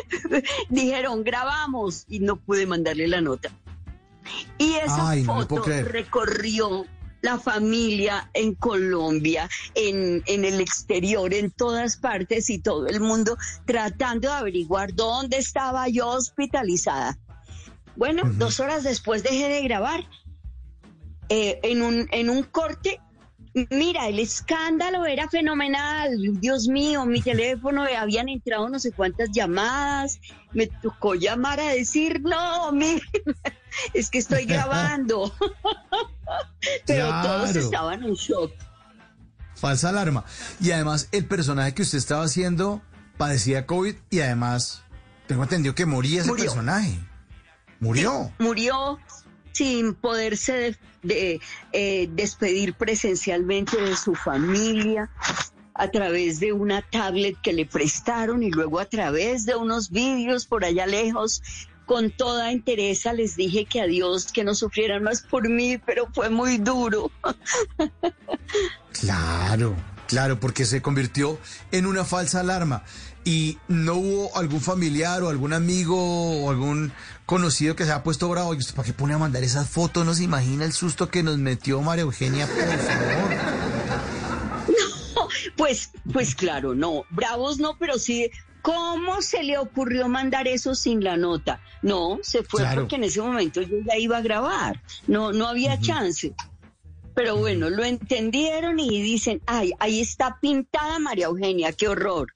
dijeron 0.68 1.22
grabamos 1.22 2.06
y 2.08 2.18
no 2.18 2.36
pude 2.36 2.66
mandarle 2.66 3.06
la 3.06 3.20
nota. 3.20 3.50
Y 4.58 4.74
esa 4.74 5.10
Ay, 5.10 5.24
foto 5.24 5.62
recorrió 5.64 6.84
la 7.20 7.38
familia 7.38 8.30
en 8.34 8.54
Colombia, 8.54 9.48
en, 9.74 10.22
en 10.26 10.44
el 10.44 10.60
exterior, 10.60 11.32
en 11.34 11.50
todas 11.50 11.96
partes 11.96 12.50
y 12.50 12.58
todo 12.58 12.86
el 12.86 13.00
mundo 13.00 13.36
tratando 13.66 14.28
de 14.28 14.34
averiguar 14.34 14.94
dónde 14.94 15.38
estaba 15.38 15.88
yo 15.88 16.08
hospitalizada. 16.08 17.18
Bueno, 17.96 18.22
dos 18.36 18.60
horas 18.60 18.84
después 18.84 19.22
dejé 19.22 19.48
de 19.48 19.62
grabar. 19.62 20.08
Eh, 21.30 21.58
en, 21.62 21.82
un, 21.82 22.08
en 22.12 22.30
un 22.30 22.44
corte, 22.44 23.00
mira, 23.70 24.08
el 24.08 24.18
escándalo 24.20 25.04
era 25.04 25.28
fenomenal. 25.28 26.16
Dios 26.40 26.68
mío, 26.68 27.04
mi 27.04 27.20
teléfono, 27.20 27.84
habían 27.84 28.28
entrado 28.28 28.68
no 28.68 28.78
sé 28.78 28.92
cuántas 28.92 29.30
llamadas. 29.32 30.20
Me 30.52 30.68
tocó 30.68 31.16
llamar 31.16 31.60
a 31.60 31.70
decir, 31.72 32.20
no, 32.22 32.70
mire, 32.72 33.02
es 33.94 34.10
que 34.10 34.18
estoy 34.18 34.44
grabando. 34.46 35.32
Pero 36.86 37.08
todos 37.22 37.56
estaban 37.56 38.02
en 38.04 38.14
shock. 38.14 38.52
Falsa 39.54 39.88
alarma. 39.88 40.24
Y 40.60 40.70
además, 40.70 41.08
el 41.12 41.26
personaje 41.26 41.74
que 41.74 41.82
usted 41.82 41.98
estaba 41.98 42.24
haciendo 42.24 42.80
padecía 43.16 43.66
COVID 43.66 43.96
y 44.10 44.20
además, 44.20 44.82
tengo 45.26 45.42
entendido 45.42 45.74
que 45.74 45.86
moría 45.86 46.20
ese 46.20 46.28
Murió. 46.30 46.44
personaje. 46.44 46.98
Murió. 47.80 48.32
murió 48.38 48.98
sin 49.52 49.94
poderse 49.94 50.52
de- 50.52 50.78
de, 51.02 51.40
eh, 51.72 52.08
despedir 52.12 52.74
presencialmente 52.74 53.80
de 53.80 53.96
su 53.96 54.14
familia 54.16 55.10
a 55.74 55.88
través 55.92 56.40
de 56.40 56.52
una 56.52 56.82
tablet 56.82 57.36
que 57.40 57.52
le 57.52 57.66
prestaron 57.66 58.42
y 58.42 58.50
luego 58.50 58.80
a 58.80 58.84
través 58.86 59.46
de 59.46 59.54
unos 59.54 59.90
vídeos 59.90 60.44
por 60.46 60.64
allá 60.64 60.86
lejos. 60.86 61.40
Con 61.88 62.10
toda 62.10 62.52
entereza 62.52 63.14
les 63.14 63.34
dije 63.34 63.64
que 63.64 63.80
adiós, 63.80 64.30
que 64.30 64.44
no 64.44 64.54
sufrieran 64.54 65.02
más 65.02 65.22
por 65.22 65.48
mí, 65.48 65.78
pero 65.78 66.06
fue 66.12 66.28
muy 66.28 66.58
duro. 66.58 67.10
Claro, 68.92 69.74
claro, 70.06 70.38
porque 70.38 70.66
se 70.66 70.82
convirtió 70.82 71.38
en 71.72 71.86
una 71.86 72.04
falsa 72.04 72.40
alarma. 72.40 72.84
Y 73.24 73.56
no 73.68 73.94
hubo 73.94 74.36
algún 74.36 74.60
familiar 74.60 75.22
o 75.22 75.30
algún 75.30 75.54
amigo 75.54 75.96
o 75.96 76.50
algún 76.50 76.92
conocido 77.24 77.74
que 77.74 77.86
se 77.86 77.92
ha 77.92 78.02
puesto 78.02 78.28
bravo. 78.28 78.52
¿Y 78.52 78.58
usted 78.58 78.74
para 78.74 78.84
qué 78.84 78.92
pone 78.92 79.14
a 79.14 79.18
mandar 79.18 79.42
esas 79.42 79.66
fotos? 79.70 80.04
No 80.04 80.12
se 80.12 80.24
imagina 80.24 80.66
el 80.66 80.74
susto 80.74 81.08
que 81.08 81.22
nos 81.22 81.38
metió 81.38 81.80
María 81.80 82.02
Eugenia, 82.02 82.46
por 82.46 82.64
favor. 82.66 83.30
Pues, 85.56 85.90
pues 86.12 86.34
claro, 86.34 86.74
no, 86.74 87.04
bravos 87.10 87.58
no, 87.58 87.76
pero 87.78 87.98
sí, 87.98 88.30
¿cómo 88.62 89.22
se 89.22 89.42
le 89.42 89.58
ocurrió 89.58 90.08
mandar 90.08 90.46
eso 90.48 90.74
sin 90.74 91.02
la 91.02 91.16
nota? 91.16 91.60
No, 91.82 92.18
se 92.22 92.42
fue 92.42 92.60
Claro. 92.62 92.82
porque 92.82 92.96
en 92.96 93.04
ese 93.04 93.20
momento 93.20 93.62
yo 93.62 93.76
ya 93.86 93.96
iba 93.96 94.16
a 94.18 94.20
grabar, 94.22 94.82
no, 95.06 95.32
no 95.32 95.46
había 95.48 95.78
chance. 95.80 96.34
Pero 97.14 97.36
bueno, 97.36 97.68
lo 97.70 97.84
entendieron 97.84 98.78
y 98.78 99.02
dicen, 99.02 99.42
ay, 99.46 99.72
ahí 99.80 100.00
está 100.00 100.38
pintada 100.40 100.98
María 101.00 101.26
Eugenia, 101.26 101.72
qué 101.72 101.88
horror. 101.88 102.32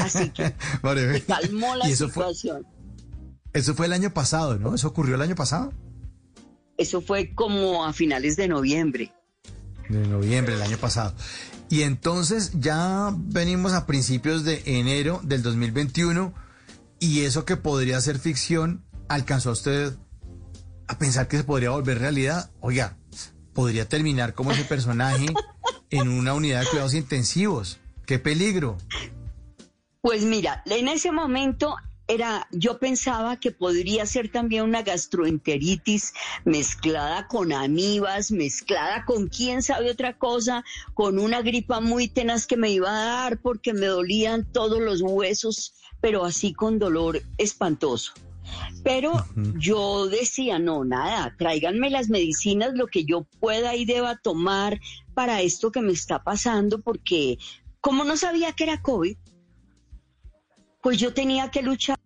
Así 0.00 0.30
que 0.30 0.54
se 1.12 1.24
calmó 1.26 1.76
la 1.76 1.84
fue, 1.84 1.94
situación. 1.96 2.66
eso 3.52 3.74
fue 3.74 3.86
el 3.86 3.92
año 3.92 4.12
pasado, 4.14 4.58
¿no? 4.58 4.74
Eso 4.74 4.88
ocurrió 4.88 5.14
el 5.16 5.22
año 5.22 5.34
pasado. 5.34 5.72
Eso 6.78 7.00
fue 7.02 7.34
como 7.34 7.84
a 7.84 7.92
finales 7.92 8.36
de 8.36 8.48
noviembre. 8.48 9.12
De 9.88 10.06
noviembre 10.06 10.54
del 10.54 10.62
año 10.62 10.78
pasado. 10.78 11.14
Y 11.70 11.82
entonces 11.82 12.52
ya 12.54 13.12
venimos 13.14 13.72
a 13.72 13.86
principios 13.86 14.44
de 14.44 14.62
enero 14.64 15.20
del 15.22 15.42
2021 15.42 16.32
y 16.98 17.20
eso 17.20 17.44
que 17.44 17.56
podría 17.56 18.00
ser 18.00 18.18
ficción, 18.18 18.84
¿alcanzó 19.08 19.52
usted 19.52 19.96
a 20.86 20.98
pensar 20.98 21.28
que 21.28 21.36
se 21.36 21.44
podría 21.44 21.70
volver 21.70 21.98
realidad? 21.98 22.50
Oiga, 22.60 22.96
podría 23.52 23.88
terminar 23.88 24.34
como 24.34 24.52
ese 24.52 24.64
personaje 24.64 25.26
en 25.90 26.08
una 26.08 26.34
unidad 26.34 26.60
de 26.60 26.66
cuidados 26.68 26.94
intensivos. 26.94 27.78
¡Qué 28.06 28.18
peligro! 28.18 28.78
Pues 30.00 30.24
mira, 30.24 30.62
en 30.64 30.88
ese 30.88 31.12
momento 31.12 31.76
era, 32.08 32.48
yo 32.50 32.78
pensaba 32.78 33.38
que 33.38 33.52
podría 33.52 34.06
ser 34.06 34.32
también 34.32 34.64
una 34.64 34.82
gastroenteritis 34.82 36.14
mezclada 36.46 37.28
con 37.28 37.52
amibas, 37.52 38.32
mezclada 38.32 39.04
con 39.04 39.28
quién 39.28 39.62
sabe 39.62 39.90
otra 39.90 40.16
cosa, 40.16 40.64
con 40.94 41.18
una 41.18 41.42
gripa 41.42 41.80
muy 41.80 42.08
tenaz 42.08 42.46
que 42.46 42.56
me 42.56 42.70
iba 42.70 42.88
a 42.88 43.04
dar 43.04 43.38
porque 43.40 43.74
me 43.74 43.86
dolían 43.86 44.50
todos 44.52 44.80
los 44.80 45.02
huesos, 45.02 45.74
pero 46.00 46.24
así 46.24 46.54
con 46.54 46.78
dolor 46.78 47.22
espantoso. 47.36 48.14
Pero 48.82 49.12
yo 49.58 50.06
decía, 50.06 50.58
no, 50.58 50.82
nada, 50.86 51.34
tráiganme 51.38 51.90
las 51.90 52.08
medicinas, 52.08 52.72
lo 52.72 52.86
que 52.86 53.04
yo 53.04 53.26
pueda 53.38 53.76
y 53.76 53.84
deba 53.84 54.16
tomar 54.16 54.80
para 55.12 55.42
esto 55.42 55.70
que 55.70 55.82
me 55.82 55.92
está 55.92 56.24
pasando, 56.24 56.80
porque 56.80 57.36
como 57.82 58.04
no 58.04 58.16
sabía 58.16 58.52
que 58.52 58.64
era 58.64 58.80
COVID, 58.80 59.18
pues 60.82 60.98
yo 60.98 61.12
tenía 61.12 61.50
que 61.50 61.62
luchar. 61.62 61.98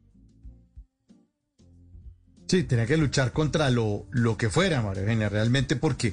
Sí, 2.47 2.65
tenía 2.65 2.87
que 2.87 2.99
luchar 2.99 3.33
contra 3.33 3.71
lo, 3.71 4.05
lo 4.11 4.37
que 4.37 4.51
fuera, 4.51 4.83
María 4.83 5.03
Eugenia, 5.03 5.31
realmente 5.31 5.75
porque... 5.75 6.13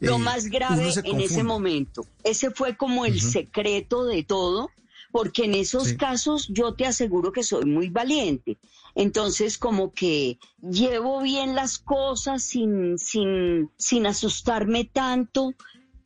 Lo 0.00 0.16
eh, 0.16 0.18
más 0.18 0.46
grave 0.46 0.92
en 1.02 1.20
ese 1.20 1.42
momento. 1.42 2.06
Ese 2.24 2.50
fue 2.50 2.76
como 2.76 3.06
el 3.06 3.20
secreto 3.22 4.04
de 4.04 4.22
todo, 4.22 4.70
porque 5.12 5.46
en 5.46 5.54
esos 5.54 5.88
Sí. 5.88 5.96
casos 5.96 6.48
yo 6.48 6.74
te 6.74 6.84
aseguro 6.84 7.32
que 7.32 7.42
soy 7.42 7.64
muy 7.64 7.88
valiente. 7.88 8.58
Entonces, 8.94 9.56
como 9.56 9.94
que 9.94 10.38
llevo 10.60 11.22
bien 11.22 11.54
las 11.54 11.78
cosas 11.78 12.42
sin, 12.42 12.98
sin, 12.98 13.70
sin 13.78 14.06
asustarme 14.06 14.84
tanto. 14.84 15.54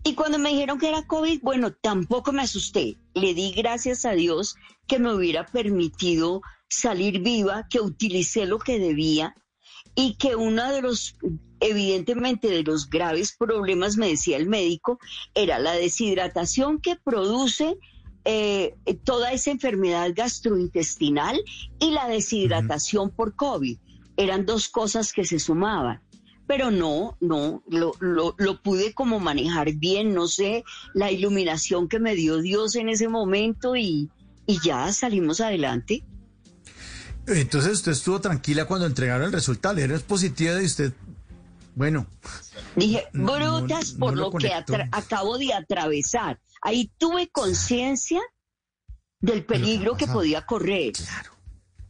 Y 0.05 0.15
cuando 0.15 0.39
me 0.39 0.51
dijeron 0.51 0.79
que 0.79 0.89
era 0.89 1.07
COVID, 1.07 1.41
bueno, 1.43 1.73
tampoco 1.73 2.33
me 2.33 2.43
asusté. 2.43 2.99
Le 3.15 3.35
di 3.35 3.53
gracias 3.53 4.05
a 4.05 4.13
Dios 4.13 4.57
que 4.89 4.99
me 4.99 5.15
hubiera 5.15 5.47
permitido 5.47 6.43
salir 6.69 7.21
viva, 7.21 7.67
que 7.69 7.81
utilicé 7.81 8.47
lo 8.47 8.59
que 8.59 8.79
debía 8.79 9.35
y 9.95 10.15
que 10.15 10.35
uno 10.37 10.73
de 10.73 10.83
los, 10.83 11.17
evidentemente, 11.61 12.49
de 12.49 12.63
los 12.63 12.89
graves 12.89 13.37
problemas, 13.39 13.97
me 13.97 14.09
decía 14.09 14.37
el 14.37 14.49
médico, 14.49 14.99
era 15.35 15.59
la 15.59 15.73
deshidratación 15.73 16.81
que 16.81 16.97
produce 16.97 17.79
eh, 18.25 18.75
toda 19.05 19.33
esa 19.33 19.51
enfermedad 19.51 20.11
gastrointestinal 20.15 21.41
y 21.79 21.91
la 21.91 22.09
deshidratación 22.09 23.11
por 23.11 23.37
COVID. 23.37 23.79
Eran 24.17 24.47
dos 24.47 24.69
cosas 24.69 25.13
que 25.13 25.25
se 25.25 25.39
sumaban. 25.39 26.03
Pero 26.55 26.71
no, 26.71 27.17
no, 27.21 27.63
lo, 27.67 27.95
lo, 28.01 28.35
lo 28.37 28.61
pude 28.61 28.93
como 28.93 29.19
manejar 29.21 29.73
bien, 29.73 30.13
no 30.13 30.29
sé, 30.29 30.65
la 30.93 31.11
iluminación 31.11 31.89
que 31.89 31.99
me 31.99 32.15
dio 32.15 32.43
Dios 32.43 32.77
en 32.77 32.91
ese 32.91 33.09
momento 33.09 33.75
y, 33.75 34.11
y 34.47 34.59
ya 34.63 34.93
salimos 34.93 35.41
adelante. 35.41 36.05
Entonces 37.27 37.73
usted 37.73 37.93
estuvo 37.93 38.21
tranquila 38.21 38.67
cuando 38.67 38.85
entregaron 38.85 39.29
el 39.29 39.33
resultado, 39.33 39.79
era 39.79 39.99
positiva 40.01 40.53
de 40.57 40.67
usted. 40.67 40.93
Bueno, 41.75 42.07
Dije, 42.77 43.07
No, 43.15 43.39
no- 43.39 43.61
brutas 43.61 43.95
no 43.95 43.99
por 44.01 44.15
lo 44.15 44.25
lo, 44.25 44.33
que 44.33 44.53
acabo 44.53 45.39
de 45.39 45.55
atravesar. 45.55 46.39
Ahí 46.61 46.93
tuve 46.99 47.31
conciencia 47.31 48.21
del 49.23 49.43
peligro 49.47 49.97
que 49.97 50.07
podía 50.07 50.45
correr. 50.45 50.93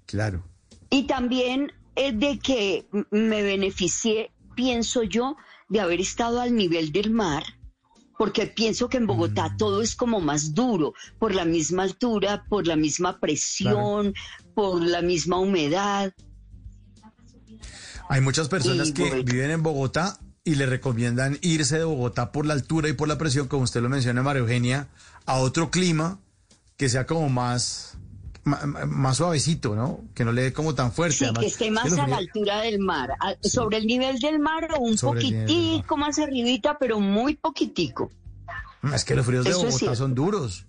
claro. 0.06 0.44
Y 0.89 1.09
también 1.09 1.72
eh, 1.97 2.12
de 2.12 2.39
que 2.39 2.86
me 3.10 3.43
beneficié 3.43 4.30
pienso 4.62 5.02
yo, 5.02 5.36
de 5.68 5.80
haber 5.80 6.01
estado 6.01 6.40
al 6.40 6.55
nivel 6.55 6.93
del 6.93 7.10
mar, 7.10 7.43
porque 8.16 8.47
pienso 8.47 8.89
que 8.89 8.98
en 8.98 9.09
Bogotá 9.09 9.48
Mm. 9.48 9.56
todo 9.56 9.82
es 9.82 9.97
como 9.97 10.20
más 10.20 10.55
duro, 10.55 10.94
por 11.18 11.34
la 11.34 11.44
misma 11.44 11.82
altura, 11.82 12.44
por 12.48 12.68
la 12.68 12.76
misma 12.76 13.18
presión, 13.18 14.14
por 14.55 14.80
la 14.80 15.02
misma 15.02 15.40
humedad. 15.40 16.12
Hay 18.09 18.20
muchas 18.20 18.48
personas 18.48 18.90
Y 18.90 18.93
que 18.93 19.22
viven 19.24 19.51
en 19.51 19.62
Bogotá 19.64 20.20
y 20.44 20.55
le 20.55 20.66
recomiendan 20.66 21.39
irse 21.43 21.78
de 21.78 21.84
Bogotá 21.84 22.30
por 22.30 22.47
la 22.47 22.55
altura 22.55 22.89
y 22.89 22.93
por 22.93 23.09
la 23.09 23.18
presión, 23.18 23.48
como 23.48 23.64
usted 23.64 23.82
lo 23.82 23.89
menciona, 23.89 24.22
María 24.22 24.43
Eugenia, 24.43 24.89
a 25.26 25.39
otro 25.39 25.72
clima 25.72 26.20
que 26.76 26.89
sea 26.89 27.05
como 27.05 27.28
más, 27.28 27.97
más 28.44 29.16
suavecito, 29.19 29.74
¿no? 29.77 30.01
Que 30.14 30.24
no 30.24 30.32
le 30.32 30.43
dé 30.43 30.52
como 30.52 30.74
tan 30.74 30.90
fuerte. 30.93 31.16
Sí, 31.19 31.24
además. 31.24 31.40
que 31.43 31.47
esté 31.48 31.66
Es 31.66 31.73
más 31.73 31.94
que 31.94 32.01
a 32.01 32.06
la 32.09 32.16
altura 32.16 32.60
del 32.62 32.78
mar, 32.81 33.10
a- 33.20 33.36
sobre 33.48 33.78
el 33.78 33.86
nivel 33.86 34.19
del 34.19 34.39
mar 34.40 34.69
o 34.77 34.81
un 34.81 34.98
Sobre 34.98 35.20
poquitico 35.23 35.97
más 35.97 36.19
arribita, 36.19 36.77
pero 36.78 36.98
muy 37.01 37.36
poquitico. 37.36 38.10
Es 38.93 39.05
que 39.05 39.14
los 39.14 39.24
fríos 39.24 39.44
de 39.44 39.51
Eso 39.51 39.64
Bogotá 39.64 39.94
son 39.94 40.14
duros. 40.14 40.66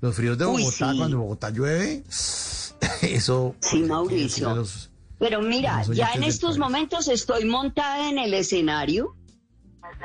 Los 0.00 0.16
fríos 0.16 0.38
de 0.38 0.46
Uy, 0.46 0.62
Bogotá, 0.62 0.92
sí. 0.92 0.98
cuando 0.98 1.18
Bogotá 1.18 1.50
llueve, 1.50 2.04
eso... 3.02 3.54
Sí, 3.60 3.80
Mauricio. 3.82 4.54
los- 4.54 4.90
Pero 5.18 5.42
mira, 5.42 5.82
ya 5.92 6.12
en 6.14 6.22
estos 6.24 6.56
momentos 6.56 7.06
estoy 7.08 7.44
montada 7.44 8.08
en 8.08 8.18
el 8.18 8.32
escenario, 8.32 9.14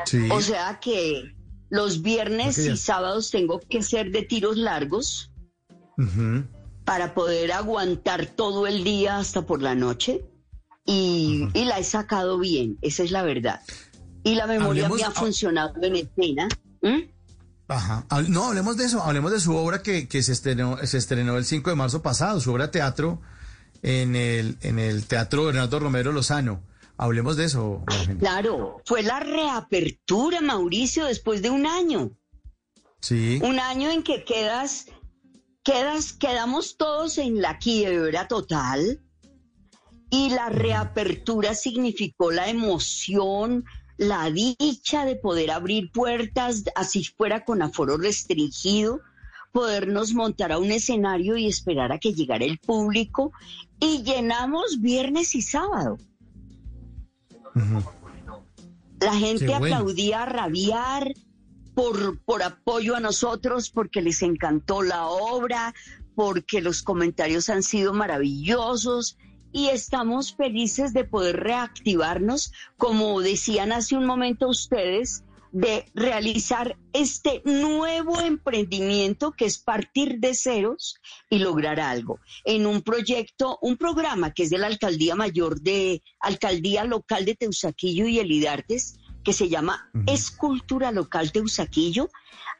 Sí. 0.05 0.27
o 0.29 0.41
sea 0.41 0.79
que 0.81 1.33
los 1.69 2.01
viernes 2.01 2.57
y 2.57 2.75
sábados 2.75 3.31
tengo 3.31 3.61
que 3.61 3.81
ser 3.81 4.11
de 4.11 4.23
tiros 4.23 4.57
largos 4.57 5.31
Ujú. 5.97 6.43
Para 6.85 7.13
poder 7.13 7.51
aguantar 7.51 8.27
todo 8.27 8.67
el 8.67 8.83
día 8.83 9.17
hasta 9.17 9.41
por 9.45 9.61
la 9.61 9.75
noche 9.75 10.23
y, 10.85 11.47
y 11.53 11.65
la 11.65 11.79
he 11.79 11.83
sacado 11.83 12.37
bien, 12.39 12.77
esa 12.81 13.03
es 13.03 13.11
la 13.11 13.23
verdad. 13.23 13.61
Y 14.23 14.35
la 14.35 14.47
memoria 14.47 14.85
Hablemos- 14.87 14.97
me 14.97 15.03
ha 15.03 15.11
funcionado 15.11 15.73
en 15.83 15.95
escena. 15.97 16.47
¿Mm? 16.81 17.09
Ajá. 17.67 18.05
No, 18.27 18.45
hablemos 18.45 18.77
de 18.77 18.85
eso. 18.85 19.01
Hablemos 19.01 19.31
de 19.31 19.39
su 19.39 19.55
obra 19.55 19.81
que, 19.81 20.07
que 20.07 20.21
se, 20.23 20.31
estrenó, 20.33 20.77
se 20.85 20.97
estrenó 20.99 21.37
el 21.37 21.45
5 21.45 21.69
de 21.71 21.75
marzo 21.75 22.01
pasado, 22.03 22.39
su 22.39 22.51
obra 22.53 22.69
teatro 22.71 23.21
en 23.81 24.15
el, 24.15 24.57
en 24.61 24.77
el 24.79 25.05
Teatro 25.07 25.45
Bernardo 25.45 25.79
Romero 25.79 26.11
Lozano. 26.11 26.61
Hablemos 26.97 27.35
de 27.37 27.45
eso. 27.45 27.83
Claro, 28.19 28.81
fue 28.85 29.01
la 29.03 29.19
reapertura, 29.19 30.41
Mauricio, 30.41 31.05
después 31.05 31.41
de 31.41 31.49
un 31.49 31.65
año. 31.65 32.11
Sí. 33.01 33.39
Un 33.43 33.59
año 33.59 33.89
en 33.91 34.01
que 34.03 34.23
quedas, 34.23 34.85
quedas, 35.65 36.13
quedamos 36.13 36.77
todos 36.77 37.17
en 37.17 37.41
la 37.41 37.57
quiebra 37.57 38.29
total. 38.29 39.01
Y 40.09 40.29
la 40.29 40.47
reapertura 40.49 41.55
significó 41.55 42.31
la 42.31 42.47
emoción, 42.47 43.65
la 43.97 44.29
dicha 44.29 45.03
de 45.03 45.15
poder 45.17 45.51
abrir 45.51 45.91
puertas, 45.91 46.63
así 46.75 47.03
fuera 47.03 47.43
con 47.43 47.61
aforo 47.61 47.97
restringido, 47.97 49.01
podernos 49.51 50.13
montar 50.13 50.53
a 50.53 50.59
un 50.59 50.71
escenario 50.71 51.35
y 51.35 51.47
esperar 51.47 51.91
a 51.91 51.97
que 51.97 52.13
llegara 52.13 52.45
el 52.45 52.59
público. 52.59 53.33
Y 53.79 54.03
llenamos 54.03 54.79
viernes 54.79 55.35
y 55.35 55.41
sábado. 55.41 55.97
La 59.01 59.13
gente 59.15 59.47
bueno. 59.47 59.75
aplaudía 59.75 60.23
a 60.23 60.25
rabiar 60.27 61.13
por, 61.75 62.19
por 62.21 62.41
apoyo 62.41 62.95
a 62.95 62.99
nosotros, 62.99 63.69
porque 63.69 64.01
les 64.01 64.21
encantó 64.23 64.81
la 64.81 65.07
obra, 65.07 65.75
porque 66.15 66.61
los 66.61 66.81
comentarios 66.81 67.49
han 67.49 67.61
sido 67.61 67.93
maravillosos 67.93 69.17
y 69.51 69.67
estamos 69.67 70.35
felices 70.35 70.93
de 70.93 71.03
poder 71.03 71.37
reactivarnos, 71.37 72.51
como 72.77 73.21
decían 73.21 73.71
hace 73.71 73.95
un 73.95 74.05
momento 74.05 74.47
ustedes, 74.47 75.23
de 75.51 75.85
realizar 75.93 76.77
este 76.91 77.41
nuevo 77.45 78.19
emprendimiento 78.19 79.31
que 79.31 79.45
es 79.45 79.57
partir 79.57 80.19
de 80.19 80.33
ceros 80.33 80.99
y 81.29 81.39
lograr 81.39 81.79
algo. 81.79 82.19
En 82.43 82.65
un 82.65 82.81
proyecto, 82.81 83.57
un 83.61 83.77
programa 83.77 84.33
que 84.33 84.43
es 84.43 84.49
de 84.49 84.57
la 84.57 84.67
Alcaldía 84.67 85.15
Mayor 85.15 85.61
de 85.61 86.03
Alcaldía 86.19 86.83
Local 86.83 87.23
de 87.23 87.35
Teusaquillo 87.35 88.05
y 88.05 88.19
Elidartes, 88.19 88.97
que 89.25 89.33
se 89.33 89.49
llama 89.49 89.89
Escultura 90.05 90.91
Local 90.91 91.31
Teusaquillo, 91.31 92.09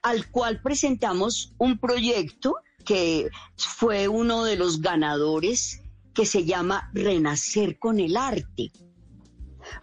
al 0.02 0.30
cual 0.32 0.62
presentamos 0.62 1.54
un 1.60 1.78
proyecto 1.80 2.56
que 2.84 3.30
fue 3.56 4.08
uno 4.08 4.44
de 4.44 4.58
los 4.58 4.82
ganadores 4.82 5.82
que 6.14 6.26
se 6.26 6.44
llama 6.44 6.90
Renacer 6.94 7.78
con 7.78 8.00
el 8.00 8.18
Arte. 8.18 8.72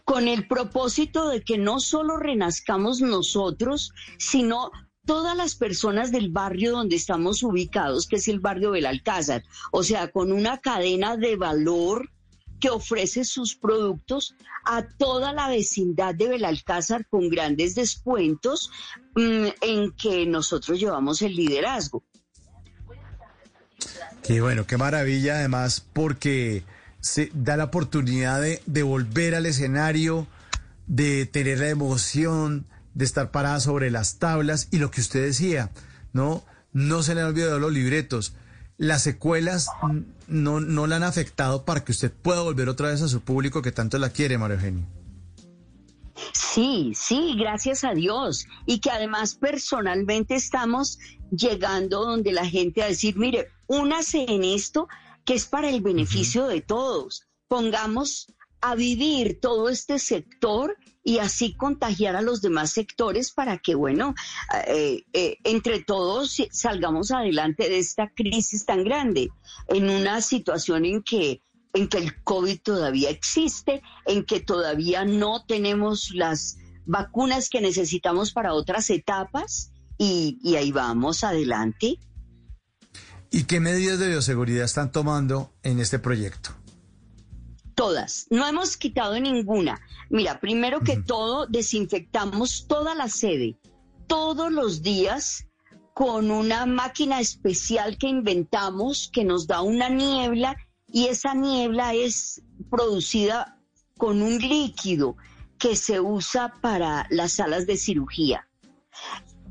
Con 0.05 0.29
el 0.29 0.47
propósito 0.49 1.29
de 1.29 1.43
que 1.43 1.57
no 1.57 1.81
solo 1.81 2.17
renazcamos 2.17 3.01
nosotros, 3.01 3.93
sino 4.19 4.71
todas 5.05 5.37
las 5.37 5.55
personas 5.55 6.11
del 6.11 6.31
barrio 6.31 6.73
donde 6.73 6.97
estamos 6.97 7.43
ubicados, 7.43 8.07
que 8.07 8.17
es 8.17 8.29
el 8.29 8.41
barrio 8.41 8.73
Belalcázar, 8.73 9.43
o 9.71 9.83
sea, 9.83 10.11
con 10.11 10.33
una 10.33 10.59
cadena 10.59 11.17
de 11.17 11.37
valor 11.37 12.11
que 12.63 12.71
ofrece 12.71 13.25
sus 13.25 13.57
productos 13.57 14.37
a 14.65 14.87
toda 14.87 15.33
la 15.33 15.49
vecindad 15.49 16.15
de 16.15 16.29
Belalcázar 16.29 17.05
con 17.09 17.29
grandes 17.29 17.75
descuentos 17.75 18.71
mm, 19.17 19.47
en 19.61 19.91
que 19.91 20.25
nosotros 20.27 20.79
llevamos 20.79 21.23
el 21.23 21.35
liderazgo. 21.35 22.05
Qué 24.23 24.41
bueno, 24.41 24.65
qué 24.65 24.77
maravilla 24.77 25.39
además 25.39 25.85
porque 25.93 26.63
se 27.01 27.33
da 27.35 27.57
la 27.57 27.65
oportunidad 27.65 28.41
de, 28.41 28.63
de 28.67 28.85
volver 28.85 29.35
al 29.35 29.47
escenario, 29.47 30.29
de 30.87 31.27
tener 31.27 31.59
la 31.59 31.69
emoción, 31.69 32.67
de 32.95 33.05
estar 33.05 33.33
parada 33.33 33.59
sobre 33.59 33.91
las 33.91 34.21
tablas 34.21 34.69
y 34.71 34.79
lo 34.79 34.93
que 34.93 35.01
usted 35.01 35.21
decía, 35.21 35.73
¿no? 36.13 36.45
No 36.73 37.03
se 37.03 37.17
le 37.17 37.23
han 37.23 37.27
olvidado 37.27 37.59
los 37.59 37.73
libretos. 37.73 38.37
Las 38.77 39.03
secuelas 39.03 39.67
mm, 39.83 39.99
no, 40.33 40.61
no 40.61 40.87
la 40.87 40.97
han 40.97 41.03
afectado 41.03 41.65
para 41.65 41.85
que 41.85 41.93
usted 41.93 42.11
pueda 42.11 42.43
volver 42.43 42.69
otra 42.69 42.89
vez 42.89 43.03
a 43.03 43.09
su 43.09 43.21
público 43.21 43.63
que 43.63 43.73
tanto 43.73 43.99
la 43.99 44.11
quiere, 44.11 44.39
María 44.39 44.57
Eugenia. 44.57 44.87
Sí, 46.33 46.93
sí, 46.95 47.35
gracias 47.39 47.85
a 47.85 47.93
Dios. 47.93 48.47
Y 48.67 48.81
que 48.81 48.91
además 48.91 49.35
personalmente 49.35 50.35
estamos 50.35 50.99
llegando 51.31 52.05
donde 52.05 52.33
la 52.33 52.47
gente 52.47 52.83
a 52.83 52.89
decir, 52.89 53.17
mire, 53.17 53.49
únase 53.67 54.25
en 54.29 54.45
esto 54.45 54.89
que 55.25 55.35
es 55.35 55.47
para 55.47 55.69
el 55.69 55.81
beneficio 55.81 56.47
de 56.47 56.61
todos. 56.61 57.27
Pongamos 57.49 58.27
a 58.61 58.75
vivir 58.75 59.41
todo 59.41 59.69
este 59.69 59.99
sector 59.99 60.77
y 61.05 61.19
así 61.19 61.55
contagiar 61.55 62.17
a 62.17 62.23
los 62.23 62.43
demás 62.43 62.71
sectores 62.71 63.33
para 63.33 63.59
que, 63.59 63.75
bueno, 63.75 64.15
eh, 64.67 65.05
eh, 65.13 65.39
entre 65.45 65.83
todos 65.83 66.37
salgamos 66.51 67.11
adelante 67.11 67.69
de 67.69 67.79
esta 67.79 68.11
crisis 68.15 68.65
tan 68.65 68.85
grande, 68.85 69.31
en 69.69 69.91
una 69.91 70.21
situación 70.21 70.85
en 70.85 71.03
que 71.03 71.41
en 71.75 71.89
que 71.89 71.97
el 71.97 72.23
COVID 72.23 72.61
todavía 72.61 73.09
existe, 73.09 73.83
en 74.05 74.25
que 74.27 74.41
todavía 74.41 75.07
no 75.07 75.43
tenemos 75.47 76.11
las 76.13 76.59
vacunas 76.85 77.49
que 77.49 77.63
necesitamos 77.63 78.33
para 78.33 78.53
otras 78.53 78.91
etapas 78.91 79.73
y, 79.97 80.39
y 80.43 80.57
ahí 80.57 80.71
vamos 80.71 81.25
adelante. 81.25 81.99
¿Y 83.31 83.45
qué 83.45 83.61
medidas 83.61 83.99
de 83.99 84.09
bioseguridad 84.09 84.65
están 84.67 84.93
tomando 84.93 85.51
en 85.63 85.81
este 85.81 85.99
proyecto? 85.99 86.51
Todas, 87.75 88.27
no 88.31 88.47
hemos 88.47 88.77
quitado 88.77 89.19
ninguna. 89.19 89.81
Mira, 90.11 90.41
primero 90.41 90.81
que 90.81 90.99
todo, 90.99 91.47
desinfectamos 91.47 92.67
toda 92.67 92.95
la 92.95 93.09
sede, 93.09 93.57
todos 94.07 94.53
los 94.53 94.83
días, 94.83 95.47
con 95.95 96.31
una 96.31 96.67
máquina 96.67 97.21
especial 97.21 97.99
que 97.99 98.09
inventamos 98.09 99.11
que 99.13 99.25
nos 99.25 99.47
da 99.47 99.61
una 99.61 99.89
niebla 99.89 100.57
y 100.87 101.07
esa 101.07 101.35
niebla 101.35 101.95
es 101.95 102.43
producida 102.71 103.59
con 103.99 104.23
un 104.23 104.39
líquido 104.39 105.17
que 105.59 105.77
se 105.77 106.01
usa 106.01 106.55
para 106.61 107.07
las 107.11 107.33
salas 107.33 107.67
de 107.67 107.77
cirugía. 107.77 108.49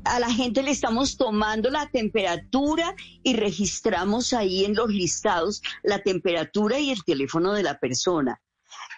A 0.04 0.18
la 0.18 0.32
gente 0.32 0.62
le 0.62 0.70
estamos 0.70 1.16
tomando 1.16 1.70
la 1.70 1.88
temperatura 1.90 2.94
y 3.22 3.34
registramos 3.34 4.32
ahí 4.32 4.64
en 4.64 4.74
los 4.74 4.88
listados 4.88 5.62
la 5.82 6.02
temperatura 6.02 6.78
y 6.78 6.90
el 6.90 7.04
teléfono 7.04 7.52
de 7.52 7.62
la 7.62 7.78
persona. 7.78 8.40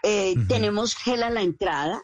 Eh, 0.03 0.35
Tenemos 0.49 0.95
gel 0.95 1.23
a 1.23 1.31
la 1.31 1.43
entrada 1.43 2.03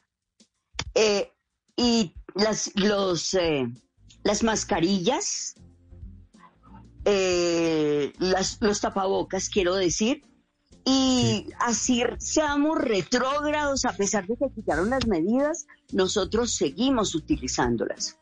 eh, 0.95 1.33
y 1.77 2.15
las, 2.35 2.73
los, 2.75 3.35
eh, 3.35 3.69
las 4.23 4.43
mascarillas, 4.43 5.55
eh, 7.05 8.13
las, 8.19 8.59
los 8.61 8.81
tapabocas, 8.81 9.49
quiero 9.49 9.75
decir, 9.75 10.23
y 10.85 11.47
así 11.59 12.03
seamos 12.19 12.79
retrógrados, 12.79 13.85
a 13.85 13.93
pesar 13.93 14.27
de 14.27 14.37
que 14.37 14.51
quitaron 14.55 14.91
las 14.91 15.07
medidas, 15.07 15.67
nosotros 15.93 16.55
seguimos 16.55 17.15
utilizándolas. 17.15 18.19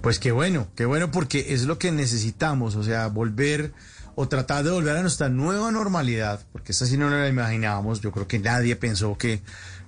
Pues 0.00 0.18
qué 0.18 0.32
bueno, 0.32 0.68
qué 0.76 0.86
bueno 0.86 1.10
porque 1.10 1.52
es 1.52 1.64
lo 1.66 1.78
que 1.78 1.92
necesitamos, 1.92 2.74
o 2.76 2.82
sea, 2.82 3.08
volver 3.08 3.72
o 4.14 4.28
tratar 4.28 4.64
de 4.64 4.70
volver 4.70 4.96
a 4.96 5.02
nuestra 5.02 5.28
nueva 5.28 5.70
normalidad, 5.70 6.40
porque 6.52 6.72
esa 6.72 6.86
sí 6.86 6.96
no 6.96 7.10
la 7.10 7.28
imaginábamos, 7.28 8.00
yo 8.00 8.10
creo 8.10 8.26
que 8.26 8.38
nadie 8.38 8.76
pensó 8.76 9.16
que 9.18 9.42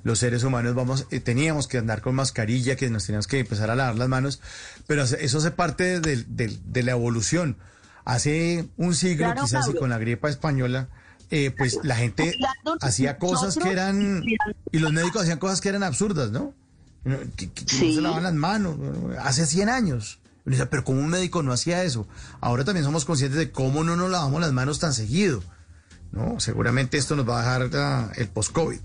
los 0.04 0.18
seres 0.18 0.42
humanos 0.44 0.74
vamos, 0.74 1.06
eh, 1.10 1.20
teníamos 1.20 1.66
que 1.66 1.78
andar 1.78 2.02
con 2.02 2.14
mascarilla, 2.14 2.76
que 2.76 2.90
nos 2.90 3.06
teníamos 3.06 3.26
que 3.26 3.38
empezar 3.40 3.70
a 3.70 3.76
lavar 3.76 3.96
las 3.96 4.08
manos, 4.08 4.40
pero 4.86 5.02
eso 5.04 5.38
hace 5.38 5.50
parte 5.50 6.00
de, 6.00 6.24
de- 6.24 6.58
de 6.64 6.82
la 6.82 6.92
evolución. 6.92 7.56
Hace 8.04 8.68
un 8.76 8.94
siglo, 8.94 9.26
Claro, 9.26 9.42
quizás, 9.42 9.60
y 9.68 9.78
con 9.78 9.90
la 9.90 9.98
gripa 9.98 10.28
española, 10.28 10.88
eh, 11.30 11.52
pues 11.56 11.78
la 11.84 11.94
gente 11.96 12.24
hacía 12.86 13.16
cosas 13.18 13.54
que 13.64 13.72
eran, 13.72 14.22
y 14.72 14.78
los 14.78 14.92
médicos 14.92 15.22
hacían 15.22 15.38
cosas 15.38 15.60
que 15.60 15.68
eran 15.70 15.82
absurdas, 15.84 16.30
¿no? 16.32 16.52
Que, 17.04 17.30
que- 17.36 17.50
que 17.52 17.62
no 17.64 17.68
Sí. 17.80 17.94
se 17.96 18.00
lavaban 18.00 18.22
las 18.24 18.34
manos, 18.34 18.78
¿no? 18.78 19.10
hace 19.20 19.46
100 19.46 19.68
años. 19.68 20.18
Pero 20.44 20.84
como 20.84 21.00
un 21.00 21.08
médico 21.08 21.42
no 21.42 21.52
hacía 21.52 21.84
eso. 21.84 22.06
Ahora 22.40 22.64
también 22.64 22.84
somos 22.84 23.04
conscientes 23.04 23.38
de 23.38 23.52
cómo 23.52 23.84
no 23.84 23.94
nos 23.96 24.10
lavamos 24.10 24.40
las 24.40 24.52
manos 24.52 24.78
tan 24.80 24.92
seguido. 24.92 25.42
¿no? 26.10 26.38
Seguramente 26.40 26.98
esto 26.98 27.16
nos 27.16 27.28
va 27.28 27.38
a 27.40 27.58
dejar 27.58 27.70
ah, 27.80 28.12
el 28.16 28.28
post-COVID. 28.28 28.78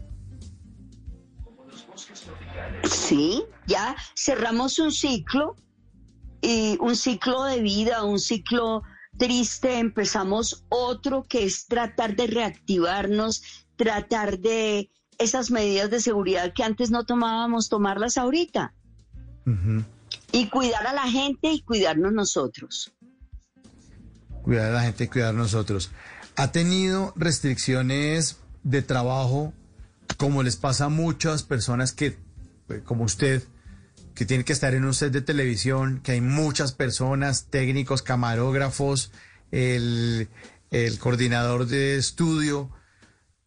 Sí, 2.90 3.44
ya 3.66 3.96
cerramos 4.16 4.80
un 4.80 4.92
ciclo 4.92 5.56
y 6.42 6.78
un 6.80 6.96
ciclo 6.96 7.44
de 7.44 7.60
vida, 7.62 8.04
un 8.04 8.20
ciclo 8.20 8.84
triste, 9.18 9.80
empezamos 9.80 10.64
otro 10.70 11.24
que 11.24 11.44
es 11.44 11.66
tratar 11.68 12.16
de 12.16 12.28
reactivarnos, 12.28 13.42
tratar 13.76 14.40
de 14.40 14.90
esas 15.18 15.52
medidas 15.52 15.90
de 15.90 16.00
seguridad 16.00 16.54
que 16.54 16.64
antes 16.64 16.92
no 16.92 17.06
tomábamos, 17.06 17.70
tomarlas 17.70 18.18
ahorita 18.18 18.74
y 20.32 20.50
cuidar 20.50 20.86
a 20.88 20.94
la 20.94 21.08
gente 21.10 21.52
y 21.52 21.62
cuidarnos 21.62 22.12
nosotros. 22.14 22.94
Cuidar 24.44 24.72
a 24.72 24.74
la 24.74 24.82
gente 24.82 25.06
y 25.06 25.08
cuidar 25.08 25.34
nosotros. 25.34 25.92
¿Ha 26.36 26.52
tenido 26.52 27.14
restricciones 27.16 28.38
de 28.64 28.82
trabajo 28.82 29.54
como 30.18 30.44
les 30.44 30.56
pasa 30.56 30.86
a 30.86 30.90
muchas 30.90 31.44
personas 31.44 31.92
que, 31.92 32.18
eh, 32.70 32.82
como 32.84 33.04
usted, 33.04 33.44
que 34.16 34.26
tienen 34.26 34.46
que 34.46 34.54
estar 34.54 34.74
en 34.74 34.86
un 34.86 34.94
set 34.94 35.14
de 35.14 35.22
televisión, 35.22 36.02
que 36.04 36.14
hay 36.14 36.22
muchas 36.22 36.72
personas, 36.72 37.48
técnicos, 37.50 38.02
camarógrafos, 38.02 39.12
el, 39.52 40.28
el 40.72 41.00
coordinador 41.00 41.68
de 41.68 41.98
estudio, 41.98 42.72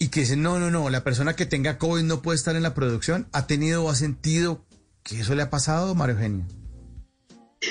y 0.03 0.09
que 0.09 0.21
dicen, 0.21 0.43
no, 0.43 0.59
no, 0.59 0.71
no, 0.71 0.89
la 0.89 1.05
persona 1.05 1.37
que 1.37 1.45
tenga 1.45 1.77
COVID 1.77 2.03
no 2.03 2.23
puede 2.23 2.37
estar 2.37 2.57
en 2.57 2.63
la 2.63 2.73
producción? 2.73 3.29
¿Ha 3.33 3.47
tenido 3.47 3.85
o 3.85 3.91
ha 3.91 3.95
sentido 3.95 4.65
que 5.03 5.21
eso 5.21 5.35
le 5.35 5.43
ha 5.43 5.51
pasado, 5.51 5.95
María 5.95 6.15
Eugenia? 6.15 6.47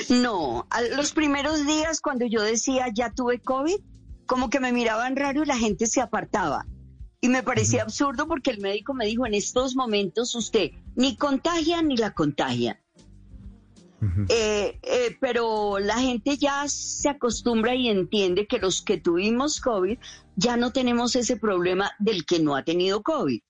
No, 0.10 0.68
a 0.70 0.82
los 0.96 1.12
primeros 1.12 1.66
días 1.66 2.00
cuando 2.02 2.28
yo 2.28 2.44
decía 2.44 2.86
ya 2.94 3.12
tuve 3.12 3.40
COVID, 3.40 3.78
como 4.28 4.52
que 4.52 4.60
me 4.60 4.72
miraban 4.72 5.16
raro 5.16 5.42
y 5.42 5.48
la 5.48 5.58
gente 5.58 5.88
se 5.88 6.02
apartaba. 6.02 6.68
Y 7.20 7.30
me 7.30 7.42
parecía 7.42 7.82
absurdo 7.82 8.28
porque 8.28 8.52
el 8.52 8.62
médico 8.62 8.94
me 8.94 9.08
dijo, 9.08 9.26
en 9.26 9.34
estos 9.34 9.76
momentos 9.76 10.36
usted 10.36 10.70
ni 10.96 11.18
contagia 11.18 11.82
ni 11.82 11.98
la 11.98 12.14
contagia. 12.14 12.80
Eh, 14.30 14.80
eh, 14.82 15.18
pero 15.20 15.78
la 15.80 16.00
gente 16.00 16.38
ya 16.38 16.64
se 16.68 17.10
acostumbra 17.10 17.76
y 17.76 17.90
entiende 17.90 18.48
que 18.48 18.58
los 18.58 18.82
que 18.82 18.98
tuvimos 18.98 19.60
COVID 19.60 19.98
ya 20.40 20.57
no 20.57 20.72
tenemos 20.72 21.16
ese 21.16 21.36
problema 21.36 21.91
del 21.99 22.26
que 22.26 22.40
no 22.40 22.56
ha 22.56 22.64
tenido 22.64 23.03
COVID. 23.03 23.41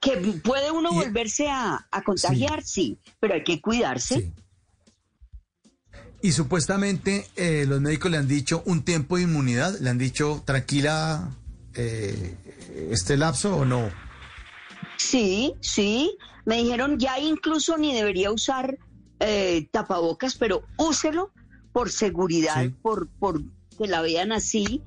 Que 0.00 0.16
puede 0.42 0.70
uno 0.70 0.92
volverse 0.92 1.48
a, 1.48 1.86
a 1.90 2.02
contagiar, 2.02 2.62
sí. 2.62 2.98
pero 3.20 3.34
hay 3.34 3.44
que 3.44 3.60
cuidarse. 3.60 4.32
Y 6.20 6.32
supuestamente 6.32 7.26
eh, 7.36 7.64
los 7.66 7.80
médicos 7.80 8.10
le 8.10 8.18
han 8.18 8.28
dicho 8.28 8.62
un 8.66 8.84
tiempo 8.84 9.16
de 9.16 9.22
inmunidad, 9.22 9.78
le 9.80 9.90
han 9.90 9.98
dicho 9.98 10.42
tranquila 10.44 11.36
eh, 11.74 12.36
este 12.90 13.16
lapso 13.16 13.56
o 13.56 13.64
no. 13.64 13.90
Sí, 14.96 15.54
sí. 15.60 16.16
Me 16.44 16.58
dijeron 16.58 16.98
ya 16.98 17.18
incluso 17.18 17.76
ni 17.78 17.94
debería 17.94 18.30
usar 18.30 18.78
eh, 19.20 19.68
tapabocas, 19.70 20.36
pero 20.36 20.64
úselo 20.76 21.32
por 21.72 21.90
seguridad, 21.90 22.70
por, 22.82 23.08
por 23.08 23.40
que 23.78 23.86
la 23.86 24.02
vean 24.02 24.32
así. 24.32 24.82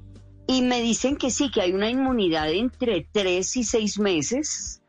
Y 0.47 0.61
me 0.61 0.81
dicen 0.81 1.17
que 1.17 1.31
sí, 1.31 1.49
que 1.51 1.61
hay 1.61 1.71
una 1.71 1.89
inmunidad 1.89 2.51
entre 2.51 3.07
tres 3.11 3.55
y 3.57 3.63
seis 3.63 3.99
meses. 3.99 4.81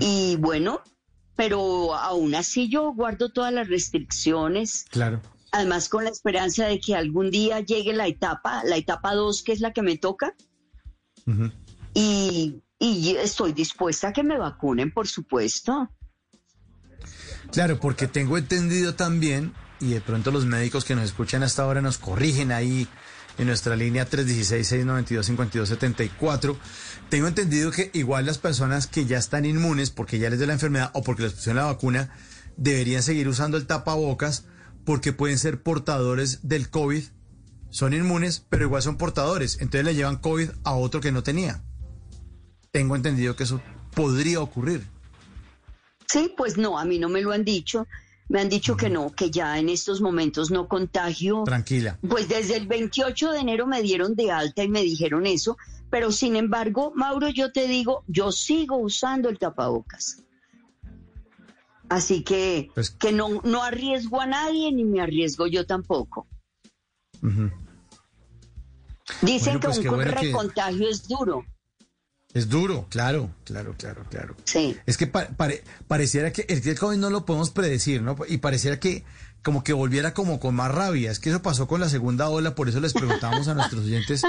Y 0.00 0.36
bueno, 0.36 0.82
pero 1.34 1.94
aún 1.94 2.34
así 2.34 2.68
yo 2.68 2.92
guardo 2.92 3.30
todas 3.30 3.52
las 3.52 3.68
restricciones. 3.68 4.84
Claro. 4.90 5.20
Además, 5.50 5.88
con 5.88 6.04
la 6.04 6.10
esperanza 6.10 6.66
de 6.66 6.80
que 6.80 6.94
algún 6.94 7.30
día 7.30 7.60
llegue 7.60 7.92
la 7.92 8.06
etapa, 8.06 8.62
la 8.64 8.76
etapa 8.76 9.14
2, 9.14 9.42
que 9.42 9.52
es 9.52 9.60
la 9.60 9.72
que 9.72 9.82
me 9.82 9.96
toca. 9.96 10.34
Y, 11.94 12.62
y 12.78 13.16
estoy 13.16 13.52
dispuesta 13.52 14.08
a 14.08 14.12
que 14.12 14.22
me 14.22 14.38
vacunen, 14.38 14.92
por 14.92 15.08
supuesto. 15.08 15.90
Claro, 17.50 17.78
porque 17.78 18.06
tengo 18.06 18.38
entendido 18.38 18.94
también, 18.94 19.52
y 19.78 19.90
de 19.90 20.00
pronto 20.00 20.30
los 20.30 20.46
médicos 20.46 20.84
que 20.84 20.94
nos 20.94 21.04
escuchan 21.04 21.42
hasta 21.42 21.62
ahora 21.62 21.82
nos 21.82 21.98
corrigen 21.98 22.50
ahí 22.50 22.88
en 23.42 23.48
nuestra 23.48 23.76
línea 23.76 24.08
316-692-5274. 24.08 26.56
Tengo 27.08 27.28
entendido 27.28 27.70
que 27.70 27.90
igual 27.92 28.26
las 28.26 28.38
personas 28.38 28.86
que 28.86 29.04
ya 29.04 29.18
están 29.18 29.44
inmunes 29.44 29.90
porque 29.90 30.18
ya 30.18 30.30
les 30.30 30.38
dio 30.38 30.46
la 30.46 30.54
enfermedad 30.54 30.90
o 30.94 31.02
porque 31.02 31.24
les 31.24 31.34
pusieron 31.34 31.56
la 31.56 31.66
vacuna, 31.66 32.16
deberían 32.56 33.02
seguir 33.02 33.28
usando 33.28 33.58
el 33.58 33.66
tapabocas 33.66 34.46
porque 34.84 35.12
pueden 35.12 35.38
ser 35.38 35.62
portadores 35.62 36.48
del 36.48 36.70
COVID. 36.70 37.04
Son 37.70 37.92
inmunes, 37.92 38.44
pero 38.48 38.64
igual 38.64 38.82
son 38.82 38.96
portadores. 38.96 39.58
Entonces 39.60 39.84
le 39.84 39.94
llevan 39.94 40.16
COVID 40.16 40.50
a 40.64 40.74
otro 40.74 41.00
que 41.00 41.12
no 41.12 41.22
tenía. 41.22 41.62
Tengo 42.70 42.96
entendido 42.96 43.36
que 43.36 43.44
eso 43.44 43.60
podría 43.94 44.40
ocurrir. 44.40 44.86
Sí, 46.06 46.34
pues 46.36 46.56
no, 46.56 46.78
a 46.78 46.84
mí 46.84 46.98
no 46.98 47.08
me 47.08 47.22
lo 47.22 47.32
han 47.32 47.44
dicho. 47.44 47.86
Me 48.28 48.40
han 48.40 48.48
dicho 48.48 48.76
que 48.76 48.88
no, 48.88 49.10
que 49.10 49.30
ya 49.30 49.58
en 49.58 49.68
estos 49.68 50.00
momentos 50.00 50.50
no 50.50 50.66
contagio. 50.68 51.42
Tranquila. 51.44 51.98
Pues 52.08 52.28
desde 52.28 52.56
el 52.56 52.66
28 52.66 53.32
de 53.32 53.40
enero 53.40 53.66
me 53.66 53.82
dieron 53.82 54.14
de 54.14 54.30
alta 54.30 54.62
y 54.64 54.68
me 54.68 54.82
dijeron 54.82 55.26
eso, 55.26 55.56
pero 55.90 56.10
sin 56.12 56.36
embargo, 56.36 56.92
Mauro, 56.94 57.28
yo 57.28 57.52
te 57.52 57.66
digo, 57.68 58.04
yo 58.06 58.32
sigo 58.32 58.76
usando 58.78 59.28
el 59.28 59.38
tapabocas. 59.38 60.22
Así 61.90 62.22
que, 62.22 62.70
Pues 62.74 62.90
que 62.90 63.12
no, 63.12 63.42
no 63.44 63.62
arriesgo 63.62 64.20
a 64.20 64.26
nadie 64.26 64.72
ni 64.72 64.84
me 64.84 65.02
arriesgo 65.02 65.46
yo 65.46 65.66
tampoco. 65.66 66.26
Dicen 69.20 69.54
Bueno, 69.54 69.60
pues 69.60 69.76
que 69.76 69.82
qué 69.82 69.88
un 69.90 69.94
bueno 69.96 70.14
que- 70.14 70.26
recontagio 70.26 70.88
es 70.88 71.06
duro. 71.06 71.44
Es 72.34 72.48
duro, 72.48 72.86
claro, 72.88 73.30
claro, 73.44 73.74
claro, 73.78 74.04
claro. 74.08 74.36
Sí. 74.44 74.76
Es 74.86 74.96
que 74.96 75.06
pa- 75.06 75.26
pare- 75.28 75.62
pareciera 75.86 76.32
que 76.32 76.46
el, 76.48 76.78
COVID 76.78 76.96
no 76.96 77.10
lo 77.10 77.26
podemos 77.26 77.50
predecir, 77.50 78.00
¿no? 78.02 78.16
Y 78.28 78.38
pareciera 78.38 78.80
que 78.80 79.04
como 79.42 79.62
que 79.64 79.72
volviera 79.72 80.14
como 80.14 80.40
con 80.40 80.54
más 80.54 80.70
rabia. 80.72 81.10
Es 81.10 81.18
que 81.18 81.28
eso 81.30 81.42
pasó 81.42 81.66
con 81.68 81.80
la 81.80 81.88
segunda 81.90 82.28
ola, 82.30 82.54
por 82.54 82.68
eso 82.68 82.80
les 82.80 82.92
preguntábamos 82.94 83.48
a 83.48 83.54
nuestros 83.54 83.84
oyentes 83.84 84.22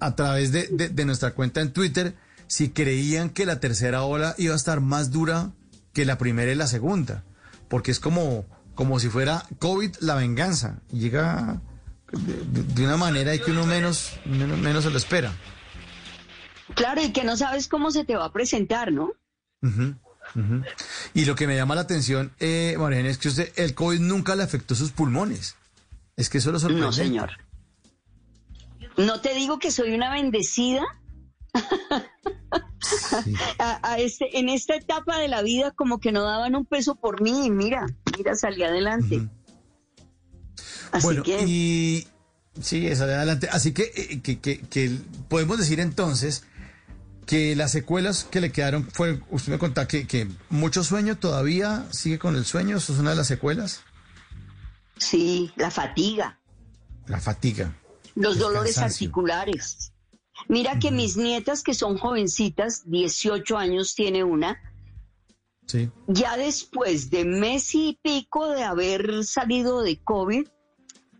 a, 0.00 0.16
través 0.16 0.52
de, 0.52 0.68
de- 0.70 0.88
de 0.88 1.04
nuestra 1.04 1.30
cuenta 1.32 1.60
en 1.60 1.72
Twitter 1.72 2.14
si 2.46 2.68
creían 2.70 3.30
que 3.30 3.46
la 3.46 3.60
tercera 3.60 4.02
ola 4.02 4.34
iba 4.36 4.52
a 4.52 4.56
estar 4.56 4.80
más 4.80 5.10
dura 5.10 5.50
que 5.94 6.04
la 6.04 6.18
primera 6.18 6.52
y 6.52 6.56
la 6.56 6.66
segunda. 6.66 7.24
Porque 7.68 7.90
es 7.90 8.00
como, 8.00 8.44
como 8.74 8.98
si 9.00 9.08
fuera 9.08 9.46
COVID 9.60 9.96
la 10.00 10.14
venganza. 10.16 10.80
Llega 10.92 11.62
de, 12.12 12.34
de- 12.62 12.74
de 12.74 12.84
una 12.84 12.98
manera 12.98 13.34
y 13.34 13.38
que 13.38 13.52
uno 13.52 13.64
menos, 13.64 14.10
menos, 14.26 14.58
menos 14.58 14.84
se 14.84 14.90
lo 14.90 14.98
espera. 14.98 15.32
Claro, 16.74 17.02
y 17.02 17.12
que 17.12 17.24
no 17.24 17.36
sabes 17.36 17.68
cómo 17.68 17.90
se 17.90 18.04
te 18.04 18.16
va 18.16 18.26
a 18.26 18.32
presentar, 18.32 18.92
¿no? 18.92 19.12
Y 21.14 21.24
lo 21.24 21.34
que 21.34 21.46
me 21.46 21.56
llama 21.56 21.74
la 21.74 21.82
atención, 21.82 22.32
eh, 22.40 22.76
es 23.06 23.18
que 23.18 23.28
usted, 23.28 23.52
el 23.56 23.74
COVID 23.74 24.00
nunca 24.00 24.34
le 24.34 24.42
afectó 24.42 24.74
sus 24.74 24.90
pulmones. 24.90 25.56
Es 26.16 26.28
que 26.30 26.38
eso 26.38 26.52
lo 26.52 26.58
sorprende. 26.58 26.86
No, 26.86 26.92
señor. 26.92 27.30
No 28.96 29.20
te 29.20 29.34
digo 29.34 29.58
que 29.58 29.70
soy 29.70 29.94
una 29.94 30.12
bendecida. 30.12 30.82
a, 33.58 33.90
a 33.92 33.98
este, 33.98 34.38
en 34.38 34.48
esta 34.48 34.74
etapa 34.74 35.18
de 35.18 35.28
la 35.28 35.42
vida 35.42 35.70
como 35.72 35.98
que 36.00 36.12
no 36.12 36.22
daban 36.22 36.56
un 36.56 36.64
peso 36.64 36.94
por 36.94 37.20
mí 37.22 37.46
y 37.46 37.50
mira, 37.50 37.86
mira, 38.16 38.34
salí 38.34 38.62
adelante. 38.62 39.28
Así 40.92 41.06
bueno, 41.06 41.22
que 41.22 41.42
y 41.46 42.06
sí, 42.60 42.80
de 42.80 42.92
adelante. 43.14 43.48
Así 43.50 43.72
que, 43.72 43.92
eh, 43.94 44.20
que, 44.22 44.38
que- 44.40 44.60
que 44.60 44.98
podemos 45.28 45.58
decir 45.58 45.80
entonces 45.80 46.44
que 47.26 47.54
las 47.56 47.70
secuelas 47.72 48.24
que 48.24 48.40
le 48.40 48.50
quedaron 48.52 48.88
fue, 48.90 49.20
usted 49.30 49.52
me 49.52 49.58
contaba 49.58 49.86
que, 49.88 50.06
que 50.06 50.28
mucho 50.50 50.82
sueño 50.84 51.16
todavía 51.18 51.86
sigue 51.92 52.18
con 52.18 52.36
el 52.36 52.44
sueño, 52.44 52.76
eso 52.78 52.92
es 52.92 52.98
una 52.98 53.10
de 53.10 53.16
las 53.16 53.26
secuelas. 53.28 53.82
sí, 54.98 55.52
la 55.56 55.70
fatiga, 55.70 56.38
La 57.06 57.20
fatiga. 57.20 57.74
los 58.14 58.38
dolores 58.38 58.74
cansancio. 58.74 59.06
articulares. 59.06 59.92
Mira 60.48 60.78
que 60.78 60.90
mis 60.90 61.16
nietas, 61.16 61.62
que 61.62 61.74
son 61.74 61.98
jovencitas, 61.98 62.82
18 62.86 63.56
años 63.58 63.94
tiene 63.94 64.24
una, 64.24 64.60
Sí. 65.66 65.90
ya 66.08 66.36
después 66.36 67.10
de 67.10 67.24
mes 67.24 67.74
y 67.74 67.98
pico 68.02 68.48
de 68.48 68.64
haber 68.64 69.24
salido 69.24 69.82
de 69.82 70.00
COVID, 70.02 70.46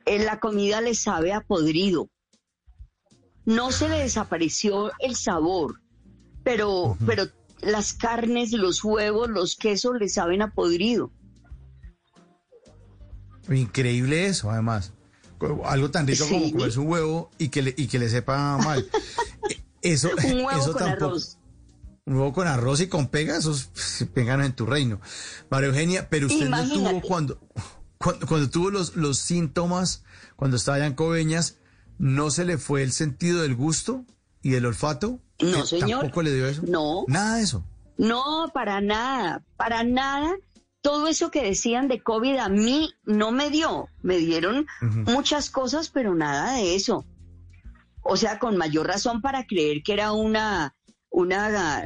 eh, 0.04 0.18
la 0.24 0.40
comida 0.40 0.80
le 0.80 0.94
sabe 0.94 1.32
a 1.32 1.40
podrido. 1.40 2.08
No 3.44 3.70
se 3.72 3.88
le 3.88 3.98
desapareció 3.98 4.92
el 4.98 5.16
sabor, 5.16 5.80
pero, 6.44 6.96
pero 7.06 7.24
las 7.60 7.92
carnes, 7.92 8.52
los 8.52 8.82
huevos, 8.84 9.28
los 9.28 9.56
quesos 9.56 9.94
le 9.98 10.08
saben 10.08 10.42
a 10.42 10.52
podrido. 10.52 11.10
Increíble 13.50 14.26
eso, 14.26 14.50
además. 14.50 14.92
Algo 15.64 15.90
tan 15.90 16.06
rico 16.06 16.26
como 16.28 16.50
comerse 16.52 16.78
un 16.78 16.88
huevo 16.88 17.30
y 17.38 17.48
que 17.48 17.62
le, 17.62 17.74
y 17.76 17.88
que 17.88 17.98
le 17.98 18.08
sepa 18.08 18.58
mal. 18.58 18.88
Eso, 19.82 20.10
Un 20.24 20.44
huevo 20.44 20.50
eso 20.52 20.72
con 20.72 20.78
tampoco. 20.82 21.06
arroz. 21.06 21.38
Un 22.06 22.14
huevo 22.14 22.32
con 22.32 22.46
arroz 22.46 22.80
y 22.80 22.86
con 22.86 23.08
pegas, 23.08 23.38
esos 23.38 23.68
se 23.74 24.06
pegan 24.14 24.40
en 24.40 24.52
tu 24.52 24.64
reino. 24.64 25.00
María 25.50 25.70
Eugenia, 25.70 26.08
pero 26.08 26.28
usted 26.28 26.48
no 26.48 26.68
tuvo 26.68 27.00
cuando, 27.00 27.40
cuando, 27.98 28.26
cuando 28.28 28.48
tuvo 28.48 28.70
los, 28.70 28.94
los 28.94 29.18
síntomas, 29.18 30.04
cuando 30.36 30.56
estaba 30.56 30.76
allá 30.76 30.86
en 30.86 30.94
Coveñas, 30.94 31.56
¿no 31.98 32.30
se 32.30 32.44
le 32.44 32.58
fue 32.58 32.84
el 32.84 32.92
sentido 32.92 33.42
del 33.42 33.56
gusto 33.56 34.04
y 34.40 34.50
del 34.50 34.66
olfato? 34.66 35.18
No, 35.42 35.62
Eh, 35.62 35.66
señor. 35.66 36.00
¿Tampoco 36.02 36.22
le 36.22 36.34
dio 36.34 36.46
eso? 36.46 36.62
No. 36.66 37.04
Nada 37.08 37.36
de 37.36 37.42
eso. 37.42 37.64
No, 37.98 38.50
para 38.54 38.80
nada, 38.80 39.44
para 39.56 39.84
nada. 39.84 40.34
Todo 40.80 41.06
eso 41.06 41.30
que 41.30 41.42
decían 41.44 41.86
de 41.88 42.02
COVID 42.02 42.38
a 42.38 42.48
mí 42.48 42.90
no 43.04 43.30
me 43.30 43.50
dio. 43.50 43.88
Me 44.02 44.18
dieron 44.18 44.66
muchas 44.80 45.50
cosas, 45.50 45.90
pero 45.90 46.14
nada 46.14 46.54
de 46.54 46.74
eso. 46.74 47.04
O 48.02 48.16
sea, 48.16 48.38
con 48.40 48.56
mayor 48.56 48.88
razón 48.88 49.20
para 49.22 49.46
creer 49.46 49.82
que 49.84 49.92
era 49.92 50.12
una, 50.12 50.74
una, 51.10 51.84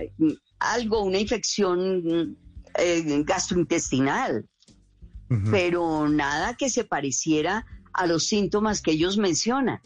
algo, 0.59 1.03
una 1.03 1.19
infección 1.19 2.39
eh, 2.79 3.23
gastrointestinal. 3.25 4.49
Pero 5.51 6.09
nada 6.09 6.55
que 6.55 6.71
se 6.71 6.85
pareciera 6.85 7.67
a 7.93 8.07
los 8.07 8.27
síntomas 8.29 8.81
que 8.81 8.93
ellos 8.93 9.19
mencionan. 9.19 9.81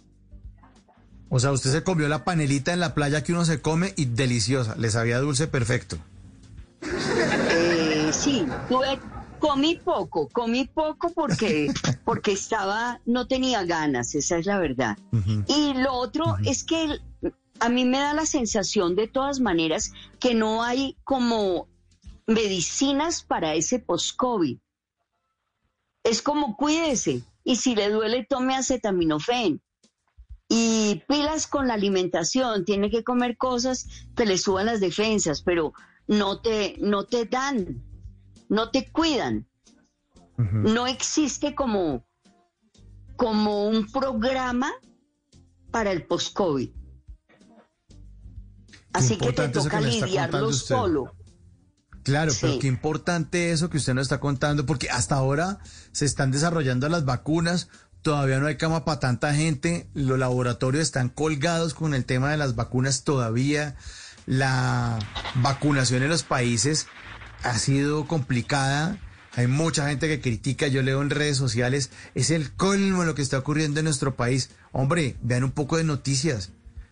O 1.30 1.38
sea, 1.38 1.52
usted 1.52 1.70
se 1.70 1.84
comió 1.84 2.08
la 2.08 2.24
panelita 2.24 2.72
en 2.72 2.80
la 2.80 2.92
playa 2.94 3.22
que 3.22 3.32
uno 3.32 3.44
se 3.44 3.62
come 3.62 3.94
y 3.96 4.04
deliciosa. 4.06 4.74
Le 4.76 4.90
sabía 4.90 5.18
dulce 5.20 5.46
perfecto. 5.46 5.96
Eh, 6.82 8.10
sí, 8.12 8.44
tuve, 8.68 8.98
comí 9.38 9.76
poco, 9.76 10.28
comí 10.28 10.66
poco 10.66 11.10
porque, 11.12 11.72
porque 12.04 12.32
estaba, 12.32 13.00
no 13.06 13.26
tenía 13.26 13.64
ganas, 13.64 14.14
esa 14.14 14.38
es 14.38 14.46
la 14.46 14.58
verdad. 14.58 14.98
Y 15.46 15.74
lo 15.74 15.92
otro 15.94 16.36
es 16.44 16.64
que 16.64 16.84
el- 16.84 17.02
a 17.60 17.68
mí 17.68 17.84
me 17.84 17.98
da 17.98 18.14
la 18.14 18.26
sensación 18.26 18.96
de 18.96 19.06
todas 19.06 19.38
maneras 19.40 19.92
que 20.18 20.34
no 20.34 20.62
hay 20.62 20.96
como 21.04 21.68
medicinas 22.26 23.22
para 23.22 23.54
ese 23.54 23.78
post-COVID. 23.78 24.58
Es 26.02 26.22
como 26.22 26.56
cuídese 26.56 27.22
y 27.44 27.56
si 27.56 27.74
le 27.74 27.90
duele 27.90 28.24
tome 28.28 28.56
acetaminofén. 28.56 29.60
Y 30.52 31.04
pilas 31.06 31.46
con 31.46 31.68
la 31.68 31.74
alimentación, 31.74 32.64
tiene 32.64 32.90
que 32.90 33.04
comer 33.04 33.36
cosas 33.36 33.86
que 34.16 34.26
le 34.26 34.36
suban 34.36 34.66
las 34.66 34.80
defensas, 34.80 35.42
pero 35.42 35.72
no 36.08 36.40
te, 36.40 36.74
no 36.80 37.04
te 37.04 37.24
dan, 37.24 37.84
no 38.48 38.70
te 38.70 38.90
cuidan. 38.90 39.46
No 40.36 40.86
existe 40.86 41.54
como, 41.54 42.04
como 43.14 43.68
un 43.68 43.86
programa 43.92 44.72
para 45.70 45.92
el 45.92 46.04
post-COVID. 46.06 46.70
Así 48.92 49.18
que 49.18 49.32
te 49.32 49.48
toca 49.50 49.80
lidiarlo 49.80 50.52
solo. 50.52 51.12
Claro, 52.02 52.32
pero 52.40 52.58
qué 52.58 52.66
importante 52.66 53.52
eso 53.52 53.70
que 53.70 53.76
usted 53.76 53.94
nos 53.94 54.02
está 54.02 54.18
contando, 54.18 54.66
porque 54.66 54.88
hasta 54.90 55.14
ahora 55.14 55.58
se 55.92 56.06
están 56.06 56.30
desarrollando 56.30 56.88
las 56.88 57.04
vacunas, 57.04 57.68
todavía 58.02 58.38
no 58.38 58.46
hay 58.46 58.56
cama 58.56 58.84
para 58.84 59.00
tanta 59.00 59.34
gente, 59.34 59.88
los 59.94 60.18
laboratorios 60.18 60.82
están 60.82 61.08
colgados 61.08 61.74
con 61.74 61.94
el 61.94 62.04
tema 62.04 62.30
de 62.30 62.36
las 62.36 62.54
vacunas 62.54 63.04
todavía, 63.04 63.76
la 64.26 64.98
vacunación 65.36 66.02
en 66.02 66.08
los 66.08 66.22
países 66.22 66.86
ha 67.42 67.58
sido 67.58 68.06
complicada, 68.06 68.98
hay 69.34 69.46
mucha 69.46 69.88
gente 69.88 70.08
que 70.08 70.20
critica, 70.20 70.66
yo 70.66 70.82
leo 70.82 71.02
en 71.02 71.10
redes 71.10 71.36
sociales, 71.36 71.90
es 72.14 72.30
el 72.30 72.52
colmo 72.52 73.04
lo 73.04 73.14
que 73.14 73.22
está 73.22 73.38
ocurriendo 73.38 73.80
en 73.80 73.84
nuestro 73.84 74.16
país. 74.16 74.50
Hombre, 74.72 75.16
vean 75.22 75.44
un 75.44 75.52
poco 75.52 75.76
de 75.76 75.84
noticias, 75.84 76.50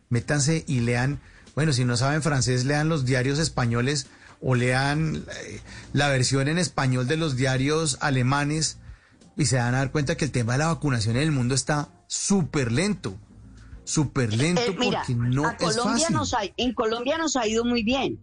métanse 0.08 0.64
y 0.66 0.80
lean, 0.80 1.20
bueno, 1.54 1.72
si 1.72 1.84
no 1.84 1.96
saben 1.96 2.22
francés, 2.22 2.64
lean 2.64 2.88
los 2.88 3.04
diarios 3.04 3.38
españoles 3.38 4.06
o 4.40 4.54
lean 4.54 5.16
eh, 5.16 5.60
la 5.92 6.08
versión 6.08 6.48
en 6.48 6.58
español 6.58 7.08
de 7.08 7.16
los 7.16 7.36
diarios 7.36 7.98
alemanes 8.00 8.78
y 9.38 9.46
se 9.46 9.56
van 9.56 9.74
a 9.74 9.78
dar 9.78 9.92
cuenta 9.92 10.16
que 10.16 10.26
el 10.26 10.32
tema 10.32 10.52
de 10.52 10.58
la 10.58 10.66
vacunación 10.66 11.16
en 11.16 11.22
el 11.22 11.32
mundo 11.32 11.54
está 11.54 11.88
súper 12.08 12.70
lento, 12.72 13.16
súper 13.84 14.34
lento 14.34 14.60
Eh, 14.60 14.76
mira, 14.78 14.98
porque 15.06 15.14
no 15.14 15.46
a 15.46 15.52
es 15.52 15.58
Colombia 15.58 15.92
fácil. 16.06 16.16
nos 16.16 16.34
ha- 16.34 16.40
en 16.56 16.74
Colombia 16.74 17.16
nos 17.18 17.36
ha 17.36 17.46
ido 17.46 17.64
muy 17.64 17.82
bien. 17.82 18.18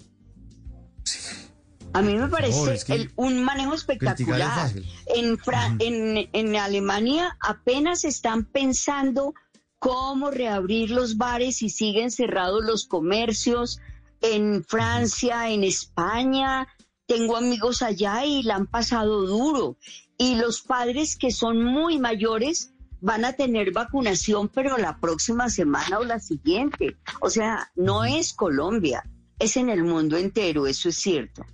A 1.94 2.02
mí 2.02 2.14
me 2.16 2.28
parece 2.28 2.52
favor, 2.54 2.70
es 2.74 2.84
que 2.84 2.94
el- 2.94 3.12
un 3.16 3.44
manejo 3.44 3.74
espectacular. 3.74 4.54
fácil. 4.54 4.86
En, 5.16 5.38
Fra- 5.38 5.74
en, 5.80 6.30
en 6.34 6.56
Alemania 6.58 7.38
apenas 7.40 8.04
están 8.04 8.44
pensando 8.44 9.34
cómo 9.80 10.30
reabrir 10.32 10.90
los 10.92 11.16
bares 11.16 11.62
y 11.62 11.70
siguen 11.70 12.12
cerrados 12.12 12.66
los 12.66 12.86
comercios. 12.86 13.80
En 14.20 14.66
Francia, 14.66 15.50
en 15.50 15.64
España, 15.64 16.68
tengo 17.06 17.38
amigos 17.38 17.82
allá 17.82 18.26
y 18.26 18.44
la 18.44 18.56
han 18.56 18.68
pasado 18.68 19.26
duro. 19.26 19.78
Y 20.18 20.36
los 20.36 20.62
padres 20.62 21.18
que 21.18 21.32
son 21.32 21.64
muy 21.64 22.00
mayores 22.00 22.72
van 23.02 23.26
a 23.26 23.34
tener 23.34 23.72
vacunación, 23.72 24.50
pero 24.50 24.78
la 24.78 24.98
próxima 24.98 25.50
semana 25.50 26.00
o 26.00 26.04
la 26.04 26.20
siguiente. 26.20 26.98
O 27.22 27.30
sea, 27.30 27.72
no 27.76 28.06
es 28.06 28.34
Colombia, 28.34 29.04
es 29.40 29.58
en 29.58 29.70
el 29.70 29.84
mundo 29.84 30.18
entero, 30.18 30.68
eso 30.68 30.90
es 30.90 30.96
cierto. 30.96 31.46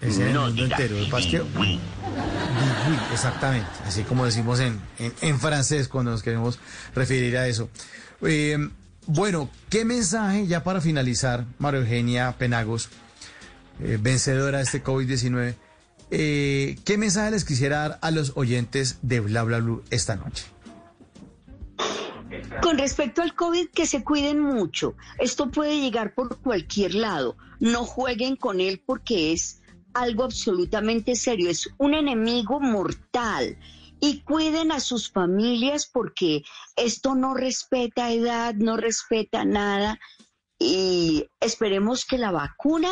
Es 0.00 0.18
en 0.18 0.28
el 0.28 0.34
No 0.34 0.46
mundo 0.46 0.64
entero. 0.64 0.96
Oui, 0.96 1.10
oui, 1.58 1.80
exactamente. 3.12 3.68
Así 3.84 4.04
como 4.04 4.24
decimos 4.24 4.60
en, 4.60 4.80
en, 4.98 5.12
en 5.20 5.40
francés 5.40 5.88
cuando 5.88 6.12
nos 6.12 6.22
queremos 6.22 6.58
referir 6.94 7.36
a 7.36 7.48
eso. 7.48 7.68
Eh, 8.22 8.56
bueno, 9.06 9.50
¿qué 9.70 9.84
mensaje, 9.84 10.46
ya 10.46 10.62
para 10.62 10.80
finalizar, 10.80 11.46
María 11.58 11.80
Eugenia 11.80 12.36
Penagos, 12.38 12.90
eh, 13.80 13.98
vencedora 14.00 14.58
de 14.58 14.64
este 14.64 14.84
COVID-19, 14.84 15.54
eh, 16.10 16.76
¿qué 16.84 16.98
mensaje 16.98 17.30
les 17.30 17.44
quisiera 17.44 17.78
dar 17.80 17.98
a 18.02 18.10
los 18.10 18.32
oyentes 18.36 18.98
de 19.02 19.20
Bla 19.20 19.42
Bla 19.42 19.58
Blue 19.58 19.82
esta 19.90 20.16
noche? 20.16 20.44
Con 22.62 22.78
respecto 22.78 23.22
al 23.22 23.34
COVID, 23.34 23.68
que 23.70 23.86
se 23.86 24.04
cuiden 24.04 24.40
mucho. 24.40 24.96
Esto 25.18 25.50
puede 25.50 25.80
llegar 25.80 26.14
por 26.14 26.38
cualquier 26.40 26.94
lado. 26.94 27.36
No 27.60 27.84
jueguen 27.84 28.36
con 28.36 28.60
él 28.60 28.82
porque 28.84 29.32
es 29.32 29.60
algo 29.94 30.24
absolutamente 30.24 31.16
serio. 31.16 31.50
Es 31.50 31.68
un 31.78 31.94
enemigo 31.94 32.60
mortal. 32.60 33.58
Y 34.00 34.20
cuiden 34.20 34.70
a 34.72 34.80
sus 34.80 35.10
familias 35.10 35.86
porque 35.86 36.42
esto 36.76 37.14
no 37.14 37.34
respeta 37.34 38.12
edad, 38.12 38.54
no 38.54 38.76
respeta 38.76 39.44
nada. 39.44 39.98
Y 40.58 41.26
esperemos 41.40 42.04
que 42.04 42.18
la 42.18 42.30
vacuna 42.30 42.90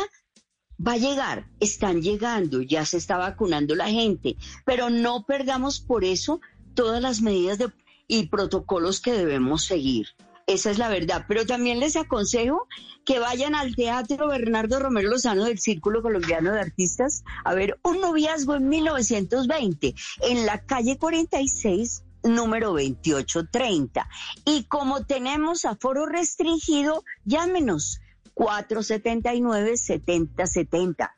va 0.85 0.93
a 0.93 0.97
llegar. 0.97 1.45
Están 1.59 2.01
llegando, 2.01 2.61
ya 2.61 2.85
se 2.85 2.97
está 2.97 3.17
vacunando 3.17 3.75
la 3.75 3.89
gente. 3.89 4.35
Pero 4.65 4.89
no 4.89 5.25
perdamos 5.25 5.79
por 5.79 6.03
eso 6.03 6.41
todas 6.73 7.01
las 7.01 7.21
medidas 7.21 7.57
de 7.57 7.71
y 8.07 8.27
protocolos 8.27 9.01
que 9.01 9.11
debemos 9.11 9.65
seguir. 9.65 10.07
Esa 10.47 10.71
es 10.71 10.77
la 10.77 10.87
verdad. 10.87 11.25
Pero 11.27 11.45
también 11.45 11.79
les 11.79 11.97
aconsejo 11.97 12.67
que 13.03 13.19
vayan 13.19 13.53
al 13.53 13.75
Teatro 13.75 14.29
Bernardo 14.29 14.79
Romero 14.79 15.09
Lozano 15.09 15.43
del 15.43 15.59
Círculo 15.59 16.01
Colombiano 16.01 16.53
de 16.53 16.61
Artistas 16.61 17.23
a 17.43 17.53
ver 17.53 17.77
un 17.83 17.99
noviazgo 17.99 18.55
en 18.55 18.69
1920 18.69 19.93
en 20.21 20.45
la 20.45 20.59
calle 20.63 20.97
46 20.97 22.03
número 22.23 22.69
2830. 22.69 24.07
Y 24.45 24.63
como 24.63 25.05
tenemos 25.05 25.65
aforo 25.65 26.05
restringido, 26.05 27.03
llámenos 27.25 27.99
479-7070. 28.37 31.11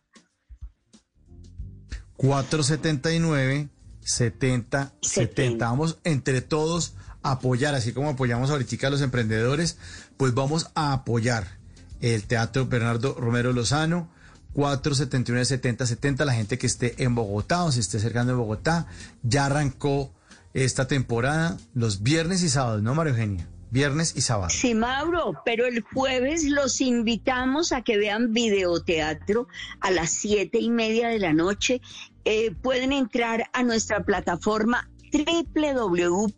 479 2.15 3.69
70 4.01 4.93
70. 5.01 5.65
Vamos 5.65 5.97
entre 6.03 6.41
todos 6.41 6.95
a 7.21 7.31
apoyar, 7.31 7.75
así 7.75 7.91
como 7.93 8.09
apoyamos 8.09 8.49
ahorita 8.49 8.87
a 8.87 8.89
los 8.89 9.01
emprendedores, 9.01 9.77
pues 10.17 10.33
vamos 10.33 10.71
a 10.75 10.93
apoyar 10.93 11.59
el 12.01 12.23
Teatro 12.23 12.65
Bernardo 12.65 13.13
Romero 13.15 13.53
Lozano. 13.53 14.09
479 14.53 15.45
70 15.45 15.85
70, 15.85 16.25
la 16.25 16.33
gente 16.33 16.57
que 16.57 16.65
esté 16.65 17.03
en 17.03 17.13
Bogotá 17.13 17.63
o 17.63 17.71
se 17.71 17.81
esté 17.81 17.97
acercando 17.97 18.31
en 18.31 18.39
Bogotá, 18.39 18.87
ya 19.21 19.45
arrancó 19.45 20.11
esta 20.53 20.87
temporada 20.87 21.55
los 21.75 22.01
viernes 22.01 22.41
y 22.41 22.49
sábados, 22.49 22.81
¿no, 22.81 22.95
María 22.95 23.11
Eugenia? 23.11 23.47
Viernes 23.71 24.15
y 24.15 24.21
sábado. 24.21 24.49
Sí, 24.49 24.73
Mauro, 24.73 25.33
pero 25.45 25.67
el 25.67 25.81
jueves 25.81 26.45
los 26.45 26.81
invitamos 26.81 27.71
a 27.71 27.83
que 27.83 27.97
vean 27.97 28.33
videoteatro 28.33 29.47
a 29.79 29.91
las 29.91 30.11
siete 30.11 30.59
y 30.59 30.69
media 30.69 31.09
de 31.09 31.19
la 31.19 31.33
noche. 31.33 31.81
Eh, 32.25 32.51
pueden 32.51 32.91
entrar 32.91 33.49
a 33.53 33.63
nuestra 33.63 34.03
plataforma 34.03 34.89
www.sica, 35.11 36.29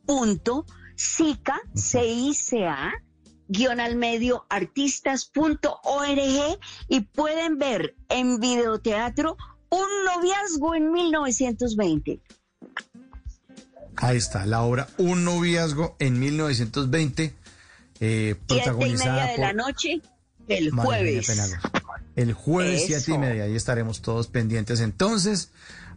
C-I-C-A, 1.74 2.94
guion 3.48 3.80
al 3.80 3.96
medio 3.96 4.46
artistas.org 4.50 6.60
y 6.88 7.02
pueden 7.02 7.58
ver 7.58 7.96
en 8.10 8.40
videoteatro 8.40 9.38
un 9.70 9.88
noviazgo 10.06 10.76
en 10.76 10.92
1920. 10.92 12.22
Ahí 13.98 14.18
está, 14.18 14.46
la 14.46 14.62
obra 14.62 14.88
Un 14.98 15.24
noviazgo 15.24 15.96
en 16.00 16.20
1920, 16.20 17.24
eh, 17.24 17.34
Siete 18.00 18.32
y 18.32 18.34
protagonizada 18.48 19.12
media 19.14 19.28
de 19.28 19.36
por 19.36 19.46
la 19.46 19.54
noche 19.54 20.02
el 20.48 20.72
María 20.74 21.14
Eugenia 21.16 21.60
jueves. 21.60 22.02
El 22.16 22.34
jueves 22.34 22.82
Eso. 22.82 22.88
siete 22.88 23.12
y 23.14 23.18
media, 23.18 23.44
ahí 23.44 23.56
estaremos 23.56 24.02
todos 24.02 24.28
pendientes. 24.28 24.80
Entonces, 24.82 25.50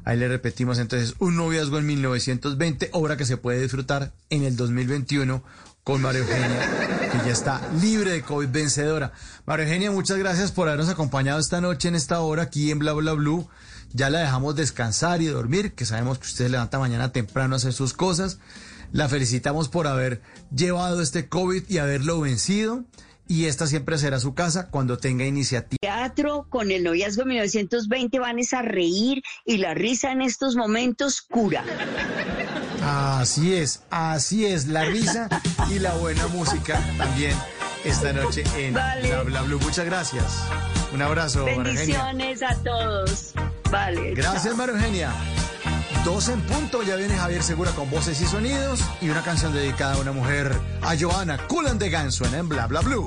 ahí 0.05 0.17
le 0.17 0.29
repetimos 0.29 0.79
entonces, 0.79 1.15
Un 1.19 1.37
noviazgo 1.37 1.79
en 1.79 1.87
1920, 1.87 2.91
obra 2.93 3.17
que 3.17 3.25
se 3.25 3.37
puede 3.37 3.61
disfrutar 3.61 4.13
en 4.31 4.45
el 4.45 4.57
2021 4.57 5.43
con 5.83 6.01
María 6.01 6.21
Eugenia, 6.21 7.11
que 7.13 7.19
ya 7.27 7.33
está 7.33 7.61
libre 7.81 8.13
de 8.13 8.23
COVID 8.23 8.49
vencedora. 8.49 9.13
María 9.45 9.67
Eugenia, 9.67 9.91
muchas 9.91 10.19
gracias 10.19 10.53
por 10.53 10.69
habernos 10.69 10.89
acompañado 10.89 11.39
esta 11.39 11.61
noche 11.61 11.89
en 11.89 11.95
esta 11.95 12.21
hora 12.21 12.45
aquí 12.45 12.71
en 12.71 12.79
Bla 12.79 12.93
Bla 12.93 13.13
Blue. 13.13 13.49
Ya 13.95 14.11
la 14.11 14.19
dejamos 14.19 14.57
descansar 14.57 15.23
y 15.23 15.27
dormir, 15.27 15.73
que 15.75 15.87
sabemos 15.87 16.19
que 16.19 16.27
usted 16.27 16.47
se 16.47 16.51
levanta 16.51 16.81
mañana 16.81 17.13
temprano 17.13 17.55
a 17.55 17.59
hacer 17.59 17.73
sus 17.73 17.93
cosas. 17.93 18.41
La 18.91 19.09
felicitamos 19.09 19.69
por 19.69 19.87
haber 19.87 20.21
llevado 20.55 21.01
este 21.01 21.29
COVID 21.29 21.63
y 21.69 21.79
haberlo 21.79 22.21
vencido. 22.21 22.85
Y 23.29 23.47
esta 23.47 23.69
siempre 23.69 23.97
será 23.97 24.19
su 24.19 24.35
casa 24.35 24.69
cuando 24.69 24.99
tenga 24.99 25.25
iniciativa. 25.25 25.79
Teatro 25.81 26.47
con 26.51 26.73
el 26.73 26.83
noviazgo 26.83 27.25
1920 27.25 28.19
van 28.19 28.39
es 28.41 28.53
a 28.53 28.63
reír 28.63 29.23
y 29.47 29.59
la 29.59 29.75
risa 29.75 30.11
en 30.11 30.23
estos 30.23 30.57
momentos 30.57 31.23
cura. 31.23 31.65
Así 32.83 33.55
es, 33.55 33.81
así 33.91 34.45
es, 34.45 34.67
la 34.67 34.85
risa 34.85 35.29
y 35.71 35.79
la 35.79 35.95
buena 35.95 36.27
música 36.27 36.79
también 36.99 37.35
esta 37.85 38.13
noche 38.13 38.43
en 38.57 38.75
Vale. 38.75 39.09
Bla 39.09 39.23
Bla 39.23 39.43
Blue. 39.43 39.61
Muchas 39.61 39.85
gracias. 39.87 40.43
Un 40.93 41.01
abrazo. 41.01 41.45
Bendiciones 41.45 42.43
a 42.43 42.55
todos. 42.63 43.35
Vale. 43.71 44.15
Gracias, 44.15 44.45
chao. 44.45 44.57
María 44.57 44.75
Eugenia. 44.75 45.13
Dos 46.05 46.29
en 46.29 46.41
punto, 46.43 46.83
ya 46.83 46.97
viene 46.97 47.17
Javier 47.17 47.43
Segura 47.43 47.71
con 47.71 47.91
voces 47.91 48.21
y 48.21 48.27
sonidos 48.27 48.81
y 49.01 49.09
una 49.09 49.23
canción 49.23 49.55
dedicada 49.55 49.95
a 49.95 49.99
una 49.99 50.13
mujer, 50.13 50.53
a 50.83 50.95
Joana 50.99 51.39
Cullen 51.47 51.79
de 51.79 51.89
Gan, 51.89 52.13
suena 52.13 52.39
en 52.39 52.49
Bla 52.49 52.67
Bla 52.67 52.83
Blue. 52.83 53.07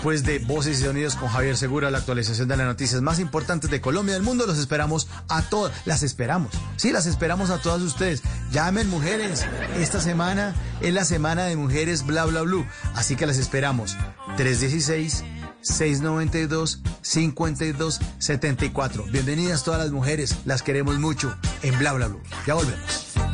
Después 0.00 0.22
de 0.22 0.38
Voces 0.38 0.80
y 0.80 0.84
Sonidos 0.84 1.14
con 1.14 1.28
Javier 1.28 1.58
Segura, 1.58 1.90
la 1.90 1.98
actualización 1.98 2.48
de 2.48 2.56
las 2.56 2.66
noticias 2.66 3.02
más 3.02 3.18
importantes 3.18 3.70
de 3.70 3.82
Colombia 3.82 4.12
y 4.12 4.14
del 4.14 4.22
mundo, 4.22 4.46
los 4.46 4.56
esperamos 4.56 5.08
a 5.28 5.42
todas, 5.42 5.74
las 5.84 6.02
esperamos, 6.02 6.54
sí, 6.76 6.90
las 6.90 7.04
esperamos 7.04 7.50
a 7.50 7.60
todas 7.60 7.82
ustedes. 7.82 8.22
Llamen 8.50 8.88
mujeres, 8.88 9.44
esta 9.76 10.00
semana 10.00 10.54
es 10.80 10.94
la 10.94 11.04
semana 11.04 11.44
de 11.44 11.56
mujeres 11.56 12.06
bla 12.06 12.24
bla 12.24 12.40
blue, 12.40 12.66
así 12.94 13.14
que 13.14 13.26
las 13.26 13.36
esperamos. 13.36 13.98
316 14.38 15.22
692 15.60 16.80
5274. 17.02 19.04
Bienvenidas 19.12 19.64
todas 19.64 19.82
las 19.82 19.90
mujeres, 19.90 20.34
las 20.46 20.62
queremos 20.62 20.98
mucho 20.98 21.36
en 21.62 21.78
bla 21.78 21.92
bla 21.92 22.06
blue. 22.06 22.22
Ya 22.46 22.54
volvemos. 22.54 23.29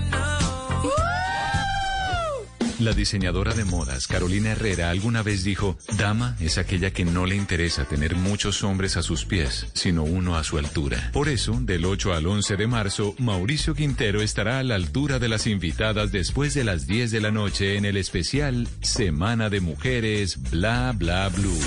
La 2.78 2.92
diseñadora 2.92 3.54
de 3.54 3.64
modas 3.64 4.06
Carolina 4.06 4.52
Herrera 4.52 4.90
alguna 4.90 5.22
vez 5.22 5.44
dijo, 5.44 5.78
Dama 5.96 6.36
es 6.40 6.58
aquella 6.58 6.92
que 6.92 7.06
no 7.06 7.24
le 7.24 7.34
interesa 7.34 7.86
tener 7.86 8.16
muchos 8.16 8.62
hombres 8.64 8.98
a 8.98 9.02
sus 9.02 9.24
pies, 9.24 9.66
sino 9.72 10.02
uno 10.02 10.36
a 10.36 10.44
su 10.44 10.58
altura. 10.58 11.10
Por 11.12 11.30
eso, 11.30 11.58
del 11.58 11.86
8 11.86 12.12
al 12.12 12.26
11 12.26 12.56
de 12.56 12.66
marzo, 12.66 13.14
Mauricio 13.18 13.74
Quintero 13.74 14.20
estará 14.20 14.58
a 14.58 14.62
la 14.62 14.74
altura 14.74 15.18
de 15.18 15.28
las 15.28 15.46
invitadas 15.46 16.12
después 16.12 16.52
de 16.52 16.64
las 16.64 16.86
10 16.86 17.10
de 17.12 17.20
la 17.20 17.30
noche 17.30 17.76
en 17.76 17.86
el 17.86 17.96
especial 17.96 18.68
Semana 18.82 19.48
de 19.48 19.60
Mujeres 19.60 20.38
Bla 20.50 20.92
Bla 20.94 21.30
Blue. 21.30 21.58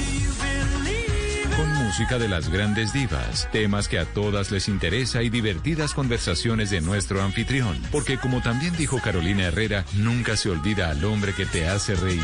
Con 1.59 1.73
música 1.73 2.17
de 2.17 2.29
las 2.29 2.47
grandes 2.47 2.93
divas, 2.93 3.49
temas 3.51 3.89
que 3.89 3.99
a 3.99 4.05
todas 4.05 4.49
les 4.49 4.69
interesa 4.69 5.23
y 5.23 5.29
divertidas 5.29 5.93
conversaciones 5.93 6.69
de 6.69 6.79
nuestro 6.79 7.21
anfitrión. 7.21 7.77
Porque 7.91 8.17
como 8.17 8.41
también 8.41 8.77
dijo 8.77 9.01
Carolina 9.01 9.43
Herrera, 9.43 9.83
nunca 9.97 10.37
se 10.37 10.49
olvida 10.49 10.89
al 10.89 11.03
hombre 11.03 11.33
que 11.33 11.45
te 11.45 11.67
hace 11.67 11.95
reír. 11.95 12.23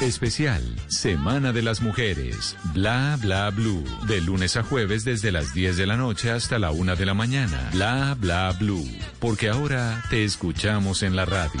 Especial 0.00 0.62
Semana 0.88 1.52
de 1.52 1.60
las 1.60 1.82
Mujeres, 1.82 2.56
Bla 2.72 3.18
Bla 3.20 3.50
Blue, 3.50 3.84
de 4.06 4.22
lunes 4.22 4.56
a 4.56 4.62
jueves 4.62 5.04
desde 5.04 5.32
las 5.32 5.52
10 5.52 5.76
de 5.76 5.86
la 5.86 5.98
noche 5.98 6.30
hasta 6.30 6.58
la 6.58 6.70
1 6.70 6.96
de 6.96 7.04
la 7.04 7.12
mañana. 7.12 7.68
Bla 7.74 8.16
Bla 8.18 8.56
Blue, 8.58 8.88
porque 9.18 9.50
ahora 9.50 10.02
te 10.08 10.24
escuchamos 10.24 11.02
en 11.02 11.14
la 11.14 11.26
radio. 11.26 11.60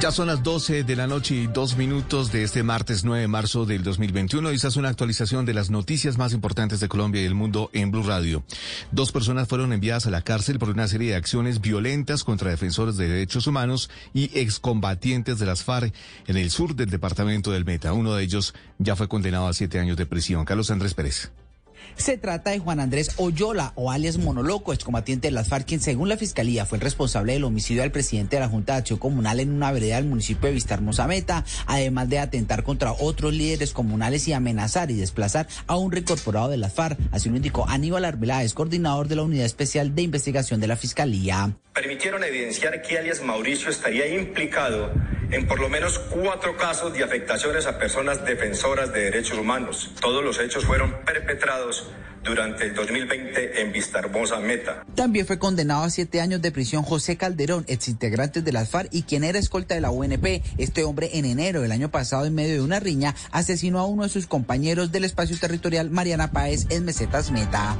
Ya 0.00 0.10
son 0.10 0.26
las 0.26 0.42
12 0.42 0.84
de 0.84 0.96
la 0.96 1.06
noche 1.06 1.34
y 1.34 1.46
dos 1.46 1.76
minutos 1.78 2.30
de 2.30 2.42
este 2.42 2.62
martes 2.62 3.04
9 3.04 3.22
de 3.22 3.28
marzo 3.28 3.64
del 3.64 3.82
2021 3.82 4.52
y 4.52 4.56
esta 4.56 4.68
es 4.68 4.76
una 4.76 4.90
actualización 4.90 5.46
de 5.46 5.54
las 5.54 5.70
noticias 5.70 6.18
más 6.18 6.34
importantes 6.34 6.80
de 6.80 6.88
Colombia 6.88 7.22
y 7.22 7.24
el 7.24 7.34
mundo 7.34 7.70
en 7.72 7.90
Blue 7.90 8.02
Radio. 8.02 8.44
Dos 8.92 9.12
personas 9.12 9.48
fueron 9.48 9.72
enviadas 9.72 10.06
a 10.06 10.10
la 10.10 10.20
cárcel 10.20 10.58
por 10.58 10.68
una 10.68 10.88
serie 10.88 11.10
de 11.10 11.16
acciones 11.16 11.62
violentas 11.62 12.22
contra 12.22 12.50
defensores 12.50 12.96
de 12.96 13.08
derechos 13.08 13.46
humanos 13.46 13.88
y 14.12 14.36
excombatientes 14.38 15.38
de 15.38 15.46
las 15.46 15.64
FARC 15.64 15.94
en 16.26 16.36
el 16.36 16.50
sur 16.50 16.74
del 16.74 16.90
departamento 16.90 17.50
del 17.50 17.64
Meta. 17.64 17.94
Uno 17.94 18.14
de 18.14 18.24
ellos 18.24 18.52
ya 18.78 18.96
fue 18.96 19.08
condenado 19.08 19.46
a 19.46 19.54
siete 19.54 19.78
años 19.78 19.96
de 19.96 20.04
prisión. 20.04 20.44
Carlos 20.44 20.70
Andrés 20.70 20.92
Pérez. 20.92 21.32
Se 21.96 22.18
trata 22.18 22.50
de 22.50 22.58
Juan 22.58 22.80
Andrés 22.80 23.12
Oyola, 23.16 23.72
o 23.76 23.90
alias 23.90 24.18
Monoloco, 24.18 24.72
excombatiente 24.72 25.28
de 25.28 25.32
las 25.32 25.48
FARC, 25.48 25.66
quien 25.66 25.80
según 25.80 26.08
la 26.08 26.16
fiscalía 26.16 26.66
fue 26.66 26.78
el 26.78 26.82
responsable 26.82 27.34
del 27.34 27.44
homicidio 27.44 27.82
del 27.82 27.92
presidente 27.92 28.36
de 28.36 28.40
la 28.40 28.48
Junta 28.48 28.72
de 28.72 28.78
Acción 28.80 28.98
Comunal 28.98 29.40
en 29.40 29.50
una 29.50 29.72
vereda 29.72 29.96
del 29.96 30.06
municipio 30.06 30.48
de 30.48 30.54
Vistarmosa 30.54 31.06
Meta, 31.06 31.44
además 31.66 32.08
de 32.08 32.18
atentar 32.18 32.62
contra 32.62 32.92
otros 32.92 33.32
líderes 33.32 33.72
comunales 33.72 34.26
y 34.28 34.32
amenazar 34.32 34.90
y 34.90 34.94
desplazar 34.94 35.46
a 35.66 35.76
un 35.76 35.92
reincorporado 35.92 36.48
de 36.48 36.56
las 36.56 36.72
FARC. 36.72 36.98
Así 37.12 37.28
lo 37.30 37.36
indicó 37.36 37.68
Aníbal 37.68 38.04
Arbeláez, 38.04 38.54
coordinador 38.54 39.08
de 39.08 39.16
la 39.16 39.22
Unidad 39.22 39.46
Especial 39.46 39.94
de 39.94 40.02
Investigación 40.02 40.60
de 40.60 40.66
la 40.66 40.76
Fiscalía. 40.76 41.54
permitieron 41.72 42.22
evidenciar 42.22 42.82
que 42.82 42.98
alias 42.98 43.20
Mauricio 43.22 43.68
estaría 43.68 44.06
implicado 44.06 44.92
en 45.30 45.48
por 45.48 45.58
lo 45.58 45.68
menos 45.68 45.98
cuatro 45.98 46.56
casos 46.56 46.92
de 46.92 47.02
afectaciones 47.02 47.66
a 47.66 47.78
personas 47.78 48.24
defensoras 48.24 48.92
de 48.92 49.10
derechos 49.10 49.38
humanos. 49.38 49.90
Todos 50.00 50.22
los 50.22 50.38
hechos 50.38 50.64
fueron 50.64 51.04
perpetrados 51.04 51.73
durante 52.24 52.64
el 52.66 52.74
2020 52.74 53.60
en 53.60 53.72
Vistarbosa 53.72 54.40
Meta. 54.40 54.84
También 54.94 55.26
fue 55.26 55.38
condenado 55.38 55.84
a 55.84 55.90
siete 55.90 56.20
años 56.20 56.40
de 56.40 56.50
prisión 56.50 56.82
José 56.82 57.16
Calderón, 57.16 57.64
exintegrante 57.68 58.42
de 58.42 58.52
las 58.52 58.70
FARC 58.70 58.88
y 58.92 59.02
quien 59.02 59.24
era 59.24 59.38
escolta 59.38 59.74
de 59.74 59.80
la 59.80 59.90
UNP. 59.90 60.42
Este 60.58 60.84
hombre 60.84 61.10
en 61.14 61.26
enero 61.26 61.60
del 61.60 61.72
año 61.72 61.90
pasado, 61.90 62.24
en 62.24 62.34
medio 62.34 62.54
de 62.54 62.62
una 62.62 62.80
riña, 62.80 63.14
asesinó 63.30 63.78
a 63.78 63.86
uno 63.86 64.04
de 64.04 64.08
sus 64.08 64.26
compañeros 64.26 64.90
del 64.90 65.04
espacio 65.04 65.36
territorial, 65.38 65.90
Mariana 65.90 66.32
Páez, 66.32 66.66
en 66.70 66.84
Mesetas 66.84 67.30
Meta. 67.30 67.76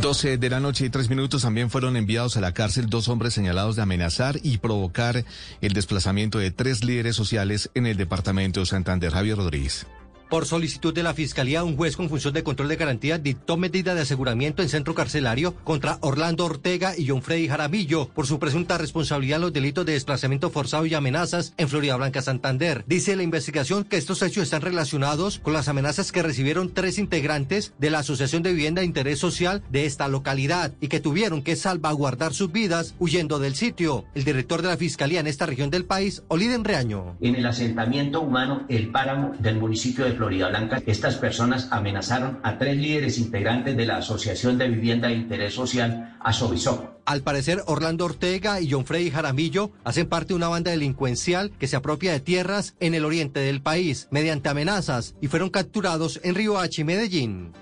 12 0.00 0.38
de 0.38 0.50
la 0.50 0.60
noche 0.60 0.86
y 0.86 0.90
tres 0.90 1.10
minutos 1.10 1.42
también 1.42 1.68
fueron 1.68 1.96
enviados 1.96 2.36
a 2.36 2.40
la 2.40 2.54
cárcel 2.54 2.86
dos 2.86 3.08
hombres 3.08 3.34
señalados 3.34 3.74
de 3.74 3.82
amenazar 3.82 4.38
y 4.40 4.58
provocar 4.58 5.24
el 5.60 5.72
desplazamiento 5.72 6.38
de 6.38 6.52
tres 6.52 6.84
líderes 6.84 7.16
sociales 7.16 7.70
en 7.74 7.86
el 7.86 7.96
departamento 7.96 8.60
de 8.60 8.66
Santander. 8.66 9.10
Javier 9.10 9.36
Rodríguez. 9.36 9.86
Por 10.30 10.46
solicitud 10.46 10.94
de 10.94 11.02
la 11.02 11.12
Fiscalía, 11.12 11.64
un 11.64 11.76
juez 11.76 11.96
con 11.96 12.08
función 12.08 12.32
de 12.32 12.44
control 12.44 12.68
de 12.68 12.76
garantía 12.76 13.18
dictó 13.18 13.56
medida 13.56 13.96
de 13.96 14.02
aseguramiento 14.02 14.62
en 14.62 14.68
centro 14.68 14.94
carcelario 14.94 15.56
contra 15.64 15.98
Orlando 16.02 16.44
Ortega 16.44 16.96
y 16.96 17.08
John 17.08 17.20
Freddy 17.20 17.48
Jaramillo 17.48 18.06
por 18.10 18.28
su 18.28 18.38
presunta 18.38 18.78
responsabilidad 18.78 19.38
en 19.38 19.42
los 19.42 19.52
delitos 19.52 19.84
de 19.84 19.94
desplazamiento 19.94 20.50
forzado 20.50 20.86
y 20.86 20.94
amenazas 20.94 21.52
en 21.56 21.68
Florida 21.68 21.96
Blanca, 21.96 22.22
Santander. 22.22 22.84
Dice 22.86 23.16
la 23.16 23.24
investigación 23.24 23.82
que 23.82 23.96
estos 23.96 24.22
hechos 24.22 24.44
están 24.44 24.62
relacionados 24.62 25.40
con 25.40 25.52
las 25.52 25.66
amenazas 25.66 26.12
que 26.12 26.22
recibieron 26.22 26.72
tres 26.72 26.98
integrantes 26.98 27.74
de 27.80 27.90
la 27.90 27.98
Asociación 27.98 28.44
de 28.44 28.52
Vivienda 28.52 28.82
de 28.82 28.86
Interés 28.86 29.18
Social 29.18 29.64
de 29.68 29.84
esta 29.84 30.06
localidad 30.06 30.72
y 30.80 30.86
que 30.86 31.00
tuvieron 31.00 31.42
que 31.42 31.56
salvaguardar 31.56 32.34
sus 32.34 32.52
vidas 32.52 32.94
huyendo 33.00 33.40
del 33.40 33.56
sitio. 33.56 34.04
El 34.14 34.22
director 34.22 34.62
de 34.62 34.68
la 34.68 34.76
Fiscalía 34.76 35.18
en 35.18 35.26
esta 35.26 35.46
región 35.46 35.70
del 35.70 35.86
país, 35.86 36.22
Oliden 36.28 36.62
Reaño. 36.62 37.16
En 37.20 37.34
el 37.34 37.46
asentamiento 37.46 38.20
humano 38.20 38.64
El 38.68 38.92
Páramo 38.92 39.32
del 39.40 39.58
municipio 39.58 40.04
de 40.04 40.19
Florida 40.20 40.50
Blanca, 40.50 40.82
estas 40.84 41.14
personas 41.16 41.68
amenazaron 41.70 42.40
a 42.42 42.58
tres 42.58 42.76
líderes 42.76 43.16
integrantes 43.16 43.74
de 43.74 43.86
la 43.86 43.96
Asociación 43.96 44.58
de 44.58 44.68
Vivienda 44.68 45.08
de 45.08 45.14
Interés 45.14 45.54
Social, 45.54 46.18
Asovisop. 46.20 46.90
Al 47.06 47.22
parecer, 47.22 47.62
Orlando 47.64 48.04
Ortega 48.04 48.60
y 48.60 48.70
John 48.70 48.84
Freddy 48.84 49.10
Jaramillo 49.10 49.72
hacen 49.82 50.10
parte 50.10 50.28
de 50.28 50.34
una 50.34 50.48
banda 50.48 50.72
delincuencial 50.72 51.52
que 51.58 51.66
se 51.68 51.76
apropia 51.76 52.12
de 52.12 52.20
tierras 52.20 52.74
en 52.80 52.94
el 52.94 53.06
oriente 53.06 53.40
del 53.40 53.62
país 53.62 54.08
mediante 54.10 54.50
amenazas 54.50 55.14
y 55.22 55.28
fueron 55.28 55.48
capturados 55.48 56.20
en 56.22 56.34
Río 56.34 56.58
Hachi, 56.58 56.84
Medellín. 56.84 57.54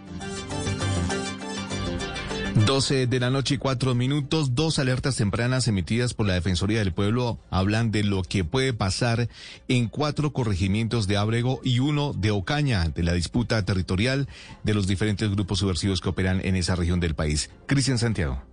12 2.67 3.07
de 3.07 3.21
la 3.21 3.31
noche 3.31 3.55
y 3.55 3.59
cuatro 3.59 3.95
minutos, 3.95 4.55
dos 4.55 4.79
alertas 4.79 5.17
tempranas 5.17 5.69
emitidas 5.69 6.15
por 6.15 6.27
la 6.27 6.35
Defensoría 6.35 6.79
del 6.79 6.93
Pueblo 6.93 7.39
hablan 7.51 7.91
de 7.91 8.05
lo 8.05 8.23
que 8.23 8.45
puede 8.45 8.73
pasar 8.73 9.29
en 9.69 9.89
cuatro 9.89 10.33
corregimientos 10.33 11.07
de 11.07 11.17
Ábrego 11.17 11.61
y 11.63 11.81
uno 11.81 12.13
de 12.15 12.31
Ocaña, 12.31 12.89
de 12.89 13.03
la 13.03 13.13
disputa 13.13 13.65
territorial 13.65 14.29
de 14.65 14.75
los 14.75 14.87
diferentes 14.87 15.31
grupos 15.31 15.59
subversivos 15.59 16.01
que 16.01 16.09
operan 16.09 16.41
en 16.45 16.57
esa 16.57 16.75
región 16.75 17.01
del 17.01 17.15
país. 17.15 17.51
Cristian 17.67 17.99
Santiago. 17.99 18.48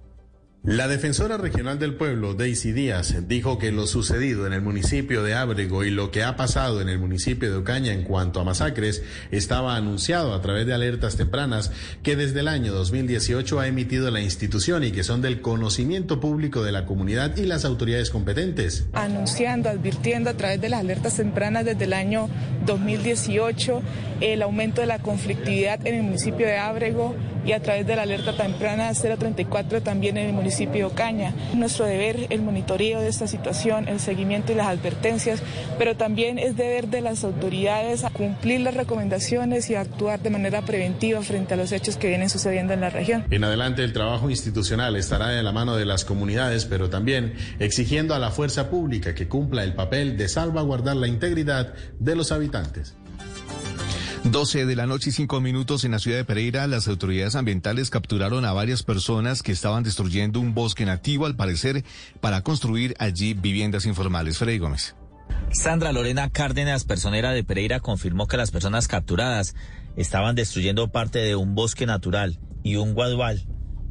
La 0.66 0.88
defensora 0.88 1.38
regional 1.38 1.78
del 1.78 1.94
pueblo, 1.94 2.34
Daisy 2.34 2.72
Díaz, 2.72 3.28
dijo 3.28 3.60
que 3.60 3.72
lo 3.72 3.86
sucedido 3.86 4.48
en 4.48 4.54
el 4.54 4.64
municipio 4.64 5.22
de 5.22 5.36
Ábrego 5.36 5.84
y 5.84 5.92
lo 5.92 6.10
que 6.10 6.24
ha 6.24 6.36
pasado 6.36 6.82
en 6.82 6.90
el 6.90 6.98
municipio 6.98 7.52
de 7.52 7.58
Ocaña 7.58 7.94
en 7.94 8.02
cuanto 8.02 8.40
a 8.40 8.44
masacres 8.44 9.04
estaba 9.30 9.76
anunciado 9.76 10.34
a 10.34 10.42
través 10.42 10.66
de 10.66 10.74
alertas 10.74 11.18
tempranas 11.18 11.72
que 12.02 12.16
desde 12.16 12.40
el 12.40 12.48
año 12.48 12.74
2018 12.74 13.60
ha 13.60 13.68
emitido 13.68 14.10
la 14.10 14.22
institución 14.22 14.84
y 14.84 14.92
que 14.92 15.04
son 15.04 15.22
del 15.22 15.40
conocimiento 15.40 16.20
público 16.20 16.64
de 16.64 16.72
la 16.72 16.88
comunidad 16.88 17.38
y 17.38 17.44
las 17.44 17.64
autoridades 17.64 18.10
competentes. 18.10 18.88
Anunciando, 18.94 19.70
advirtiendo 19.70 20.32
a 20.32 20.34
través 20.34 20.60
de 20.62 20.70
las 20.70 20.80
alertas 20.80 21.16
tempranas 21.16 21.66
desde 21.66 21.84
el 21.84 21.94
año 21.94 22.28
2018 22.66 23.84
el 24.20 24.42
aumento 24.42 24.82
de 24.82 24.88
la 24.88 24.98
conflictividad 24.98 25.86
en 25.86 25.94
el 25.94 26.02
municipio 26.02 26.48
de 26.48 26.58
Ábrego 26.58 27.14
y 27.46 27.52
a 27.52 27.62
través 27.62 27.86
de 27.86 27.96
la 27.96 28.02
alerta 28.02 28.36
temprana 28.36 28.92
034 28.96 29.84
también 29.84 30.18
en 30.18 30.26
el 30.26 30.34
municipio 30.34 30.55
municipio. 30.56 30.92
Nuestro 31.54 31.86
deber 31.86 32.28
el 32.30 32.42
monitoreo 32.42 33.02
de 33.02 33.10
esta 33.10 33.28
situación, 33.28 33.88
el 33.88 34.00
seguimiento 34.00 34.52
y 34.52 34.56
las 34.56 34.68
advertencias, 34.68 35.42
pero 35.78 35.96
también 35.96 36.40
es 36.40 36.56
deber 36.56 36.88
de 36.88 37.02
las 37.02 37.24
autoridades 37.24 38.04
cumplir 38.14 38.62
las 38.62 38.74
recomendaciones 38.74 39.70
y 39.70 39.76
actuar 39.76 40.20
de 40.22 40.30
manera 40.30 40.62
preventiva 40.62 41.22
frente 41.22 41.54
a 41.54 41.58
los 41.58 41.72
hechos 41.72 41.98
que 41.98 42.08
vienen 42.08 42.30
sucediendo 42.30 42.74
en 42.74 42.82
la 42.82 42.90
región. 42.90 43.26
En 43.30 43.44
adelante 43.44 43.84
el 43.84 43.94
trabajo 43.94 44.30
institucional 44.30 44.96
estará 44.96 45.30
de 45.30 45.44
la 45.44 45.52
mano 45.52 45.76
de 45.76 45.86
las 45.86 46.06
comunidades, 46.06 46.66
pero 46.66 46.90
también 46.90 47.34
exigiendo 47.60 48.16
a 48.16 48.20
la 48.20 48.32
fuerza 48.32 48.70
pública 48.70 49.14
que 49.14 49.28
cumpla 49.28 49.64
el 49.64 49.74
papel 49.74 50.18
de 50.18 50.30
salvaguardar 50.30 50.96
la 50.96 51.08
integridad 51.08 51.74
de 52.00 52.16
los 52.16 52.32
habitantes. 52.32 52.96
12 54.32 54.66
de 54.66 54.76
la 54.76 54.88
noche 54.88 55.12
y 55.12 55.14
5 55.14 55.40
minutos 55.40 55.84
en 55.84 55.92
la 55.92 56.00
ciudad 56.00 56.18
de 56.18 56.26
Pereira, 56.26 56.66
las 56.66 56.88
autoridades 56.88 57.36
ambientales 57.36 57.92
capturaron 57.92 58.44
a 58.44 58.54
varias 58.54 58.82
personas 58.82 59.44
que 59.44 59.52
estaban 59.52 59.84
destruyendo 59.84 60.40
un 60.40 60.56
bosque 60.56 60.84
nativo, 60.84 61.28
al 61.28 61.36
parecer, 61.36 61.84
para 62.22 62.42
construir 62.42 62.96
allí 62.98 63.36
viviendas 63.36 63.86
informales. 63.86 64.40
Freddy 64.40 64.58
Gómez. 64.58 64.96
Sandra 65.52 65.92
Lorena 65.92 66.32
Cárdenas, 66.32 66.86
personera 66.86 67.34
de 67.34 67.44
Pereira, 67.44 67.80
confirmó 67.82 68.26
que 68.26 68.38
las 68.38 68.50
personas 68.50 68.88
capturadas 68.88 69.54
estaban 69.96 70.34
destruyendo 70.34 70.92
parte 70.92 71.20
de 71.20 71.36
un 71.36 71.54
bosque 71.54 71.86
natural 71.86 72.40
y 72.64 72.78
un 72.78 72.96
guadual 72.96 73.46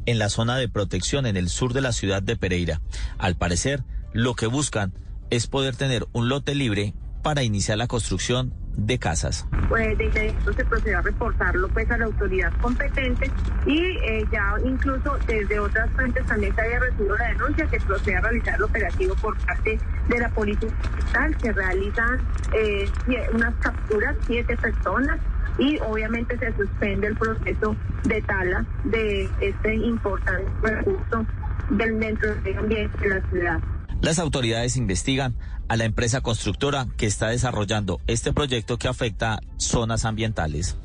en 0.05 0.19
la 0.19 0.27
zona 0.27 0.57
de 0.57 0.67
protección 0.67 1.27
en 1.27 1.37
el 1.37 1.47
sur 1.47 1.71
de 1.71 1.81
la 1.81 1.93
ciudad 1.93 2.21
de 2.21 2.35
Pereira. 2.35 2.81
Al 3.17 3.37
parecer, 3.37 3.85
lo 4.11 4.35
que 4.35 4.47
buscan 4.47 4.93
es 5.29 5.47
poder 5.47 5.77
tener 5.77 6.05
un 6.11 6.27
lote 6.27 6.55
libre 6.55 6.93
para 7.23 7.43
iniciar 7.43 7.77
la 7.77 7.87
construcción 7.87 8.53
de 8.77 8.99
casas. 8.99 9.47
Pues 9.69 9.97
de 9.97 10.05
inmediato 10.05 10.53
se 10.53 10.65
procedió 10.65 10.99
a 10.99 11.01
reportarlo 11.01 11.67
pues 11.69 11.89
a 11.89 11.97
la 11.97 12.05
autoridad 12.05 12.51
competente 12.61 13.31
y 13.65 13.79
eh, 13.79 14.25
ya 14.31 14.55
incluso 14.63 15.17
desde 15.27 15.59
otras 15.59 15.89
fuentes 15.91 16.25
también 16.25 16.53
se 16.55 16.61
había 16.61 16.79
recibido 16.79 17.17
la 17.17 17.27
denuncia 17.29 17.65
que 17.67 17.79
procede 17.79 18.15
a 18.17 18.21
realizar 18.21 18.55
el 18.55 18.63
operativo 18.63 19.15
por 19.15 19.37
parte 19.45 19.79
de 20.07 20.19
la 20.19 20.29
policía 20.29 20.69
estatal 20.69 21.37
que 21.37 21.51
realizan 21.51 22.19
eh, 22.53 22.89
unas 23.33 23.55
capturas, 23.55 24.15
siete 24.27 24.55
personas 24.57 25.19
y 25.57 25.79
obviamente 25.79 26.37
se 26.37 26.53
suspende 26.55 27.07
el 27.07 27.15
proceso 27.15 27.75
de 28.03 28.21
tala 28.21 28.65
de 28.83 29.29
este 29.41 29.75
importante 29.75 30.45
recurso 30.61 31.25
del 31.69 31.99
dentro 31.99 32.29
del 32.29 32.43
medio 32.43 32.59
ambiente 32.59 32.97
de 32.99 33.09
la 33.09 33.29
ciudad. 33.29 33.59
Las 34.01 34.19
autoridades 34.19 34.77
investigan 34.77 35.35
a 35.67 35.77
la 35.77 35.85
empresa 35.85 36.21
constructora 36.21 36.87
que 36.97 37.05
está 37.05 37.29
desarrollando 37.29 37.99
este 38.07 38.33
proyecto 38.33 38.77
que 38.77 38.87
afecta 38.87 39.39
zonas 39.57 40.05
ambientales. 40.05 40.77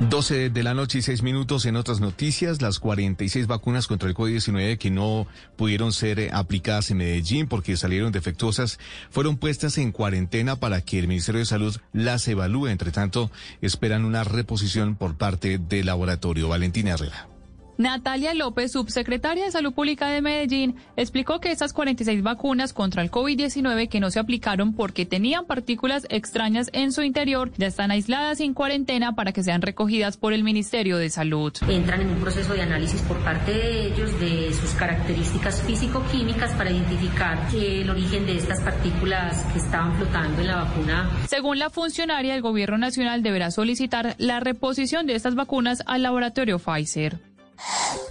12 0.00 0.50
de 0.50 0.62
la 0.62 0.74
noche 0.74 0.98
y 0.98 1.02
6 1.02 1.22
minutos 1.22 1.66
en 1.66 1.76
otras 1.76 2.00
noticias, 2.00 2.62
las 2.62 2.78
46 2.78 3.46
vacunas 3.46 3.86
contra 3.86 4.08
el 4.08 4.14
COVID-19 4.14 4.78
que 4.78 4.90
no 4.90 5.26
pudieron 5.56 5.92
ser 5.92 6.30
aplicadas 6.32 6.90
en 6.90 6.98
Medellín 6.98 7.46
porque 7.46 7.76
salieron 7.76 8.12
defectuosas 8.12 8.78
fueron 9.10 9.36
puestas 9.36 9.78
en 9.78 9.92
cuarentena 9.92 10.56
para 10.56 10.80
que 10.80 10.98
el 10.98 11.08
Ministerio 11.08 11.40
de 11.40 11.46
Salud 11.46 11.76
las 11.92 12.26
evalúe. 12.26 12.68
Entre 12.68 12.90
tanto, 12.90 13.30
esperan 13.60 14.04
una 14.04 14.24
reposición 14.24 14.96
por 14.96 15.16
parte 15.16 15.58
del 15.58 15.86
laboratorio. 15.86 16.48
Valentina 16.48 16.92
Herrera. 16.92 17.31
Natalia 17.78 18.34
López, 18.34 18.72
subsecretaria 18.72 19.44
de 19.44 19.50
Salud 19.50 19.72
Pública 19.72 20.08
de 20.08 20.22
Medellín, 20.22 20.76
explicó 20.96 21.40
que 21.40 21.50
estas 21.50 21.72
46 21.72 22.22
vacunas 22.22 22.72
contra 22.72 23.02
el 23.02 23.10
COVID-19 23.10 23.88
que 23.88 24.00
no 24.00 24.10
se 24.10 24.20
aplicaron 24.20 24.74
porque 24.74 25.06
tenían 25.06 25.46
partículas 25.46 26.06
extrañas 26.10 26.68
en 26.72 26.92
su 26.92 27.02
interior 27.02 27.50
ya 27.56 27.66
están 27.66 27.90
aisladas 27.90 28.40
en 28.40 28.54
cuarentena 28.54 29.14
para 29.14 29.32
que 29.32 29.42
sean 29.42 29.62
recogidas 29.62 30.16
por 30.16 30.32
el 30.32 30.44
Ministerio 30.44 30.98
de 30.98 31.10
Salud. 31.10 31.52
Entran 31.68 32.00
en 32.02 32.10
un 32.10 32.20
proceso 32.20 32.52
de 32.54 32.62
análisis 32.62 33.00
por 33.02 33.18
parte 33.24 33.52
de 33.52 33.86
ellos 33.86 34.20
de 34.20 34.52
sus 34.52 34.70
características 34.72 35.62
físico-químicas 35.62 36.52
para 36.52 36.70
identificar 36.70 37.48
el 37.54 37.88
origen 37.88 38.26
de 38.26 38.36
estas 38.36 38.60
partículas 38.60 39.44
que 39.52 39.58
estaban 39.58 39.96
flotando 39.96 40.40
en 40.40 40.46
la 40.46 40.64
vacuna. 40.64 41.10
Según 41.28 41.58
la 41.58 41.70
funcionaria, 41.70 42.34
el 42.34 42.42
Gobierno 42.42 42.78
Nacional 42.78 43.22
deberá 43.22 43.50
solicitar 43.50 44.14
la 44.18 44.40
reposición 44.40 45.06
de 45.06 45.14
estas 45.14 45.34
vacunas 45.34 45.82
al 45.86 46.02
laboratorio 46.02 46.58
Pfizer. 46.58 47.31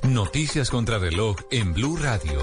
Noticias 0.04 0.70
contra 0.70 0.98
reloj 0.98 1.38
en 1.52 1.74
Blue 1.74 1.98
Radio. 1.98 2.40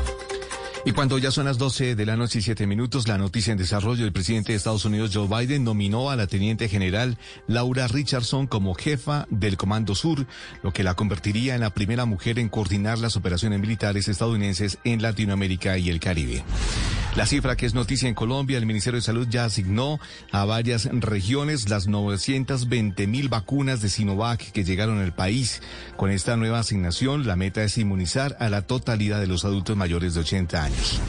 Y 0.85 0.93
cuando 0.93 1.19
ya 1.19 1.31
son 1.31 1.45
las 1.45 1.59
12 1.59 1.97
de 1.97 2.07
la 2.07 2.17
noche 2.17 2.39
y 2.39 2.43
7 2.43 2.67
minutos, 2.67 3.09
la 3.09 3.19
noticia 3.19 3.53
en 3.53 3.59
desarrollo, 3.59 4.05
el 4.05 4.13
presidente 4.13 4.53
de 4.53 4.57
Estados 4.57 4.85
Unidos, 4.85 5.11
Joe 5.13 5.29
Biden, 5.29 5.65
nominó 5.65 6.11
a 6.11 6.17
la 6.17 6.27
teniente 6.27 6.69
general 6.69 7.19
Laura 7.47 7.89
Richardson 7.89 8.47
como 8.47 8.75
jefa 8.75 9.27
del 9.29 9.57
Comando 9.57 9.95
Sur, 9.95 10.27
lo 10.63 10.73
que 10.73 10.85
la 10.85 10.95
convertiría 10.95 11.55
en 11.55 11.61
la 11.61 11.75
primera 11.75 12.05
mujer 12.05 12.39
en 12.39 12.49
coordinar 12.49 12.99
las 12.99 13.17
operaciones 13.17 13.61
militares 13.61 14.09
estadounidenses 14.09 14.79
en 14.85 15.03
Latinoamérica 15.03 15.77
y 15.79 15.91
el 15.91 16.01
Caribe. 16.01 16.45
La 17.19 17.27
cifra 17.27 17.57
que 17.57 17.67
es 17.67 17.75
noticia 17.75 18.09
en 18.09 18.15
Colombia, 18.15 18.59
el 18.59 18.65
Ministerio 18.65 18.99
de 18.99 19.05
Salud 19.05 19.27
ya 19.29 19.45
asignó 19.45 19.99
a 20.31 20.45
varias 20.45 20.85
regiones 20.85 21.69
las 21.69 21.89
920 21.89 23.09
mil 23.09 23.29
vacunas 23.29 23.83
de 23.83 23.89
Sinovac 23.89 24.53
que 24.53 24.63
llegaron 24.63 25.01
al 25.01 25.13
país. 25.13 25.61
Con 25.97 26.13
esta 26.13 26.37
nueva 26.37 26.61
asignación, 26.61 27.27
la 27.27 27.35
meta 27.35 27.65
es 27.65 27.77
inmunizar 27.77 28.37
a 28.39 28.49
la 28.49 28.63
totalidad 28.63 29.19
de 29.19 29.27
los 29.27 29.45
adultos 29.45 29.77
mayores 29.77 30.15
de 30.15 30.21
80 30.21 30.63
años. 30.63 31.01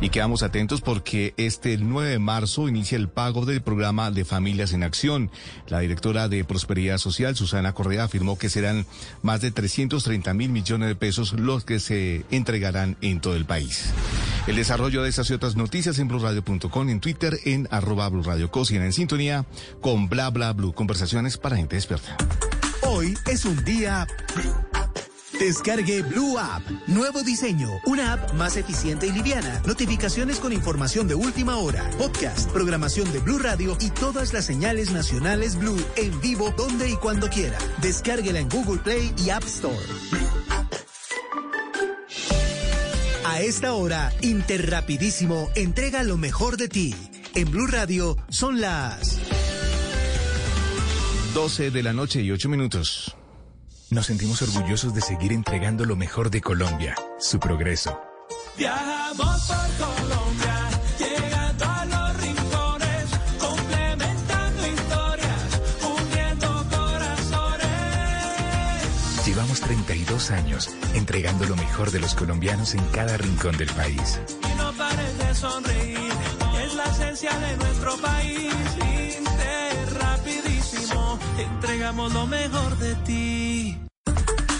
Y 0.00 0.10
quedamos 0.10 0.42
atentos 0.42 0.82
porque 0.82 1.32
este 1.38 1.78
9 1.78 2.10
de 2.10 2.18
marzo 2.18 2.68
inicia 2.68 2.96
el 2.96 3.08
pago 3.08 3.46
del 3.46 3.62
programa 3.62 4.10
de 4.10 4.26
Familias 4.26 4.74
en 4.74 4.82
Acción. 4.82 5.30
La 5.68 5.80
directora 5.80 6.28
de 6.28 6.44
Prosperidad 6.44 6.98
Social, 6.98 7.34
Susana 7.34 7.72
Correa, 7.72 8.04
afirmó 8.04 8.36
que 8.36 8.50
serán 8.50 8.86
más 9.22 9.40
de 9.40 9.50
330 9.50 10.34
mil 10.34 10.50
millones 10.50 10.88
de 10.88 10.96
pesos 10.96 11.32
los 11.32 11.64
que 11.64 11.80
se 11.80 12.26
entregarán 12.30 12.98
en 13.00 13.20
todo 13.20 13.36
el 13.36 13.46
país. 13.46 13.86
El 14.46 14.56
desarrollo 14.56 15.02
de 15.02 15.08
esas 15.08 15.30
y 15.30 15.34
otras 15.34 15.56
noticias 15.56 15.98
en 15.98 16.08
blurradio.com, 16.08 16.88
en 16.90 17.00
Twitter, 17.00 17.38
en 17.44 17.66
arroba 17.70 18.10
en 18.70 18.92
sintonía 18.92 19.46
con 19.80 20.08
bla 20.08 20.30
bla 20.30 20.52
blue. 20.52 20.74
Conversaciones 20.74 21.38
para 21.38 21.56
gente 21.56 21.76
despierta. 21.76 22.16
Hoy 22.82 23.14
es 23.26 23.44
un 23.44 23.64
día 23.64 24.06
Descargue 25.38 26.02
Blue 26.02 26.38
App. 26.38 26.62
Nuevo 26.86 27.22
diseño. 27.22 27.68
Una 27.84 28.14
app 28.14 28.32
más 28.34 28.56
eficiente 28.56 29.06
y 29.06 29.12
liviana. 29.12 29.60
Notificaciones 29.66 30.38
con 30.40 30.52
información 30.52 31.06
de 31.08 31.14
última 31.14 31.56
hora. 31.58 31.90
Podcast, 31.98 32.50
programación 32.52 33.12
de 33.12 33.18
Blue 33.18 33.38
Radio 33.38 33.76
y 33.80 33.90
todas 33.90 34.32
las 34.32 34.46
señales 34.46 34.92
nacionales 34.92 35.56
Blue 35.56 35.78
en 35.96 36.18
vivo 36.20 36.54
donde 36.56 36.88
y 36.88 36.96
cuando 36.96 37.28
quiera. 37.28 37.58
Descárguela 37.82 38.40
en 38.40 38.48
Google 38.48 38.80
Play 38.80 39.14
y 39.18 39.30
App 39.30 39.44
Store. 39.44 39.76
A 43.24 43.42
esta 43.42 43.74
hora, 43.74 44.12
Interrapidísimo 44.22 45.50
entrega 45.54 46.02
lo 46.02 46.16
mejor 46.16 46.56
de 46.56 46.68
ti. 46.68 46.94
En 47.34 47.50
Blue 47.50 47.66
Radio 47.66 48.16
son 48.30 48.62
las 48.62 49.18
12 51.34 51.70
de 51.70 51.82
la 51.82 51.92
noche 51.92 52.22
y 52.22 52.30
8 52.30 52.48
minutos. 52.48 53.14
Nos 53.88 54.06
sentimos 54.06 54.42
orgullosos 54.42 54.94
de 54.94 55.00
seguir 55.00 55.32
entregando 55.32 55.84
lo 55.84 55.94
mejor 55.94 56.28
de 56.30 56.40
Colombia, 56.40 56.96
su 57.20 57.38
progreso. 57.38 58.00
Viajamos 58.58 59.42
por 59.42 59.56
Colombia, 59.86 60.70
llegando 60.98 61.64
a 61.64 61.84
los 61.84 62.20
rincones, 62.20 63.04
complementando 63.38 64.66
historias, 64.66 65.60
uniendo 66.00 66.66
corazones. 66.68 67.66
Llevamos 69.24 69.60
32 69.60 70.30
años 70.32 70.68
entregando 70.94 71.44
lo 71.44 71.54
mejor 71.54 71.92
de 71.92 72.00
los 72.00 72.16
colombianos 72.16 72.74
en 72.74 72.84
cada 72.86 73.16
rincón 73.16 73.56
del 73.56 73.68
país. 73.68 74.18
Y 74.52 74.54
no 74.58 74.72
pares 74.72 75.16
de 75.16 75.32
sonreír, 75.32 76.10
es 76.64 76.74
la 76.74 76.86
esencia 76.86 77.38
de 77.38 77.56
nuestro 77.56 77.96
país. 77.98 78.52
Entregamos 81.38 82.12
lo 82.12 82.26
mejor 82.26 82.78
de 82.78 82.94
ti. 83.06 83.78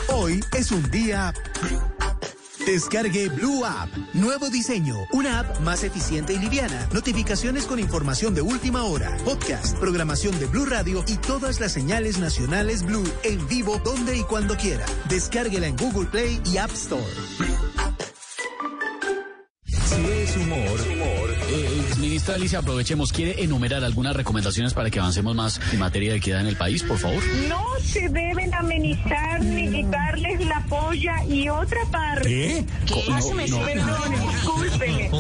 Hoy 0.09 0.41
es 0.57 0.71
un 0.71 0.91
día... 0.91 1.33
Descargue 2.67 3.29
Blue 3.29 3.65
App. 3.65 3.89
Nuevo 4.13 4.51
diseño. 4.51 4.97
Una 5.13 5.39
app 5.39 5.61
más 5.61 5.85
eficiente 5.85 6.33
y 6.33 6.39
liviana. 6.39 6.89
Notificaciones 6.93 7.65
con 7.65 7.79
información 7.79 8.35
de 8.35 8.43
última 8.43 8.83
hora. 8.83 9.17
Podcast, 9.25 9.79
programación 9.79 10.37
de 10.41 10.47
Blue 10.47 10.67
Radio 10.67 11.05
y 11.07 11.17
todas 11.17 11.61
las 11.61 11.71
señales 11.71 12.19
nacionales 12.19 12.83
Blue 12.83 13.09
en 13.23 13.47
vivo 13.47 13.81
donde 13.85 14.17
y 14.17 14.25
cuando 14.25 14.57
quiera. 14.57 14.85
Descárguela 15.09 15.69
en 15.69 15.77
Google 15.77 16.07
Play 16.07 16.43
y 16.45 16.57
App 16.57 16.73
Store. 16.73 17.05
Si 19.65 20.05
es 20.05 20.37
humor, 20.37 20.81
eh, 21.49 21.95
ministra 21.99 22.35
Alicia, 22.35 22.59
aprovechemos. 22.59 23.13
¿Quiere 23.13 23.43
enumerar 23.43 23.85
algunas 23.85 24.15
recomendaciones 24.17 24.75
para 24.75 24.91
que 24.91 24.99
avancemos 24.99 25.35
más 25.35 25.61
en 25.73 25.79
materia 25.79 26.13
de 26.13 26.19
equidad 26.19 26.41
en 26.41 26.47
el 26.47 26.57
país, 26.57 26.83
por 26.83 26.99
favor? 26.99 27.23
No 27.49 27.65
se 27.83 28.09
deben 28.09 28.53
amenizar 28.55 29.41
ni 29.43 29.71
quitarles 29.71 30.45
la 30.47 30.65
polla 30.69 31.25
y 31.25 31.49
otra 31.49 31.81
parte. 31.91 32.29
¿Qué? 32.29 32.65
No, 33.09 33.19
No, 33.21 33.47
no. 33.47 33.65
Perdón, 33.65 34.31
discúlpeme. 34.33 35.11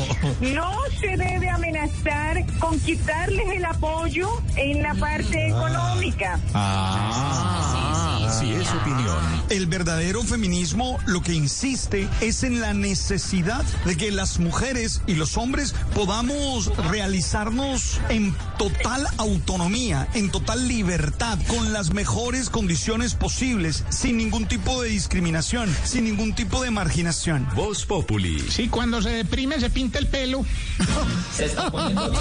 No 0.55 0.73
se 1.01 1.16
debe 1.16 1.48
amenazar 1.48 2.44
con 2.59 2.78
quitarles 2.81 3.47
el 3.55 3.65
apoyo 3.65 4.28
en 4.57 4.82
la 4.82 4.94
parte 4.94 5.48
económica. 5.48 6.40
Ah, 6.55 8.36
sí, 8.40 8.51
es 8.53 8.66
su 8.69 8.77
opinión. 8.77 9.44
El 9.51 9.66
verdadero 9.66 10.23
feminismo 10.23 10.98
lo 11.07 11.23
que 11.23 11.35
insiste 11.35 12.09
es 12.20 12.43
en 12.43 12.61
la 12.61 12.74
necesidad 12.74 13.65
de 13.85 13.97
que 13.97 14.11
las 14.11 14.39
mujeres 14.39 15.03
y 15.07 15.15
los 15.15 15.36
hombres 15.36 15.74
podamos 15.94 16.15
realizarnos 16.90 18.01
en 18.09 18.34
total 18.59 19.06
autonomía, 19.18 20.09
en 20.14 20.30
total 20.30 20.66
libertad, 20.66 21.38
con 21.47 21.74
las 21.74 21.93
mejores 21.93 22.48
condiciones 22.48 23.14
posibles, 23.14 23.84
sin 23.90 24.16
ningún 24.16 24.47
tipo 24.47 24.82
de 24.82 24.88
discriminación, 24.88 25.68
sin 25.84 26.05
ningún 26.05 26.34
tipo 26.34 26.62
de 26.62 26.70
marginación. 26.70 27.47
Voz 27.55 27.84
Populi. 27.84 28.40
Sí, 28.48 28.68
cuando 28.68 29.02
se 29.02 29.10
deprime 29.10 29.60
se 29.60 29.68
pinta 29.68 29.98
el 29.98 30.06
pelo. 30.06 30.47
Se 31.34 31.44
está 31.44 31.70
poniendo 31.70 32.10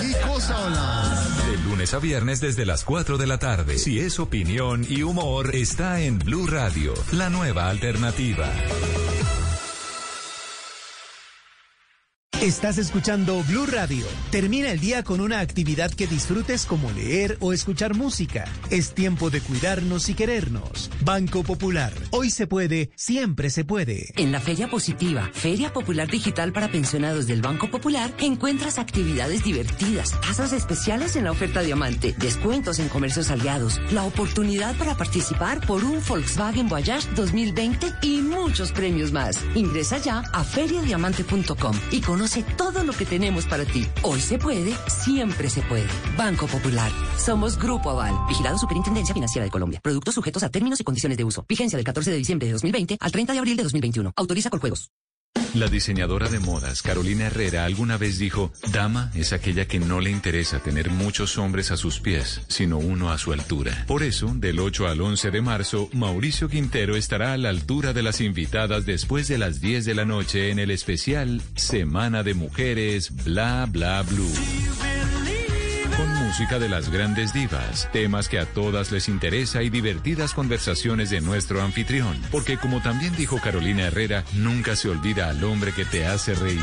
¿Qué 0.00 0.16
cosa, 0.26 0.58
hola? 0.58 1.22
De 1.46 1.56
lunes 1.70 1.94
a 1.94 2.00
viernes 2.00 2.40
desde 2.40 2.66
las 2.66 2.82
4 2.82 3.18
de 3.18 3.26
la 3.28 3.38
tarde. 3.38 3.78
Si 3.78 4.00
es 4.00 4.18
opinión 4.18 4.84
y 4.88 5.04
humor, 5.04 5.54
está 5.54 6.00
en 6.00 6.18
Blue 6.18 6.48
Radio, 6.48 6.92
la 7.12 7.30
nueva 7.30 7.68
alternativa. 7.68 8.50
Estás 12.44 12.76
escuchando 12.76 13.42
Blue 13.44 13.64
Radio. 13.64 14.04
Termina 14.30 14.70
el 14.70 14.78
día 14.78 15.02
con 15.02 15.22
una 15.22 15.40
actividad 15.40 15.90
que 15.90 16.06
disfrutes 16.06 16.66
como 16.66 16.90
leer 16.90 17.38
o 17.40 17.54
escuchar 17.54 17.94
música. 17.94 18.44
Es 18.68 18.92
tiempo 18.92 19.30
de 19.30 19.40
cuidarnos 19.40 20.10
y 20.10 20.14
querernos. 20.14 20.90
Banco 21.00 21.42
Popular. 21.42 21.90
Hoy 22.10 22.28
se 22.28 22.46
puede, 22.46 22.90
siempre 22.96 23.48
se 23.48 23.64
puede. 23.64 24.12
En 24.16 24.30
la 24.30 24.40
Feria 24.40 24.68
Positiva, 24.68 25.30
Feria 25.32 25.72
Popular 25.72 26.06
Digital 26.06 26.52
para 26.52 26.70
Pensionados 26.70 27.26
del 27.26 27.40
Banco 27.40 27.70
Popular, 27.70 28.12
encuentras 28.18 28.78
actividades 28.78 29.42
divertidas, 29.42 30.20
tasas 30.20 30.52
especiales 30.52 31.16
en 31.16 31.24
la 31.24 31.30
oferta 31.30 31.62
Diamante, 31.62 32.14
descuentos 32.18 32.78
en 32.78 32.90
comercios 32.90 33.30
aliados, 33.30 33.80
la 33.90 34.02
oportunidad 34.02 34.76
para 34.76 34.98
participar 34.98 35.66
por 35.66 35.82
un 35.82 36.02
Volkswagen 36.06 36.68
Voyage 36.68 37.08
2020 37.14 37.86
y 38.02 38.20
muchos 38.20 38.70
premios 38.72 39.12
más. 39.12 39.40
Ingresa 39.54 39.96
ya 39.96 40.18
a 40.30 40.44
feriadiamante.com 40.44 41.74
y 41.90 42.02
conoce 42.02 42.33
todo 42.42 42.82
lo 42.84 42.92
que 42.92 43.06
tenemos 43.06 43.46
para 43.46 43.64
ti. 43.64 43.86
Hoy 44.02 44.20
se 44.20 44.38
puede, 44.38 44.74
siempre 44.88 45.48
se 45.48 45.62
puede. 45.62 45.86
Banco 46.16 46.46
Popular. 46.46 46.90
Somos 47.16 47.58
Grupo 47.58 47.90
Aval, 47.90 48.14
vigilado 48.28 48.58
Superintendencia 48.58 49.14
Financiera 49.14 49.44
de 49.44 49.50
Colombia. 49.50 49.80
Productos 49.82 50.14
sujetos 50.14 50.42
a 50.42 50.48
términos 50.48 50.80
y 50.80 50.84
condiciones 50.84 51.18
de 51.18 51.24
uso. 51.24 51.44
Vigencia 51.48 51.76
del 51.76 51.84
14 51.84 52.10
de 52.10 52.16
diciembre 52.16 52.46
de 52.46 52.52
2020 52.52 52.98
al 53.00 53.12
30 53.12 53.32
de 53.32 53.38
abril 53.38 53.56
de 53.56 53.62
2021. 53.62 54.12
Autoriza 54.16 54.50
con 54.50 54.60
juegos. 54.60 54.90
La 55.54 55.68
diseñadora 55.68 56.28
de 56.28 56.40
modas 56.40 56.82
Carolina 56.82 57.26
Herrera 57.26 57.64
alguna 57.64 57.96
vez 57.96 58.18
dijo, 58.18 58.52
Dama 58.72 59.12
es 59.14 59.32
aquella 59.32 59.66
que 59.66 59.78
no 59.78 60.00
le 60.00 60.10
interesa 60.10 60.58
tener 60.58 60.90
muchos 60.90 61.38
hombres 61.38 61.70
a 61.70 61.76
sus 61.76 62.00
pies, 62.00 62.40
sino 62.48 62.78
uno 62.78 63.12
a 63.12 63.18
su 63.18 63.32
altura. 63.32 63.84
Por 63.86 64.02
eso, 64.02 64.32
del 64.34 64.58
8 64.58 64.88
al 64.88 65.00
11 65.00 65.30
de 65.30 65.40
marzo, 65.42 65.88
Mauricio 65.92 66.48
Quintero 66.48 66.96
estará 66.96 67.34
a 67.34 67.36
la 67.36 67.50
altura 67.50 67.92
de 67.92 68.02
las 68.02 68.20
invitadas 68.20 68.84
después 68.84 69.28
de 69.28 69.38
las 69.38 69.60
10 69.60 69.84
de 69.84 69.94
la 69.94 70.04
noche 70.04 70.50
en 70.50 70.58
el 70.58 70.72
especial 70.72 71.40
Semana 71.54 72.24
de 72.24 72.34
Mujeres 72.34 73.12
Bla 73.24 73.68
Bla 73.70 74.02
Blue. 74.02 74.32
Con 75.96 76.08
música 76.24 76.58
de 76.58 76.68
las 76.68 76.90
grandes 76.90 77.32
divas, 77.32 77.88
temas 77.92 78.28
que 78.28 78.40
a 78.40 78.46
todas 78.46 78.90
les 78.90 79.08
interesa 79.08 79.62
y 79.62 79.70
divertidas 79.70 80.34
conversaciones 80.34 81.10
de 81.10 81.20
nuestro 81.20 81.62
anfitrión. 81.62 82.20
Porque 82.32 82.56
como 82.56 82.80
también 82.80 83.14
dijo 83.16 83.38
Carolina 83.40 83.84
Herrera, 83.84 84.24
nunca 84.34 84.74
se 84.74 84.88
olvida 84.88 85.28
al 85.28 85.44
hombre 85.44 85.72
que 85.72 85.84
te 85.84 86.04
hace 86.06 86.34
reír. 86.34 86.60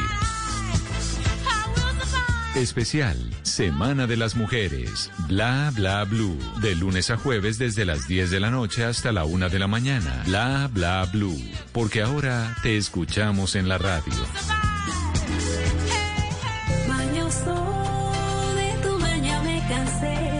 Especial, 2.55 3.17
Semana 3.43 4.07
de 4.07 4.17
las 4.17 4.35
Mujeres, 4.35 5.09
Bla 5.29 5.71
Bla 5.73 6.03
Blue, 6.03 6.37
de 6.61 6.75
lunes 6.75 7.09
a 7.09 7.15
jueves 7.15 7.57
desde 7.57 7.85
las 7.85 8.09
10 8.09 8.29
de 8.29 8.41
la 8.41 8.51
noche 8.51 8.83
hasta 8.83 9.13
la 9.13 9.23
1 9.23 9.47
de 9.47 9.59
la 9.59 9.67
mañana, 9.67 10.23
Bla 10.25 10.69
Bla 10.73 11.05
Blue, 11.05 11.41
porque 11.71 12.01
ahora 12.01 12.57
te 12.61 12.75
escuchamos 12.75 13.55
en 13.55 13.69
la 13.69 13.77
radio. 13.77 14.13
alcancé. 19.71 20.30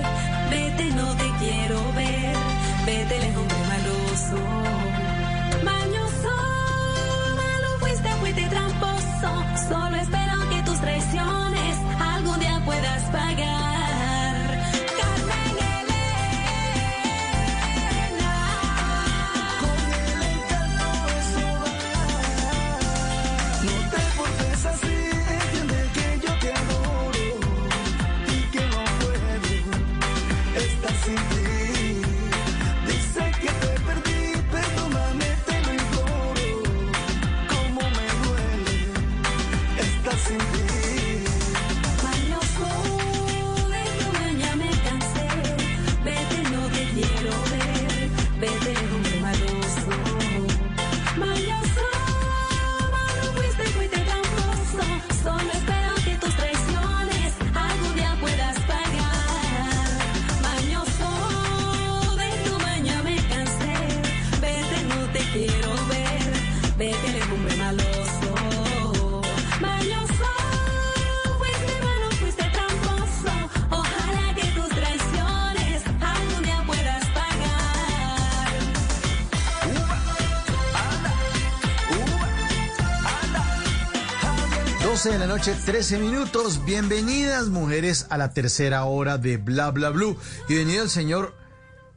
12 85.03 85.17
de 85.17 85.17
la 85.17 85.25
noche, 85.25 85.55
13 85.65 85.97
minutos. 85.97 86.63
Bienvenidas, 86.63 87.47
mujeres, 87.47 88.05
a 88.11 88.19
la 88.19 88.33
tercera 88.33 88.83
hora 88.83 89.17
de 89.17 89.37
Bla 89.37 89.71
Bla 89.71 89.89
Blue. 89.89 90.15
Y 90.47 90.53
venido 90.53 90.83
el 90.83 90.91
señor 90.91 91.33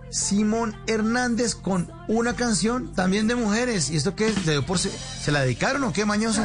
Simón 0.09 0.75
Hernández 0.87 1.55
con 1.55 1.93
una 2.09 2.35
canción 2.35 2.95
también 2.95 3.29
de 3.29 3.35
mujeres. 3.35 3.91
¿Y 3.91 3.97
esto 3.97 4.17
qué 4.17 4.29
es? 4.29 4.47
¿Le 4.47 4.53
dio 4.53 4.65
por 4.65 4.79
se, 4.79 4.89
¿Se 4.89 5.33
la 5.33 5.43
dedicaron 5.43 5.85
o 5.85 5.93
qué, 5.93 6.07
mañoso? 6.07 6.41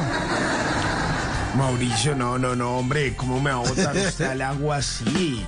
Mauricio, 1.56 2.16
no, 2.16 2.38
no, 2.38 2.56
no, 2.56 2.78
hombre, 2.78 3.16
¿cómo 3.16 3.42
me 3.42 3.52
va 3.52 3.58
a 3.58 3.68
botar 3.70 3.96
usted 3.98 4.26
al 4.26 4.42
agua 4.42 4.78
así? 4.78 5.44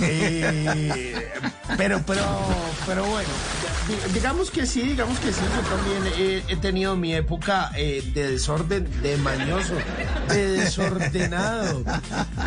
Eh, 0.00 1.30
pero, 1.76 2.02
pero, 2.06 2.22
pero 2.86 3.04
bueno, 3.04 3.28
di- 3.86 4.12
digamos 4.14 4.50
que 4.50 4.66
sí, 4.66 4.80
digamos 4.82 5.18
que 5.18 5.32
sí, 5.32 5.40
yo 5.54 5.76
también 5.76 6.14
he, 6.18 6.52
he 6.52 6.56
tenido 6.56 6.96
mi 6.96 7.14
época 7.14 7.70
eh, 7.76 8.02
de 8.14 8.32
desorden, 8.32 8.88
de 9.02 9.16
mañoso, 9.18 9.74
de 10.28 10.48
desordenado, 10.48 11.84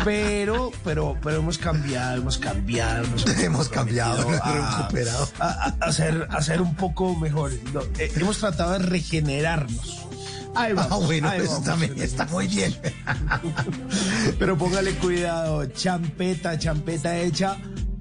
pero, 0.04 0.72
pero, 0.84 1.16
pero 1.22 1.36
hemos 1.38 1.56
cambiado, 1.56 2.16
hemos 2.16 2.36
cambiado, 2.36 3.06
nos 3.06 3.26
Hemos 3.38 3.68
cambiado, 3.68 4.22
hemos 4.22 4.40
a- 4.42 4.52
recuperado. 4.80 5.28
A, 5.38 5.46
a- 5.46 5.76
a 5.86 5.92
ser, 5.92 6.26
a 6.30 6.42
ser 6.42 6.60
un 6.60 6.74
poco 6.74 7.14
mejores. 7.16 7.60
No, 7.72 7.80
eh, 7.98 8.12
hemos 8.16 8.38
tratado 8.38 8.72
de 8.72 8.80
regenerarnos. 8.80 10.07
Ahí 10.54 10.72
vamos, 10.72 10.92
Ah, 10.92 11.06
bueno, 11.06 11.28
ahí 11.28 11.40
eso 11.40 11.50
vamos 11.52 11.64
también 11.64 12.00
está 12.00 12.26
muy 12.26 12.46
bien. 12.46 12.74
Pero 14.38 14.56
póngale 14.56 14.94
cuidado, 14.94 15.66
champeta, 15.66 16.58
champeta 16.58 17.16
hecha 17.18 17.56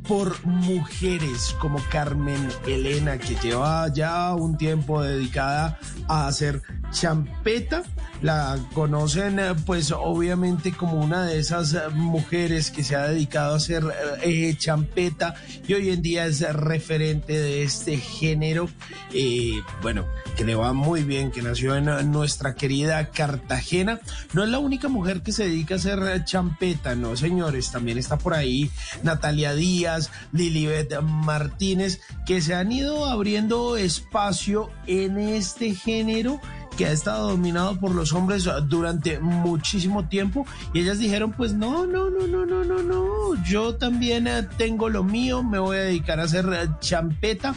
por 0.08 0.46
mujeres 0.46 1.54
como 1.60 1.80
Carmen 1.92 2.48
Elena, 2.66 3.18
que 3.18 3.36
lleva 3.36 3.92
ya 3.94 4.34
un 4.34 4.58
tiempo 4.58 5.04
dedicada 5.04 5.78
a 6.08 6.28
hacer 6.28 6.62
champeta. 6.92 7.84
La 8.22 8.58
conocen 8.74 9.40
eh, 9.40 9.54
pues 9.66 9.92
obviamente 9.92 10.72
como 10.72 11.00
una 11.00 11.24
de 11.24 11.38
esas 11.38 11.76
eh, 11.76 11.82
mujeres 11.94 12.72
que 12.72 12.84
se 12.84 12.96
ha 12.96 13.08
dedicado 13.08 13.54
a 13.54 13.58
hacer 13.58 13.84
eh, 14.24 14.56
champeta 14.58 15.36
y 15.68 15.76
hoy 15.76 15.92
en 15.92 16.02
día 16.02 16.26
es 16.26 16.42
referente 16.52 17.34
de 17.34 17.62
este 17.62 17.98
género. 17.98 18.70
Eh, 19.14 19.62
bueno, 19.84 20.08
que 20.36 20.46
le 20.46 20.56
va 20.56 20.74
muy 20.74 21.04
bien, 21.04 21.30
que 21.30 21.44
nació 21.44 21.76
en 21.76 22.12
nuestra 22.12 22.56
querida 22.56 23.12
Cartagena. 23.12 24.00
No 24.34 24.44
es 24.44 24.50
la 24.50 24.58
única 24.58 24.88
mujer 24.88 25.22
que 25.22 25.32
se 25.32 25.44
dedica 25.44 25.76
a 25.76 25.78
hacer 25.78 26.26
champeta, 26.26 26.96
no 26.96 27.16
señores, 27.16 27.72
también 27.72 28.00
está 28.00 28.18
por 28.18 28.34
ahí 28.34 28.72
Natalia 29.04 29.54
Díaz, 29.54 30.10
Lilibet 30.32 31.02
Martínez, 31.02 32.02
que 32.26 32.42
se 32.42 32.56
han 32.56 32.72
ido 32.72 33.06
abriendo 33.06 33.78
espacio 33.78 34.72
en 34.88 35.20
este 35.20 35.76
género 35.76 36.42
que 36.78 36.86
ha 36.86 36.92
estado 36.92 37.32
dominado 37.32 37.80
por 37.80 37.94
los 37.94 38.14
hombres 38.14 38.48
durante 38.68 39.20
muchísimo 39.20 40.08
tiempo 40.08 40.46
y 40.74 40.82
ellas 40.82 41.00
dijeron 41.00 41.32
pues 41.32 41.54
no, 41.54 41.88
no, 41.88 42.10
no, 42.10 42.28
no, 42.28 42.46
no, 42.46 42.64
no, 42.64 42.84
no, 42.84 43.44
yo 43.44 43.76
también 43.76 44.28
eh, 44.28 44.48
tengo 44.58 44.88
lo 44.88 45.04
mío, 45.04 45.44
me 45.44 45.58
voy 45.58 45.78
a 45.78 45.82
dedicar 45.82 46.20
a 46.20 46.24
hacer 46.24 46.46
eh, 46.54 46.70
champeta 46.80 47.56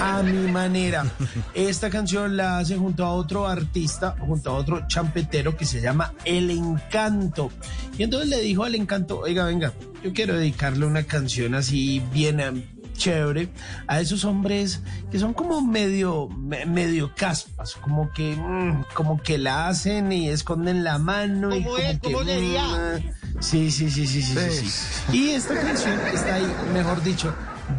a 0.00 0.22
mi 0.22 0.50
manera. 0.50 1.04
Esta 1.54 1.90
canción 1.90 2.36
la 2.36 2.58
hace 2.58 2.76
junto 2.76 3.04
a 3.04 3.12
otro 3.12 3.46
artista, 3.46 4.16
junto 4.18 4.50
a 4.50 4.54
otro 4.54 4.86
champetero 4.88 5.56
que 5.56 5.66
se 5.66 5.80
llama 5.80 6.14
El 6.24 6.50
Encanto. 6.50 7.50
Y 7.98 8.02
entonces 8.02 8.30
le 8.30 8.40
dijo 8.40 8.64
al 8.64 8.74
Encanto, 8.74 9.20
oiga, 9.20 9.44
venga, 9.44 9.72
yo 10.02 10.12
quiero 10.12 10.34
dedicarle 10.34 10.86
una 10.86 11.04
canción 11.04 11.54
así 11.54 12.02
bien... 12.12 12.73
chévere 12.96 13.48
a 13.86 14.00
esos 14.00 14.24
hombres 14.24 14.80
que 15.10 15.18
son 15.18 15.34
como 15.34 15.60
medio 15.60 16.28
me- 16.28 16.64
medio 16.66 17.12
caspas 17.14 17.74
como 17.74 18.12
que 18.12 18.34
mm, 18.36 18.84
como 18.94 19.20
que 19.22 19.36
la 19.38 19.68
hacen 19.68 20.10
y 20.12 20.28
esconden 20.28 20.84
la 20.84 20.98
mano 20.98 21.54
y 21.54 21.62
¿Cómo 21.62 21.74
como 21.76 21.78
es? 21.78 22.00
que, 22.00 22.12
¿Cómo 22.12 22.24
sería? 22.24 22.64
mm, 22.66 23.42
sí 23.42 23.70
sí 23.70 23.90
sí 23.90 24.06
sí 24.06 24.22
sí, 24.22 24.36
sí, 24.50 24.68
sí. 24.70 25.16
y 25.16 25.30
esta 25.30 25.54
canción 25.60 25.98
está 26.12 26.34
ahí 26.36 26.46
mejor 26.72 27.02
dicho 27.02 27.34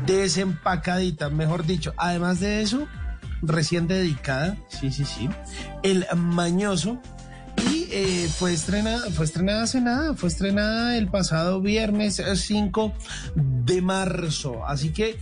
desempacadita 0.06 1.30
mejor 1.30 1.66
dicho 1.66 1.94
además 1.98 2.40
de 2.40 2.62
eso 2.62 2.88
recién 3.42 3.88
dedicada 3.88 4.58
sí 4.70 4.92
sí 4.92 5.06
sí 5.06 5.30
el 5.84 6.06
mañoso 6.16 7.00
y 7.15 7.15
eh, 7.98 8.28
fue 8.28 8.54
estrenada, 8.54 9.10
fue 9.10 9.24
estrenada 9.24 9.64
hace 9.64 9.80
nada, 9.80 10.16
fue 10.16 10.28
estrenada 10.28 10.98
el 10.98 11.08
pasado 11.08 11.62
viernes 11.62 12.20
eh, 12.20 12.36
5 12.36 12.92
de 13.36 13.82
marzo. 13.82 14.66
Así 14.66 14.90
que 14.90 15.18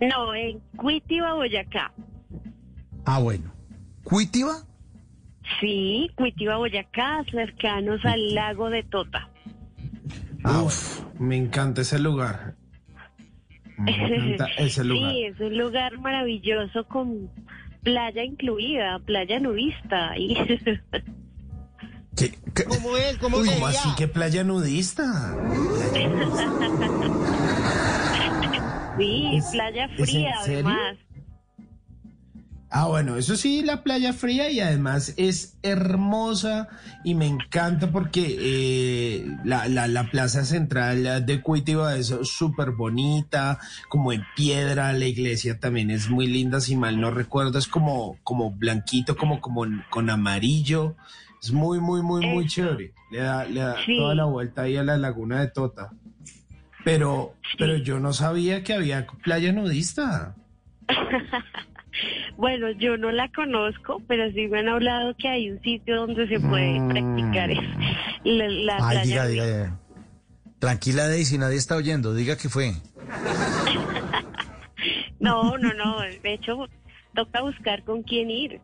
No, 0.00 0.34
en 0.34 0.58
Cuitiba, 0.76 1.34
Boyacá. 1.34 1.92
Ah, 3.04 3.20
bueno. 3.20 3.52
¿Cuitiba? 4.02 4.64
Sí, 5.60 6.10
Cuitiba, 6.16 6.56
Boyacá, 6.56 7.24
cercanos 7.30 8.04
al 8.04 8.34
lago 8.34 8.68
de 8.68 8.82
Tota. 8.82 9.30
Uf, 10.44 11.02
me 11.20 11.36
encanta 11.36 11.82
ese 11.82 12.00
lugar. 12.00 12.56
Me 13.78 13.92
encanta 14.34 14.46
ese 14.58 14.82
lugar. 14.82 15.12
Sí, 15.12 15.24
es 15.24 15.38
un 15.38 15.56
lugar 15.56 15.98
maravilloso 15.98 16.84
con 16.88 17.30
playa 17.84 18.24
incluida, 18.24 18.98
playa 18.98 19.38
nudista. 19.38 20.18
Y... 20.18 20.36
¿Cómo 22.68 22.96
es? 22.96 23.16
¿Cómo 23.18 23.38
Uy, 23.38 23.48
sería? 23.48 23.62
¿cómo 23.62 23.66
así 23.66 23.88
que 23.96 24.08
playa 24.08 24.42
nudista? 24.44 25.36
sí, 28.96 29.36
¿Es- 29.36 29.50
playa 29.50 29.88
fría 29.88 30.34
además. 30.40 30.96
Ah, 32.68 32.88
bueno, 32.88 33.16
eso 33.16 33.36
sí, 33.36 33.62
la 33.62 33.82
playa 33.84 34.12
fría 34.12 34.50
y 34.50 34.58
además 34.60 35.14
es 35.16 35.56
hermosa 35.62 36.68
y 37.04 37.14
me 37.14 37.26
encanta 37.26 37.90
porque 37.92 38.36
eh, 38.38 39.26
la, 39.44 39.68
la, 39.68 39.86
la 39.86 40.10
plaza 40.10 40.44
central 40.44 41.24
de 41.24 41.40
Cuitiba 41.42 41.94
es 41.96 42.08
súper 42.24 42.72
bonita, 42.72 43.60
como 43.88 44.12
en 44.12 44.24
piedra, 44.34 44.92
la 44.92 45.06
iglesia 45.06 45.58
también 45.60 45.90
es 45.90 46.10
muy 46.10 46.26
linda, 46.26 46.60
si 46.60 46.76
mal 46.76 47.00
no 47.00 47.10
recuerdo, 47.12 47.58
es 47.58 47.68
como, 47.68 48.18
como 48.24 48.50
blanquito, 48.50 49.16
como, 49.16 49.40
como 49.40 49.64
con 49.88 50.10
amarillo, 50.10 50.96
Es 51.46 51.52
muy, 51.52 51.78
muy, 51.78 52.02
muy, 52.02 52.26
muy 52.26 52.46
chévere. 52.46 52.92
Le 53.12 53.18
da, 53.20 53.44
le 53.44 53.60
da 53.60 53.76
Sí. 53.86 53.96
toda 53.96 54.16
la 54.16 54.24
vuelta 54.24 54.62
ahí 54.62 54.76
a 54.76 54.82
la 54.82 54.96
laguna 54.96 55.40
de 55.40 55.46
Tota. 55.48 55.90
Pero, 56.84 57.34
pero 57.56 57.76
yo 57.76 58.00
no 58.00 58.12
sabía 58.12 58.64
que 58.64 58.74
había 58.74 59.06
playa 59.22 59.52
nudista. 59.52 60.34
Bueno, 62.36 62.70
yo 62.72 62.98
no 62.98 63.10
la 63.10 63.30
conozco, 63.32 64.02
pero 64.06 64.30
sí 64.32 64.48
me 64.48 64.58
han 64.58 64.68
hablado 64.68 65.14
que 65.16 65.28
hay 65.28 65.50
un 65.50 65.62
sitio 65.62 65.96
donde 65.96 66.28
se 66.28 66.38
puede 66.38 66.78
practicar 66.90 67.50
es- 67.50 67.58
la, 68.24 68.48
la 68.48 68.76
Ay, 68.86 68.96
playa 68.98 69.02
diga, 69.02 69.24
nudista. 69.24 69.44
diga. 69.46 69.80
Tranquila, 70.58 71.08
Daisy, 71.08 71.38
nadie 71.38 71.56
está 71.56 71.76
oyendo. 71.76 72.12
Diga 72.14 72.36
que 72.36 72.48
fue. 72.50 72.72
No, 75.18 75.56
no, 75.56 75.72
no. 75.72 76.00
De 76.00 76.34
hecho, 76.34 76.68
toca 77.14 77.40
buscar 77.40 77.82
con 77.84 78.02
quién 78.02 78.30
ir. 78.30 78.60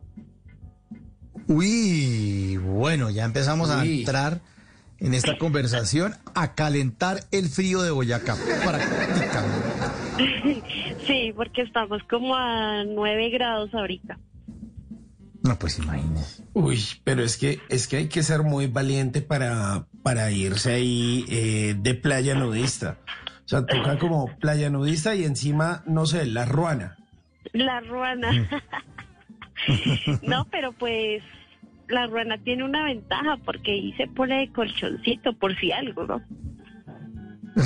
Uy, 1.47 2.57
bueno, 2.57 3.09
ya 3.09 3.25
empezamos 3.25 3.69
a 3.69 3.83
entrar 3.85 4.41
en 4.99 5.13
esta 5.13 5.37
conversación 5.37 6.15
a 6.33 6.55
calentar 6.55 7.25
el 7.31 7.49
frío 7.49 7.81
de 7.81 7.91
Boyacá. 7.91 8.35
Prácticamente. 8.65 10.63
sí, 11.05 11.33
porque 11.35 11.63
estamos 11.63 12.01
como 12.09 12.35
a 12.35 12.83
9 12.85 13.29
grados 13.29 13.73
ahorita. 13.73 14.17
No, 15.43 15.59
pues 15.59 15.77
imagínese. 15.77 16.43
Uy, 16.53 16.79
pero 17.03 17.21
es 17.21 17.35
que, 17.35 17.59
es 17.67 17.89
que 17.89 17.97
hay 17.97 18.07
que 18.07 18.23
ser 18.23 18.43
muy 18.43 18.67
valiente 18.67 19.21
para, 19.21 19.87
para 20.01 20.31
irse 20.31 20.71
ahí 20.71 21.25
eh, 21.29 21.75
de 21.77 21.95
playa 21.95 22.33
nudista. 22.33 22.97
O 23.43 23.47
sea, 23.47 23.65
toca 23.65 23.99
como 23.99 24.33
playa 24.37 24.69
nudista 24.69 25.15
y 25.15 25.25
encima, 25.25 25.83
no 25.85 26.05
sé, 26.05 26.25
la 26.25 26.45
ruana. 26.45 26.95
La 27.51 27.81
ruana. 27.81 28.49
no, 30.23 30.45
pero 30.51 30.71
pues 30.73 31.23
la 31.87 32.07
ruana 32.07 32.37
tiene 32.37 32.63
una 32.63 32.85
ventaja 32.85 33.37
porque 33.43 33.71
ahí 33.71 33.93
se 33.93 34.07
pone 34.07 34.39
de 34.39 34.51
colchoncito 34.51 35.33
por 35.33 35.55
si 35.59 35.71
algo, 35.71 36.05
¿no? 36.05 36.21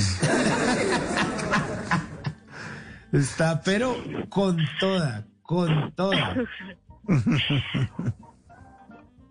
Está, 3.12 3.62
pero 3.64 3.96
con 4.30 4.58
toda, 4.80 5.26
con 5.42 5.92
toda. 5.94 6.36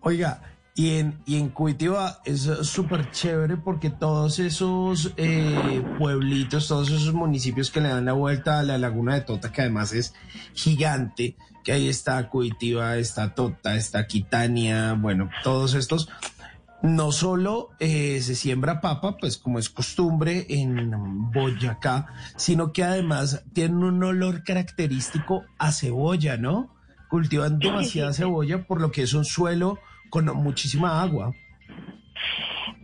Oiga, 0.01 0.41
y 0.77 0.99
en, 0.99 1.19
y 1.25 1.37
en 1.37 1.49
Cuitiba 1.49 2.21
es 2.23 2.41
súper 2.61 3.09
chévere 3.09 3.57
porque 3.57 3.89
todos 3.89 4.37
esos 4.37 5.11
eh, 5.17 5.83
pueblitos, 5.97 6.67
todos 6.67 6.91
esos 6.91 7.15
municipios 7.15 7.71
que 7.71 7.81
le 7.81 7.89
dan 7.89 8.05
la 8.05 8.13
vuelta 8.13 8.59
a 8.59 8.63
la 8.63 8.77
laguna 8.77 9.15
de 9.15 9.21
Tota, 9.21 9.51
que 9.51 9.61
además 9.61 9.91
es 9.91 10.13
gigante, 10.53 11.35
que 11.63 11.71
ahí 11.71 11.89
está 11.89 12.29
Cuitiba, 12.29 12.95
está 12.97 13.33
Tota, 13.33 13.75
está 13.75 14.05
Quitania, 14.05 14.93
bueno, 14.93 15.31
todos 15.43 15.73
estos, 15.73 16.09
no 16.83 17.11
solo 17.11 17.71
eh, 17.79 18.21
se 18.21 18.35
siembra 18.35 18.79
papa, 18.79 19.17
pues 19.17 19.39
como 19.39 19.57
es 19.57 19.71
costumbre 19.71 20.45
en 20.47 21.31
Boyacá, 21.31 22.05
sino 22.35 22.71
que 22.71 22.83
además 22.83 23.43
tienen 23.51 23.83
un 23.83 24.03
olor 24.03 24.43
característico 24.43 25.43
a 25.57 25.71
cebolla, 25.71 26.37
¿no? 26.37 26.71
Cultivan 27.09 27.57
demasiada 27.57 28.13
cebolla, 28.13 28.67
por 28.67 28.79
lo 28.79 28.91
que 28.91 29.01
es 29.01 29.15
un 29.15 29.25
suelo 29.25 29.79
con 30.09 30.25
muchísima 30.37 31.01
agua. 31.01 31.33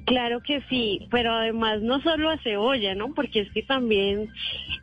Claro 0.05 0.41
que 0.41 0.61
sí, 0.69 1.07
pero 1.09 1.31
además 1.33 1.81
no 1.81 2.01
solo 2.01 2.29
a 2.29 2.37
cebolla, 2.39 2.93
¿no? 2.95 3.13
Porque 3.13 3.41
es 3.41 3.51
que 3.53 3.63
también 3.63 4.29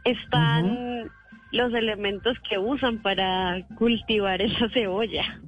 están 0.05 1.11
los 1.53 1.75
elementos 1.75 2.37
que 2.49 2.59
usan 2.59 3.03
para 3.03 3.67
cultivar 3.77 4.41
esa 4.41 4.69
cebolla. 4.71 5.41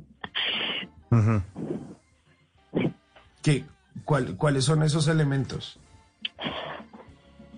¿Qué, 3.43 3.65
cuál- 4.05 4.37
¿Cuáles 4.37 4.65
son 4.65 4.83
esos 4.83 5.09
elementos? 5.09 5.79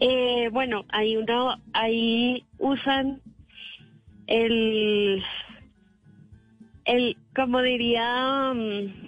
Eh, 0.00 0.48
bueno, 0.52 0.84
hay 0.90 1.16
uno, 1.16 1.56
ahí 1.72 2.44
usan 2.58 3.20
el, 4.26 5.22
el, 6.84 7.16
como 7.34 7.60
diría, 7.62 8.52
mm, 8.54 9.03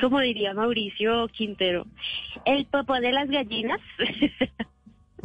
como 0.00 0.20
diría 0.20 0.54
Mauricio 0.54 1.28
Quintero, 1.28 1.86
el 2.44 2.66
popó 2.66 2.94
de 2.94 3.12
las 3.12 3.28
gallinas 3.28 3.80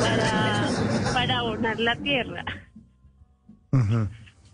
para, 0.00 0.68
para 1.12 1.38
abonar 1.38 1.80
la 1.80 1.96
tierra. 1.96 2.44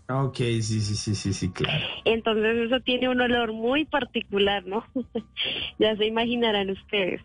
Ok, 0.09 0.37
sí, 0.37 0.61
sí, 0.61 0.95
sí, 0.95 1.15
sí, 1.15 1.33
sí, 1.33 1.49
claro. 1.49 1.85
Entonces 2.05 2.67
eso 2.67 2.79
tiene 2.81 3.09
un 3.09 3.21
olor 3.21 3.53
muy 3.53 3.85
particular, 3.85 4.65
¿no? 4.65 4.85
ya 5.79 5.95
se 5.95 6.05
imaginarán 6.05 6.69
ustedes. 6.69 7.21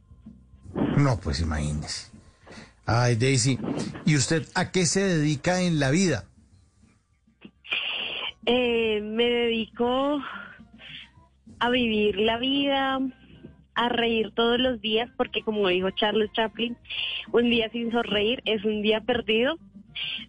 No, 0.96 1.18
pues 1.20 1.40
imagínese. 1.40 2.10
Ay, 2.86 3.16
Daisy, 3.16 3.58
¿y 4.06 4.16
usted 4.16 4.46
a 4.54 4.70
qué 4.70 4.86
se 4.86 5.00
dedica 5.00 5.60
en 5.60 5.78
la 5.78 5.90
vida? 5.90 6.24
Eh, 8.46 9.00
me 9.02 9.24
dedico 9.24 10.22
a 11.60 11.70
vivir 11.70 12.16
la 12.16 12.38
vida, 12.38 13.00
a 13.74 13.88
reír 13.88 14.32
todos 14.34 14.58
los 14.58 14.80
días, 14.80 15.10
porque 15.16 15.42
como 15.42 15.68
dijo 15.68 15.90
Charles 15.90 16.32
Chaplin, 16.32 16.76
un 17.32 17.50
día 17.50 17.68
sin 17.70 17.92
sonreír 17.92 18.42
es 18.44 18.64
un 18.64 18.82
día 18.82 19.00
perdido. 19.00 19.56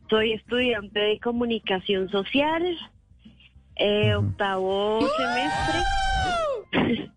Soy 0.10 0.34
estudiante 0.34 0.99
de 0.99 1.19
comunicación 1.19 2.10
social, 2.10 2.77
eh, 3.76 4.15
octavo 4.15 4.99
semestre. 6.72 7.06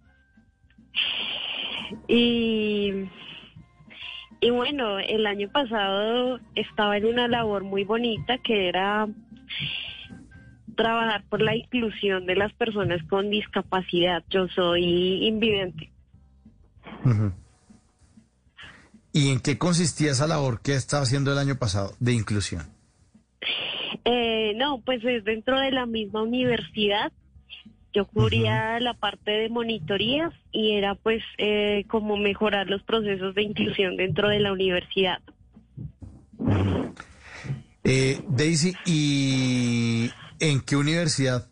y, 2.09 2.93
y 4.41 4.51
bueno, 4.51 4.99
el 4.99 5.27
año 5.27 5.49
pasado 5.51 6.41
estaba 6.55 6.97
en 6.97 7.07
una 7.07 7.29
labor 7.29 7.65
muy 7.65 7.85
bonita 7.85 8.39
que 8.39 8.69
era 8.69 9.09
trabajar 10.75 11.25
por 11.29 11.41
la 11.41 11.57
inclusión 11.57 12.27
de 12.27 12.37
las 12.37 12.53
personas 12.53 13.03
con 13.09 13.31
discapacidad. 13.31 14.23
Yo 14.31 14.49
soy 14.49 15.27
invidente. 15.27 15.91
¿Y 19.13 19.31
en 19.31 19.41
qué 19.41 19.59
consistía 19.59 20.13
esa 20.13 20.27
labor 20.27 20.63
que 20.63 20.75
estaba 20.75 21.03
haciendo 21.03 21.33
el 21.33 21.39
año 21.39 21.57
pasado 21.57 21.93
de 22.01 22.13
inclusión? 22.15 22.63
Eh, 24.05 24.55
no, 24.57 24.81
pues 24.81 25.05
es 25.05 25.25
dentro 25.25 25.61
de 25.61 25.71
la 25.71 25.87
misma 25.87 26.23
universidad. 26.23 27.13
Yo 27.93 28.07
cubría 28.07 28.81
la 28.81 28.95
parte 28.95 29.31
de 29.31 29.49
monitorías 29.51 30.33
y 30.51 30.73
era 30.73 30.95
pues 30.95 31.23
eh, 31.37 31.85
como 31.89 32.17
mejorar 32.17 32.71
los 32.71 32.83
procesos 32.83 33.35
de 33.35 33.43
inclusión 33.43 33.97
dentro 33.97 34.31
de 34.31 34.41
la 34.41 34.53
universidad. 34.53 35.21
Eh, 37.85 38.21
Daisy, 38.29 38.75
¿y 38.87 40.11
en 40.43 40.61
qué 40.61 40.75
universidad 40.75 41.49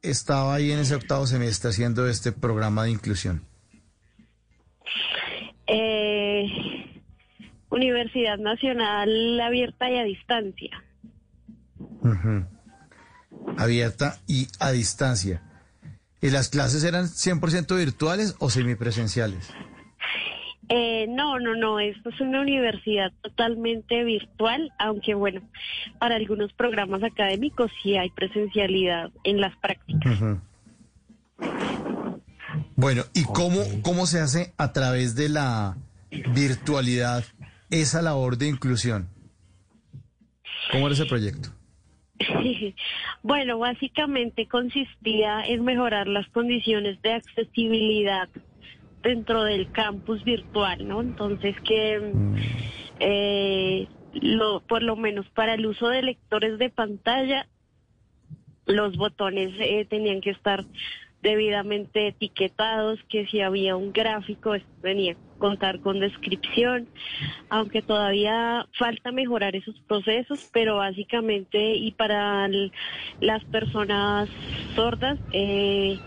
estaba 0.00 0.54
ahí 0.54 0.70
en 0.70 0.78
ese 0.78 0.94
octavo 0.94 1.26
semestre 1.26 1.70
haciendo 1.70 2.06
este 2.06 2.30
programa 2.30 2.84
de 2.84 2.92
inclusión? 2.92 3.44
Eh, 5.66 6.46
Universidad 7.68 8.38
Nacional 8.38 9.40
Abierta 9.40 9.90
y 9.90 9.98
a 9.98 10.04
Distancia. 10.04 10.84
Abierta 13.58 14.20
y 14.28 14.46
a 14.60 14.70
distancia. 14.70 15.42
¿Y 16.22 16.30
las 16.30 16.48
clases 16.48 16.84
eran 16.84 17.06
100% 17.06 17.76
virtuales 17.76 18.36
o 18.38 18.50
semipresenciales? 18.50 19.50
Eh, 20.68 21.06
no, 21.08 21.38
no, 21.38 21.54
no, 21.54 21.78
esto 21.78 22.08
es 22.08 22.20
una 22.20 22.40
universidad 22.40 23.12
totalmente 23.22 24.02
virtual, 24.02 24.72
aunque 24.78 25.14
bueno, 25.14 25.42
para 25.98 26.16
algunos 26.16 26.52
programas 26.52 27.02
académicos 27.04 27.70
sí 27.82 27.96
hay 27.96 28.10
presencialidad 28.10 29.10
en 29.22 29.40
las 29.40 29.56
prácticas. 29.58 30.18
Bueno, 32.74 33.04
¿y 33.14 33.24
cómo, 33.24 33.60
cómo 33.82 34.06
se 34.06 34.20
hace 34.20 34.54
a 34.58 34.72
través 34.72 35.14
de 35.14 35.28
la 35.28 35.76
virtualidad 36.34 37.24
esa 37.70 38.02
labor 38.02 38.36
de 38.36 38.48
inclusión? 38.48 39.08
¿Cómo 40.72 40.86
era 40.86 40.94
ese 40.94 41.06
proyecto? 41.06 41.50
bueno, 43.22 43.58
básicamente 43.58 44.46
consistía 44.46 45.44
en 45.46 45.64
mejorar 45.64 46.08
las 46.08 46.28
condiciones 46.28 47.00
de 47.02 47.12
accesibilidad 47.12 48.28
dentro 49.06 49.44
del 49.44 49.70
campus 49.70 50.24
virtual, 50.24 50.86
¿no? 50.86 51.00
Entonces 51.00 51.54
que 51.64 52.12
eh, 53.00 53.88
lo, 54.12 54.60
por 54.60 54.82
lo 54.82 54.96
menos 54.96 55.28
para 55.30 55.54
el 55.54 55.66
uso 55.66 55.88
de 55.88 56.02
lectores 56.02 56.58
de 56.58 56.70
pantalla, 56.70 57.46
los 58.66 58.96
botones 58.96 59.52
eh, 59.60 59.86
tenían 59.88 60.20
que 60.20 60.30
estar 60.30 60.64
debidamente 61.22 62.08
etiquetados, 62.08 62.98
que 63.08 63.26
si 63.26 63.40
había 63.40 63.76
un 63.76 63.92
gráfico 63.92 64.54
esto 64.54 64.68
tenía 64.82 65.14
que 65.14 65.20
contar 65.38 65.80
con 65.80 66.00
descripción, 66.00 66.88
aunque 67.50 67.82
todavía 67.82 68.66
falta 68.78 69.12
mejorar 69.12 69.54
esos 69.56 69.78
procesos, 69.86 70.48
pero 70.52 70.76
básicamente 70.76 71.74
y 71.74 71.92
para 71.92 72.46
el- 72.46 72.72
las 73.20 73.44
personas 73.46 74.28
sordas, 74.74 75.18
eh, 75.32 75.98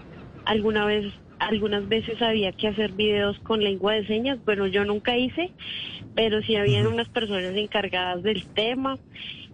alguna 0.45 0.85
vez 0.85 1.13
algunas 1.39 1.87
veces 1.87 2.21
había 2.21 2.51
que 2.51 2.67
hacer 2.67 2.91
videos 2.91 3.39
con 3.39 3.63
lengua 3.63 3.93
de 3.93 4.05
señas. 4.05 4.37
Bueno, 4.45 4.67
yo 4.67 4.85
nunca 4.85 5.17
hice, 5.17 5.51
pero 6.15 6.41
sí 6.41 6.55
habían 6.55 6.87
unas 6.87 7.09
personas 7.09 7.55
encargadas 7.55 8.21
del 8.23 8.45
tema 8.47 8.99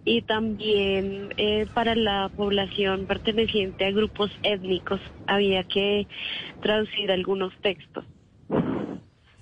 y 0.04 0.22
también 0.22 1.34
eh, 1.38 1.68
para 1.74 1.96
la 1.96 2.30
población 2.36 3.06
perteneciente 3.08 3.86
a 3.86 3.92
grupos 3.92 4.32
étnicos 4.44 5.02
había 5.28 5.64
que 5.64 6.08
traducir 6.62 7.12
algunos 7.12 7.54
textos. 7.62 8.06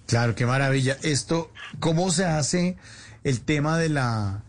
Claro, 0.08 0.36
qué 0.36 0.46
maravilla. 0.46 0.98
Esto, 1.04 1.52
¿cómo 1.80 2.12
se 2.12 2.26
hace 2.26 2.78
el 3.24 3.42
tema 3.42 3.78
de 3.78 3.90
la, 3.90 4.44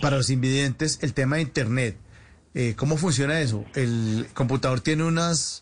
para 0.00 0.16
los 0.16 0.30
invidentes, 0.30 1.02
el 1.02 1.14
tema 1.14 1.36
de 1.36 1.42
Internet? 1.42 1.96
Eh, 2.54 2.74
¿Cómo 2.76 2.96
funciona 2.96 3.40
eso? 3.40 3.64
El 3.74 4.26
computador 4.34 4.80
tiene 4.80 5.04
unas 5.04 5.61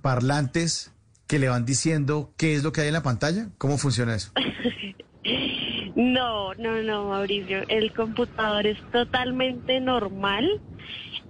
parlantes 0.00 0.92
que 1.26 1.38
le 1.38 1.48
van 1.48 1.64
diciendo 1.64 2.32
qué 2.36 2.54
es 2.54 2.62
lo 2.62 2.72
que 2.72 2.82
hay 2.82 2.88
en 2.88 2.94
la 2.94 3.02
pantalla. 3.02 3.48
¿Cómo 3.58 3.78
funciona 3.78 4.14
eso? 4.14 4.32
No, 5.94 6.54
no, 6.54 6.82
no, 6.82 7.08
Mauricio. 7.10 7.62
El 7.68 7.92
computador 7.92 8.66
es 8.66 8.78
totalmente 8.90 9.80
normal. 9.80 10.60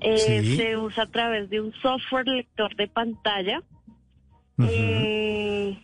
Eh, 0.01 0.41
Sí. 0.43 0.57
Se 0.57 0.77
usa 0.77 1.05
a 1.05 1.11
través 1.11 1.51
de 1.51 1.61
un 1.61 1.73
software 1.83 2.27
lector 2.27 2.75
de 2.77 2.89
pantalla. 2.89 3.63
Eh, 4.69 5.79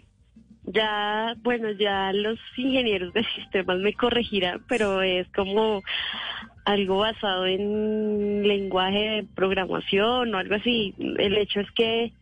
ya, 0.64 1.34
bueno, 1.42 1.70
ya 1.72 2.12
los 2.12 2.38
ingenieros 2.56 3.12
de 3.12 3.24
sistemas 3.34 3.78
me 3.78 3.92
corregirán, 3.94 4.62
pero 4.68 5.02
es 5.02 5.26
como 5.34 5.82
algo 6.64 6.98
basado 6.98 7.46
en 7.46 8.46
lenguaje 8.46 8.98
de 8.98 9.26
programación 9.34 10.34
o 10.34 10.38
algo 10.38 10.55
así. 10.55 10.94
El 10.98 11.36
hecho 11.36 11.60
es 11.60 11.70
que 11.72 12.12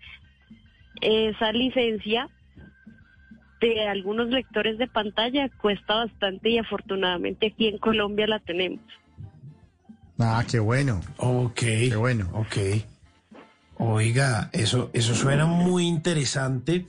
esa 1.01 1.53
licencia 1.53 2.29
de 3.61 3.89
algunos 3.89 4.29
lectores 4.29 4.79
de 4.79 4.87
pantalla 4.87 5.49
cuesta 5.49 5.95
bastante 5.95 6.51
y 6.51 6.59
afortunadamente 6.59 7.49
aquí 7.49 7.69
en 7.69 7.79
Colombia 7.79 8.27
la 8.27 8.39
tenemos. 8.41 8.81
Ah, 10.19 10.45
qué 10.51 10.59
bueno. 10.59 11.01
Ok. 11.19 11.61
Qué 11.61 11.97
bueno. 11.97 12.29
Ok. 12.33 12.57
Oiga, 13.79 14.49
eso, 14.53 14.91
eso 14.95 15.15
suena 15.15 15.45
muy 15.45 15.87
interesante, 15.87 16.87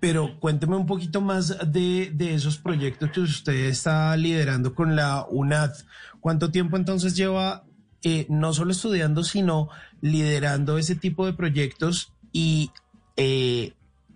pero 0.00 0.38
cuénteme 0.38 0.76
un 0.76 0.84
poquito 0.84 1.22
más 1.22 1.56
de, 1.72 2.10
de 2.12 2.34
esos 2.34 2.58
proyectos 2.58 3.10
que 3.10 3.20
usted 3.20 3.54
está 3.54 4.14
liderando 4.16 4.74
con 4.74 4.94
la 4.96 5.24
UNAD. 5.30 5.72
¿Cuánto 6.20 6.50
tiempo 6.50 6.76
entonces 6.76 7.16
lleva 7.16 7.64
eh, 8.02 8.26
no 8.28 8.52
solo 8.52 8.72
estudiando, 8.72 9.24
sino 9.24 9.70
liderando 10.02 10.76
ese 10.76 10.94
tipo 10.94 11.24
de 11.24 11.32
proyectos? 11.32 12.12
Y 12.32 12.70
eh, 13.16 13.72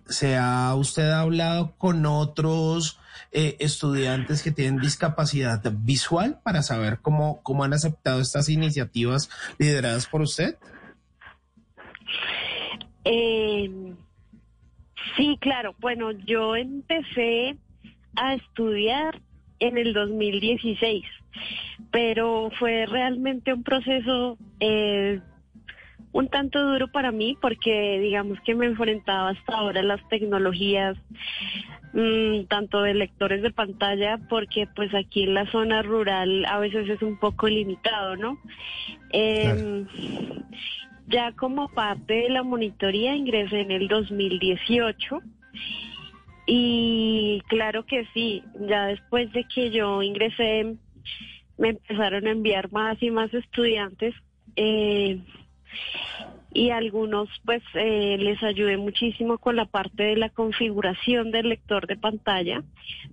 ¿se 0.07 0.37
ha 0.37 0.73
usted 0.75 1.09
hablado 1.09 1.73
con 1.77 2.05
otros 2.05 2.99
eh, 3.31 3.55
estudiantes 3.59 4.43
que 4.43 4.51
tienen 4.51 4.81
discapacidad 4.81 5.61
visual 5.71 6.39
para 6.43 6.63
saber 6.63 6.99
cómo, 7.01 7.41
cómo 7.43 7.63
han 7.63 7.73
aceptado 7.73 8.19
estas 8.19 8.49
iniciativas 8.49 9.29
lideradas 9.57 10.05
por 10.07 10.21
usted? 10.21 10.57
Eh, 13.05 13.69
sí, 15.15 15.37
claro. 15.39 15.75
Bueno, 15.79 16.11
yo 16.11 16.55
empecé 16.55 17.57
a 18.15 18.35
estudiar 18.35 19.21
en 19.59 19.77
el 19.77 19.93
2016, 19.93 21.05
pero 21.91 22.51
fue 22.59 22.85
realmente 22.85 23.53
un 23.53 23.63
proceso 23.63 24.37
eh, 24.59 25.21
un 26.13 26.27
tanto 26.27 26.61
duro 26.61 26.87
para 26.89 27.11
mí 27.11 27.37
porque 27.41 27.99
digamos 27.99 28.39
que 28.41 28.55
me 28.55 28.65
enfrentaba 28.65 29.29
hasta 29.29 29.55
ahora 29.55 29.79
a 29.79 29.83
las 29.83 30.07
tecnologías 30.09 30.97
mm, 31.93 32.45
tanto 32.49 32.81
de 32.81 32.93
lectores 32.93 33.41
de 33.41 33.51
pantalla 33.51 34.17
porque 34.29 34.67
pues 34.75 34.93
aquí 34.93 35.23
en 35.23 35.33
la 35.33 35.49
zona 35.51 35.81
rural 35.81 36.45
a 36.45 36.59
veces 36.59 36.89
es 36.89 37.01
un 37.01 37.17
poco 37.17 37.47
limitado, 37.47 38.15
¿no? 38.17 38.37
Em, 39.11 39.87
Ya 41.07 41.33
como 41.33 41.67
parte 41.67 42.13
de 42.13 42.29
la 42.29 42.41
monitoría 42.41 43.15
ingresé 43.15 43.61
en 43.61 43.71
el 43.71 43.89
2018 43.89 45.19
y 46.47 47.41
claro 47.47 47.85
que 47.85 48.05
sí, 48.13 48.43
ya 48.67 48.85
después 48.85 49.31
de 49.33 49.43
que 49.43 49.71
yo 49.71 50.01
ingresé 50.01 50.75
me 51.57 51.69
empezaron 51.69 52.27
a 52.27 52.31
enviar 52.31 52.71
más 52.71 53.01
y 53.03 53.11
más 53.11 53.33
estudiantes 53.33 54.15
eh, 54.55 55.19
y 56.53 56.69
algunos 56.71 57.29
pues 57.45 57.61
eh, 57.75 58.17
les 58.19 58.41
ayudé 58.43 58.77
muchísimo 58.77 59.37
con 59.37 59.55
la 59.55 59.65
parte 59.65 60.03
de 60.03 60.17
la 60.17 60.29
configuración 60.29 61.31
del 61.31 61.49
lector 61.49 61.87
de 61.87 61.95
pantalla 61.95 62.63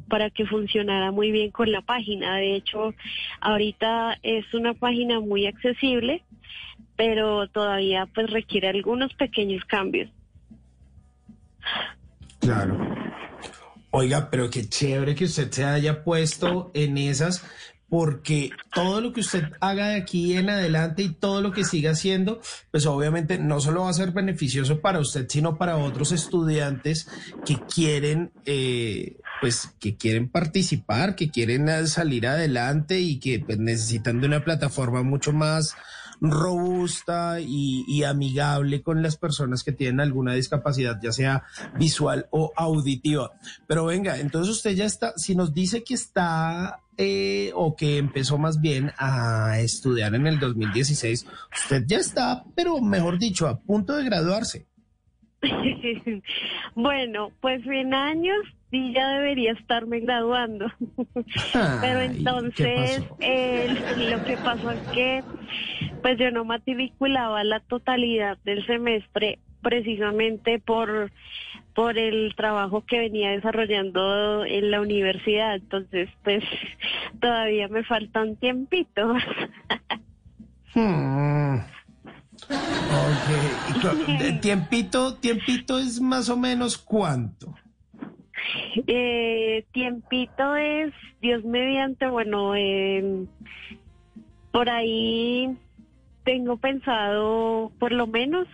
para 0.08 0.30
que 0.30 0.46
funcionara 0.46 1.12
muy 1.12 1.30
bien 1.30 1.50
con 1.50 1.70
la 1.70 1.82
página. 1.82 2.36
De 2.36 2.56
hecho, 2.56 2.94
ahorita 3.40 4.18
es 4.22 4.52
una 4.54 4.74
página 4.74 5.20
muy 5.20 5.46
accesible, 5.46 6.24
pero 6.96 7.46
todavía 7.48 8.06
pues 8.12 8.28
requiere 8.30 8.68
algunos 8.68 9.14
pequeños 9.14 9.64
cambios. 9.64 10.10
Claro. 12.40 12.76
Oiga, 13.90 14.28
pero 14.30 14.50
qué 14.50 14.68
chévere 14.68 15.14
que 15.14 15.24
usted 15.24 15.50
se 15.50 15.64
haya 15.64 16.04
puesto 16.04 16.70
en 16.74 16.98
esas, 16.98 17.44
porque 17.88 18.50
todo 18.74 19.00
lo 19.00 19.12
que 19.12 19.20
usted 19.20 19.44
haga 19.60 19.88
de 19.88 19.96
aquí 19.96 20.36
en 20.36 20.50
adelante 20.50 21.02
y 21.02 21.12
todo 21.12 21.40
lo 21.40 21.52
que 21.52 21.64
siga 21.64 21.92
haciendo, 21.92 22.40
pues 22.70 22.86
obviamente 22.86 23.38
no 23.38 23.60
solo 23.60 23.84
va 23.84 23.90
a 23.90 23.94
ser 23.94 24.12
beneficioso 24.12 24.80
para 24.80 25.00
usted, 25.00 25.26
sino 25.28 25.56
para 25.56 25.76
otros 25.78 26.12
estudiantes 26.12 27.08
que 27.46 27.58
quieren, 27.74 28.30
eh, 28.44 29.16
pues, 29.40 29.70
que 29.80 29.96
quieren 29.96 30.28
participar, 30.28 31.14
que 31.14 31.30
quieren 31.30 31.68
eh, 31.68 31.86
salir 31.86 32.26
adelante 32.26 33.00
y 33.00 33.20
que 33.20 33.40
pues, 33.40 33.58
necesitan 33.58 34.20
de 34.20 34.26
una 34.26 34.44
plataforma 34.44 35.02
mucho 35.02 35.32
más 35.32 35.74
robusta 36.20 37.40
y, 37.40 38.02
amigable 38.04 38.82
con 38.82 39.02
las 39.02 39.16
personas 39.16 39.64
que 39.64 39.72
tienen 39.72 40.00
alguna 40.00 40.32
discapacidad, 40.34 40.98
ya 41.02 41.12
sea 41.12 41.44
visual 41.78 42.26
o 42.30 42.52
auditiva. 42.56 43.32
Pero 43.66 43.86
venga, 43.86 44.18
entonces 44.18 44.56
usted 44.56 44.72
ya 44.72 44.84
está, 44.84 45.12
si 45.16 45.34
nos 45.34 45.52
dice 45.52 45.84
que 45.84 45.94
está 45.94 46.80
eh, 46.96 47.52
o 47.54 47.76
que 47.76 47.98
empezó 47.98 48.38
más 48.38 48.60
bien 48.60 48.92
a 48.98 49.60
estudiar 49.60 50.14
en 50.14 50.26
el 50.26 50.38
2016, 50.38 51.26
usted 51.62 51.84
ya 51.86 51.98
está, 51.98 52.44
pero 52.54 52.80
mejor 52.80 53.18
dicho, 53.18 53.46
a 53.46 53.58
punto 53.58 53.96
de 53.96 54.04
graduarse. 54.04 54.66
bueno, 56.74 57.30
pues 57.40 57.64
en 57.66 57.94
años 57.94 58.38
sí 58.70 58.92
ya 58.92 59.08
debería 59.10 59.52
estarme 59.52 60.00
graduando. 60.00 60.66
Pero 61.52 62.00
Ay, 62.00 62.08
¿qué 62.08 62.18
entonces 62.18 63.04
eh, 63.20 63.74
lo 64.10 64.24
que 64.24 64.36
pasó 64.36 64.70
es 64.70 64.80
que 64.88 65.22
pues 66.02 66.18
yo 66.18 66.30
no 66.30 66.44
matriculaba 66.44 67.42
la 67.44 67.60
totalidad 67.60 68.38
del 68.44 68.66
semestre 68.66 69.38
precisamente 69.62 70.58
por 70.58 71.10
por 71.74 71.96
el 71.96 72.34
trabajo 72.34 72.84
que 72.84 72.98
venía 72.98 73.30
desarrollando 73.30 74.44
en 74.44 74.72
la 74.72 74.80
universidad. 74.80 75.54
Entonces, 75.54 76.08
pues 76.24 76.42
todavía 77.20 77.68
me 77.68 77.84
falta 77.84 78.22
un 78.22 78.36
tiempito. 78.36 79.14
Hmm. 80.74 81.60
Ok, 82.46 84.08
de- 84.18 84.32
tiempito, 84.34 85.14
tiempito 85.16 85.78
es 85.78 86.00
más 86.00 86.28
o 86.28 86.36
menos 86.36 86.78
cuánto. 86.78 87.54
Eh, 88.86 89.66
tiempito 89.72 90.56
es, 90.56 90.92
Dios 91.20 91.44
mediante, 91.44 92.06
bueno, 92.06 92.54
eh, 92.54 93.26
por 94.52 94.70
ahí 94.70 95.56
tengo 96.24 96.56
pensado 96.56 97.72
por 97.78 97.92
lo 97.92 98.06
menos 98.06 98.46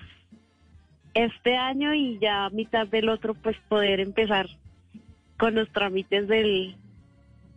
este 1.15 1.57
año 1.57 1.95
y 1.95 2.19
ya 2.19 2.47
a 2.47 2.51
mitad 2.51 2.87
del 2.87 3.09
otro 3.09 3.35
pues 3.35 3.57
poder 3.69 4.01
empezar 4.01 4.49
con 5.39 5.55
los 5.55 5.69
trámites 5.71 6.27
del, 6.27 6.77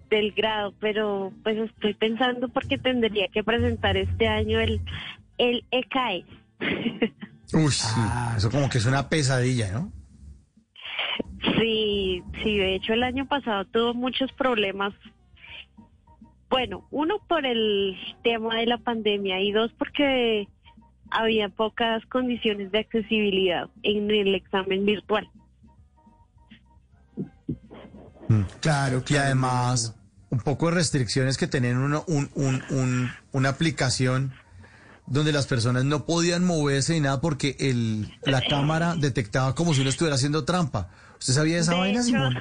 del 0.10 0.32
grado, 0.34 0.74
pero 0.80 1.32
pues 1.44 1.58
estoy 1.58 1.94
pensando 1.94 2.50
porque 2.50 2.78
tendría 2.78 3.28
que 3.30 3.44
presentar 3.44 3.98
este 3.98 4.28
año 4.28 4.60
el, 4.60 4.82
el 5.38 5.66
E 5.72 5.80
ECAE. 5.80 6.26
Uy, 7.54 7.72
sí, 7.72 8.02
eso 8.36 8.50
como 8.52 8.70
que 8.70 8.78
es 8.78 8.86
una 8.86 9.08
pesadilla, 9.10 9.72
¿no? 9.72 9.92
Sí, 11.60 12.22
sí, 12.44 12.58
de 12.58 12.76
hecho 12.76 12.94
el 12.94 13.04
año 13.04 13.28
pasado 13.28 13.66
tuvo 13.66 13.94
muchos 13.94 14.32
problemas. 14.34 14.94
Bueno, 16.50 16.88
uno 16.92 17.16
por 17.28 17.46
el 17.46 17.96
tema 18.24 18.56
de 18.56 18.66
la 18.66 18.78
pandemia 18.78 19.40
y 19.42 19.52
dos 19.52 19.72
porque 19.78 20.48
había 21.10 21.50
pocas 21.50 22.06
condiciones 22.08 22.72
de 22.72 22.80
accesibilidad 22.80 23.70
en 23.84 24.10
el 24.12 24.36
examen 24.36 24.86
virtual. 24.86 25.30
Claro, 28.62 29.04
Y 29.08 29.16
además, 29.16 29.96
un 30.30 30.40
poco 30.40 30.68
de 30.70 30.76
restricciones 30.76 31.38
que 31.38 31.48
tener 31.48 31.78
uno, 31.78 32.04
un, 32.08 32.30
un, 32.36 32.62
un- 32.70 33.10
una 33.32 33.50
aplicación 33.50 34.34
donde 35.08 35.32
las 35.32 35.48
personas 35.48 35.86
no 35.86 36.06
podían 36.06 36.46
moverse 36.46 36.94
ni 36.94 37.00
nada 37.00 37.20
porque 37.22 37.56
el, 37.60 38.08
la 38.24 38.42
cámara 38.42 38.96
detectaba 38.96 39.56
como 39.56 39.74
si 39.74 39.82
uno 39.82 39.90
estuviera 39.90 40.16
haciendo 40.16 40.44
trampa. 40.46 40.90
¿Usted 41.20 41.34
sabía 41.34 41.58
esa 41.60 41.74
De 41.74 41.80
vaina, 41.80 42.00
hecho- 42.00 42.04
Simón? 42.10 42.38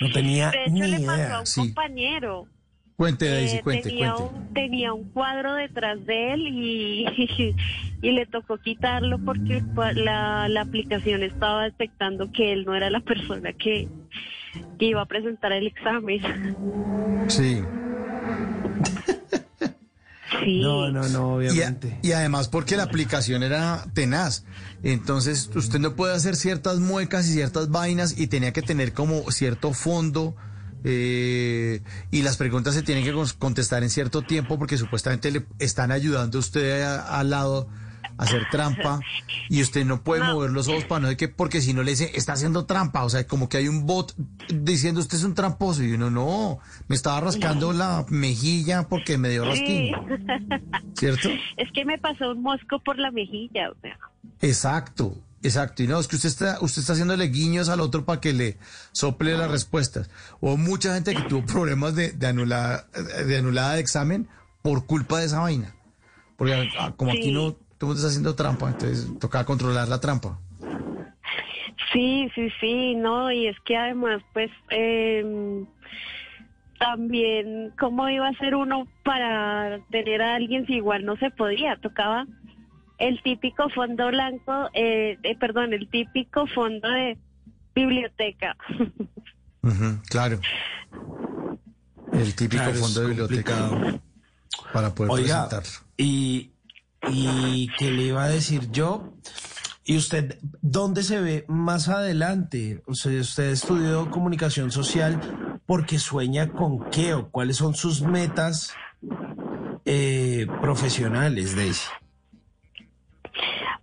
No 0.00 0.10
tenía 0.12 0.50
De 0.50 0.62
hecho, 0.62 0.72
ni 0.72 0.80
le 0.82 1.00
pasó 1.00 1.10
a 1.12 1.16
idea. 1.16 1.40
un 1.40 1.46
Sí. 1.46 1.60
compañero. 1.60 2.46
Cuente, 2.96 3.28
Daisy, 3.28 3.56
Eh, 3.56 3.60
cuente, 3.62 3.88
tenía, 3.88 4.12
cuente. 4.14 4.34
Un, 4.38 4.54
tenía 4.54 4.92
un 4.92 5.04
cuadro 5.10 5.54
detrás 5.54 6.04
de 6.06 6.32
él 6.34 6.40
y, 6.46 7.06
y 8.02 8.12
le 8.12 8.24
tocó 8.26 8.58
quitarlo 8.58 9.18
porque 9.18 9.62
la, 9.96 10.48
la 10.48 10.60
aplicación 10.60 11.22
estaba 11.24 11.64
detectando 11.64 12.30
que 12.30 12.52
él 12.52 12.64
no 12.64 12.74
era 12.76 12.90
la 12.90 13.00
persona 13.00 13.52
que, 13.52 13.88
que 14.78 14.84
iba 14.86 15.02
a 15.02 15.06
presentar 15.06 15.50
el 15.52 15.66
examen. 15.66 16.20
Sí. 17.28 17.62
Sí. 20.42 20.60
No, 20.60 20.90
no, 20.90 21.08
no, 21.08 21.34
obviamente. 21.36 21.98
Y, 22.02 22.08
a- 22.08 22.10
y 22.10 22.12
además 22.12 22.48
porque 22.48 22.76
la 22.76 22.84
aplicación 22.84 23.42
era 23.42 23.84
tenaz. 23.94 24.44
Entonces 24.82 25.50
usted 25.54 25.78
no 25.78 25.94
puede 25.94 26.14
hacer 26.14 26.36
ciertas 26.36 26.78
muecas 26.78 27.26
y 27.28 27.32
ciertas 27.34 27.70
vainas 27.70 28.18
y 28.18 28.26
tenía 28.26 28.52
que 28.52 28.62
tener 28.62 28.92
como 28.92 29.30
cierto 29.30 29.72
fondo. 29.72 30.34
eh, 30.86 31.80
y 32.10 32.22
las 32.22 32.36
preguntas 32.36 32.74
se 32.74 32.82
tienen 32.82 33.04
que 33.04 33.14
contestar 33.38 33.82
en 33.82 33.88
cierto 33.90 34.22
tiempo 34.22 34.58
porque 34.58 34.76
supuestamente 34.76 35.30
le 35.30 35.46
están 35.58 35.90
ayudando 35.90 36.36
a 36.38 36.40
usted 36.40 36.82
al 36.82 37.30
lado 37.30 37.68
hacer 38.18 38.46
trampa 38.50 39.00
y 39.48 39.60
usted 39.62 39.84
no 39.84 40.02
puede 40.02 40.22
mover 40.22 40.50
los 40.50 40.68
ojos 40.68 40.84
para 40.84 41.00
no 41.00 41.08
sé 41.08 41.16
qué 41.16 41.28
porque 41.28 41.60
si 41.60 41.72
no 41.74 41.82
le 41.82 41.90
dice 41.92 42.12
está 42.14 42.34
haciendo 42.34 42.64
trampa 42.64 43.04
o 43.04 43.10
sea 43.10 43.26
como 43.26 43.48
que 43.48 43.56
hay 43.56 43.68
un 43.68 43.86
bot 43.86 44.14
diciendo 44.48 45.00
usted 45.00 45.18
es 45.18 45.24
un 45.24 45.34
tramposo 45.34 45.82
y 45.82 45.92
uno 45.92 46.10
no 46.10 46.58
me 46.88 46.96
estaba 46.96 47.20
rascando 47.20 47.72
la 47.72 48.04
mejilla 48.08 48.88
porque 48.88 49.18
me 49.18 49.30
dio 49.30 49.44
Sí. 49.44 49.92
rasquín 49.92 49.94
¿cierto? 50.94 51.28
Es 51.56 51.70
que 51.72 51.84
me 51.84 51.98
pasó 51.98 52.30
un 52.32 52.42
mosco 52.42 52.78
por 52.80 52.98
la 52.98 53.10
mejilla, 53.10 53.70
o 53.70 53.74
sea. 53.80 53.98
Exacto, 54.40 55.16
exacto. 55.42 55.82
Y 55.82 55.86
no, 55.86 55.98
es 55.98 56.08
que 56.08 56.16
usted 56.16 56.28
está, 56.28 56.58
usted 56.60 56.80
está 56.80 56.92
haciéndole 56.94 57.26
guiños 57.28 57.68
al 57.68 57.80
otro 57.80 58.04
para 58.04 58.20
que 58.20 58.32
le 58.32 58.58
sople 58.92 59.36
las 59.36 59.50
respuestas. 59.50 60.10
O 60.40 60.56
mucha 60.56 60.94
gente 60.94 61.14
que 61.14 61.22
tuvo 61.22 61.44
problemas 61.46 61.94
de, 61.94 62.12
de, 62.12 62.26
anulada, 62.26 62.86
de 63.26 63.36
anulada 63.38 63.74
de 63.74 63.80
examen 63.80 64.28
por 64.62 64.86
culpa 64.86 65.20
de 65.20 65.26
esa 65.26 65.40
vaina. 65.40 65.74
Porque 66.36 66.68
ah, 66.78 66.92
como 66.96 67.12
aquí 67.12 67.30
no, 67.30 67.56
todo 67.84 67.92
el 67.92 67.96
mundo 67.96 67.98
está 67.98 68.08
haciendo 68.08 68.34
trampa, 68.34 68.68
entonces 68.68 69.18
toca 69.18 69.44
controlar 69.44 69.88
la 69.88 70.00
trampa. 70.00 70.38
Sí, 71.92 72.28
sí, 72.34 72.48
sí, 72.60 72.94
no, 72.96 73.30
y 73.30 73.46
es 73.46 73.56
que 73.64 73.76
además, 73.76 74.22
pues, 74.32 74.50
eh, 74.70 75.64
también, 76.78 77.72
¿cómo 77.78 78.08
iba 78.08 78.28
a 78.28 78.34
ser 78.34 78.54
uno 78.56 78.86
para 79.04 79.78
tener 79.90 80.20
a 80.22 80.34
alguien 80.34 80.66
si 80.66 80.74
igual 80.74 81.04
no 81.04 81.16
se 81.16 81.30
podía? 81.30 81.76
Tocaba 81.76 82.26
el 82.98 83.22
típico 83.22 83.68
fondo 83.70 84.08
blanco, 84.08 84.70
eh, 84.74 85.18
eh, 85.22 85.36
perdón, 85.38 85.72
el 85.72 85.88
típico 85.88 86.46
fondo 86.48 86.88
de 86.90 87.16
biblioteca. 87.74 88.56
Claro. 90.10 90.40
El 92.12 92.34
típico 92.34 92.62
Claro, 92.64 92.78
fondo 92.78 93.00
de 93.00 93.06
biblioteca 93.06 93.68
complicado. 93.68 94.00
para 94.74 94.94
poder 94.94 95.12
Oiga, 95.12 95.48
presentarlo. 95.48 95.88
y, 95.96 96.50
y 97.10 97.68
que 97.78 97.90
le 97.90 98.02
iba 98.04 98.24
a 98.24 98.28
decir 98.28 98.70
yo, 98.70 99.14
¿y 99.84 99.96
usted 99.96 100.38
dónde 100.62 101.02
se 101.02 101.20
ve 101.20 101.44
más 101.48 101.88
adelante? 101.88 102.82
O 102.86 102.94
sea, 102.94 103.20
usted 103.20 103.50
estudió 103.50 104.10
comunicación 104.10 104.70
social 104.70 105.20
porque 105.66 105.98
sueña 105.98 106.50
con 106.50 106.90
qué 106.90 107.14
o 107.14 107.30
cuáles 107.30 107.56
son 107.56 107.74
sus 107.74 108.02
metas 108.02 108.74
eh, 109.84 110.46
profesionales, 110.60 111.56
Daisy. 111.56 111.88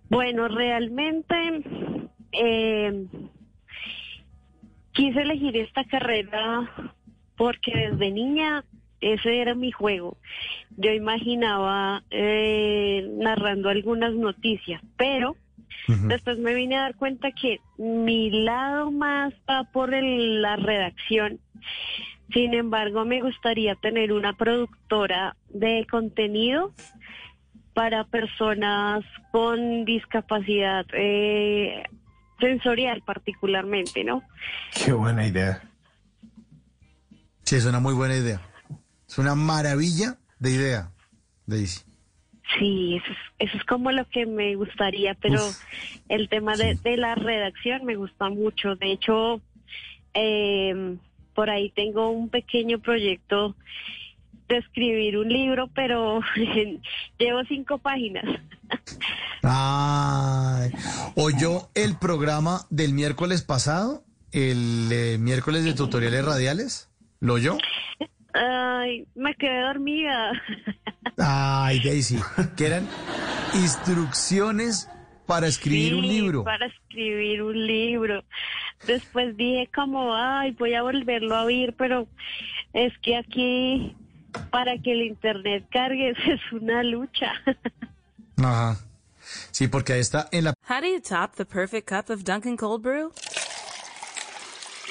Bueno, 0.08 0.48
realmente 0.48 1.34
eh, 2.32 3.06
quise 4.92 5.22
elegir 5.22 5.56
esta 5.56 5.84
carrera 5.84 6.70
porque 7.36 7.72
desde 7.74 8.10
niña 8.10 8.64
ese 9.02 9.40
era 9.40 9.54
mi 9.54 9.70
juego. 9.72 10.16
Yo 10.76 10.92
imaginaba 10.92 12.02
eh, 12.10 13.06
narrando 13.18 13.68
algunas 13.68 14.14
noticias, 14.14 14.80
pero 14.96 15.36
después 16.08 16.38
me 16.38 16.54
vine 16.54 16.76
a 16.76 16.82
dar 16.82 16.94
cuenta 16.96 17.30
que 17.32 17.58
mi 17.78 18.30
lado 18.30 18.90
más 18.90 19.34
va 19.50 19.64
por 19.64 19.92
el- 19.94 20.40
la 20.40 20.56
redacción. 20.56 21.40
Sin 22.32 22.54
embargo, 22.54 23.04
me 23.04 23.20
gustaría 23.20 23.74
tener 23.74 24.12
una 24.12 24.32
productora 24.34 25.36
de 25.50 25.86
contenido 25.90 26.72
para 27.74 28.04
personas 28.04 29.04
con 29.32 29.84
discapacidad 29.84 30.86
eh, 30.94 31.82
sensorial 32.38 33.02
particularmente, 33.02 34.04
¿no? 34.04 34.22
Qué 34.84 34.92
buena 34.92 35.26
idea. 35.26 35.62
Sí, 37.44 37.56
es 37.56 37.66
una 37.66 37.80
muy 37.80 37.94
buena 37.94 38.16
idea. 38.16 38.40
Es 39.12 39.18
una 39.18 39.34
maravilla 39.34 40.16
de 40.38 40.52
idea, 40.52 40.90
Daisy. 41.44 41.82
Sí, 42.58 42.96
eso 42.96 43.12
es, 43.12 43.50
eso 43.50 43.58
es 43.58 43.64
como 43.64 43.92
lo 43.92 44.08
que 44.08 44.24
me 44.24 44.56
gustaría, 44.56 45.12
pero 45.12 45.34
Uf, 45.34 45.62
el 46.08 46.30
tema 46.30 46.56
de, 46.56 46.76
de 46.76 46.96
la 46.96 47.14
redacción 47.14 47.84
me 47.84 47.96
gusta 47.96 48.30
mucho. 48.30 48.74
De 48.76 48.90
hecho, 48.90 49.42
eh, 50.14 50.96
por 51.34 51.50
ahí 51.50 51.68
tengo 51.76 52.08
un 52.08 52.30
pequeño 52.30 52.78
proyecto 52.78 53.54
de 54.48 54.56
escribir 54.56 55.18
un 55.18 55.28
libro, 55.28 55.68
pero 55.74 56.20
llevo 57.18 57.42
cinco 57.46 57.76
páginas. 57.76 58.24
Ay, 59.42 60.70
oyó 61.16 61.68
el 61.74 61.98
programa 61.98 62.62
del 62.70 62.94
miércoles 62.94 63.42
pasado, 63.42 64.04
el 64.30 64.88
eh, 64.90 65.18
miércoles 65.20 65.64
de 65.64 65.74
tutoriales 65.74 66.24
radiales. 66.24 66.88
¿Lo 67.20 67.34
oyó? 67.34 67.56
Ay, 68.34 69.06
me 69.14 69.34
quedé 69.34 69.60
dormida. 69.62 70.32
Ay, 71.18 71.80
Daisy, 71.84 72.18
que 72.56 72.66
eran 72.66 72.88
instrucciones 73.54 74.88
para 75.26 75.46
escribir 75.46 75.94
un 75.94 76.02
Sí, 76.02 76.08
libro. 76.08 76.44
Para 76.44 76.66
escribir 76.66 77.42
un 77.42 77.66
libro. 77.66 78.24
Después 78.86 79.36
dije 79.36 79.70
como, 79.74 80.14
ay, 80.14 80.52
voy 80.52 80.74
a 80.74 80.82
volverlo 80.82 81.36
a 81.36 81.44
oír, 81.44 81.74
pero 81.76 82.08
es 82.72 82.92
que 82.98 83.16
aquí 83.16 83.96
para 84.50 84.78
que 84.78 84.92
el 84.92 85.02
internet 85.02 85.66
cargue 85.70 86.10
es 86.26 86.40
una 86.52 86.82
lucha. 86.82 87.32
Ajá. 88.38 88.76
Sí, 89.50 89.68
porque 89.68 89.92
ahí 89.92 90.00
está 90.00 90.28
en 90.32 90.44
la 90.44 90.54
How 90.68 90.80
do 90.80 90.86
you 90.88 91.00
top 91.00 91.36
the 91.36 91.44
perfect 91.44 91.88
cup 91.88 92.10
of 92.10 92.24
Dunkin' 92.24 92.56
Cold 92.56 92.82
Brew? 92.82 93.12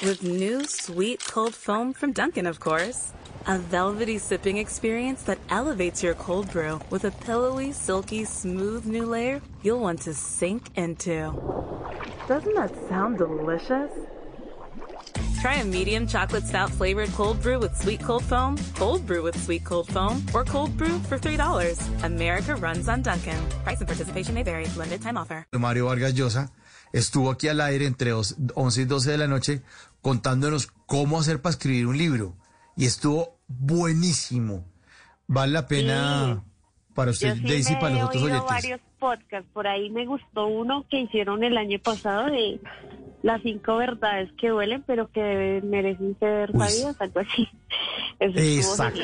With 0.02 0.22
new 0.22 0.64
sweet 0.64 1.20
cold 1.32 1.54
foam 1.54 1.92
from 1.92 2.12
Dunkin', 2.12 2.46
of 2.46 2.58
course. 2.58 3.12
A 3.48 3.58
velvety 3.58 4.18
sipping 4.18 4.58
experience 4.58 5.24
that 5.24 5.38
elevates 5.48 6.00
your 6.00 6.14
cold 6.14 6.48
brew 6.52 6.80
with 6.90 7.04
a 7.04 7.10
pillowy, 7.10 7.72
silky, 7.72 8.24
smooth 8.24 8.86
new 8.86 9.04
layer 9.04 9.42
you'll 9.62 9.80
want 9.80 10.02
to 10.02 10.14
sink 10.14 10.70
into. 10.76 11.32
Doesn't 12.28 12.54
that 12.54 12.72
sound 12.88 13.18
delicious? 13.18 13.90
Try 15.40 15.54
a 15.56 15.64
medium 15.64 16.06
chocolate 16.06 16.46
stout 16.46 16.70
flavored 16.70 17.10
cold 17.14 17.42
brew 17.42 17.58
with 17.58 17.76
sweet 17.76 18.00
cold 18.04 18.22
foam, 18.22 18.56
cold 18.76 19.04
brew 19.08 19.24
with 19.24 19.36
sweet 19.42 19.64
cold 19.64 19.88
foam, 19.88 20.24
or 20.32 20.44
cold 20.44 20.76
brew 20.76 21.00
for 21.08 21.18
$3. 21.18 22.04
America 22.04 22.54
runs 22.54 22.88
on 22.88 23.02
Dunkin'. 23.02 23.42
Price 23.64 23.80
and 23.80 23.88
participation 23.88 24.34
may 24.34 24.44
vary. 24.44 24.66
Limited 24.76 25.02
time 25.02 25.16
offer. 25.16 25.44
Mario 25.52 25.86
Vargas 25.86 26.14
Llosa, 26.14 26.52
estuvo 26.92 27.32
aquí 27.32 27.48
al 27.48 27.60
aire 27.60 27.86
entre 27.86 28.12
11 28.12 28.82
y 28.82 28.84
12 28.84 29.10
de 29.10 29.18
la 29.18 29.26
noche 29.26 29.62
contándonos 30.00 30.68
cómo 30.86 31.18
hacer 31.18 31.42
para 31.42 31.50
escribir 31.50 31.88
un 31.88 31.98
libro. 31.98 32.36
Y 32.76 32.86
estuvo 32.86 33.38
buenísimo. 33.48 34.64
Vale 35.26 35.52
la 35.52 35.66
pena 35.66 36.42
para 36.94 37.10
usted, 37.10 37.36
sí 37.36 37.42
Daisy, 37.42 37.74
para 37.76 37.94
los 37.94 38.04
otros 38.04 38.22
oyentes. 38.24 38.48
varios 38.48 38.80
podcasts. 38.98 39.48
Por 39.52 39.66
ahí 39.66 39.90
me 39.90 40.06
gustó 40.06 40.46
uno 40.46 40.86
que 40.90 41.00
hicieron 41.00 41.42
el 41.44 41.56
año 41.56 41.78
pasado 41.78 42.26
de 42.26 42.60
las 43.22 43.40
cinco 43.42 43.76
verdades 43.76 44.30
que 44.38 44.48
duelen, 44.48 44.82
pero 44.86 45.10
que 45.10 45.60
merecen 45.64 46.16
ser 46.18 46.50
Uy. 46.52 46.68
sabidas, 46.68 47.00
algo 47.00 47.20
así. 47.20 47.48
Eso 48.18 48.38
Exacto. 48.38 49.00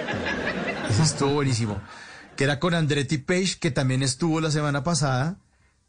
Ese 0.91 1.03
estuvo 1.03 1.31
buenísimo. 1.35 1.81
Que 2.37 2.45
era 2.45 2.61
con 2.61 2.75
Andretti 2.75 3.19
Page, 3.19 3.59
que 3.61 3.71
también 3.71 4.03
estuvo 4.03 4.41
la 4.41 4.51
semana 4.51 4.85
pasada. 4.85 5.39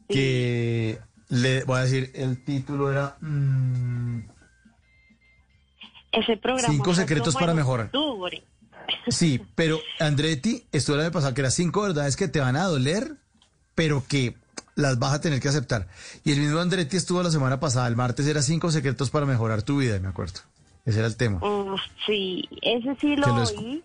Que 0.08 1.00
le 1.28 1.64
voy 1.66 1.78
a 1.78 1.84
decir, 1.84 2.12
el 2.16 2.44
título 2.44 2.92
era 2.92 3.18
mm, 3.22 4.22
Ese 6.12 6.38
programa. 6.38 6.68
Cinco 6.74 6.94
secretos 6.94 7.36
para 7.36 7.54
mejorar. 7.54 7.88
octubre. 7.88 8.44
Sí, 9.08 9.40
pero 9.54 9.80
Andretti 10.00 10.64
estuvo 10.72 10.96
la 10.98 11.04
vez 11.04 11.12
pasada 11.12 11.36
que 11.36 11.42
era 11.42 11.52
cinco 11.52 11.84
verdades 11.84 12.16
que 12.16 12.28
te 12.28 12.40
van 12.40 12.56
a 12.56 12.64
doler, 12.64 13.18
pero 13.76 14.04
que 14.08 14.36
las 14.76 14.98
vas 14.98 15.14
a 15.14 15.22
tener 15.22 15.40
que 15.40 15.48
aceptar. 15.48 15.88
Y 16.24 16.32
el 16.32 16.40
mismo 16.40 16.60
Andretti 16.60 16.98
estuvo 16.98 17.22
la 17.22 17.30
semana 17.30 17.60
pasada, 17.60 17.88
el 17.88 17.96
martes 17.96 18.26
era 18.26 18.42
cinco 18.42 18.72
secretos 18.72 19.12
para 19.12 19.28
mejorar 19.28 19.62
tu 19.62 19.78
vida, 19.78 20.00
me 20.00 20.08
acuerdo. 20.08 20.40
Ese 20.86 20.98
era 21.00 21.08
el 21.08 21.18
tema. 21.18 21.38
Uf, 21.46 21.80
sí, 22.08 22.50
ese 22.64 22.96
sí 23.00 23.16
lo 23.16 23.28
lo 23.28 23.44
oí, 23.44 23.84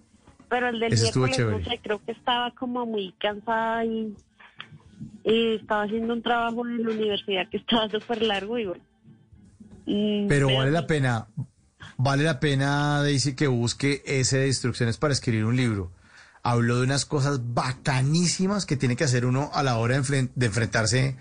pero 0.49 0.69
el 0.69 0.81
del 0.81 0.93
miércoles, 0.99 1.39
no 1.39 1.65
sé, 1.71 1.81
creo 1.83 2.03
que 2.03 2.13
estaba 2.13 2.51
como 2.53 2.87
muy 2.87 3.13
cansada 3.19 3.85
y, 3.85 4.17
y 5.23 5.57
estaba 5.57 5.83
haciendo 5.83 6.15
un 6.15 6.23
trabajo 6.23 6.67
en 6.67 6.83
la 6.83 6.91
universidad 6.93 7.47
que 7.51 7.59
estaba 7.59 7.89
súper 7.91 8.23
largo 8.23 8.59
y 8.59 8.65
bueno. 8.67 8.83
mm, 9.85 10.29
Pero 10.29 10.47
pero 10.47 10.59
vale 10.59 10.71
la 10.71 10.87
pena, 10.87 11.27
vale 11.97 12.25
la 12.25 12.41
pena, 12.41 13.03
Daisy, 13.03 13.35
que 13.35 13.47
busque 13.47 14.03
ese 14.07 14.39
de 14.39 14.47
instrucciones 14.49 14.97
para 14.99 15.13
escribir 15.13 15.45
un 15.45 15.57
libro. 15.57 15.93
Habló 16.43 16.77
de 16.79 16.85
unas 16.85 17.05
cosas 17.07 17.41
bacanísimas 17.55 18.67
que 18.67 18.77
tiene 18.77 18.97
que 18.97 19.05
hacer 19.05 19.25
uno 19.25 19.51
a 19.55 19.63
la 19.63 19.79
hora 19.79 19.95
de, 19.95 20.03
enfren- 20.03 20.31
de 20.35 20.47
enfrentarse 20.47 21.17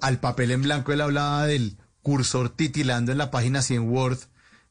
al 0.00 0.18
papel 0.20 0.50
en 0.50 0.62
blanco. 0.62 0.92
Él 0.92 1.00
hablaba 1.00 1.46
del 1.46 1.76
cursor 2.02 2.50
titilando 2.50 3.10
en 3.12 3.18
la 3.18 3.30
página 3.30 3.62
100 3.62 3.88
Word 3.88 4.18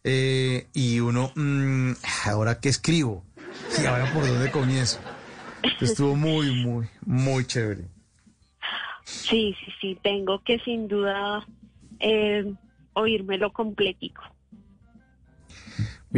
eh, 0.04 0.68
y 0.74 1.00
uno, 1.00 1.32
mm, 1.36 1.94
¿ahora 2.26 2.60
qué 2.60 2.70
escribo? 2.70 3.26
¿Y 3.82 3.86
ahora 3.86 4.12
por 4.14 4.28
dónde 4.28 4.52
comienzo? 4.52 5.00
Estuvo 5.82 6.16
muy, 6.16 6.64
muy, 6.64 6.88
muy 7.06 7.46
chévere. 7.46 7.88
Sí, 9.04 9.56
sí, 9.60 9.72
sí, 9.82 10.00
tengo 10.04 10.42
que 10.44 10.60
sin 10.60 10.88
duda 10.88 11.46
eh, 12.00 12.54
oírmelo 12.94 13.52
completico. 13.52 14.22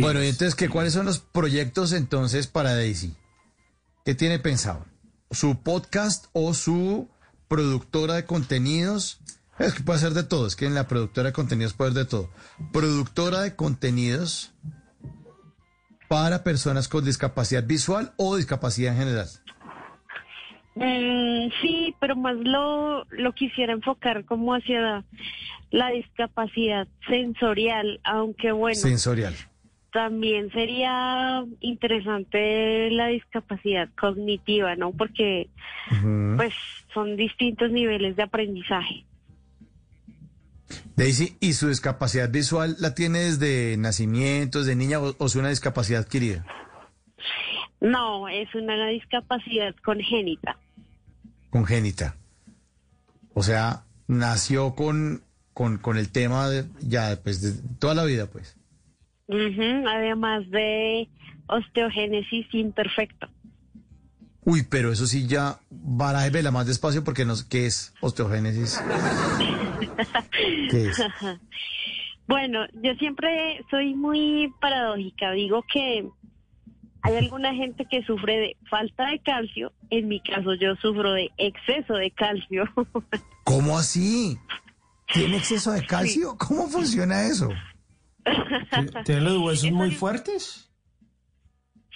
Bueno, 0.02 0.24
y 0.24 0.28
entonces, 0.28 0.56
¿qué, 0.56 0.70
¿cuáles 0.70 0.94
son 0.94 1.06
los 1.06 1.20
proyectos 1.20 1.92
entonces 1.94 2.48
para 2.48 2.76
Daisy? 2.76 3.16
¿Qué 4.06 4.16
tiene 4.16 4.40
pensado? 4.40 4.86
¿Su 5.32 5.62
podcast 5.64 6.28
o 6.34 6.54
su 6.54 7.10
productora 7.48 8.16
de 8.16 8.26
contenidos? 8.26 9.20
Es 9.60 9.74
que 9.74 9.82
puede 9.82 9.98
ser 9.98 10.12
de 10.12 10.24
todo, 10.24 10.46
es 10.46 10.56
que 10.56 10.68
en 10.68 10.76
la 10.76 10.88
productora 10.88 11.30
de 11.30 11.34
contenidos 11.34 11.74
puede 11.74 11.92
ser 11.92 12.04
de 12.04 12.10
todo. 12.10 12.30
Productora 12.72 13.42
de 13.42 13.56
contenidos 13.56 14.54
para 16.08 16.44
personas 16.44 16.88
con 16.88 17.04
discapacidad 17.04 17.64
visual 17.64 18.14
o 18.18 18.36
discapacidad 18.36 18.94
en 18.94 19.00
general. 19.00 19.28
Mm, 20.76 21.50
sí, 21.62 21.96
pero 22.00 22.16
más 22.16 22.36
lo, 22.36 23.04
lo 23.06 23.34
quisiera 23.34 23.74
enfocar 23.74 24.26
como 24.26 24.54
hacia 24.54 25.04
la 25.72 25.90
discapacidad 25.90 26.88
sensorial, 27.10 28.00
aunque 28.04 28.52
bueno, 28.52 28.76
Sensorial. 28.76 29.34
También 29.98 30.52
sería 30.52 31.44
interesante 31.60 32.92
la 32.92 33.08
discapacidad 33.08 33.90
cognitiva, 34.00 34.76
¿no? 34.76 34.92
Porque 34.92 35.50
pues 36.36 36.54
son 36.94 37.18
distintos 37.18 37.72
niveles 37.72 38.16
de 38.16 38.22
aprendizaje. 38.22 39.06
Daisy, 40.96 41.36
¿y 41.40 41.54
su 41.54 41.70
discapacidad 41.70 42.30
visual 42.30 42.76
la 42.78 42.94
tiene 42.94 43.22
desde 43.22 43.76
nacimiento, 43.78 44.60
desde 44.60 44.76
niña 44.76 45.00
o, 45.00 45.16
o 45.18 45.26
es 45.26 45.36
una 45.36 45.50
discapacidad 45.50 46.02
adquirida? 46.02 46.46
No, 47.82 48.28
es 48.28 48.54
una 48.54 48.90
discapacidad 48.90 49.74
congénita. 49.84 50.60
congénita. 51.50 52.18
O 53.34 53.42
sea, 53.42 53.84
nació 54.08 54.76
con, 54.76 55.24
con, 55.56 55.80
con 55.80 55.98
el 55.98 56.12
tema 56.12 56.50
de, 56.50 56.66
ya, 56.82 57.20
pues, 57.24 57.42
de 57.42 57.54
toda 57.80 57.96
la 57.96 58.04
vida, 58.04 58.28
pues. 58.28 58.57
Además 59.30 60.50
de 60.50 61.10
osteogénesis 61.48 62.48
imperfecta. 62.54 63.30
Uy, 64.44 64.64
pero 64.64 64.92
eso 64.92 65.06
sí 65.08 65.28
ya, 65.28 65.60
barájemela 65.70 66.52
más 66.52 66.68
despacio 66.68 67.04
porque 67.04 67.26
no 67.26 67.36
sé 67.36 67.46
qué 67.50 67.66
es 67.66 67.94
osteogénesis. 68.02 68.82
¿Qué 70.70 70.88
es? 70.88 71.02
Bueno, 72.28 72.66
yo 72.84 72.94
siempre 72.96 73.64
soy 73.72 73.96
muy 73.96 74.54
paradójica. 74.60 75.32
Digo 75.32 75.64
que 75.72 76.10
hay 77.02 77.16
alguna 77.16 77.54
gente 77.54 77.86
que 77.90 78.04
sufre 78.04 78.38
de 78.38 78.58
falta 78.70 79.10
de 79.10 79.20
calcio. 79.20 79.72
En 79.90 80.10
mi 80.10 80.20
caso, 80.20 80.54
yo 80.56 80.76
sufro 80.76 81.14
de 81.14 81.32
exceso 81.38 81.94
de 81.94 82.12
calcio. 82.12 82.66
¿Cómo 83.46 83.78
así? 83.78 84.38
¿Tiene 85.14 85.38
exceso 85.38 85.72
de 85.72 85.86
calcio? 85.86 86.36
¿Cómo 86.38 86.68
funciona 86.68 87.28
eso? 87.28 87.48
¿Tiene 89.06 89.22
los 89.22 89.38
huesos 89.44 89.72
muy 89.72 89.92
fuertes? 89.92 90.72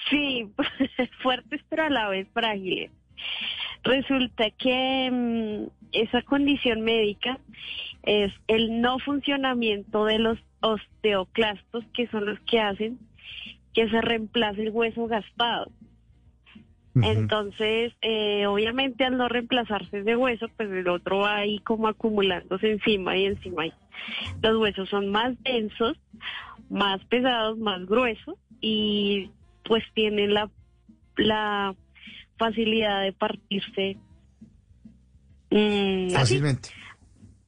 Sí, 0.09 0.49
fuertes 1.23 1.61
pero 1.69 1.83
a 1.83 1.89
la 1.89 2.09
vez 2.09 2.27
frágiles. 2.33 2.91
Resulta 3.83 4.49
que 4.51 5.09
mm, 5.11 5.67
esa 5.91 6.21
condición 6.23 6.81
médica 6.81 7.39
es 8.03 8.31
el 8.47 8.81
no 8.81 8.99
funcionamiento 8.99 10.05
de 10.05 10.19
los 10.19 10.39
osteoclastos, 10.61 11.83
que 11.93 12.07
son 12.07 12.25
los 12.25 12.39
que 12.41 12.59
hacen 12.59 12.99
que 13.73 13.89
se 13.89 14.01
reemplace 14.01 14.63
el 14.63 14.71
hueso 14.71 15.07
gastado. 15.07 15.71
Entonces, 16.95 17.93
eh, 18.01 18.45
obviamente 18.47 19.05
al 19.05 19.17
no 19.17 19.29
reemplazarse 19.29 19.99
ese 19.99 20.15
hueso, 20.15 20.47
pues 20.57 20.69
el 20.69 20.87
otro 20.89 21.19
va 21.19 21.37
ahí 21.37 21.59
como 21.59 21.87
acumulándose 21.87 22.71
encima 22.71 23.17
y 23.17 23.25
encima. 23.25 23.65
Y 23.65 23.73
los 24.41 24.57
huesos 24.57 24.89
son 24.89 25.09
más 25.09 25.41
densos, 25.43 25.97
más 26.69 27.03
pesados, 27.05 27.57
más 27.57 27.85
gruesos 27.85 28.35
y 28.59 29.31
pues 29.63 29.83
tienen 29.93 30.33
la, 30.33 30.49
la 31.15 31.75
facilidad 32.37 33.03
de 33.03 33.13
partirse 33.13 33.97
mm, 35.49 36.07
así, 36.07 36.15
Fácilmente. 36.15 36.69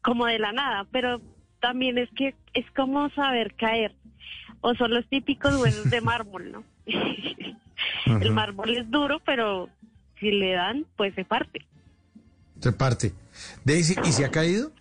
como 0.01 0.25
de 0.25 0.39
la 0.39 0.53
nada, 0.53 0.87
pero 0.91 1.19
también 1.59 1.97
es 1.97 2.09
que 2.11 2.35
es 2.53 2.69
como 2.71 3.09
saber 3.09 3.55
caer, 3.55 3.93
o 4.61 4.73
son 4.75 4.93
los 4.93 5.05
típicos 5.09 5.55
huesos 5.61 5.89
de 5.89 5.99
mármol, 5.99 6.51
¿no? 6.51 6.63
El 8.05 8.31
mármol 8.31 8.75
es 8.77 8.89
duro, 8.89 9.19
pero 9.25 9.69
si 10.19 10.31
le 10.31 10.53
dan, 10.53 10.85
pues 10.95 11.13
se 11.15 11.25
parte. 11.25 11.65
Se 12.59 12.71
parte. 12.71 13.13
Daisy, 13.65 13.95
¿y 14.05 14.11
se 14.11 14.25
ha 14.25 14.31
caído? 14.31 14.71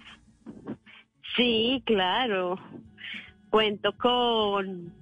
Sí, 1.36 1.82
claro. 1.86 2.58
Cuento 3.50 3.92
con 3.96 4.92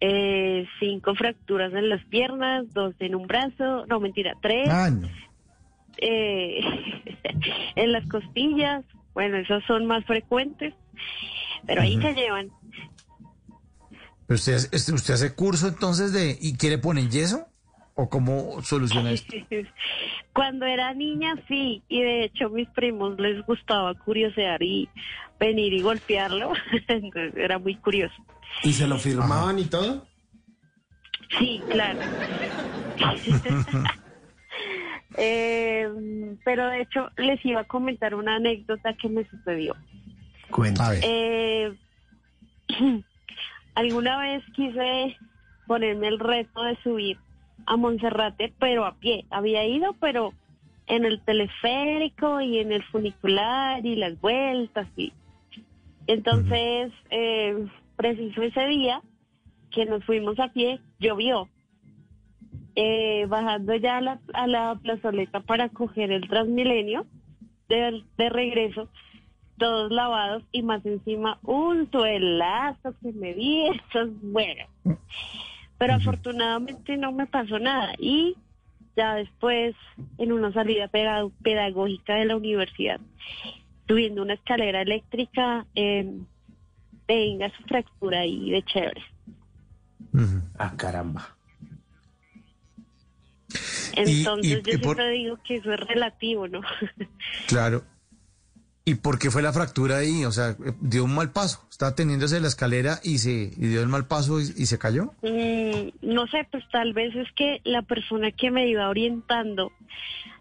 eh, 0.00 0.66
cinco 0.80 1.14
fracturas 1.14 1.72
en 1.72 1.88
las 1.88 2.04
piernas, 2.06 2.72
dos 2.72 2.94
en 2.98 3.14
un 3.14 3.26
brazo, 3.26 3.86
no 3.86 4.00
mentira, 4.00 4.34
tres. 4.40 4.68
Ah, 4.70 4.90
no. 4.90 5.08
eh, 5.98 6.60
en 7.76 7.92
las 7.92 8.06
costillas. 8.08 8.84
Bueno, 9.14 9.38
esos 9.38 9.64
son 9.64 9.86
más 9.86 10.04
frecuentes, 10.04 10.74
pero 11.66 11.80
ahí 11.82 11.98
se 12.00 12.12
llevan. 12.14 12.50
¿Pero 14.26 14.36
usted, 14.36 14.54
hace- 14.54 14.92
usted 14.92 15.14
hace 15.14 15.34
curso 15.34 15.68
entonces 15.68 16.12
de... 16.12 16.36
¿Y 16.40 16.56
qué 16.56 16.68
le 16.70 16.78
ponen 16.78 17.10
yeso? 17.10 17.46
¿O 17.94 18.08
cómo 18.10 18.60
soluciona 18.62 19.10
esto? 19.12 19.34
Cuando 20.34 20.66
era 20.66 20.92
niña, 20.92 21.34
sí, 21.48 21.82
y 21.88 22.02
de 22.02 22.24
hecho 22.24 22.50
mis 22.50 22.68
primos 22.70 23.18
les 23.18 23.44
gustaba 23.46 23.94
curiosear 23.94 24.62
y 24.62 24.88
venir 25.40 25.72
y 25.72 25.80
golpearlo, 25.80 26.52
entonces 26.88 27.34
era 27.36 27.58
muy 27.58 27.76
curioso. 27.76 28.14
¿Y 28.62 28.72
se 28.74 28.86
lo 28.86 28.98
firmaban 28.98 29.58
y 29.58 29.64
todo? 29.64 30.06
Sí, 31.38 31.60
claro. 31.70 32.00
Eh, 35.18 35.88
pero 36.44 36.66
de 36.68 36.82
hecho 36.82 37.08
les 37.16 37.42
iba 37.46 37.60
a 37.60 37.64
comentar 37.64 38.14
una 38.14 38.36
anécdota 38.36 38.94
que 39.00 39.08
me 39.08 39.24
sucedió. 39.30 39.74
Cuenta. 40.50 40.92
Eh, 41.02 41.74
alguna 43.76 44.18
vez 44.18 44.42
quise 44.54 45.16
ponerme 45.66 46.08
el 46.08 46.18
reto 46.18 46.62
de 46.64 46.76
subir 46.82 47.18
a 47.66 47.76
Monserrate, 47.76 48.52
pero 48.58 48.84
a 48.84 48.94
pie. 48.96 49.24
Había 49.30 49.64
ido, 49.66 49.94
pero 50.00 50.32
en 50.86 51.04
el 51.04 51.20
teleférico 51.20 52.40
y 52.40 52.58
en 52.58 52.72
el 52.72 52.82
funicular 52.84 53.84
y 53.84 53.96
las 53.96 54.20
vueltas. 54.20 54.88
y 54.96 55.12
Entonces, 56.06 56.92
eh, 57.10 57.66
preciso 57.96 58.42
ese 58.42 58.66
día 58.66 59.02
que 59.70 59.84
nos 59.84 60.04
fuimos 60.04 60.38
a 60.40 60.48
pie, 60.48 60.80
llovió. 60.98 61.48
Eh, 62.78 63.24
bajando 63.28 63.74
ya 63.76 63.98
a 63.98 64.00
la, 64.02 64.20
a 64.34 64.46
la 64.46 64.74
plazoleta 64.82 65.40
para 65.40 65.70
coger 65.70 66.12
el 66.12 66.28
Transmilenio 66.28 67.06
de, 67.68 68.02
de 68.18 68.28
regreso, 68.28 68.90
todos 69.58 69.90
lavados 69.90 70.42
y 70.52 70.62
más 70.62 70.84
encima 70.86 71.38
un 71.42 71.90
suelazo 71.90 72.94
que 73.02 73.12
me 73.12 73.34
di, 73.34 73.68
eso 73.68 74.02
es 74.02 74.22
bueno. 74.22 74.64
Pero 75.78 75.94
afortunadamente 75.94 76.96
no 76.96 77.12
me 77.12 77.26
pasó 77.26 77.58
nada 77.58 77.92
y 77.98 78.34
ya 78.96 79.14
después 79.14 79.74
en 80.18 80.32
una 80.32 80.52
salida 80.52 80.88
peda- 80.88 81.28
pedagógica 81.42 82.14
de 82.14 82.24
la 82.26 82.36
universidad, 82.36 82.98
subiendo 83.86 84.22
una 84.22 84.34
escalera 84.34 84.80
eléctrica, 84.82 85.66
eh, 85.74 86.10
venga 87.06 87.50
su 87.56 87.62
fractura 87.64 88.20
ahí 88.20 88.50
de 88.50 88.62
chévere. 88.62 89.02
Ah, 90.58 90.72
caramba. 90.76 91.36
Entonces 93.94 94.62
y- 94.64 94.70
yo 94.70 94.74
y 94.74 94.78
por- 94.78 94.96
siempre 94.96 95.10
digo 95.10 95.38
que 95.44 95.56
eso 95.56 95.72
es 95.72 95.80
relativo, 95.80 96.48
¿no? 96.48 96.60
Claro. 97.48 97.84
¿Y 98.88 98.94
por 98.94 99.18
qué 99.18 99.32
fue 99.32 99.42
la 99.42 99.52
fractura 99.52 99.98
ahí? 99.98 100.24
O 100.24 100.30
sea, 100.30 100.50
eh, 100.50 100.72
dio 100.80 101.02
un 101.02 101.12
mal 101.12 101.32
paso. 101.32 101.66
Estaba 101.68 101.96
teniéndose 101.96 102.38
la 102.38 102.46
escalera 102.46 103.00
y 103.02 103.18
se 103.18 103.52
y 103.56 103.66
dio 103.66 103.82
el 103.82 103.88
mal 103.88 104.06
paso 104.06 104.40
y, 104.40 104.44
y 104.56 104.66
se 104.66 104.78
cayó. 104.78 105.12
Mm, 105.22 105.88
no 106.02 106.28
sé, 106.28 106.46
pues 106.52 106.62
tal 106.70 106.92
vez 106.92 107.12
es 107.16 107.26
que 107.32 107.60
la 107.64 107.82
persona 107.82 108.30
que 108.30 108.52
me 108.52 108.68
iba 108.68 108.88
orientando 108.88 109.72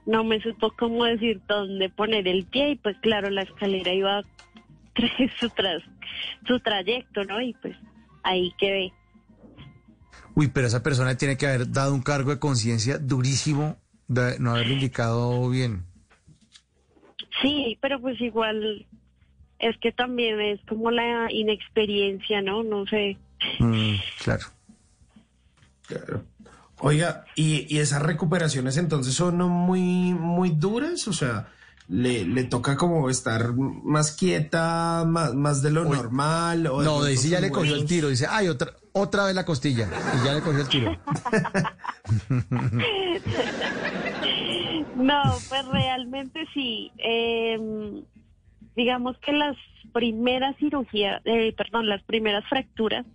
no 0.05 0.23
me 0.23 0.39
supo 0.41 0.71
cómo 0.77 1.05
decir 1.05 1.41
dónde 1.47 1.89
poner 1.89 2.27
el 2.27 2.45
pie 2.45 2.73
y 2.73 2.75
pues 2.75 2.95
claro, 3.01 3.31
la 3.31 3.41
escalera 3.41 3.91
iba 3.91 4.21
tras 4.93 5.11
su, 5.39 5.49
tras, 5.49 5.81
su 6.45 6.59
trayecto, 6.59 7.23
¿no? 7.23 7.41
Y 7.41 7.53
pues 7.53 7.75
ahí 8.21 8.53
quedé. 8.59 8.93
Uy, 10.35 10.49
pero 10.49 10.67
esa 10.67 10.83
persona 10.83 11.17
tiene 11.17 11.35
que 11.35 11.47
haber 11.47 11.71
dado 11.71 11.95
un 11.95 12.03
cargo 12.03 12.29
de 12.29 12.37
conciencia 12.37 12.99
durísimo 12.99 13.77
de 14.07 14.37
no 14.37 14.51
haberlo 14.51 14.73
indicado 14.73 15.49
bien. 15.49 15.94
Sí, 17.41 17.77
pero 17.81 17.99
pues 17.99 18.19
igual 18.21 18.85
es 19.59 19.77
que 19.79 19.91
también 19.91 20.39
es 20.41 20.59
como 20.67 20.91
la 20.91 21.31
inexperiencia, 21.31 22.41
¿no? 22.41 22.63
No 22.63 22.85
sé. 22.85 23.17
Mm, 23.59 23.95
claro. 24.23 24.45
Oiga, 26.79 27.25
¿y, 27.35 27.73
y 27.73 27.79
esas 27.79 28.01
recuperaciones 28.01 28.77
entonces 28.77 29.13
son 29.13 29.37
muy, 29.37 30.13
muy 30.13 30.49
duras? 30.49 31.07
O 31.07 31.13
sea, 31.13 31.47
le, 31.87 32.25
le 32.25 32.43
toca 32.43 32.75
como 32.75 33.09
estar 33.09 33.53
más 33.53 34.11
quieta, 34.11 35.03
más, 35.07 35.33
más 35.35 35.61
de 35.61 35.71
lo 35.71 35.85
normal. 35.85 36.67
O 36.67 36.79
de 36.79 36.85
No, 36.85 37.03
Daisy 37.03 37.29
ya 37.29 37.39
le 37.39 37.51
cogió 37.51 37.75
el 37.75 37.85
tiro. 37.85 38.09
Dice, 38.09 38.27
ay, 38.29 38.49
otra, 38.49 38.73
otra 38.91 39.25
vez 39.25 39.35
la 39.35 39.45
costilla. 39.45 39.87
Y 40.21 40.25
ya 40.25 40.33
le 40.33 40.41
cogió 40.41 40.61
el 40.61 40.67
tiro. 40.67 40.95
No, 44.93 45.43
pues 45.47 45.65
realmente 45.65 46.45
sí. 46.53 46.91
Eh, 46.97 47.57
digamos 48.75 49.17
que 49.19 49.31
las 49.33 49.57
primeras 49.93 50.55
cirugías, 50.57 51.21
eh, 51.25 51.53
perdón, 51.53 51.87
las 51.87 52.03
primeras 52.03 52.45
fracturas, 52.47 53.05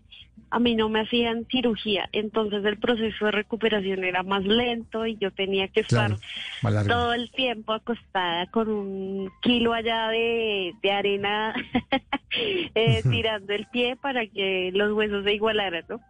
a 0.50 0.58
mí 0.58 0.74
no 0.74 0.88
me 0.88 1.00
hacían 1.00 1.46
cirugía, 1.48 2.08
entonces 2.12 2.64
el 2.64 2.78
proceso 2.78 3.26
de 3.26 3.30
recuperación 3.30 4.02
era 4.02 4.22
más 4.24 4.44
lento 4.44 5.06
y 5.06 5.16
yo 5.16 5.30
tenía 5.30 5.68
que 5.68 5.80
estar 5.80 6.16
Claro, 6.60 6.86
todo 6.88 7.14
el 7.14 7.30
tiempo 7.30 7.72
acostada 7.72 8.46
con 8.46 8.68
un 8.68 9.30
kilo 9.42 9.72
allá 9.72 10.08
de, 10.08 10.74
de 10.82 10.90
arena 10.90 11.54
eh, 12.74 13.02
tirando 13.08 13.52
el 13.52 13.66
pie 13.66 13.96
para 13.96 14.26
que 14.26 14.70
los 14.74 14.92
huesos 14.92 15.22
se 15.24 15.34
igualaran, 15.34 15.84
¿no? 15.88 16.00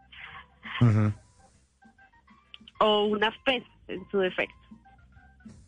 O 2.79 3.05
unas 3.05 3.37
pesas 3.45 3.69
en 3.89 4.09
su 4.11 4.19
defecto. 4.21 4.57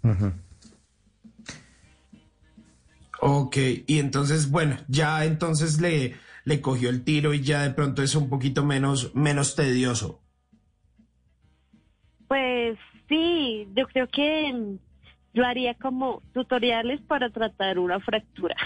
Ujú. 0.02 0.32
Ok, 3.20 3.56
y 3.86 4.00
entonces, 4.00 4.50
bueno, 4.50 4.76
ya 4.88 5.24
entonces 5.24 5.80
le, 5.80 6.16
le 6.44 6.60
cogió 6.60 6.90
el 6.90 7.04
tiro 7.04 7.34
y 7.34 7.42
ya 7.42 7.62
de 7.62 7.70
pronto 7.70 8.02
es 8.02 8.16
un 8.16 8.28
poquito 8.28 8.64
menos, 8.64 9.14
menos 9.14 9.54
tedioso. 9.54 10.20
Pues 12.26 12.78
sí, 13.08 13.68
yo 13.76 13.86
creo 13.88 14.08
que 14.08 14.76
yo 15.34 15.44
haría 15.44 15.74
como 15.74 16.20
tutoriales 16.34 17.00
para 17.02 17.30
tratar 17.30 17.78
una 17.78 18.00
fractura. 18.00 18.56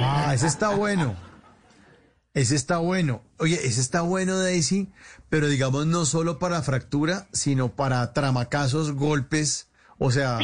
Ah, 0.00 0.32
ese 0.34 0.46
está 0.46 0.76
bueno. 0.76 1.16
Ese 2.34 2.54
está 2.54 2.78
bueno. 2.78 3.22
Oye, 3.38 3.54
ese 3.54 3.80
está 3.80 4.02
bueno, 4.02 4.38
Daisy, 4.38 4.92
pero 5.28 5.48
digamos 5.48 5.86
no 5.86 6.04
solo 6.04 6.38
para 6.38 6.62
fractura, 6.62 7.26
sino 7.32 7.70
para 7.74 8.12
tramacazos, 8.12 8.92
golpes, 8.92 9.67
o 9.98 10.10
sea, 10.10 10.38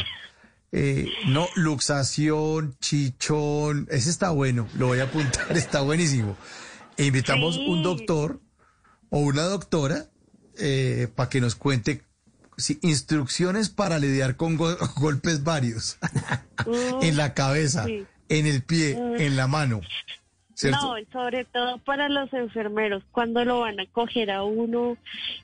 eh, 0.71 1.07
no, 1.27 1.47
luxación, 1.55 2.75
chichón, 2.79 3.87
ese 3.89 4.09
está 4.09 4.29
bueno, 4.31 4.67
lo 4.77 4.87
voy 4.87 4.99
a 4.99 5.03
apuntar, 5.03 5.47
está 5.57 5.81
buenísimo. 5.81 6.37
E 6.97 7.05
invitamos 7.05 7.55
Sí. 7.55 7.65
un 7.67 7.83
doctor 7.83 8.39
o 9.09 9.19
una 9.19 9.43
doctora 9.43 10.05
para 11.15 11.29
que 11.29 11.41
nos 11.41 11.55
cuente 11.55 12.01
sí, 12.57 12.79
instrucciones 12.81 13.69
para 13.69 13.99
lidiar 13.99 14.37
con 14.37 14.55
go- 14.55 14.77
golpes 14.95 15.43
varios 15.43 15.97
en 17.01 17.17
la 17.17 17.33
cabeza, 17.33 17.83
Sí. 17.85 18.05
en 18.29 18.45
el 18.47 18.63
pie, 18.63 18.95
Mm. 18.97 19.21
en 19.21 19.35
la 19.35 19.47
mano. 19.47 19.81
¿Cierto? 20.55 20.79
No, 20.81 20.95
sobre 21.13 21.45
todo 21.45 21.77
para 21.79 22.09
los 22.09 22.33
enfermeros, 22.33 23.03
cuando 23.11 23.45
lo 23.45 23.59
van 23.59 23.79
a 23.79 23.85
coger 23.91 24.31
a 24.31 24.43
uno 24.43 24.97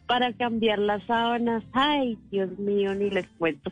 para 0.08 0.34
cambiar 0.34 0.80
las 0.80 1.04
sábanas. 1.06 1.64
Ay, 1.74 2.18
Dios 2.32 2.50
mío, 2.58 2.96
ni 2.96 3.10
les 3.12 3.28
cuento. 3.38 3.72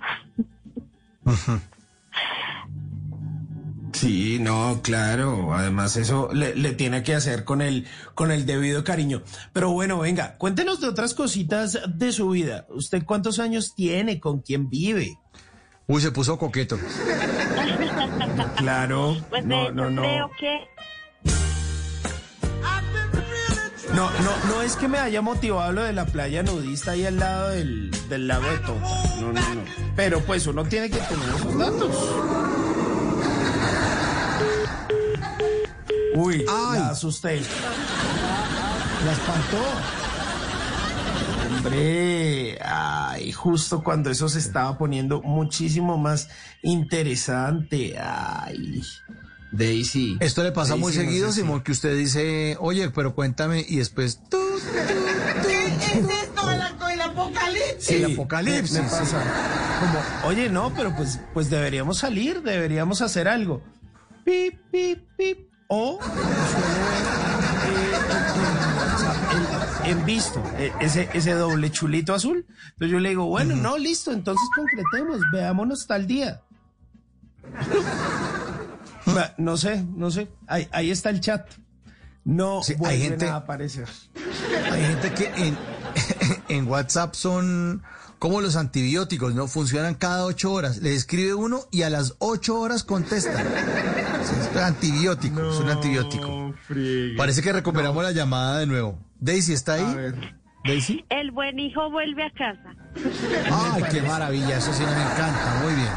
Sí, 3.91 4.37
no, 4.39 4.79
claro. 4.83 5.53
Además, 5.53 5.97
eso 5.97 6.29
le, 6.31 6.55
le 6.55 6.71
tiene 6.73 7.03
que 7.03 7.15
hacer 7.15 7.43
con 7.43 7.61
el, 7.61 7.85
con 8.15 8.31
el 8.31 8.45
debido 8.45 8.83
cariño. 8.83 9.23
Pero 9.51 9.71
bueno, 9.71 9.99
venga, 9.99 10.37
cuéntenos 10.37 10.79
de 10.79 10.87
otras 10.87 11.13
cositas 11.13 11.77
de 11.87 12.11
su 12.11 12.29
vida. 12.29 12.65
¿Usted 12.69 13.03
cuántos 13.03 13.39
años 13.39 13.73
tiene? 13.75 14.19
¿Con 14.19 14.41
quién 14.41 14.69
vive? 14.69 15.17
Uy, 15.87 16.01
se 16.01 16.11
puso 16.11 16.37
coqueto. 16.37 16.77
Claro. 18.57 19.15
Pues 19.29 19.43
de 19.43 19.49
No, 19.49 19.63
hecho, 19.63 19.71
no, 19.73 19.89
no. 19.89 20.01
creo 20.01 20.31
que 20.39 20.59
No, 23.95 24.09
no, 24.21 24.45
no 24.47 24.61
es 24.61 24.75
que 24.75 24.87
me 24.87 24.99
haya 24.99 25.21
motivado 25.21 25.71
lo 25.71 25.83
de 25.83 25.93
la 25.93 26.05
playa 26.05 26.43
nudista 26.43 26.91
ahí 26.91 27.05
al 27.05 27.17
lado 27.17 27.49
del, 27.49 27.91
del 28.07 28.27
lago 28.27 28.49
de 28.49 28.57
Toja. 28.59 29.19
No, 29.19 29.33
no, 29.33 29.55
no. 29.55 29.61
Pero 29.95 30.21
pues 30.21 30.45
uno 30.47 30.63
tiene 30.65 30.89
que 30.89 30.97
tener 30.97 31.29
esos 31.35 31.57
datos. 31.57 31.95
Uy, 36.15 36.45
la 36.45 36.89
asusté. 36.89 37.41
La 39.05 39.11
espantó. 39.11 39.57
Hombre, 41.55 42.59
ay, 42.61 43.31
justo 43.31 43.83
cuando 43.83 44.09
eso 44.09 44.29
se 44.29 44.39
estaba 44.39 44.77
poniendo 44.77 45.21
muchísimo 45.21 45.97
más 45.97 46.29
interesante. 46.61 47.97
Ay, 47.99 48.81
Daisy. 49.51 50.17
Esto 50.19 50.43
le 50.43 50.51
pasa 50.51 50.69
Daisy, 50.73 50.81
muy 50.81 50.93
no 50.93 51.01
seguido, 51.01 51.31
si- 51.31 51.41
Simón, 51.41 51.61
que 51.61 51.71
usted 51.71 51.95
dice, 51.97 52.55
oye, 52.59 52.89
pero 52.91 53.15
cuéntame, 53.15 53.65
y 53.67 53.77
después, 53.77 54.19
tú, 54.29 54.37
¿Qué 55.47 55.65
es 55.99 56.09
esto 56.23 56.51
el 56.89 57.01
apocalipsis? 57.01 57.89
el 57.89 58.13
apocalipsis. 58.13 58.71
Me, 58.73 58.81
me 58.83 58.89
pasa. 58.89 59.23
Como, 59.79 60.27
oye, 60.29 60.49
no, 60.49 60.73
pero 60.75 60.95
pues, 60.95 61.19
pues 61.33 61.49
deberíamos 61.49 61.97
salir, 61.99 62.41
deberíamos 62.43 63.01
hacer 63.01 63.27
algo. 63.27 63.61
Pip, 64.25 64.59
pip, 64.71 64.99
pip. 65.17 65.49
O 65.71 65.99
en, 69.85 69.97
en 69.99 70.05
visto, 70.05 70.43
eh, 70.57 70.71
ese, 70.79 71.09
ese 71.13 71.31
doble 71.33 71.71
chulito 71.71 72.13
azul. 72.13 72.45
Entonces 72.73 72.91
yo 72.91 72.99
le 72.99 73.09
digo, 73.09 73.25
bueno, 73.27 73.55
no, 73.55 73.77
listo, 73.77 74.11
entonces 74.11 74.43
concretemos, 74.55 75.21
veámonos 75.31 75.85
tal 75.87 76.07
día. 76.07 76.41
No 79.37 79.57
sé, 79.57 79.83
no 79.95 80.11
sé. 80.11 80.27
Ahí, 80.47 80.67
ahí 80.71 80.91
está 80.91 81.09
el 81.09 81.19
chat. 81.21 81.47
No 82.25 82.61
Sí, 82.63 82.75
hay 82.85 83.01
gente- 83.01 83.27
a 83.27 83.37
aparecer. 83.37 83.87
Hay 84.71 84.81
gente 84.83 85.13
que 85.13 85.25
en, 85.47 85.57
en 86.49 86.67
WhatsApp 86.67 87.15
son 87.15 87.81
como 88.19 88.41
los 88.41 88.55
antibióticos, 88.57 89.33
¿no? 89.33 89.47
Funcionan 89.47 89.95
cada 89.95 90.25
ocho 90.25 90.51
horas. 90.51 90.77
Le 90.79 90.93
escribe 90.93 91.33
uno 91.33 91.61
y 91.71 91.83
a 91.83 91.89
las 91.89 92.15
ocho 92.19 92.59
horas 92.59 92.83
contesta. 92.83 93.41
Es 93.41 94.49
un 94.53 94.57
antibiótico, 94.61 95.49
es 95.51 95.57
un 95.59 95.69
antibiótico. 95.69 96.53
Parece 97.17 97.41
que 97.41 97.53
recuperamos 97.53 98.03
la 98.03 98.11
llamada 98.11 98.59
de 98.59 98.65
nuevo. 98.67 98.99
Daisy, 99.19 99.53
¿está 99.53 99.73
ahí? 99.75 100.13
Daisy. 100.65 101.05
el 101.09 101.31
buen 101.31 101.57
hijo 101.59 101.89
vuelve 101.89 102.23
a 102.25 102.31
casa. 102.31 102.75
Ay, 103.51 103.83
qué 103.91 104.01
maravilla, 104.01 104.57
eso 104.57 104.73
sí 104.73 104.83
me 104.83 104.91
encanta. 104.91 105.61
Muy 105.63 105.73
bien, 105.73 105.89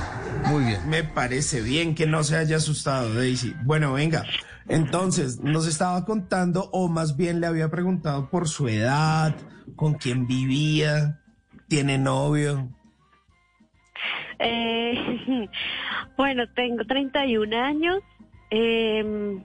muy 0.49 0.65
bien. 0.65 0.89
Me 0.89 1.05
parece 1.05 1.61
bien 1.63 1.95
que 1.95 2.07
no 2.07 2.23
se 2.25 2.37
haya 2.37 2.57
asustado, 2.57 3.15
Daisy. 3.15 3.55
Bueno, 3.65 3.93
venga. 3.93 4.25
Entonces, 4.69 5.41
nos 5.41 5.67
estaba 5.67 6.05
contando, 6.05 6.69
o 6.73 6.89
más 6.89 7.17
bien 7.17 7.41
le 7.41 7.47
había 7.47 7.69
preguntado 7.71 8.31
por 8.31 8.49
su 8.49 8.69
edad, 8.69 9.35
con 9.77 9.95
quién 9.95 10.27
vivía, 10.27 11.21
tiene 11.69 11.99
novio. 11.99 12.69
Eh, 14.39 15.49
bueno, 16.17 16.45
tengo 16.55 16.85
31 16.85 17.57
años. 17.57 18.01
eh, 18.51 19.39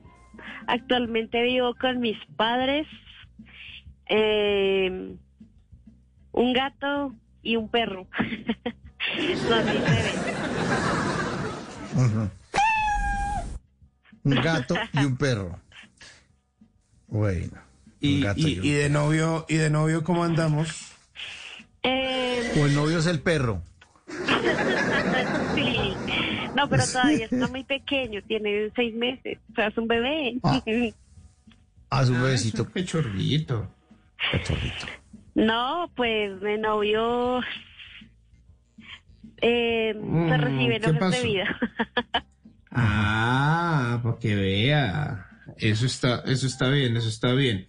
actualmente 0.68 1.42
vivo 1.44 1.74
con 1.76 2.00
mis 2.00 2.18
padres. 2.36 2.86
eh, 4.10 5.16
un 6.32 6.54
gato 6.54 7.14
y 7.42 7.56
un 7.56 7.70
perro. 7.70 8.08
Un 14.24 14.36
gato 14.42 14.76
y 14.94 15.00
un 15.06 15.18
perro. 15.18 15.60
Bueno. 17.08 17.58
Y, 18.00 18.16
un 18.18 18.22
gato 18.22 18.40
y- 18.42 18.60
un 18.60 18.66
y 18.66 18.70
de 18.72 18.90
novio, 18.90 19.46
y 19.50 19.56
de 19.56 19.70
novio, 19.70 20.04
¿cómo 20.04 20.24
andamos? 20.24 20.70
Eh, 21.84 22.54
O 22.62 22.66
el 22.66 22.76
novio 22.76 23.00
es 23.00 23.06
el 23.08 23.22
perro. 23.22 23.62
sí. 25.56 25.94
No, 26.56 26.68
pero 26.70 26.84
todavía 26.86 27.26
está 27.26 27.48
muy 27.48 27.64
pequeño, 27.64 28.22
tiene 28.24 28.72
seis 28.76 28.94
meses, 28.96 29.38
o 29.52 29.56
sea, 29.56 29.68
es 29.68 29.78
un 29.78 29.88
bebé. 29.88 30.38
Ah. 30.44 30.62
A 31.90 32.06
su 32.06 32.14
bebecito. 32.14 32.64
un 32.64 32.72
pechorrito. 32.72 33.70
Cachorrito. 34.32 34.88
No, 35.36 35.90
pues 35.96 36.42
de 36.42 36.58
novio 36.58 37.40
eh, 39.42 39.94
se 39.94 40.00
Mm, 40.00 40.30
reciben 40.42 40.82
¿qué 40.82 40.90
hojas 40.92 41.12
de 41.12 41.24
vida. 41.24 41.60
Ah, 42.72 44.00
para 44.04 44.20
que 44.20 44.36
vea. 44.36 45.26
Eso 45.58 45.86
está, 45.86 46.22
eso 46.26 46.46
está 46.46 46.70
bien, 46.70 46.96
eso 46.96 47.10
está 47.10 47.34
bien. 47.34 47.68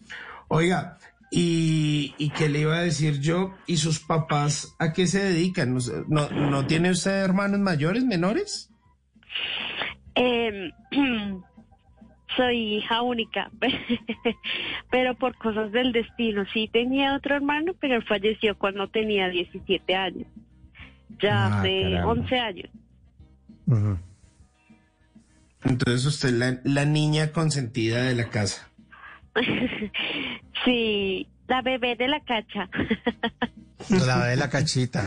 Oiga, 0.49 0.99
y, 1.31 2.15
y 2.19 2.31
qué 2.31 2.49
le 2.49 2.61
iba 2.61 2.77
a 2.77 2.83
decir 2.83 3.21
yo, 3.21 3.55
¿y 3.67 3.77
sus 3.79 4.01
papás 4.01 4.75
a 4.79 4.93
qué 4.93 5.07
se 5.07 5.23
dedican? 5.23 5.75
¿No, 5.75 5.81
no, 6.09 6.29
¿no 6.51 6.67
tiene 6.67 6.91
usted 6.91 7.13
hermanos 7.13 7.61
mayores, 7.61 8.05
menores? 8.05 8.71
Eh, 10.15 10.73
soy 12.37 12.77
hija 12.77 13.03
única, 13.03 13.51
pero 14.91 15.15
por 15.15 15.37
cosas 15.39 15.73
del 15.73 15.93
destino. 15.93 16.45
Sí 16.53 16.69
tenía 16.73 17.15
otro 17.17 17.37
hermano, 17.37 17.73
pero 17.81 17.97
él 17.97 18.05
falleció 18.05 18.59
cuando 18.59 18.89
tenía 18.89 19.29
17 19.29 19.95
años. 19.95 20.27
Ya 21.21 21.47
Ah, 21.47 21.59
hace 21.61 21.83
caramba. 21.83 22.13
11 22.13 22.39
años. 22.39 22.71
Entonces 25.65 26.05
usted 26.07 26.29
es 26.29 26.35
la, 26.35 26.61
la 26.65 26.85
niña 26.85 27.33
consentida 27.33 28.03
de 28.03 28.15
la 28.15 28.29
casa. 28.31 28.69
sí, 30.65 31.27
la 31.49 31.63
bebé 31.63 31.97
de 31.97 32.07
la 32.09 32.21
cacha. 32.21 32.69
La 33.91 34.27
de 34.27 34.37
la 34.37 34.49
cachita. 34.51 35.05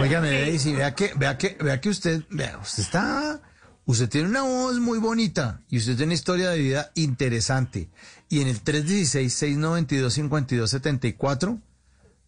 Óigame, 0.00 0.30
Daisy, 0.30 0.74
vea 0.74 0.94
que, 0.94 1.12
vea 1.16 1.36
que, 1.38 1.56
vea 1.60 1.80
que 1.80 1.88
usted, 1.88 2.22
vea, 2.30 2.58
usted 2.58 2.82
está, 2.82 3.40
usted 3.86 4.08
tiene 4.08 4.28
una 4.28 4.42
voz 4.42 4.78
muy 4.80 4.98
bonita 4.98 5.62
y 5.68 5.78
usted 5.78 5.92
tiene 5.96 6.06
una 6.10 6.14
historia 6.14 6.50
de 6.50 6.58
vida 6.58 6.90
interesante. 6.94 7.88
Y 8.28 8.40
en 8.42 8.48
el 8.48 8.62
316-692-5274, 8.62 11.60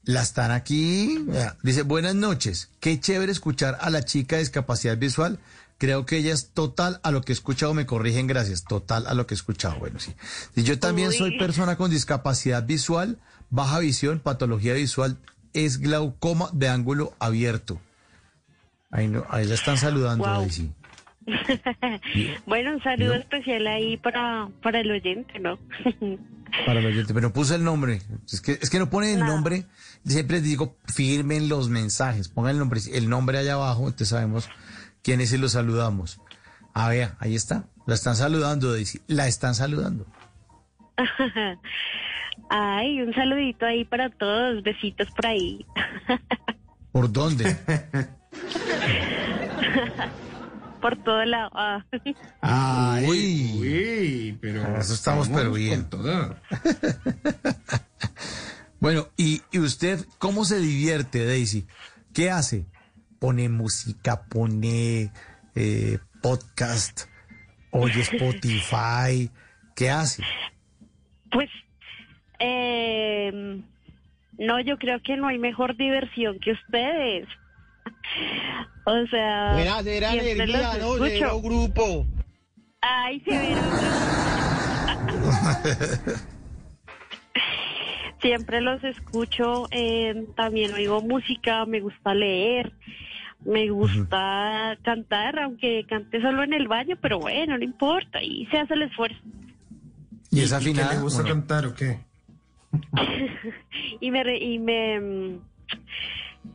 la 0.09 0.23
están 0.23 0.53
aquí, 0.53 1.27
dice, 1.63 1.83
buenas 1.83 2.15
noches, 2.15 2.71
qué 2.81 2.99
chévere 2.99 3.31
escuchar 3.31 3.77
a 3.79 3.91
la 3.91 4.03
chica 4.07 4.37
de 4.37 4.41
discapacidad 4.41 4.97
visual. 4.97 5.39
Creo 5.77 6.07
que 6.07 6.17
ella 6.17 6.33
es 6.33 6.49
total 6.55 6.99
a 7.03 7.11
lo 7.11 7.21
que 7.21 7.33
he 7.33 7.35
escuchado, 7.35 7.75
me 7.75 7.85
corrigen, 7.85 8.27
gracias, 8.27 8.65
total 8.65 9.07
a 9.07 9.13
lo 9.13 9.27
que 9.27 9.35
he 9.35 9.37
escuchado. 9.37 9.79
Bueno, 9.79 9.99
sí. 9.99 10.15
Y 10.57 10.63
yo 10.63 10.79
también 10.79 11.13
soy 11.13 11.37
persona 11.39 11.77
con 11.77 11.91
discapacidad 11.91 12.65
visual, 12.65 13.19
baja 13.51 13.81
visión, 13.81 14.19
patología 14.21 14.73
visual, 14.73 15.19
es 15.53 15.77
glaucoma 15.77 16.49
de 16.55 16.71
ángulo 16.71 17.13
abierto. 17.19 17.79
Ahí, 18.91 19.09
no, 19.09 19.27
ahí 19.29 19.45
la 19.45 19.57
están 19.57 19.77
saludando, 19.77 20.25
bueno, 22.47 22.73
un 22.73 22.83
saludo 22.83 23.13
especial 23.13 23.67
ahí 23.67 23.99
para, 23.99 24.49
para 24.63 24.81
el 24.81 24.91
oyente, 24.91 25.39
¿no? 25.39 25.59
Para 26.67 26.81
el 26.81 26.87
oyente, 26.87 27.15
pero 27.15 27.29
no 27.29 27.33
puse 27.33 27.55
el 27.55 27.65
nombre. 27.65 28.03
Es 28.31 28.41
que, 28.41 28.59
es 28.61 28.71
que 28.71 28.79
no 28.79 28.91
pone 28.91 29.13
el 29.13 29.21
nombre. 29.21 29.67
Siempre 30.05 30.41
digo, 30.41 30.77
firmen 30.87 31.49
los 31.49 31.69
mensajes, 31.69 32.29
pongan 32.29 32.53
el 32.53 32.59
nombre, 32.59 32.81
el 32.93 33.09
nombre 33.09 33.39
allá 33.39 33.55
abajo, 33.55 33.85
entonces 33.85 34.09
sabemos 34.09 34.49
quiénes 35.03 35.33
y 35.33 35.39
los 35.39 35.53
saludamos. 35.53 36.21
A 36.75 36.89
ver, 36.89 37.13
ahí 37.19 37.35
está. 37.35 37.65
La 37.87 37.95
están 37.95 38.17
saludando, 38.17 38.73
Daisy. 38.73 39.01
La 39.07 39.27
están 39.27 39.55
saludando. 39.55 40.07
Ay, 42.51 43.03
un 43.03 43.13
saludito 43.15 43.67
ahí 43.67 43.85
para 43.85 44.11
todos, 44.11 44.63
besitos 44.63 45.11
por 45.11 45.27
ahí. 45.27 45.67
¿Por 46.93 47.13
dónde? 47.13 47.57
por 50.81 51.03
todo 51.03 51.25
lado. 51.25 51.51
Ah. 51.55 51.85
Ay, 52.41 53.07
Uy. 53.07 53.53
uy, 53.61 54.39
pero 54.41 54.77
Eso 54.79 54.95
estamos, 54.95 55.29
pero 55.29 55.53
bien. 55.53 55.87
Bueno, 58.81 59.09
y, 59.17 59.43
y 59.51 59.59
usted, 59.59 59.99
¿cómo 60.19 60.45
se 60.45 60.61
divierte, 60.61 61.27
Daisy? 61.27 61.67
¿Qué 62.15 62.31
hace? 62.31 62.65
Pone 63.19 63.49
música, 63.49 64.23
pone 64.29 65.11
eh, 65.57 65.99
podcast, 66.23 67.07
oye 67.73 68.03
Spotify. 68.03 69.31
¿Qué 69.75 69.91
hace? 69.91 70.23
Pues, 71.33 71.51
eh, 72.39 73.61
no, 74.39 74.61
yo 74.61 74.79
creo 74.79 75.03
que 75.03 75.17
no 75.17 75.27
hay 75.27 75.39
mejor 75.39 75.77
diversión 75.77 76.39
que 76.39 76.53
ustedes. 76.53 77.27
O 78.85 79.07
sea, 79.09 79.55
Mira, 79.57 79.83
será 79.83 80.11
siempre 80.13 80.33
energía, 80.45 80.79
¿no? 80.79 80.97
escucho. 81.05 81.37
Un 81.37 81.43
grupo. 81.43 82.07
Ay, 82.81 83.21
sí, 83.25 83.31
verá. 83.31 83.63
Siempre 88.21 88.61
los 88.61 88.83
escucho, 88.83 89.69
eh, 89.71 90.27
también 90.37 90.73
oigo 90.75 91.01
música, 91.01 91.65
me 91.67 91.81
gusta 91.81 92.15
leer, 92.15 92.73
me 93.45 93.69
gusta 93.71 94.77
cantar, 94.83 95.39
aunque 95.39 95.85
cante 95.89 96.21
solo 96.21 96.43
en 96.43 96.53
el 96.53 96.67
baño, 96.67 96.97
pero 97.01 97.21
bueno, 97.21 97.57
no 97.57 97.63
importa, 97.65 98.21
y 98.21 98.47
se 98.47 98.59
hace 98.59 98.75
el 98.75 98.83
esfuerzo. 98.83 99.19
¿Y 100.33 100.41
esa 100.41 100.57
¿Y 100.57 100.65
qué 100.65 100.71
afinada? 100.71 100.95
le 100.95 101.01
gusta 101.01 101.23
Bueno, 101.23 101.35
cantar 101.37 101.67
o 101.67 101.75
qué? 101.75 102.01
y 104.01 104.11
me, 104.11 104.25
re- 104.25 104.39
y 104.45 104.59
me, 104.59 105.39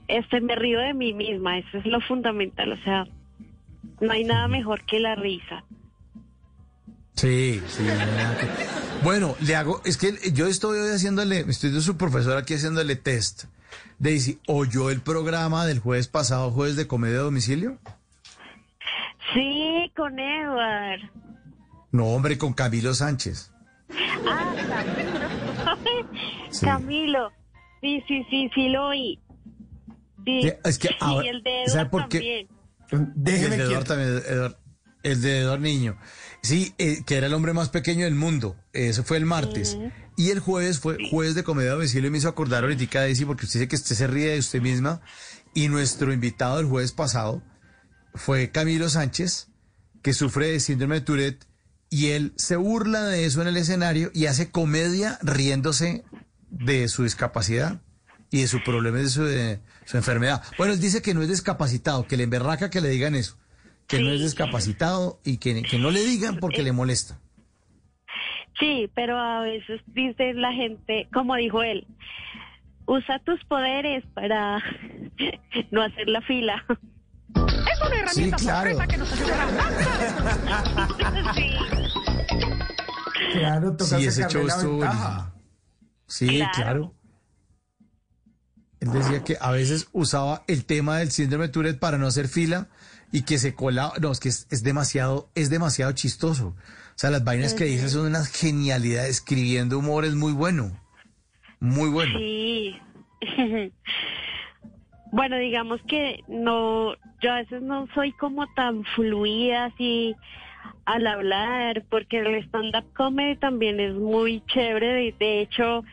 este, 0.08 0.42
me 0.42 0.56
río 0.56 0.80
de 0.80 0.94
mí 0.94 1.14
misma, 1.14 1.60
eso 1.60 1.78
es 1.78 1.86
lo 1.86 2.02
fundamental, 2.02 2.72
o 2.72 2.78
sea, 2.84 3.06
no 4.02 4.12
hay 4.12 4.24
nada 4.24 4.48
mejor 4.48 4.84
que 4.86 5.00
la 5.00 5.16
risa. 5.16 5.64
Sí, 7.16 7.62
sí. 7.68 7.84
Bueno, 9.04 9.36
le 9.42 9.56
hago, 9.56 9.82
es 9.86 9.98
que 9.98 10.14
yo 10.34 10.48
estoy 10.48 10.80
hoy 10.80 10.90
haciéndole, 10.90 11.40
estoy 11.48 11.72
de 11.72 11.82
su 11.82 11.98
profesor 11.98 12.38
aquí 12.38 12.56
haciéndole 12.56 12.96
test. 12.96 13.46
Daisy, 14.00 14.40
¿oyó 14.48 14.90
el 14.90 15.02
programa 15.02 15.66
del 15.66 15.80
jueves 15.80 16.08
pasado, 16.08 16.52
jueves 16.52 16.76
de 16.76 16.88
comedia 16.88 17.20
a 17.20 17.24
domicilio? 17.24 17.78
Sí, 19.34 19.92
con 19.96 20.20
Edward. 20.20 21.02
No, 21.92 22.08
hombre, 22.08 22.38
con 22.38 22.54
Camilo 22.54 22.94
Sánchez. 22.94 23.52
Ah, 24.28 24.54
Camilo. 24.68 25.34
Sí. 26.50 26.66
Camilo. 26.68 27.32
Sí, 27.82 28.04
sí, 28.08 28.24
sí, 28.30 28.50
sí 28.54 28.70
lo 28.70 28.88
oí. 28.88 29.20
Es 30.64 30.78
que 30.78 30.90
ahora- 31.00 31.30
el 31.30 31.44
de 31.44 31.64
también. 32.10 32.48
Déjeme 33.16 33.56
el 33.56 33.62
de 33.62 33.64
Eduard 33.66 33.86
también, 33.86 34.10
Eduard- 34.20 34.58
el 35.04 35.22
de 35.22 35.40
Eduard 35.40 35.60
Niño. 35.62 35.98
Sí, 36.42 36.74
eh, 36.78 37.04
que 37.06 37.16
era 37.16 37.28
el 37.28 37.34
hombre 37.34 37.54
más 37.54 37.70
pequeño 37.70 38.06
del 38.06 38.16
mundo. 38.16 38.56
Eso 38.74 39.04
fue 39.04 39.18
el 39.18 39.26
martes. 39.26 39.78
Y 40.18 40.30
el 40.30 40.40
jueves 40.40 40.80
fue 40.80 40.98
jueves 41.10 41.34
de 41.36 41.44
comedia 41.44 41.72
a 41.72 41.74
domicilio 41.76 42.08
y 42.08 42.12
me 42.12 42.18
hizo 42.20 42.28
acordar 42.30 42.64
ahorita, 42.64 43.00
Daisy, 43.00 43.26
porque 43.26 43.46
usted 43.46 43.62
dice 43.62 43.68
que 43.70 43.76
usted 43.78 43.96
se 43.96 44.08
ríe 44.08 44.34
de 44.34 44.40
usted 44.40 44.62
misma. 44.62 45.02
Y 45.56 45.70
nuestro 45.70 46.14
invitado 46.14 46.58
del 46.58 46.68
jueves 46.68 46.92
pasado 46.92 47.42
fue 48.14 48.52
Camilo 48.52 48.90
Sánchez, 48.90 49.48
que 50.02 50.14
sufre 50.14 50.52
de 50.52 50.60
síndrome 50.60 50.96
de 50.96 51.02
Tourette. 51.02 51.46
Y 51.90 52.08
él 52.10 52.34
se 52.38 52.56
burla 52.56 53.04
de 53.06 53.26
eso 53.26 53.42
en 53.42 53.48
el 53.48 53.58
escenario 53.58 54.12
y 54.14 54.26
hace 54.26 54.52
comedia 54.52 55.18
riéndose 55.22 56.04
de 56.50 56.88
su 56.88 57.04
discapacidad 57.04 57.82
y 58.34 58.42
de 58.42 58.48
su 58.48 58.64
problema 58.64 58.98
de 58.98 59.10
su, 59.10 59.24
de 59.24 59.60
su 59.86 59.96
enfermedad. 59.96 60.42
Bueno, 60.58 60.74
él 60.74 60.80
dice 60.82 61.04
que 61.04 61.14
no 61.14 61.22
es 61.22 61.30
discapacitado, 61.30 62.08
que 62.08 62.18
le 62.18 62.24
emberraca 62.24 62.72
que 62.72 62.82
le 62.82 62.90
digan 62.90 63.14
eso, 63.14 63.38
que 63.88 64.00
no 64.02 64.10
es 64.10 64.22
discapacitado 64.22 65.20
y 65.24 65.38
que, 65.38 65.62
que 65.62 65.78
no 65.78 65.92
le 65.92 66.04
digan 66.04 66.38
porque 66.40 66.64
le 66.64 66.72
molesta. 66.72 67.20
Sí, 68.60 68.90
pero 68.96 69.20
a 69.20 69.42
veces 69.42 69.82
dice 69.86 70.34
la 70.34 70.52
gente, 70.52 71.08
como 71.14 71.36
dijo 71.36 71.62
él, 71.62 71.86
usa 72.88 73.20
tus 73.20 73.40
poderes 73.46 74.04
para 74.16 74.58
no 75.72 75.84
hacer 75.84 76.08
la 76.10 76.22
fila. 76.22 76.66
Es 77.36 77.82
una 77.88 78.00
herramienta 78.00 78.38
Sí, 78.40 78.44
claro. 78.46 78.78
que 78.88 78.98
nos 78.98 79.14
ayudará 79.14 79.44
a 79.44 81.34
sí. 81.36 81.52
Claro, 83.34 83.76
toca 83.78 83.98
Sí, 84.00 84.06
ese 84.08 84.22
sacarle 84.24 84.50
show 84.50 84.80
la 84.80 84.88
ventaja. 84.90 85.34
Sí, 86.08 86.28
Claro. 86.38 86.52
claro. 86.56 86.94
Él 88.84 88.92
decía 88.92 89.24
que 89.24 89.38
a 89.40 89.52
veces 89.52 89.88
usaba 89.94 90.44
el 90.46 90.66
tema 90.66 90.98
del 90.98 91.10
síndrome 91.10 91.48
de 91.48 91.54
Tourette 91.54 91.80
para 91.80 91.98
no 91.98 92.06
hacer 92.06 92.28
fila 92.28 92.68
y 93.14 93.24
que 93.24 93.38
se 93.38 93.56
colaba. 93.56 93.94
No, 94.02 94.12
es 94.12 94.20
que 94.20 94.28
es, 94.28 94.46
es 94.52 94.62
demasiado, 94.62 95.30
es 95.36 95.50
demasiado 95.50 95.94
chistoso. 95.94 96.48
O 96.48 96.98
sea, 96.98 97.10
las 97.10 97.24
vainas 97.24 97.54
que 97.54 97.64
dice 97.64 97.88
son 97.88 98.08
unas 98.08 98.28
genialidades. 98.28 99.10
Escribiendo 99.10 99.80
humor 99.80 100.04
es 100.04 100.16
muy 100.16 100.34
bueno. 100.34 100.78
Muy 101.62 101.90
bueno. 101.92 102.20
Sí. 102.20 102.76
bueno, 105.14 105.38
digamos 105.38 105.80
que 105.88 106.20
no, 106.28 106.94
yo 107.22 107.32
a 107.32 107.36
veces 107.36 107.62
no 107.62 107.88
soy 107.96 108.12
como 108.12 108.46
tan 108.54 108.84
fluida 108.96 109.66
así 109.66 110.14
al 110.84 111.08
hablar, 111.08 111.86
porque 111.90 112.20
el 112.20 112.36
stand-up 112.48 112.92
comedy 112.94 113.38
también 113.38 113.80
es 113.80 113.94
muy 113.94 114.44
chévere. 114.48 114.88
De, 114.88 115.16
de 115.18 115.40
hecho, 115.40 115.86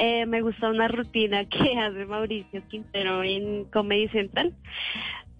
eh, 0.00 0.26
me 0.26 0.40
gusta 0.42 0.68
una 0.68 0.88
rutina 0.88 1.44
que 1.48 1.78
hace 1.78 2.06
Mauricio 2.06 2.62
Quintero 2.68 3.22
en 3.22 3.64
Comedy 3.66 4.08
Central, 4.08 4.54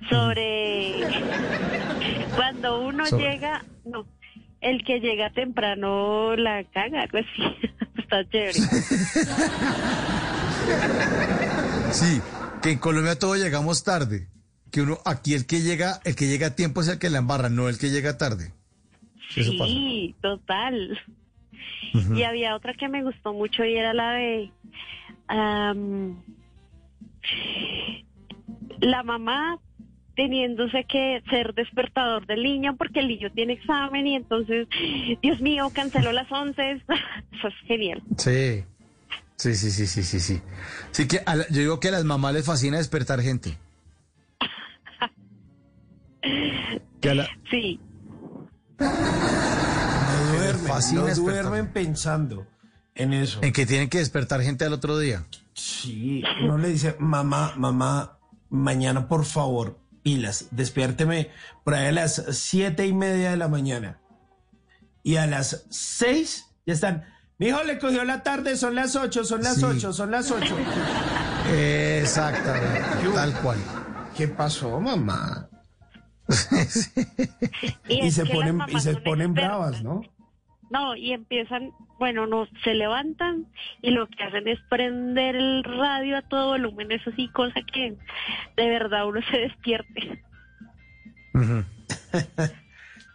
sobre 0.08 0.94
cuando 2.36 2.80
uno 2.82 3.06
So- 3.06 3.18
llega, 3.18 3.64
no, 3.84 4.06
el 4.60 4.84
que 4.84 5.00
llega 5.00 5.30
temprano 5.30 6.36
la 6.36 6.62
caga, 6.64 7.02
algo 7.02 7.18
así. 7.18 7.68
Está 7.98 8.24
chévere. 8.28 8.52
Sí, 11.92 12.20
que 12.62 12.70
en 12.72 12.78
Colombia 12.78 13.18
todos 13.18 13.38
llegamos 13.38 13.84
tarde. 13.84 14.28
Que 14.70 14.82
uno, 14.82 14.98
aquí 15.04 15.34
el 15.34 15.46
que 15.46 15.60
llega, 15.62 16.00
el 16.04 16.14
que 16.14 16.28
llega 16.28 16.48
a 16.48 16.54
tiempo 16.54 16.80
es 16.80 16.88
el 16.88 16.98
que 16.98 17.10
la 17.10 17.18
embarra, 17.18 17.48
no 17.48 17.68
el 17.68 17.78
que 17.78 17.90
llega 17.90 18.16
tarde. 18.18 18.52
Eso 19.36 19.52
pasa. 19.58 19.66
Sí, 19.72 20.14
total. 20.20 20.98
Y 22.14 22.22
había 22.22 22.54
otra 22.56 22.74
que 22.74 22.88
me 22.88 23.02
gustó 23.02 23.32
mucho 23.32 23.64
y 23.64 23.76
era 23.76 23.92
la 23.94 24.12
de 24.12 24.50
la 28.80 29.02
mamá 29.02 29.58
teniéndose 30.16 30.84
que 30.84 31.22
ser 31.30 31.54
despertador 31.54 32.26
del 32.26 32.42
niño 32.42 32.76
porque 32.76 33.00
el 33.00 33.08
niño 33.08 33.30
tiene 33.32 33.54
examen 33.54 34.06
y 34.06 34.16
entonces, 34.16 34.68
Dios 35.22 35.40
mío, 35.40 35.70
canceló 35.74 36.12
las 36.12 36.30
once. 36.30 36.72
Eso 37.32 37.48
es 37.48 37.54
genial. 37.66 38.02
Sí. 38.18 38.64
Sí, 39.36 39.54
sí, 39.54 39.70
sí, 39.70 39.86
sí, 39.86 40.02
sí, 40.02 40.20
sí. 40.20 40.40
Sí 40.90 41.08
que 41.08 41.20
a 41.24 41.34
la- 41.36 41.48
yo 41.48 41.60
digo 41.60 41.80
que 41.80 41.88
a 41.88 41.92
las 41.92 42.04
mamás 42.04 42.34
les 42.34 42.44
fascina 42.44 42.76
despertar 42.76 43.20
gente. 43.22 43.56
Que 47.00 47.10
a 47.10 47.14
la- 47.14 47.28
Sí. 47.50 47.80
No 50.70 50.80
duermen, 50.80 50.82
fascina 50.82 51.02
no 51.02 51.14
duermen 51.32 51.72
pensando 51.72 52.46
en 52.94 53.12
eso. 53.12 53.40
en 53.42 53.52
que 53.52 53.66
tienen 53.66 53.88
que 53.88 53.98
despertar 53.98 54.42
gente 54.42 54.64
al 54.64 54.72
otro 54.72 54.98
día. 54.98 55.24
Sí, 55.54 56.22
uno 56.42 56.58
le 56.58 56.68
dice, 56.68 56.96
mamá, 56.98 57.52
mamá, 57.56 58.18
mañana 58.48 59.08
por 59.08 59.24
favor, 59.24 59.78
pilas, 60.02 60.46
despiérteme 60.50 61.30
por 61.64 61.74
ahí 61.74 61.86
a 61.88 61.92
las 61.92 62.22
siete 62.30 62.86
y 62.86 62.92
media 62.92 63.30
de 63.30 63.36
la 63.36 63.48
mañana. 63.48 63.98
Y 65.02 65.16
a 65.16 65.26
las 65.26 65.64
seis 65.70 66.46
ya 66.66 66.74
están, 66.74 67.04
mi 67.38 67.46
hijo 67.48 67.62
le 67.64 67.78
cogió 67.78 68.04
la 68.04 68.22
tarde, 68.22 68.56
son 68.56 68.74
las 68.74 68.96
ocho, 68.96 69.24
son 69.24 69.42
las 69.42 69.56
Sí. 69.56 69.64
ocho, 69.64 69.92
son 69.92 70.10
las 70.10 70.30
ocho. 70.30 70.56
Exactamente, 71.52 73.08
tal 73.14 73.32
cual. 73.40 73.58
¿Qué 74.16 74.28
pasó, 74.28 74.78
mamá? 74.80 75.48
Y, 77.88 78.10
se 78.12 78.24
ponen, 78.26 78.60
y 78.68 78.80
se 78.80 78.94
ponen 78.96 79.34
bravas, 79.34 79.82
¿no? 79.82 80.02
No, 80.70 80.94
y 80.96 81.12
empiezan, 81.12 81.72
bueno, 81.98 82.26
no, 82.26 82.46
se 82.64 82.74
levantan 82.74 83.46
y 83.82 83.90
lo 83.90 84.06
que 84.06 84.22
hacen 84.22 84.46
es 84.48 84.60
prender 84.68 85.36
el 85.36 85.64
radio 85.64 86.16
a 86.16 86.22
todo 86.22 86.48
volumen, 86.48 86.92
eso 86.92 87.10
sí, 87.16 87.28
cosa 87.28 87.60
que 87.72 87.96
de 88.56 88.68
verdad 88.68 89.06
uno 89.06 89.20
se 89.30 89.38
despierte. 89.38 90.22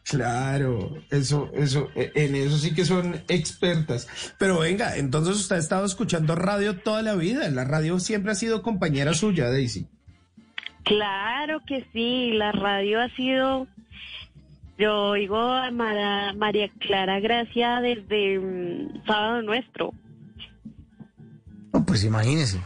Claro, 0.08 1.02
eso, 1.10 1.50
eso, 1.56 1.90
e- 1.96 2.12
en 2.14 2.36
eso 2.36 2.58
sí 2.60 2.76
que 2.76 2.86
son 2.86 3.24
expertas. 3.28 4.08
Pero 4.38 4.60
venga, 4.60 4.98
entonces 4.98 5.36
usted 5.36 5.56
ha 5.56 5.60
estado 5.60 5.84
escuchando 5.84 6.36
radio 6.36 6.78
toda 6.78 7.02
la 7.02 7.16
vida. 7.16 7.50
La 7.50 7.64
radio 7.64 8.00
siempre 8.00 8.32
ha 8.32 8.36
sido 8.36 8.62
compañera 8.62 9.16
suya, 9.16 9.50
Daisy. 9.50 9.88
Claro 10.84 11.62
que 11.66 11.88
sí, 11.92 12.34
la 12.34 12.52
radio 12.52 13.02
ha 13.02 13.10
sido, 13.16 13.68
yo 14.78 15.10
oigo 15.10 15.38
a 15.38 15.72
Mara- 15.72 16.34
María 16.34 16.70
Clara 16.80 17.20
Gracia 17.20 17.82
desde 17.82 18.40
mm, 18.40 19.06
Sábado 19.06 19.42
Nuestro. 19.42 19.94
No, 21.74 21.86
pues 21.86 22.04
imagínese. 22.04 22.62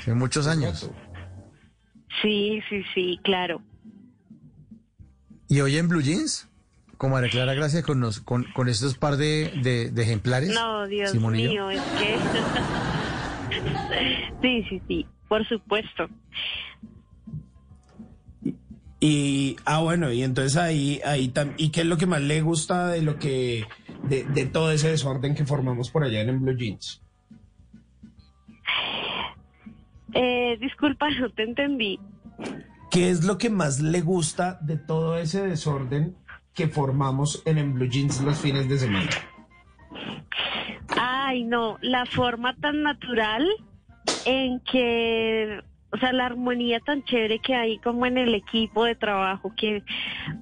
Hace 0.00 0.14
muchos 0.14 0.46
años. 0.46 0.90
Sí, 2.22 2.60
sí, 2.68 2.82
sí, 2.94 3.20
claro. 3.22 3.62
¿Y 5.48 5.60
hoy 5.60 5.76
en 5.76 5.88
Blue 5.88 6.02
Jeans? 6.02 6.48
Con 6.96 7.12
María 7.12 7.30
Clara 7.30 7.54
Gracia, 7.54 7.82
con, 7.82 8.00
nos- 8.00 8.20
con, 8.20 8.44
con 8.54 8.68
estos 8.68 8.98
par 8.98 9.16
de, 9.16 9.52
de- 9.62 9.90
de 9.90 10.02
ejemplares. 10.02 10.50
No, 10.52 10.86
Dios 10.88 11.12
Simonillo. 11.12 11.50
mío, 11.50 11.70
es 11.70 11.80
que... 11.80 12.18
sí, 14.42 14.66
sí, 14.68 14.82
sí, 14.88 15.06
por 15.28 15.46
supuesto. 15.48 16.08
Y, 19.00 19.56
ah, 19.64 19.80
bueno, 19.80 20.12
y 20.12 20.22
entonces 20.24 20.56
ahí, 20.56 21.00
ahí 21.04 21.32
¿y 21.56 21.70
qué 21.70 21.82
es 21.82 21.86
lo 21.86 21.96
que 21.96 22.06
más 22.06 22.20
le 22.20 22.40
gusta 22.40 22.88
de 22.88 23.02
lo 23.02 23.16
que, 23.16 23.66
de, 24.04 24.24
de 24.24 24.46
todo 24.46 24.72
ese 24.72 24.90
desorden 24.90 25.34
que 25.34 25.44
formamos 25.44 25.90
por 25.90 26.02
allá 26.02 26.20
en, 26.20 26.30
en 26.30 26.42
Blue 26.42 26.56
Jeans? 26.56 27.00
Eh, 30.14 30.56
disculpa, 30.60 31.08
no 31.10 31.30
te 31.30 31.44
entendí. 31.44 32.00
¿Qué 32.90 33.10
es 33.10 33.24
lo 33.24 33.38
que 33.38 33.50
más 33.50 33.80
le 33.80 34.00
gusta 34.00 34.58
de 34.62 34.76
todo 34.76 35.18
ese 35.18 35.46
desorden 35.46 36.16
que 36.54 36.68
formamos 36.68 37.42
en, 37.44 37.58
en 37.58 37.74
Blue 37.74 37.88
Jeans 37.88 38.20
los 38.22 38.38
fines 38.38 38.68
de 38.68 38.78
semana? 38.78 39.10
Ay, 40.96 41.44
no, 41.44 41.76
la 41.82 42.06
forma 42.06 42.56
tan 42.56 42.82
natural 42.82 43.46
en 44.24 44.60
que, 44.60 45.60
o 45.90 45.96
sea, 45.96 46.12
la 46.12 46.26
armonía 46.26 46.80
tan 46.80 47.02
chévere 47.04 47.40
que 47.40 47.54
hay 47.54 47.78
como 47.78 48.04
en 48.04 48.18
el 48.18 48.34
equipo 48.34 48.84
de 48.84 48.94
trabajo, 48.94 49.52
que 49.56 49.82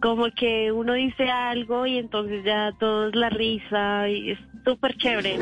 como 0.00 0.26
que 0.34 0.72
uno 0.72 0.94
dice 0.94 1.30
algo 1.30 1.86
y 1.86 1.98
entonces 1.98 2.44
ya 2.44 2.72
todos 2.78 3.14
la 3.14 3.30
risa 3.30 4.08
y 4.08 4.32
es 4.32 4.38
súper 4.64 4.96
chévere. 4.96 5.38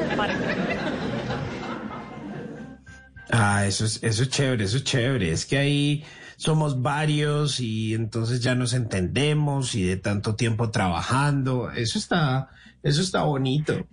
Ah, 3.31 3.65
eso 3.67 3.87
es, 3.87 4.03
eso 4.03 4.23
es 4.23 4.29
chévere, 4.29 4.65
eso 4.65 4.77
es 4.77 4.85
chévere. 4.85 5.33
Es 5.33 5.47
que 5.47 5.59
ahí 5.59 6.05
somos 6.37 6.83
varios 6.83 7.59
y 7.59 7.95
entonces 7.95 8.43
ya 8.43 8.55
nos 8.55 8.75
entendemos 8.75 9.75
y 9.75 9.85
de 9.85 9.97
tanto 9.97 10.37
tiempo 10.37 10.71
trabajando. 10.71 11.71
Eso 11.71 11.99
está, 11.99 12.51
eso 12.83 13.01
está 13.01 13.23
bonito. 13.23 13.89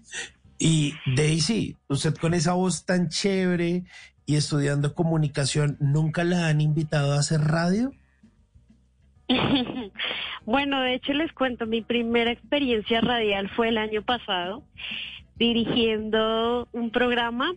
Y 0.60 0.94
Daisy, 1.16 1.78
usted 1.88 2.14
con 2.16 2.36
esa 2.36 2.54
voz 2.54 2.86
tan 2.86 3.10
chévere 3.10 3.86
y 4.26 4.36
estudiando 4.36 4.94
comunicación, 4.94 5.78
¿nunca 5.80 6.24
la 6.24 6.48
han 6.48 6.62
invitado 6.62 7.14
a 7.14 7.20
hacer 7.20 7.42
radio? 7.42 7.92
bueno, 10.46 10.82
de 10.82 10.96
hecho 10.96 11.14
les 11.14 11.32
cuento, 11.34 11.66
mi 11.66 11.82
primera 11.82 12.32
experiencia 12.32 13.02
radial 13.02 13.50
fue 13.50 13.70
el 13.70 13.78
año 13.78 14.02
pasado, 14.02 14.64
dirigiendo 15.36 16.68
un 16.72 16.92
programa 16.92 17.54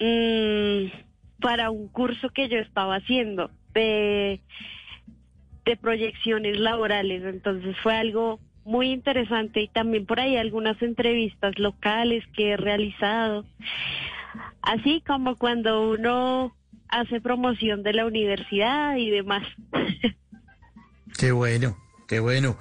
mm, 0.00 0.86
para 1.40 1.70
un 1.70 1.88
curso 1.88 2.30
que 2.30 2.48
yo 2.48 2.58
estaba 2.58 2.96
haciendo 2.96 3.50
de, 3.74 4.40
de 5.64 5.76
proyecciones 5.76 6.58
laborales. 6.58 7.22
Entonces 7.24 7.76
fue 7.82 7.94
algo 7.94 8.40
muy 8.64 8.90
interesante 8.90 9.62
y 9.62 9.68
también 9.68 10.04
por 10.04 10.20
ahí 10.20 10.36
algunas 10.36 10.80
entrevistas 10.82 11.58
locales 11.58 12.24
que 12.34 12.50
he 12.50 12.56
realizado. 12.56 13.44
Así 14.62 15.02
como 15.06 15.36
cuando 15.36 15.90
uno 15.90 16.54
hace 16.88 17.20
promoción 17.20 17.82
de 17.82 17.92
la 17.92 18.06
universidad 18.06 18.96
y 18.96 19.10
demás. 19.10 19.42
Qué 21.18 21.32
bueno, 21.32 21.76
qué 22.06 22.20
bueno. 22.20 22.56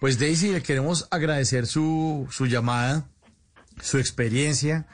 Pues 0.00 0.18
Daisy, 0.18 0.52
le 0.52 0.62
queremos 0.62 1.08
agradecer 1.10 1.66
su, 1.66 2.28
su 2.30 2.46
llamada, 2.46 3.08
su 3.80 3.98
experiencia. 3.98 4.86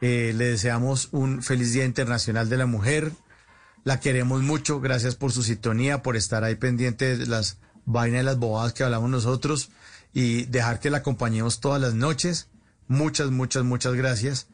Eh, 0.00 0.32
le 0.34 0.46
deseamos 0.46 1.08
un 1.12 1.42
feliz 1.42 1.72
Día 1.72 1.84
Internacional 1.84 2.48
de 2.48 2.56
la 2.56 2.66
Mujer. 2.66 3.12
La 3.84 4.00
queremos 4.00 4.42
mucho. 4.42 4.80
Gracias 4.80 5.14
por 5.14 5.32
su 5.32 5.42
sintonía, 5.42 6.02
por 6.02 6.16
estar 6.16 6.44
ahí 6.44 6.56
pendiente 6.56 7.16
de 7.16 7.26
las 7.26 7.60
vainas 7.84 8.22
y 8.22 8.24
las 8.24 8.38
bobadas 8.38 8.72
que 8.72 8.84
hablamos 8.84 9.10
nosotros 9.10 9.70
y 10.12 10.44
dejar 10.46 10.80
que 10.80 10.90
la 10.90 10.98
acompañemos 10.98 11.60
todas 11.60 11.80
las 11.80 11.94
noches. 11.94 12.50
Muchas, 12.86 13.30
muchas, 13.30 13.64
muchas 13.64 13.94
gracias. 13.94 14.48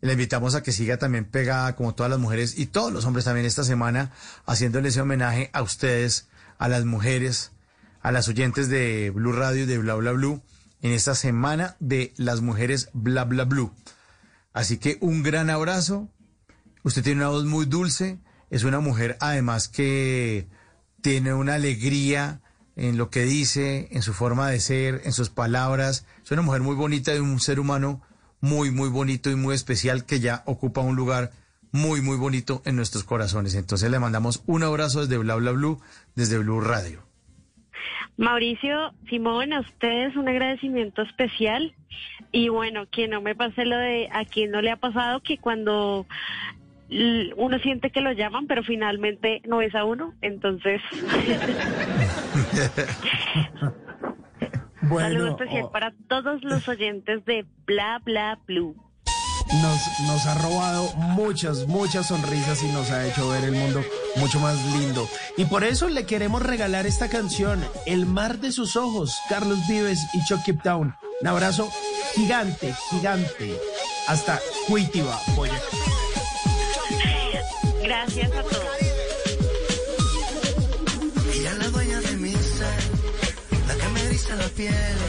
Le 0.00 0.12
invitamos 0.12 0.54
a 0.54 0.62
que 0.62 0.72
siga 0.72 0.96
también 0.96 1.26
pegada, 1.26 1.76
como 1.76 1.94
todas 1.94 2.10
las 2.10 2.18
mujeres 2.18 2.58
y 2.58 2.66
todos 2.66 2.92
los 2.92 3.04
hombres 3.04 3.26
también 3.26 3.46
esta 3.46 3.64
semana, 3.64 4.12
haciéndole 4.46 4.88
ese 4.88 5.02
homenaje 5.02 5.50
a 5.52 5.62
ustedes, 5.62 6.28
a 6.58 6.68
las 6.68 6.84
mujeres, 6.84 7.52
a 8.00 8.10
las 8.10 8.28
oyentes 8.28 8.68
de 8.68 9.10
Blue 9.10 9.32
Radio 9.32 9.64
y 9.64 9.66
de 9.66 9.78
Bla 9.78 9.94
Bla 9.94 10.12
Blue, 10.12 10.42
en 10.80 10.92
esta 10.92 11.14
semana 11.14 11.76
de 11.80 12.14
las 12.16 12.40
mujeres 12.40 12.88
Bla 12.94 13.24
Bla 13.24 13.44
Blue. 13.44 13.74
Así 14.52 14.78
que 14.78 14.98
un 15.00 15.22
gran 15.22 15.50
abrazo. 15.50 16.08
Usted 16.82 17.02
tiene 17.02 17.20
una 17.20 17.28
voz 17.28 17.44
muy 17.44 17.66
dulce. 17.66 18.18
Es 18.48 18.64
una 18.64 18.80
mujer 18.80 19.16
además 19.20 19.68
que 19.68 20.48
tiene 21.02 21.34
una 21.34 21.54
alegría 21.54 22.40
en 22.74 22.96
lo 22.96 23.10
que 23.10 23.24
dice, 23.24 23.88
en 23.92 24.02
su 24.02 24.14
forma 24.14 24.48
de 24.48 24.60
ser, 24.60 25.02
en 25.04 25.12
sus 25.12 25.28
palabras. 25.28 26.06
Es 26.24 26.30
una 26.30 26.42
mujer 26.42 26.62
muy 26.62 26.74
bonita 26.74 27.14
y 27.14 27.18
un 27.18 27.38
ser 27.38 27.60
humano 27.60 28.02
muy, 28.40 28.70
muy 28.70 28.88
bonito 28.88 29.30
y 29.30 29.36
muy 29.36 29.54
especial 29.54 30.06
que 30.06 30.20
ya 30.20 30.42
ocupa 30.46 30.80
un 30.80 30.96
lugar 30.96 31.30
muy, 31.72 32.00
muy 32.00 32.16
bonito 32.16 32.62
en 32.64 32.76
nuestros 32.76 33.04
corazones. 33.04 33.54
Entonces 33.54 33.90
le 33.90 33.98
mandamos 33.98 34.42
un 34.46 34.62
abrazo 34.62 35.00
desde 35.00 35.18
Bla 35.18 35.36
Bla 35.36 35.52
Blue, 35.52 35.80
desde 36.14 36.38
Blue 36.38 36.60
Radio. 36.60 37.02
Mauricio, 38.16 38.92
Simón, 39.08 39.52
a 39.52 39.60
ustedes 39.60 40.16
un 40.16 40.28
agradecimiento 40.28 41.02
especial. 41.02 41.74
Y 42.32 42.48
bueno, 42.48 42.86
que 42.90 43.08
no 43.08 43.20
me 43.20 43.34
pase 43.34 43.64
lo 43.64 43.76
de 43.76 44.08
a 44.12 44.24
quien 44.24 44.50
no 44.50 44.60
le 44.60 44.70
ha 44.70 44.76
pasado 44.76 45.20
que 45.20 45.38
cuando 45.38 46.06
uno 47.36 47.58
siente 47.60 47.90
que 47.90 48.00
lo 48.00 48.12
llaman, 48.12 48.46
pero 48.46 48.62
finalmente 48.62 49.42
no 49.46 49.62
es 49.62 49.74
a 49.74 49.84
uno. 49.84 50.14
Entonces, 50.20 50.80
saludo 54.80 54.88
Bueno, 54.88 55.28
especial 55.30 55.64
oh, 55.64 55.72
para 55.72 55.92
todos 56.08 56.42
los 56.42 56.66
oyentes 56.68 57.24
de 57.24 57.46
Bla 57.66 58.00
Bla 58.04 58.38
Blue. 58.46 58.74
nos, 59.62 60.00
nos 60.06 60.26
ha 60.26 60.34
robado 60.38 60.92
muchas, 60.94 61.66
muchas 61.66 62.06
sonrisas 62.06 62.62
y 62.62 62.68
nos 62.68 62.90
ha 62.90 63.06
hecho 63.06 63.28
ver 63.30 63.44
el 63.44 63.52
mundo 63.52 63.82
mucho 64.16 64.38
más 64.40 64.56
lindo. 64.78 65.08
Y 65.36 65.44
por 65.46 65.64
eso 65.64 65.88
le 65.88 66.06
queremos 66.06 66.42
regalar 66.42 66.86
esta 66.86 67.08
canción, 67.08 67.62
El 67.86 68.06
mar 68.06 68.38
de 68.38 68.52
sus 68.52 68.76
ojos, 68.76 69.18
Carlos 69.28 69.58
Vives 69.68 69.98
y 70.14 70.24
Chucky 70.24 70.54
Town. 70.54 70.94
Un 71.20 71.28
abrazo 71.28 71.70
gigante, 72.14 72.74
gigante. 72.90 73.58
Hasta 74.08 74.40
Cuitiba, 74.68 75.18
Boyacá. 75.36 75.60
Gracias 77.82 78.30
a 78.32 78.42
todos. 78.42 78.89
Piel. 84.60 84.99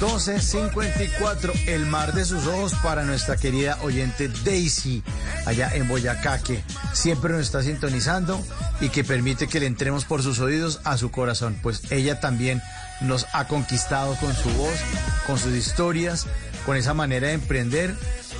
1254, 0.00 1.52
el 1.66 1.84
mar 1.84 2.12
de 2.12 2.24
sus 2.24 2.46
ojos 2.46 2.72
para 2.84 3.02
nuestra 3.04 3.36
querida 3.36 3.78
oyente 3.82 4.28
Daisy, 4.44 5.02
allá 5.44 5.74
en 5.74 5.88
Boyacá, 5.88 6.38
que 6.38 6.62
siempre 6.92 7.32
nos 7.32 7.42
está 7.42 7.64
sintonizando 7.64 8.40
y 8.80 8.90
que 8.90 9.02
permite 9.02 9.48
que 9.48 9.58
le 9.58 9.66
entremos 9.66 10.04
por 10.04 10.22
sus 10.22 10.38
oídos 10.38 10.80
a 10.84 10.96
su 10.98 11.10
corazón. 11.10 11.58
Pues 11.64 11.90
ella 11.90 12.20
también 12.20 12.62
nos 13.00 13.26
ha 13.32 13.48
conquistado 13.48 14.14
con 14.20 14.32
su 14.34 14.48
voz, 14.50 14.78
con 15.26 15.36
sus 15.36 15.54
historias, 15.54 16.26
con 16.64 16.76
esa 16.76 16.94
manera 16.94 17.28
de 17.28 17.34
emprender, 17.34 17.92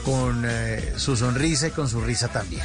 con 0.05 0.45
eh, 0.47 0.95
su 0.97 1.17
sonrisa 1.17 1.69
y 1.69 1.71
con 1.73 1.89
su 1.89 2.01
risa 2.01 2.29
también. 2.29 2.63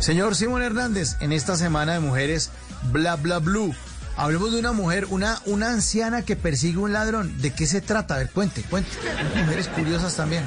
Señor 0.00 0.34
Simón 0.34 0.62
Hernández, 0.62 1.16
en 1.20 1.32
esta 1.32 1.56
semana 1.56 1.94
de 1.94 2.00
mujeres, 2.00 2.50
bla 2.90 3.14
bla 3.14 3.38
blue. 3.38 3.74
Hablemos 4.16 4.52
de 4.52 4.60
una 4.60 4.72
mujer, 4.72 5.06
una, 5.10 5.40
una 5.46 5.70
anciana 5.70 6.22
que 6.22 6.36
persigue 6.36 6.78
un 6.78 6.92
ladrón. 6.92 7.40
¿De 7.40 7.52
qué 7.52 7.66
se 7.66 7.80
trata? 7.80 8.14
A 8.14 8.18
ver, 8.18 8.30
cuente, 8.30 8.62
cuente. 8.62 8.90
Mujeres 9.36 9.68
curiosas 9.68 10.14
también. 10.16 10.44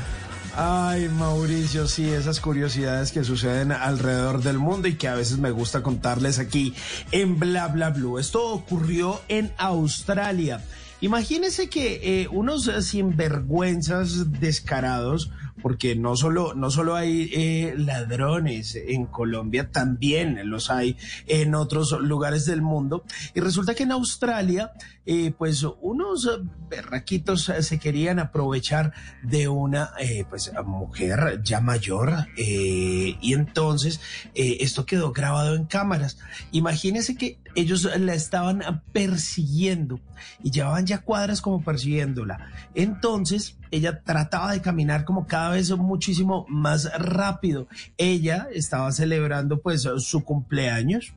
Ay, 0.56 1.08
Mauricio, 1.10 1.88
sí, 1.88 2.10
esas 2.10 2.40
curiosidades 2.40 3.12
que 3.12 3.24
suceden 3.24 3.72
alrededor 3.72 4.42
del 4.42 4.58
mundo 4.58 4.88
y 4.88 4.96
que 4.96 5.08
a 5.08 5.14
veces 5.14 5.38
me 5.38 5.52
gusta 5.52 5.84
contarles 5.84 6.40
aquí 6.40 6.74
en 7.12 7.38
Bla 7.38 7.68
Bla 7.68 7.92
Blue. 7.92 8.18
Esto 8.18 8.44
ocurrió 8.48 9.22
en 9.28 9.54
Australia. 9.58 10.64
Imagínense 11.00 11.70
que 11.70 12.22
eh, 12.22 12.28
unos 12.32 12.68
eh, 12.68 12.82
sinvergüenzas 12.82 14.40
descarados, 14.40 15.30
porque 15.62 15.96
no 15.96 16.16
solo, 16.16 16.54
no 16.54 16.72
solo 16.72 16.96
hay 16.96 17.30
eh, 17.34 17.74
ladrones 17.78 18.76
en 18.76 19.06
Colombia, 19.06 19.70
también 19.72 20.50
los 20.50 20.70
hay 20.70 20.98
en 21.28 21.56
otros 21.56 21.92
lugares 22.00 22.46
del 22.46 22.62
mundo. 22.62 23.04
Y 23.34 23.40
resulta 23.40 23.76
que 23.76 23.84
en 23.84 23.92
Australia, 23.92 24.72
eh, 25.06 25.34
pues 25.38 25.66
unos 25.82 26.30
berraquitos 26.70 27.52
se 27.60 27.80
querían 27.80 28.20
aprovechar 28.20 28.94
de 29.24 29.48
una 29.48 29.92
eh, 30.00 30.26
pues 30.30 30.52
mujer 30.66 31.42
ya 31.44 31.62
mayor 31.62 32.28
y 32.38 33.34
entonces 33.34 34.00
esto 34.34 34.86
quedó 34.86 35.12
grabado 35.12 35.56
en 35.56 35.66
cámaras. 35.66 36.18
Imagínense 36.52 37.16
que 37.16 37.40
ellos 37.56 37.90
la 38.00 38.14
estaban 38.14 38.84
persiguiendo 38.92 40.00
y 40.44 40.52
llevaban 40.52 40.86
ya 40.86 41.00
cuadras 41.00 41.42
como 41.42 41.64
persiguiéndola. 41.64 42.52
Entonces 42.76 43.57
ella 43.72 44.02
trataba 44.04 44.52
de 44.54 44.62
caminar 44.62 45.06
como 45.06 45.28
cada 45.28 45.52
vez 45.52 45.70
muchísimo 45.72 46.46
más 46.50 46.92
rápido. 47.00 47.68
Ella 47.98 48.48
estaba 48.54 48.92
celebrando 48.92 49.62
pues 49.62 49.88
su 49.98 50.24
cumpleaños 50.24 51.14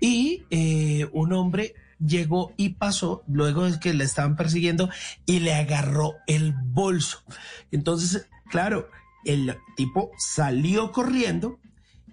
y 0.00 0.44
eh, 0.50 1.08
un 1.12 1.32
hombre 1.32 1.74
llegó 2.04 2.52
y 2.56 2.70
pasó 2.70 3.22
luego 3.28 3.70
de 3.70 3.78
que 3.78 3.94
la 3.94 4.04
estaban 4.04 4.36
persiguiendo 4.36 4.90
y 5.26 5.40
le 5.40 5.54
agarró 5.54 6.14
el 6.26 6.52
bolso. 6.52 7.22
Entonces, 7.70 8.28
claro, 8.50 8.88
el 9.24 9.56
tipo 9.76 10.10
salió 10.18 10.90
corriendo 10.92 11.58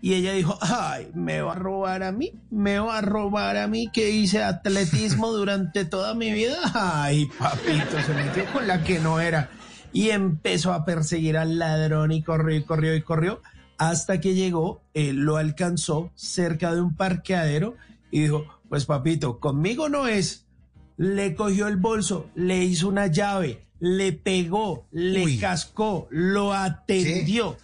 y 0.01 0.13
ella 0.13 0.33
dijo, 0.33 0.57
ay, 0.61 1.11
me 1.13 1.41
va 1.41 1.53
a 1.53 1.55
robar 1.55 2.03
a 2.03 2.11
mí, 2.11 2.31
me 2.49 2.79
va 2.79 2.99
a 2.99 3.01
robar 3.01 3.57
a 3.57 3.67
mí 3.67 3.89
que 3.91 4.11
hice 4.11 4.41
atletismo 4.43 5.31
durante 5.31 5.83
toda 5.83 6.13
mi 6.13 6.31
vida. 6.31 6.57
Ay, 6.73 7.25
papito, 7.37 8.01
se 8.05 8.13
metió 8.13 8.45
con 8.53 8.65
la 8.65 8.81
que 8.83 8.99
no 8.99 9.19
era. 9.19 9.49
Y 9.91 10.09
empezó 10.09 10.73
a 10.73 10.85
perseguir 10.85 11.37
al 11.37 11.57
ladrón 11.57 12.11
y 12.11 12.21
corrió 12.21 12.55
y 12.55 12.63
corrió 12.63 12.95
y 12.95 13.01
corrió 13.01 13.41
hasta 13.79 14.19
que 14.19 14.35
llegó, 14.35 14.81
eh, 14.93 15.13
lo 15.13 15.37
alcanzó 15.37 16.11
cerca 16.13 16.75
de 16.75 16.81
un 16.81 16.95
parqueadero 16.95 17.75
y 18.11 18.21
dijo, 18.21 18.45
pues 18.67 18.85
papito, 18.85 19.39
conmigo 19.39 19.87
no 19.87 20.07
es. 20.07 20.45
Le 20.97 21.33
cogió 21.33 21.69
el 21.69 21.77
bolso, 21.77 22.29
le 22.35 22.63
hizo 22.65 22.89
una 22.89 23.07
llave, 23.07 23.65
le 23.79 24.11
pegó, 24.11 24.85
le 24.91 25.39
cascó, 25.39 26.09
lo 26.11 26.53
atendió. 26.53 27.55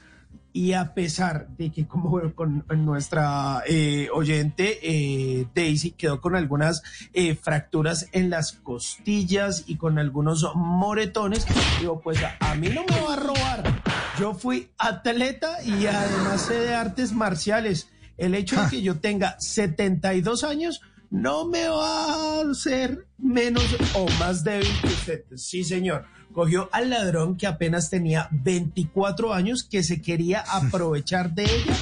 Y 0.56 0.72
a 0.72 0.94
pesar 0.94 1.50
de 1.58 1.70
que 1.70 1.86
como 1.86 2.34
con 2.34 2.64
nuestra 2.78 3.62
eh, 3.68 4.08
oyente 4.14 4.80
eh, 4.82 5.48
Daisy 5.54 5.92
quedó 5.92 6.22
con 6.22 6.34
algunas 6.34 6.82
eh, 7.12 7.36
fracturas 7.36 8.08
en 8.14 8.30
las 8.30 8.54
costillas 8.54 9.66
y 9.68 9.76
con 9.76 10.00
algunos 10.00 10.50
moretones, 10.56 11.46
digo, 11.82 12.00
pues 12.00 12.24
a, 12.24 12.38
a 12.40 12.56
mí 12.56 12.70
no 12.70 12.86
me 12.86 13.02
va 13.02 13.16
a 13.16 13.18
robar. 13.18 13.82
Yo 14.18 14.34
fui 14.34 14.70
atleta 14.78 15.62
y 15.62 15.88
además 15.88 16.44
sé 16.44 16.58
de 16.58 16.74
artes 16.74 17.12
marciales. 17.12 17.90
El 18.16 18.34
hecho 18.34 18.56
de 18.64 18.70
que 18.70 18.82
yo 18.82 19.02
tenga 19.02 19.36
72 19.42 20.46
años 20.46 20.80
no 21.10 21.50
me 21.50 21.68
va 21.68 22.40
a 22.40 22.50
hacer 22.50 23.08
menos 23.18 23.76
o 23.94 24.08
más 24.20 24.46
débil 24.46 24.72
que 24.82 24.88
usted. 24.88 25.26
Sí, 25.36 25.66
señor. 25.66 26.06
Cogió 26.36 26.70
al 26.74 26.90
ladrón 26.90 27.38
que 27.38 27.48
apenas 27.48 27.90
tenía 27.90 28.28
24 28.32 29.34
años, 29.34 29.64
que 29.64 29.84
se 29.84 30.02
quería 30.02 30.44
aprovechar 30.52 31.34
de 31.34 31.46
ella 31.46 31.74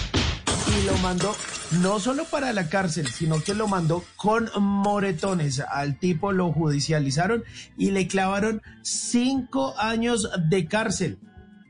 y 0.68 0.86
lo 0.86 0.96
mandó 1.00 1.36
no 1.82 2.00
solo 2.00 2.26
para 2.26 2.54
la 2.54 2.70
cárcel, 2.70 3.08
sino 3.08 3.42
que 3.42 3.56
lo 3.56 3.68
mandó 3.68 4.04
con 4.16 4.50
moretones. 4.60 5.60
Al 5.60 5.98
tipo 5.98 6.32
lo 6.32 6.54
judicializaron 6.54 7.44
y 7.78 7.90
le 7.90 8.08
clavaron 8.08 8.62
cinco 8.84 9.74
años 9.80 10.30
de 10.48 10.68
cárcel 10.68 11.18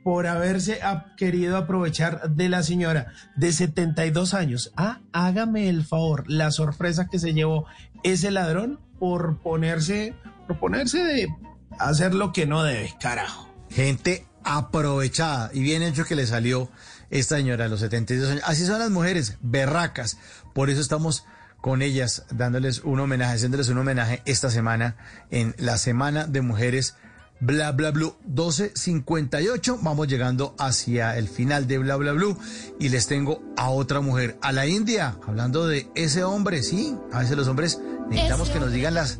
por 0.02 0.26
haberse 0.26 0.80
querido 1.16 1.56
aprovechar 1.56 2.30
de 2.30 2.50
la 2.50 2.62
señora 2.62 3.12
de 3.36 3.50
72 3.50 4.34
años. 4.34 4.72
Ah, 4.76 5.00
hágame 5.12 5.70
el 5.70 5.84
favor, 5.84 6.24
la 6.30 6.50
sorpresa 6.50 7.08
que 7.10 7.18
se 7.18 7.32
llevó 7.32 7.64
ese 8.02 8.30
ladrón 8.30 8.78
por 8.98 9.38
ponerse, 9.38 10.14
por 10.46 10.58
ponerse 10.58 11.02
de 11.02 11.28
hacer 11.78 12.14
lo 12.14 12.32
que 12.32 12.46
no 12.46 12.62
debe, 12.62 12.94
carajo. 13.00 13.48
Gente 13.70 14.26
aprovechada 14.44 15.50
y 15.52 15.62
bien 15.62 15.82
hecho 15.82 16.04
que 16.04 16.14
le 16.14 16.26
salió 16.26 16.70
esta 17.10 17.36
señora 17.36 17.66
a 17.66 17.68
los 17.68 17.80
72 17.80 18.30
años. 18.30 18.44
Así 18.46 18.66
son 18.66 18.78
las 18.78 18.90
mujeres, 18.90 19.38
berracas. 19.40 20.18
Por 20.52 20.70
eso 20.70 20.80
estamos 20.80 21.24
con 21.60 21.80
ellas 21.80 22.24
dándoles 22.30 22.80
un 22.80 23.00
homenaje, 23.00 23.34
haciéndoles 23.34 23.68
un 23.68 23.78
homenaje 23.78 24.22
esta 24.26 24.50
semana 24.50 24.96
en 25.30 25.54
la 25.58 25.78
Semana 25.78 26.26
de 26.26 26.42
Mujeres 26.42 26.94
Bla 27.40 27.72
Bla 27.72 27.90
Blue 27.90 28.16
1258. 28.26 29.78
Vamos 29.82 30.08
llegando 30.08 30.54
hacia 30.58 31.16
el 31.16 31.28
final 31.28 31.66
de 31.66 31.78
Bla 31.78 31.96
Bla 31.96 32.12
Blue 32.12 32.38
y 32.78 32.88
les 32.90 33.06
tengo 33.06 33.42
a 33.56 33.70
otra 33.70 34.00
mujer, 34.00 34.36
a 34.42 34.52
la 34.52 34.66
India, 34.66 35.16
hablando 35.26 35.66
de 35.66 35.88
ese 35.94 36.24
hombre, 36.24 36.62
sí, 36.62 36.96
a 37.12 37.20
veces 37.20 37.36
los 37.36 37.48
hombres 37.48 37.80
necesitamos 38.08 38.50
que 38.50 38.60
nos 38.60 38.72
digan 38.72 38.94
las, 38.94 39.18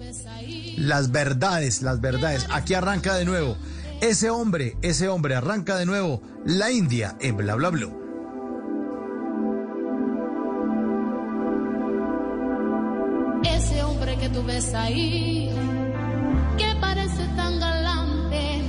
las 0.77 1.11
verdades, 1.11 1.83
las 1.83 2.01
verdades. 2.01 2.47
Aquí 2.51 2.75
arranca 2.75 3.15
de 3.15 3.25
nuevo. 3.25 3.57
Ese 4.01 4.31
hombre, 4.31 4.77
ese 4.83 5.09
hombre 5.09 5.35
arranca 5.35 5.77
de 5.77 5.87
nuevo. 5.87 6.23
La 6.45 6.71
India 6.71 7.17
en 7.21 7.37
Bla 7.37 7.55
Bla 7.55 7.71
Blue. 7.71 8.01
Ese 13.45 13.83
hombre 13.83 14.17
que 14.19 14.29
tú 14.29 14.43
ves 14.45 14.75
ahí, 14.75 15.51
que 16.59 16.75
parece 16.81 17.27
tan 17.37 17.61
galante, 17.61 18.63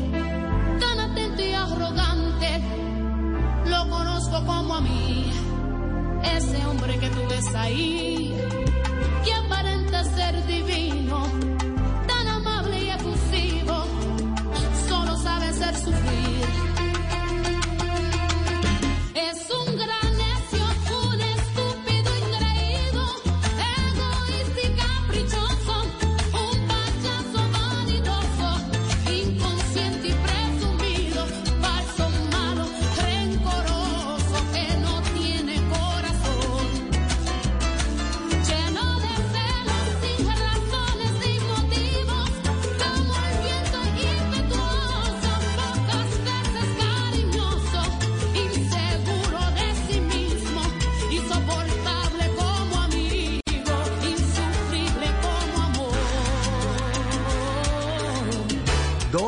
tan 0.80 1.00
atento 1.00 1.42
y 1.42 1.53
arrogante, 1.53 2.61
lo 3.66 3.90
conozco 3.90 4.45
como 4.45 4.75
a 4.75 4.82
mí. 4.82 5.32
Ese 6.24 6.66
hombre 6.66 6.98
que 7.00 7.09
tú 7.09 7.22
ves 7.30 7.56
ahí, 7.56 8.34
que 9.24 9.34
aparenta 9.34 10.03
ser 10.03 10.45
divino, 10.45 10.75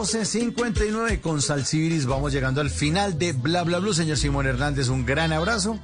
12.59 0.07 1.19
con 1.19 1.41
Salsibiris. 1.41 2.05
Vamos 2.05 2.31
llegando 2.31 2.61
al 2.61 2.69
final 2.69 3.19
de 3.19 3.33
Bla 3.33 3.63
Bla 3.63 3.79
Blue. 3.79 3.93
Señor 3.93 4.15
Simón 4.15 4.47
Hernández, 4.47 4.87
un 4.87 5.05
gran 5.05 5.33
abrazo. 5.33 5.77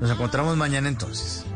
Nos 0.00 0.10
encontramos 0.10 0.54
mañana 0.58 0.86
entonces. 0.86 1.46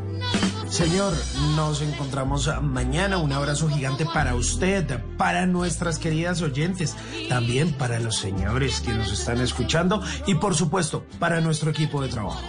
Señor, 0.67 1.13
nos 1.55 1.83
encontramos 1.83 2.49
mañana. 2.63 3.19
Un 3.19 3.31
abrazo 3.31 3.69
gigante 3.69 4.07
para 4.07 4.33
usted, 4.33 4.99
para 5.17 5.45
nuestras 5.45 5.99
queridas 5.99 6.41
oyentes, 6.41 6.95
también 7.29 7.73
para 7.73 7.99
los 7.99 8.17
señores 8.17 8.81
que 8.81 8.91
nos 8.91 9.11
están 9.11 9.39
escuchando 9.39 10.01
y 10.25 10.33
por 10.33 10.55
supuesto 10.55 11.05
para 11.19 11.41
nuestro 11.41 11.69
equipo 11.69 12.01
de 12.01 12.09
trabajo. 12.09 12.41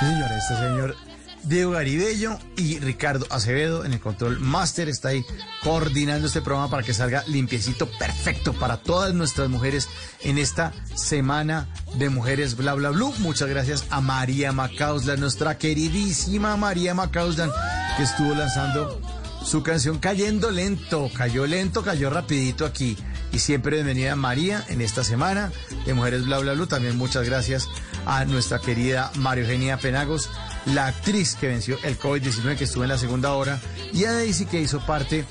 Señor, 0.00 0.30
este 0.32 0.56
señor 0.56 0.96
Diego 1.44 1.72
Garibello 1.72 2.38
y 2.56 2.78
Ricardo 2.78 3.26
Acevedo 3.30 3.84
en 3.84 3.92
el 3.92 4.00
control 4.00 4.40
master 4.40 4.88
está 4.88 5.08
ahí 5.08 5.24
coordinando 5.62 6.26
este 6.26 6.42
programa 6.42 6.70
para 6.70 6.82
que 6.82 6.94
salga 6.94 7.22
limpiecito, 7.26 7.88
perfecto 7.98 8.52
para 8.52 8.78
todas 8.78 9.14
nuestras 9.14 9.48
mujeres 9.48 9.88
en 10.22 10.38
esta 10.38 10.72
semana 10.94 11.68
de 11.94 12.10
mujeres 12.10 12.56
bla 12.56 12.74
bla 12.74 12.90
blue. 12.90 13.14
Muchas 13.18 13.48
gracias 13.48 13.84
a 13.90 14.00
María 14.00 14.52
Macauslan, 14.52 15.20
nuestra 15.20 15.58
queridísima 15.58 16.56
María 16.56 16.94
Macauslan, 16.94 17.50
que 17.96 18.02
estuvo 18.02 18.34
lanzando 18.34 19.00
su 19.46 19.62
canción 19.62 19.98
Cayendo 19.98 20.50
Lento, 20.50 21.08
cayó 21.14 21.46
lento, 21.46 21.82
cayó 21.82 22.10
rapidito 22.10 22.66
aquí. 22.66 22.96
Y 23.32 23.38
siempre 23.38 23.76
bienvenida 23.76 24.16
María 24.16 24.64
en 24.68 24.80
esta 24.80 25.04
semana 25.04 25.52
de 25.84 25.94
Mujeres 25.94 26.24
Bla 26.24 26.38
Bla 26.38 26.54
Blue. 26.54 26.66
También 26.66 26.96
muchas 26.96 27.24
gracias 27.24 27.68
a 28.06 28.24
nuestra 28.24 28.58
querida 28.58 29.12
María 29.16 29.44
Eugenia 29.44 29.76
Penagos, 29.76 30.30
la 30.66 30.86
actriz 30.88 31.34
que 31.36 31.48
venció 31.48 31.78
el 31.84 31.98
COVID-19 31.98 32.56
que 32.56 32.64
estuvo 32.64 32.82
en 32.82 32.88
la 32.90 32.98
segunda 32.98 33.32
hora, 33.34 33.60
y 33.92 34.04
a 34.04 34.12
Daisy 34.12 34.46
que 34.46 34.60
hizo 34.60 34.80
parte 34.84 35.24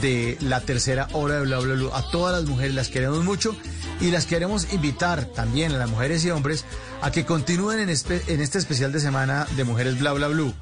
de 0.00 0.36
la 0.40 0.60
tercera 0.60 1.08
hora 1.12 1.34
de 1.36 1.40
Bla 1.42 1.58
Bla 1.58 1.74
Blue. 1.74 1.90
A 1.94 2.02
todas 2.10 2.34
las 2.40 2.48
mujeres 2.48 2.74
las 2.74 2.88
queremos 2.88 3.22
mucho 3.24 3.54
y 4.00 4.10
las 4.10 4.26
queremos 4.26 4.72
invitar 4.72 5.24
también 5.26 5.72
a 5.72 5.78
las 5.78 5.88
mujeres 5.90 6.24
y 6.24 6.30
hombres 6.30 6.64
a 7.02 7.10
que 7.10 7.24
continúen 7.26 7.80
en, 7.80 7.90
espe- 7.90 8.22
en 8.28 8.40
este 8.40 8.58
especial 8.58 8.92
de 8.92 9.00
semana 9.00 9.46
de 9.56 9.64
Mujeres 9.64 9.98
Bla 9.98 10.12
Bla 10.12 10.28
Blue. 10.28 10.54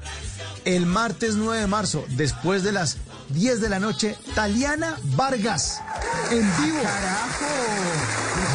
El 0.65 0.85
martes 0.85 1.35
9 1.35 1.61
de 1.61 1.67
marzo, 1.67 2.03
después 2.09 2.63
de 2.63 2.73
las 2.73 2.97
10 3.29 3.61
de 3.61 3.69
la 3.69 3.79
noche, 3.79 4.17
Taliana 4.35 4.97
Vargas, 5.15 5.79
en 6.31 6.41
vivo. 6.63 6.79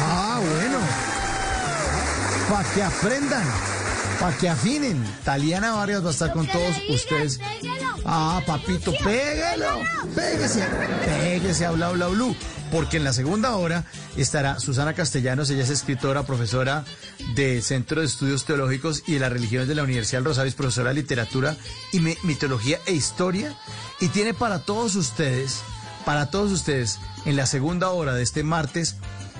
Ah, 0.05 0.39
bueno. 0.39 0.77
Para 2.49 2.69
que 2.73 2.83
aprendan, 2.83 3.43
para 4.19 4.37
que 4.37 4.49
afinen. 4.49 5.03
Taliana 5.23 5.71
Vargas 5.73 6.03
va 6.03 6.09
a 6.09 6.11
estar 6.11 6.33
con 6.33 6.47
todos 6.47 6.75
ustedes. 6.89 7.39
Ah, 8.05 8.41
papito, 8.45 8.93
pégalo, 9.03 9.81
pégese, 10.15 10.63
pégese 11.05 11.65
a 11.65 11.71
Bla 11.71 11.89
Bla 11.91 12.07
Blue. 12.07 12.35
Porque 12.71 12.97
en 12.97 13.03
la 13.03 13.13
segunda 13.13 13.55
hora 13.55 13.85
estará 14.17 14.59
Susana 14.59 14.93
Castellanos, 14.95 15.49
ella 15.51 15.63
es 15.63 15.69
escritora, 15.69 16.23
profesora 16.23 16.83
del 17.35 17.61
Centro 17.61 18.01
de 18.01 18.07
Estudios 18.07 18.45
Teológicos 18.45 19.03
y 19.05 19.13
de 19.13 19.19
las 19.19 19.31
Religiones 19.31 19.67
de 19.67 19.75
la 19.75 19.83
Universidad 19.83 20.19
del 20.19 20.25
Rosario, 20.25 20.49
es 20.49 20.55
profesora 20.55 20.89
de 20.89 20.95
literatura 20.95 21.55
y 21.91 21.99
mi- 21.99 22.17
mitología 22.23 22.79
e 22.87 22.93
historia. 22.93 23.55
Y 23.99 24.07
tiene 24.07 24.33
para 24.33 24.59
todos 24.59 24.95
ustedes, 24.95 25.59
para 26.03 26.31
todos 26.31 26.51
ustedes, 26.51 26.97
en 27.25 27.35
la 27.35 27.45
segunda 27.45 27.89
hora 27.91 28.15
de 28.15 28.23
este 28.23 28.41
martes 28.43 28.95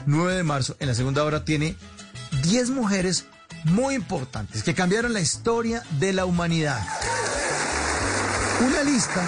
9 0.06 0.36
de 0.36 0.44
marzo, 0.44 0.76
en 0.80 0.88
la 0.90 0.94
segunda 0.96 1.24
hora 1.24 1.44
tiene 1.44 1.76
10 2.44 2.70
mujeres 2.70 3.26
muy 3.66 3.96
importantes 3.96 4.64
que 4.64 4.74
cambiaron 4.74 5.14
la 5.14 5.22
historia 5.22 5.84
de 6.00 6.14
la 6.14 6.26
humanidad. 6.26 6.80
Una 8.66 8.84
lista, 8.84 9.28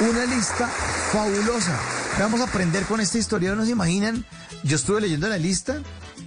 una 0.00 0.26
lista 0.26 0.68
fabulosa. 1.12 1.78
Vamos 2.18 2.40
a 2.40 2.44
aprender 2.44 2.84
con 2.84 3.00
esta 3.00 3.18
historia, 3.18 3.54
¿no 3.54 3.64
se 3.64 3.72
imaginan? 3.72 4.24
Yo 4.62 4.76
estuve 4.76 5.00
leyendo 5.00 5.28
la 5.28 5.38
lista 5.38 5.80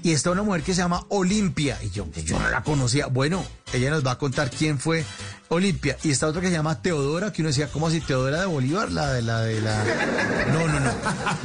y 0.04 0.12
está 0.12 0.32
una 0.32 0.44
mujer 0.44 0.64
que 0.64 0.74
se 0.74 0.82
llama 0.82 1.06
Olimpia 1.10 1.78
y 1.82 1.90
yo, 1.90 2.08
yo 2.26 2.40
no 2.40 2.50
la 2.50 2.64
conocía. 2.64 3.08
Bueno, 3.08 3.44
ella 3.74 3.90
nos 3.90 4.06
va 4.06 4.12
a 4.12 4.18
contar 4.18 4.50
quién 4.50 4.80
fue 4.80 5.06
Olimpia 5.50 5.98
y 6.04 6.12
está 6.12 6.28
otra 6.28 6.42
que 6.42 6.48
se 6.48 6.54
llama 6.54 6.82
Teodora, 6.82 7.32
que 7.32 7.42
uno 7.42 7.50
decía, 7.50 7.70
¿cómo 7.72 7.88
así? 7.88 8.02
Teodora 8.02 8.42
de 8.42 8.46
Bolívar, 8.46 8.92
la 8.92 9.14
de 9.14 9.22
la 9.22 9.42
de 9.42 9.62
la... 9.62 9.84
No, 10.54 10.68
no, 10.68 10.80
no, 10.80 10.92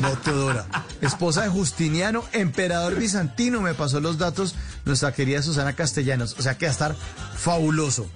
no, 0.01 0.19
Teodora. 0.19 0.67
Esposa 1.01 1.43
de 1.43 1.49
Justiniano, 1.49 2.25
emperador 2.33 2.97
bizantino, 2.97 3.61
me 3.61 3.75
pasó 3.75 4.01
los 4.01 4.19
datos 4.19 4.55
nuestra 4.85 5.13
querida 5.13 5.43
Susana 5.43 5.75
Castellanos. 5.75 6.37
O 6.39 6.43
sea 6.43 6.59
que 6.59 6.67
va 6.67 6.71
a 6.71 6.73
estar 6.73 6.97
fabuloso. 7.37 8.09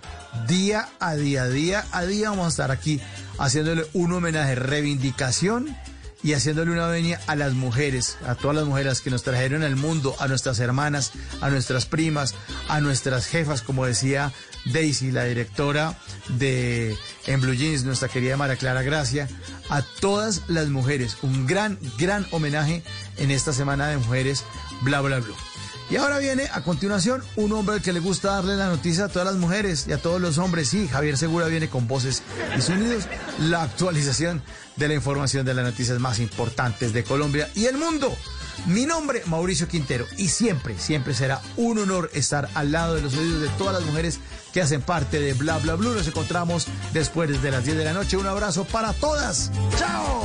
Día 0.46 0.88
a 1.00 1.14
día, 1.14 1.46
día 1.46 1.84
a 1.92 2.04
día 2.04 2.30
vamos 2.30 2.46
a 2.46 2.48
estar 2.48 2.70
aquí 2.70 3.00
haciéndole 3.38 3.86
un 3.94 4.12
homenaje, 4.12 4.54
reivindicación 4.54 5.74
y 6.22 6.32
haciéndole 6.34 6.72
una 6.72 6.88
venia 6.88 7.20
a 7.26 7.36
las 7.36 7.52
mujeres, 7.52 8.18
a 8.26 8.34
todas 8.34 8.56
las 8.56 8.66
mujeres 8.66 9.00
que 9.00 9.10
nos 9.10 9.22
trajeron 9.22 9.62
al 9.62 9.76
mundo, 9.76 10.16
a 10.18 10.26
nuestras 10.28 10.58
hermanas, 10.58 11.12
a 11.40 11.50
nuestras 11.50 11.86
primas, 11.86 12.34
a 12.68 12.80
nuestras 12.80 13.26
jefas, 13.26 13.62
como 13.62 13.86
decía 13.86 14.32
Daisy, 14.72 15.10
la 15.10 15.24
directora 15.24 15.98
de 16.28 16.96
En 17.26 17.40
Blue 17.40 17.54
Jeans, 17.54 17.84
nuestra 17.84 18.08
querida 18.08 18.36
María 18.36 18.56
Clara 18.56 18.82
Gracia, 18.82 19.28
a 19.68 19.82
todas 19.82 20.42
las 20.48 20.68
mujeres. 20.68 21.18
Un 21.22 21.46
gran, 21.46 21.78
gran 21.98 22.26
homenaje 22.30 22.82
en 23.18 23.30
esta 23.30 23.52
semana 23.52 23.88
de 23.88 23.96
mujeres, 23.96 24.44
bla, 24.82 25.00
bla, 25.00 25.20
bla. 25.20 25.34
Y 25.88 25.96
ahora 25.96 26.18
viene 26.18 26.48
a 26.52 26.62
continuación 26.62 27.22
un 27.36 27.52
hombre 27.52 27.80
que 27.80 27.92
le 27.92 28.00
gusta 28.00 28.32
darle 28.32 28.56
la 28.56 28.66
noticia 28.66 29.04
a 29.04 29.08
todas 29.08 29.28
las 29.28 29.36
mujeres 29.36 29.86
y 29.86 29.92
a 29.92 29.98
todos 29.98 30.20
los 30.20 30.36
hombres. 30.38 30.68
Sí, 30.68 30.88
Javier 30.88 31.16
Segura 31.16 31.46
viene 31.46 31.68
con 31.68 31.86
voces 31.86 32.24
y 32.58 32.60
sonidos. 32.60 33.04
La 33.38 33.62
actualización 33.62 34.42
de 34.74 34.88
la 34.88 34.94
información 34.94 35.46
de 35.46 35.54
las 35.54 35.64
noticias 35.64 36.00
más 36.00 36.18
importantes 36.18 36.92
de 36.92 37.04
Colombia 37.04 37.48
y 37.54 37.66
el 37.66 37.76
mundo. 37.76 38.16
Mi 38.64 38.86
nombre, 38.86 39.22
Mauricio 39.26 39.68
Quintero, 39.68 40.06
y 40.16 40.28
siempre, 40.28 40.78
siempre 40.78 41.14
será 41.14 41.40
un 41.56 41.78
honor 41.78 42.10
estar 42.14 42.48
al 42.54 42.72
lado 42.72 42.94
de 42.94 43.02
los 43.02 43.14
oídos 43.14 43.42
de 43.42 43.48
todas 43.50 43.74
las 43.74 43.84
mujeres 43.84 44.18
que 44.52 44.62
hacen 44.62 44.80
parte 44.80 45.20
de 45.20 45.34
Bla 45.34 45.58
Bla 45.58 45.74
Blue. 45.74 45.92
Nos 45.92 46.08
encontramos 46.08 46.66
después 46.92 47.42
de 47.42 47.50
las 47.50 47.64
10 47.64 47.76
de 47.76 47.84
la 47.84 47.92
noche. 47.92 48.16
Un 48.16 48.26
abrazo 48.26 48.64
para 48.64 48.92
todas. 48.94 49.50
¡Chao! 49.78 50.22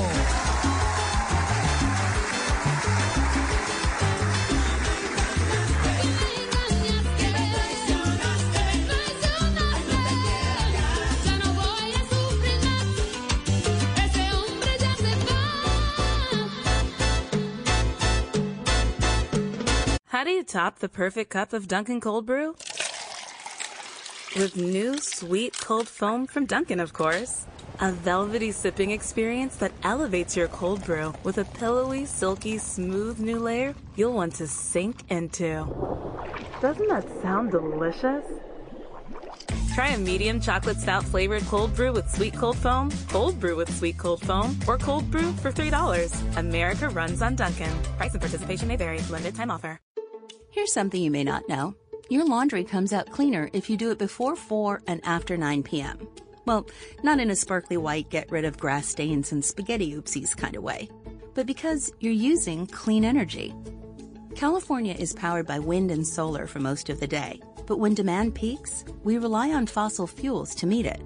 Top 20.43 20.79
the 20.79 20.89
perfect 20.89 21.29
cup 21.29 21.53
of 21.53 21.69
Dunkin' 21.69 22.01
Cold 22.01 22.25
Brew? 22.25 22.57
With 24.35 24.57
new 24.57 24.97
sweet 24.97 25.57
cold 25.57 25.87
foam 25.87 26.27
from 26.27 26.45
Dunkin', 26.45 26.81
of 26.81 26.91
course. 26.91 27.45
A 27.79 27.93
velvety 27.93 28.51
sipping 28.51 28.91
experience 28.91 29.55
that 29.55 29.71
elevates 29.83 30.35
your 30.35 30.49
cold 30.49 30.83
brew 30.83 31.13
with 31.23 31.37
a 31.37 31.45
pillowy, 31.45 32.05
silky, 32.05 32.57
smooth 32.57 33.19
new 33.19 33.39
layer 33.39 33.73
you'll 33.95 34.11
want 34.11 34.35
to 34.35 34.47
sink 34.47 35.09
into. 35.09 35.65
Doesn't 36.61 36.89
that 36.89 37.07
sound 37.21 37.51
delicious? 37.51 38.25
Try 39.73 39.87
a 39.91 39.97
medium 39.97 40.41
chocolate 40.41 40.77
stout 40.77 41.05
flavored 41.05 41.43
cold 41.43 41.73
brew 41.73 41.93
with 41.93 42.09
sweet 42.11 42.33
cold 42.33 42.57
foam, 42.57 42.91
cold 43.07 43.39
brew 43.39 43.55
with 43.55 43.73
sweet 43.73 43.97
cold 43.97 44.21
foam, 44.21 44.59
or 44.67 44.77
cold 44.77 45.09
brew 45.09 45.31
for 45.33 45.53
$3. 45.53 46.37
America 46.37 46.89
runs 46.89 47.21
on 47.21 47.35
Duncan. 47.35 47.71
Price 47.95 48.11
and 48.11 48.21
participation 48.21 48.67
may 48.67 48.75
vary. 48.75 48.99
Limited 49.09 49.35
time 49.35 49.49
offer. 49.49 49.79
Here's 50.51 50.73
something 50.73 51.01
you 51.01 51.09
may 51.09 51.23
not 51.23 51.47
know. 51.47 51.73
Your 52.09 52.25
laundry 52.25 52.65
comes 52.65 52.91
out 52.91 53.09
cleaner 53.09 53.49
if 53.53 53.69
you 53.69 53.77
do 53.77 53.91
it 53.91 53.97
before 53.97 54.35
4 54.35 54.81
and 54.85 54.99
after 55.05 55.37
9 55.37 55.63
p.m. 55.63 56.09
Well, 56.45 56.67
not 57.03 57.21
in 57.21 57.31
a 57.31 57.37
sparkly 57.37 57.77
white, 57.77 58.09
get 58.09 58.29
rid 58.29 58.43
of 58.43 58.57
grass 58.57 58.89
stains 58.89 59.31
and 59.31 59.45
spaghetti 59.45 59.93
oopsies 59.93 60.35
kind 60.35 60.57
of 60.57 60.63
way, 60.63 60.89
but 61.35 61.47
because 61.47 61.93
you're 62.01 62.11
using 62.11 62.67
clean 62.67 63.05
energy. 63.05 63.55
California 64.35 64.93
is 64.93 65.13
powered 65.13 65.47
by 65.47 65.57
wind 65.57 65.89
and 65.89 66.05
solar 66.05 66.47
for 66.47 66.59
most 66.59 66.89
of 66.89 66.99
the 66.99 67.07
day, 67.07 67.39
but 67.65 67.77
when 67.77 67.93
demand 67.93 68.35
peaks, 68.35 68.83
we 69.05 69.17
rely 69.17 69.53
on 69.53 69.67
fossil 69.67 70.05
fuels 70.05 70.53
to 70.55 70.67
meet 70.67 70.85
it. 70.85 71.01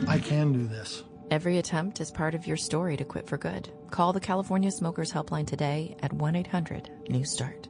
I 0.08 0.20
can 0.20 0.54
do 0.54 0.68
this. 0.68 1.04
Every 1.32 1.58
attempt 1.58 2.00
is 2.00 2.12
part 2.12 2.36
of 2.36 2.46
your 2.46 2.58
story 2.58 2.96
to 2.98 3.04
quit 3.04 3.28
for 3.28 3.38
good. 3.38 3.70
Call 3.90 4.14
the 4.14 4.20
California 4.20 4.70
Smokers 4.70 5.12
Helpline 5.12 5.48
today 5.48 5.96
at 6.04 6.14
1 6.14 6.36
800 6.36 6.92
New 7.10 7.26
Start. 7.26 7.70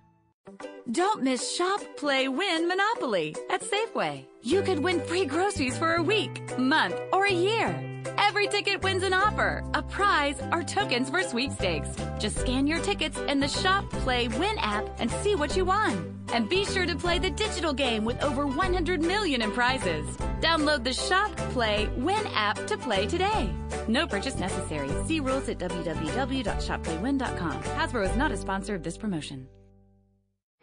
Don't 0.91 1.23
miss 1.23 1.55
Shop, 1.55 1.79
Play, 1.95 2.27
Win 2.27 2.67
Monopoly 2.67 3.35
at 3.49 3.61
Safeway. 3.61 4.25
You 4.41 4.61
could 4.61 4.79
win 4.79 4.99
free 4.99 5.25
groceries 5.25 5.77
for 5.77 5.95
a 5.95 6.03
week, 6.03 6.57
month, 6.57 6.99
or 7.13 7.25
a 7.25 7.31
year. 7.31 7.69
Every 8.17 8.47
ticket 8.47 8.81
wins 8.81 9.03
an 9.03 9.13
offer, 9.13 9.63
a 9.73 9.83
prize, 9.83 10.41
or 10.51 10.63
tokens 10.63 11.09
for 11.09 11.23
sweepstakes. 11.23 11.89
Just 12.19 12.39
scan 12.39 12.67
your 12.67 12.79
tickets 12.79 13.17
in 13.29 13.39
the 13.39 13.47
Shop, 13.47 13.89
Play, 14.03 14.27
Win 14.27 14.57
app 14.57 14.85
and 14.99 15.09
see 15.23 15.35
what 15.35 15.55
you 15.55 15.65
won. 15.65 16.17
And 16.33 16.49
be 16.49 16.65
sure 16.65 16.85
to 16.85 16.95
play 16.95 17.19
the 17.19 17.29
digital 17.29 17.73
game 17.73 18.03
with 18.03 18.21
over 18.23 18.47
100 18.47 19.01
million 19.01 19.41
in 19.41 19.51
prizes. 19.51 20.05
Download 20.41 20.83
the 20.83 20.93
Shop, 20.93 21.35
Play, 21.53 21.89
Win 21.95 22.25
app 22.33 22.57
to 22.67 22.77
play 22.77 23.05
today. 23.05 23.49
No 23.87 24.07
purchase 24.07 24.37
necessary. 24.37 24.89
See 25.05 25.19
rules 25.19 25.47
at 25.47 25.59
www.shopplaywin.com. 25.59 27.63
Hasbro 27.63 28.09
is 28.09 28.17
not 28.17 28.31
a 28.31 28.37
sponsor 28.37 28.75
of 28.75 28.83
this 28.83 28.97
promotion. 28.97 29.47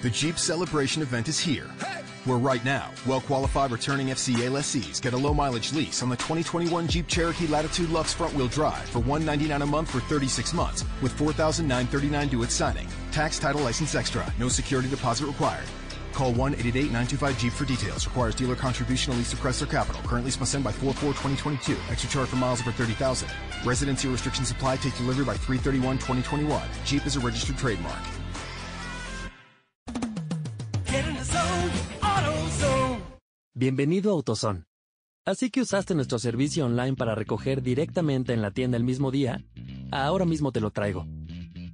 The 0.00 0.10
Jeep 0.10 0.38
Celebration 0.38 1.02
event 1.02 1.26
is 1.26 1.40
here. 1.40 1.64
Where 2.24 2.38
right 2.38 2.64
now, 2.64 2.92
well 3.04 3.20
qualified 3.20 3.72
returning 3.72 4.08
FCA 4.08 4.48
lessees 4.48 5.00
get 5.00 5.12
a 5.12 5.16
low 5.16 5.34
mileage 5.34 5.72
lease 5.72 6.04
on 6.04 6.08
the 6.08 6.14
2021 6.14 6.86
Jeep 6.86 7.08
Cherokee 7.08 7.48
Latitude 7.48 7.90
Lux 7.90 8.12
front 8.12 8.32
wheel 8.34 8.46
drive 8.46 8.88
for 8.90 9.00
199 9.00 9.60
a 9.60 9.66
month 9.66 9.90
for 9.90 9.98
36 9.98 10.54
months 10.54 10.84
with 11.02 11.18
$4,939 11.18 12.30
due 12.30 12.44
at 12.44 12.52
signing. 12.52 12.86
Tax, 13.10 13.40
title, 13.40 13.62
license 13.62 13.96
extra. 13.96 14.32
No 14.38 14.48
security 14.48 14.88
deposit 14.88 15.26
required. 15.26 15.66
Call 16.12 16.32
1 16.32 16.52
888 16.52 16.92
925 16.92 17.38
Jeep 17.40 17.52
for 17.52 17.64
details. 17.64 18.06
Requires 18.06 18.36
dealer 18.36 18.54
contribution 18.54 19.12
at 19.12 19.18
least 19.18 19.34
through 19.34 19.50
Chrysler 19.50 19.68
Capital. 19.68 20.00
Currently 20.02 20.30
must 20.38 20.52
send 20.52 20.62
by 20.62 20.70
4 20.70 20.94
4 20.94 21.08
2022. 21.08 21.76
Extra 21.90 22.08
charge 22.08 22.28
for 22.28 22.36
miles 22.36 22.60
over 22.60 22.70
30,000. 22.70 23.28
Residency 23.64 24.06
restrictions 24.06 24.52
apply. 24.52 24.76
Take 24.76 24.96
delivery 24.96 25.24
by 25.24 25.34
331 25.34 25.96
2021. 25.98 26.62
Jeep 26.84 27.04
is 27.04 27.16
a 27.16 27.20
registered 27.20 27.58
trademark. 27.58 27.98
Bienvenido 33.54 34.10
a 34.10 34.14
AutoZone. 34.14 34.64
Así 35.24 35.50
que 35.50 35.60
usaste 35.60 35.94
nuestro 35.94 36.18
servicio 36.18 36.64
online 36.64 36.94
para 36.94 37.14
recoger 37.14 37.60
directamente 37.60 38.32
en 38.32 38.40
la 38.40 38.52
tienda 38.52 38.76
el 38.76 38.84
mismo 38.84 39.10
día. 39.10 39.44
Ahora 39.90 40.24
mismo 40.24 40.52
te 40.52 40.60
lo 40.60 40.70
traigo. 40.70 41.06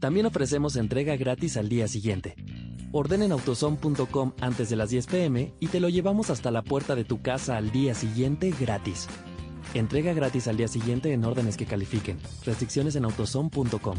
También 0.00 0.26
ofrecemos 0.26 0.76
entrega 0.76 1.16
gratis 1.16 1.56
al 1.56 1.68
día 1.68 1.86
siguiente. 1.86 2.36
Ordena 2.92 3.24
en 3.24 3.32
antes 4.40 4.70
de 4.70 4.76
las 4.76 4.90
10 4.90 5.06
pm 5.06 5.52
y 5.60 5.66
te 5.68 5.80
lo 5.80 5.88
llevamos 5.88 6.30
hasta 6.30 6.50
la 6.50 6.62
puerta 6.62 6.94
de 6.94 7.04
tu 7.04 7.22
casa 7.22 7.56
al 7.56 7.70
día 7.70 7.94
siguiente 7.94 8.52
gratis. 8.58 9.08
Entrega 9.74 10.12
gratis 10.12 10.48
al 10.48 10.56
día 10.56 10.68
siguiente 10.68 11.12
en 11.12 11.24
órdenes 11.24 11.56
que 11.56 11.66
califiquen. 11.66 12.18
Restricciones 12.44 12.96
en 12.96 13.04
autozone.com. 13.04 13.98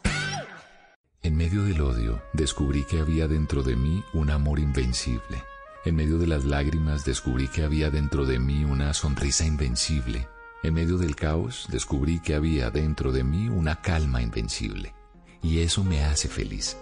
En 1.23 1.37
medio 1.37 1.61
del 1.63 1.81
odio, 1.81 2.19
descubrí 2.33 2.83
que 2.83 2.99
había 2.99 3.27
dentro 3.27 3.61
de 3.61 3.75
mí 3.75 4.03
un 4.11 4.31
amor 4.31 4.57
invencible. 4.57 5.43
En 5.85 5.95
medio 5.95 6.17
de 6.17 6.25
las 6.25 6.45
lágrimas, 6.45 7.05
descubrí 7.05 7.47
que 7.47 7.63
había 7.63 7.91
dentro 7.91 8.25
de 8.25 8.39
mí 8.39 8.65
una 8.65 8.91
sonrisa 8.95 9.45
invencible. 9.45 10.27
En 10.63 10.73
medio 10.73 10.97
del 10.97 11.15
caos, 11.15 11.67
descubrí 11.69 12.19
que 12.21 12.33
había 12.33 12.71
dentro 12.71 13.11
de 13.11 13.23
mí 13.23 13.49
una 13.49 13.81
calma 13.81 14.23
invencible. 14.23 14.95
Y 15.43 15.59
eso 15.59 15.83
me 15.83 16.03
hace 16.03 16.27
feliz. 16.27 16.75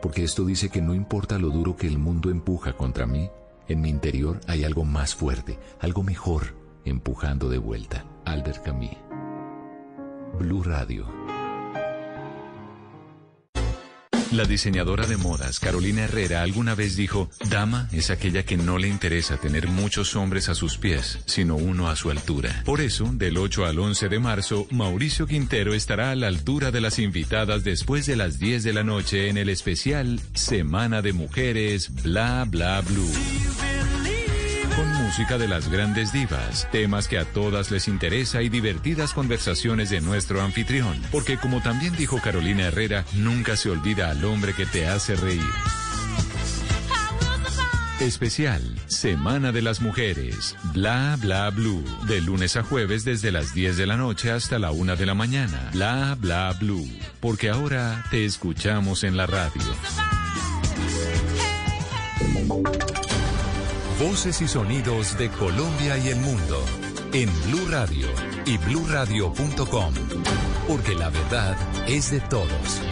Porque 0.00 0.24
esto 0.24 0.44
dice 0.44 0.68
que 0.68 0.82
no 0.82 0.92
importa 0.92 1.38
lo 1.38 1.50
duro 1.50 1.76
que 1.76 1.86
el 1.86 1.98
mundo 1.98 2.30
empuja 2.30 2.72
contra 2.72 3.06
mí, 3.06 3.30
en 3.68 3.80
mi 3.80 3.90
interior 3.90 4.40
hay 4.48 4.64
algo 4.64 4.84
más 4.84 5.14
fuerte, 5.14 5.56
algo 5.78 6.02
mejor, 6.02 6.56
empujando 6.84 7.48
de 7.48 7.58
vuelta. 7.58 8.04
Albert 8.24 8.64
Camus. 8.64 8.96
Blue 10.36 10.64
Radio. 10.64 11.31
La 14.32 14.44
diseñadora 14.44 15.06
de 15.06 15.18
modas 15.18 15.60
Carolina 15.60 16.04
Herrera 16.04 16.40
alguna 16.40 16.74
vez 16.74 16.96
dijo, 16.96 17.28
dama 17.50 17.88
es 17.92 18.08
aquella 18.08 18.44
que 18.44 18.56
no 18.56 18.78
le 18.78 18.88
interesa 18.88 19.36
tener 19.36 19.68
muchos 19.68 20.16
hombres 20.16 20.48
a 20.48 20.54
sus 20.54 20.78
pies, 20.78 21.18
sino 21.26 21.56
uno 21.56 21.90
a 21.90 21.96
su 21.96 22.10
altura. 22.10 22.62
Por 22.64 22.80
eso, 22.80 23.10
del 23.12 23.36
8 23.36 23.66
al 23.66 23.78
11 23.78 24.08
de 24.08 24.18
marzo, 24.18 24.66
Mauricio 24.70 25.26
Quintero 25.26 25.74
estará 25.74 26.12
a 26.12 26.16
la 26.16 26.28
altura 26.28 26.70
de 26.70 26.80
las 26.80 26.98
invitadas 26.98 27.62
después 27.62 28.06
de 28.06 28.16
las 28.16 28.38
10 28.38 28.64
de 28.64 28.72
la 28.72 28.84
noche 28.84 29.28
en 29.28 29.36
el 29.36 29.50
especial 29.50 30.18
Semana 30.32 31.02
de 31.02 31.12
Mujeres 31.12 31.90
Bla 32.02 32.46
Bla 32.48 32.80
Blue. 32.80 33.12
Con 34.76 34.88
música 35.02 35.36
de 35.36 35.48
las 35.48 35.68
grandes 35.70 36.12
divas, 36.12 36.66
temas 36.72 37.06
que 37.06 37.18
a 37.18 37.24
todas 37.24 37.70
les 37.70 37.88
interesa 37.88 38.42
y 38.42 38.48
divertidas 38.48 39.12
conversaciones 39.12 39.90
de 39.90 40.00
nuestro 40.00 40.40
anfitrión. 40.40 41.00
Porque 41.10 41.36
como 41.36 41.60
también 41.60 41.94
dijo 41.96 42.18
Carolina 42.22 42.64
Herrera, 42.64 43.04
nunca 43.14 43.56
se 43.56 43.68
olvida 43.70 44.10
al 44.10 44.24
hombre 44.24 44.54
que 44.54 44.64
te 44.64 44.88
hace 44.88 45.14
reír. 45.16 45.42
Especial, 48.00 48.62
Semana 48.86 49.52
de 49.52 49.62
las 49.62 49.80
Mujeres, 49.80 50.56
Bla 50.72 51.16
Bla 51.20 51.50
Blue, 51.50 51.84
de 52.08 52.20
lunes 52.20 52.56
a 52.56 52.64
jueves 52.64 53.04
desde 53.04 53.30
las 53.30 53.54
10 53.54 53.76
de 53.76 53.86
la 53.86 53.96
noche 53.96 54.32
hasta 54.32 54.58
la 54.58 54.72
1 54.72 54.96
de 54.96 55.06
la 55.06 55.14
mañana. 55.14 55.70
Bla 55.72 56.16
Bla 56.18 56.52
Blue, 56.58 56.88
porque 57.20 57.48
ahora 57.50 58.02
te 58.10 58.24
escuchamos 58.24 59.04
en 59.04 59.16
la 59.16 59.26
radio. 59.26 59.62
Voces 63.98 64.40
y 64.42 64.48
sonidos 64.48 65.16
de 65.18 65.28
Colombia 65.30 65.96
y 65.98 66.08
el 66.08 66.16
mundo 66.16 66.64
en 67.12 67.28
Blue 67.44 67.68
Radio 67.70 68.08
y 68.46 68.56
bluradio.com, 68.58 69.94
porque 70.66 70.94
la 70.94 71.10
verdad 71.10 71.56
es 71.86 72.10
de 72.10 72.20
todos. 72.20 72.82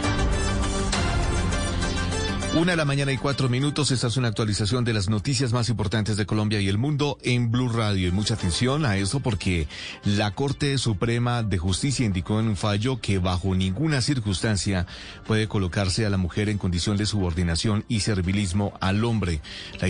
Una 2.53 2.71
de 2.71 2.77
la 2.77 2.83
mañana 2.83 3.13
y 3.13 3.17
cuatro 3.17 3.47
minutos. 3.47 3.91
Esta 3.91 4.07
es 4.07 4.17
una 4.17 4.27
actualización 4.27 4.83
de 4.83 4.91
las 4.91 5.07
noticias 5.07 5.53
más 5.53 5.69
importantes 5.69 6.17
de 6.17 6.25
Colombia 6.25 6.59
y 6.59 6.67
el 6.67 6.77
mundo 6.77 7.17
en 7.23 7.49
Blue 7.49 7.69
Radio. 7.69 8.09
Y 8.09 8.11
mucha 8.11 8.33
atención 8.33 8.85
a 8.85 8.97
esto 8.97 9.21
porque 9.21 9.69
la 10.03 10.31
Corte 10.31 10.77
Suprema 10.77 11.43
de 11.43 11.57
Justicia 11.57 12.05
indicó 12.05 12.41
en 12.41 12.49
un 12.49 12.57
fallo 12.57 12.99
que 12.99 13.19
bajo 13.19 13.55
ninguna 13.55 14.01
circunstancia 14.01 14.85
puede 15.25 15.47
colocarse 15.47 16.05
a 16.05 16.09
la 16.09 16.17
mujer 16.17 16.49
en 16.49 16.57
condición 16.57 16.97
de 16.97 17.05
subordinación 17.05 17.85
y 17.87 18.01
servilismo 18.01 18.73
al 18.81 19.05
hombre. 19.05 19.39
La 19.79 19.87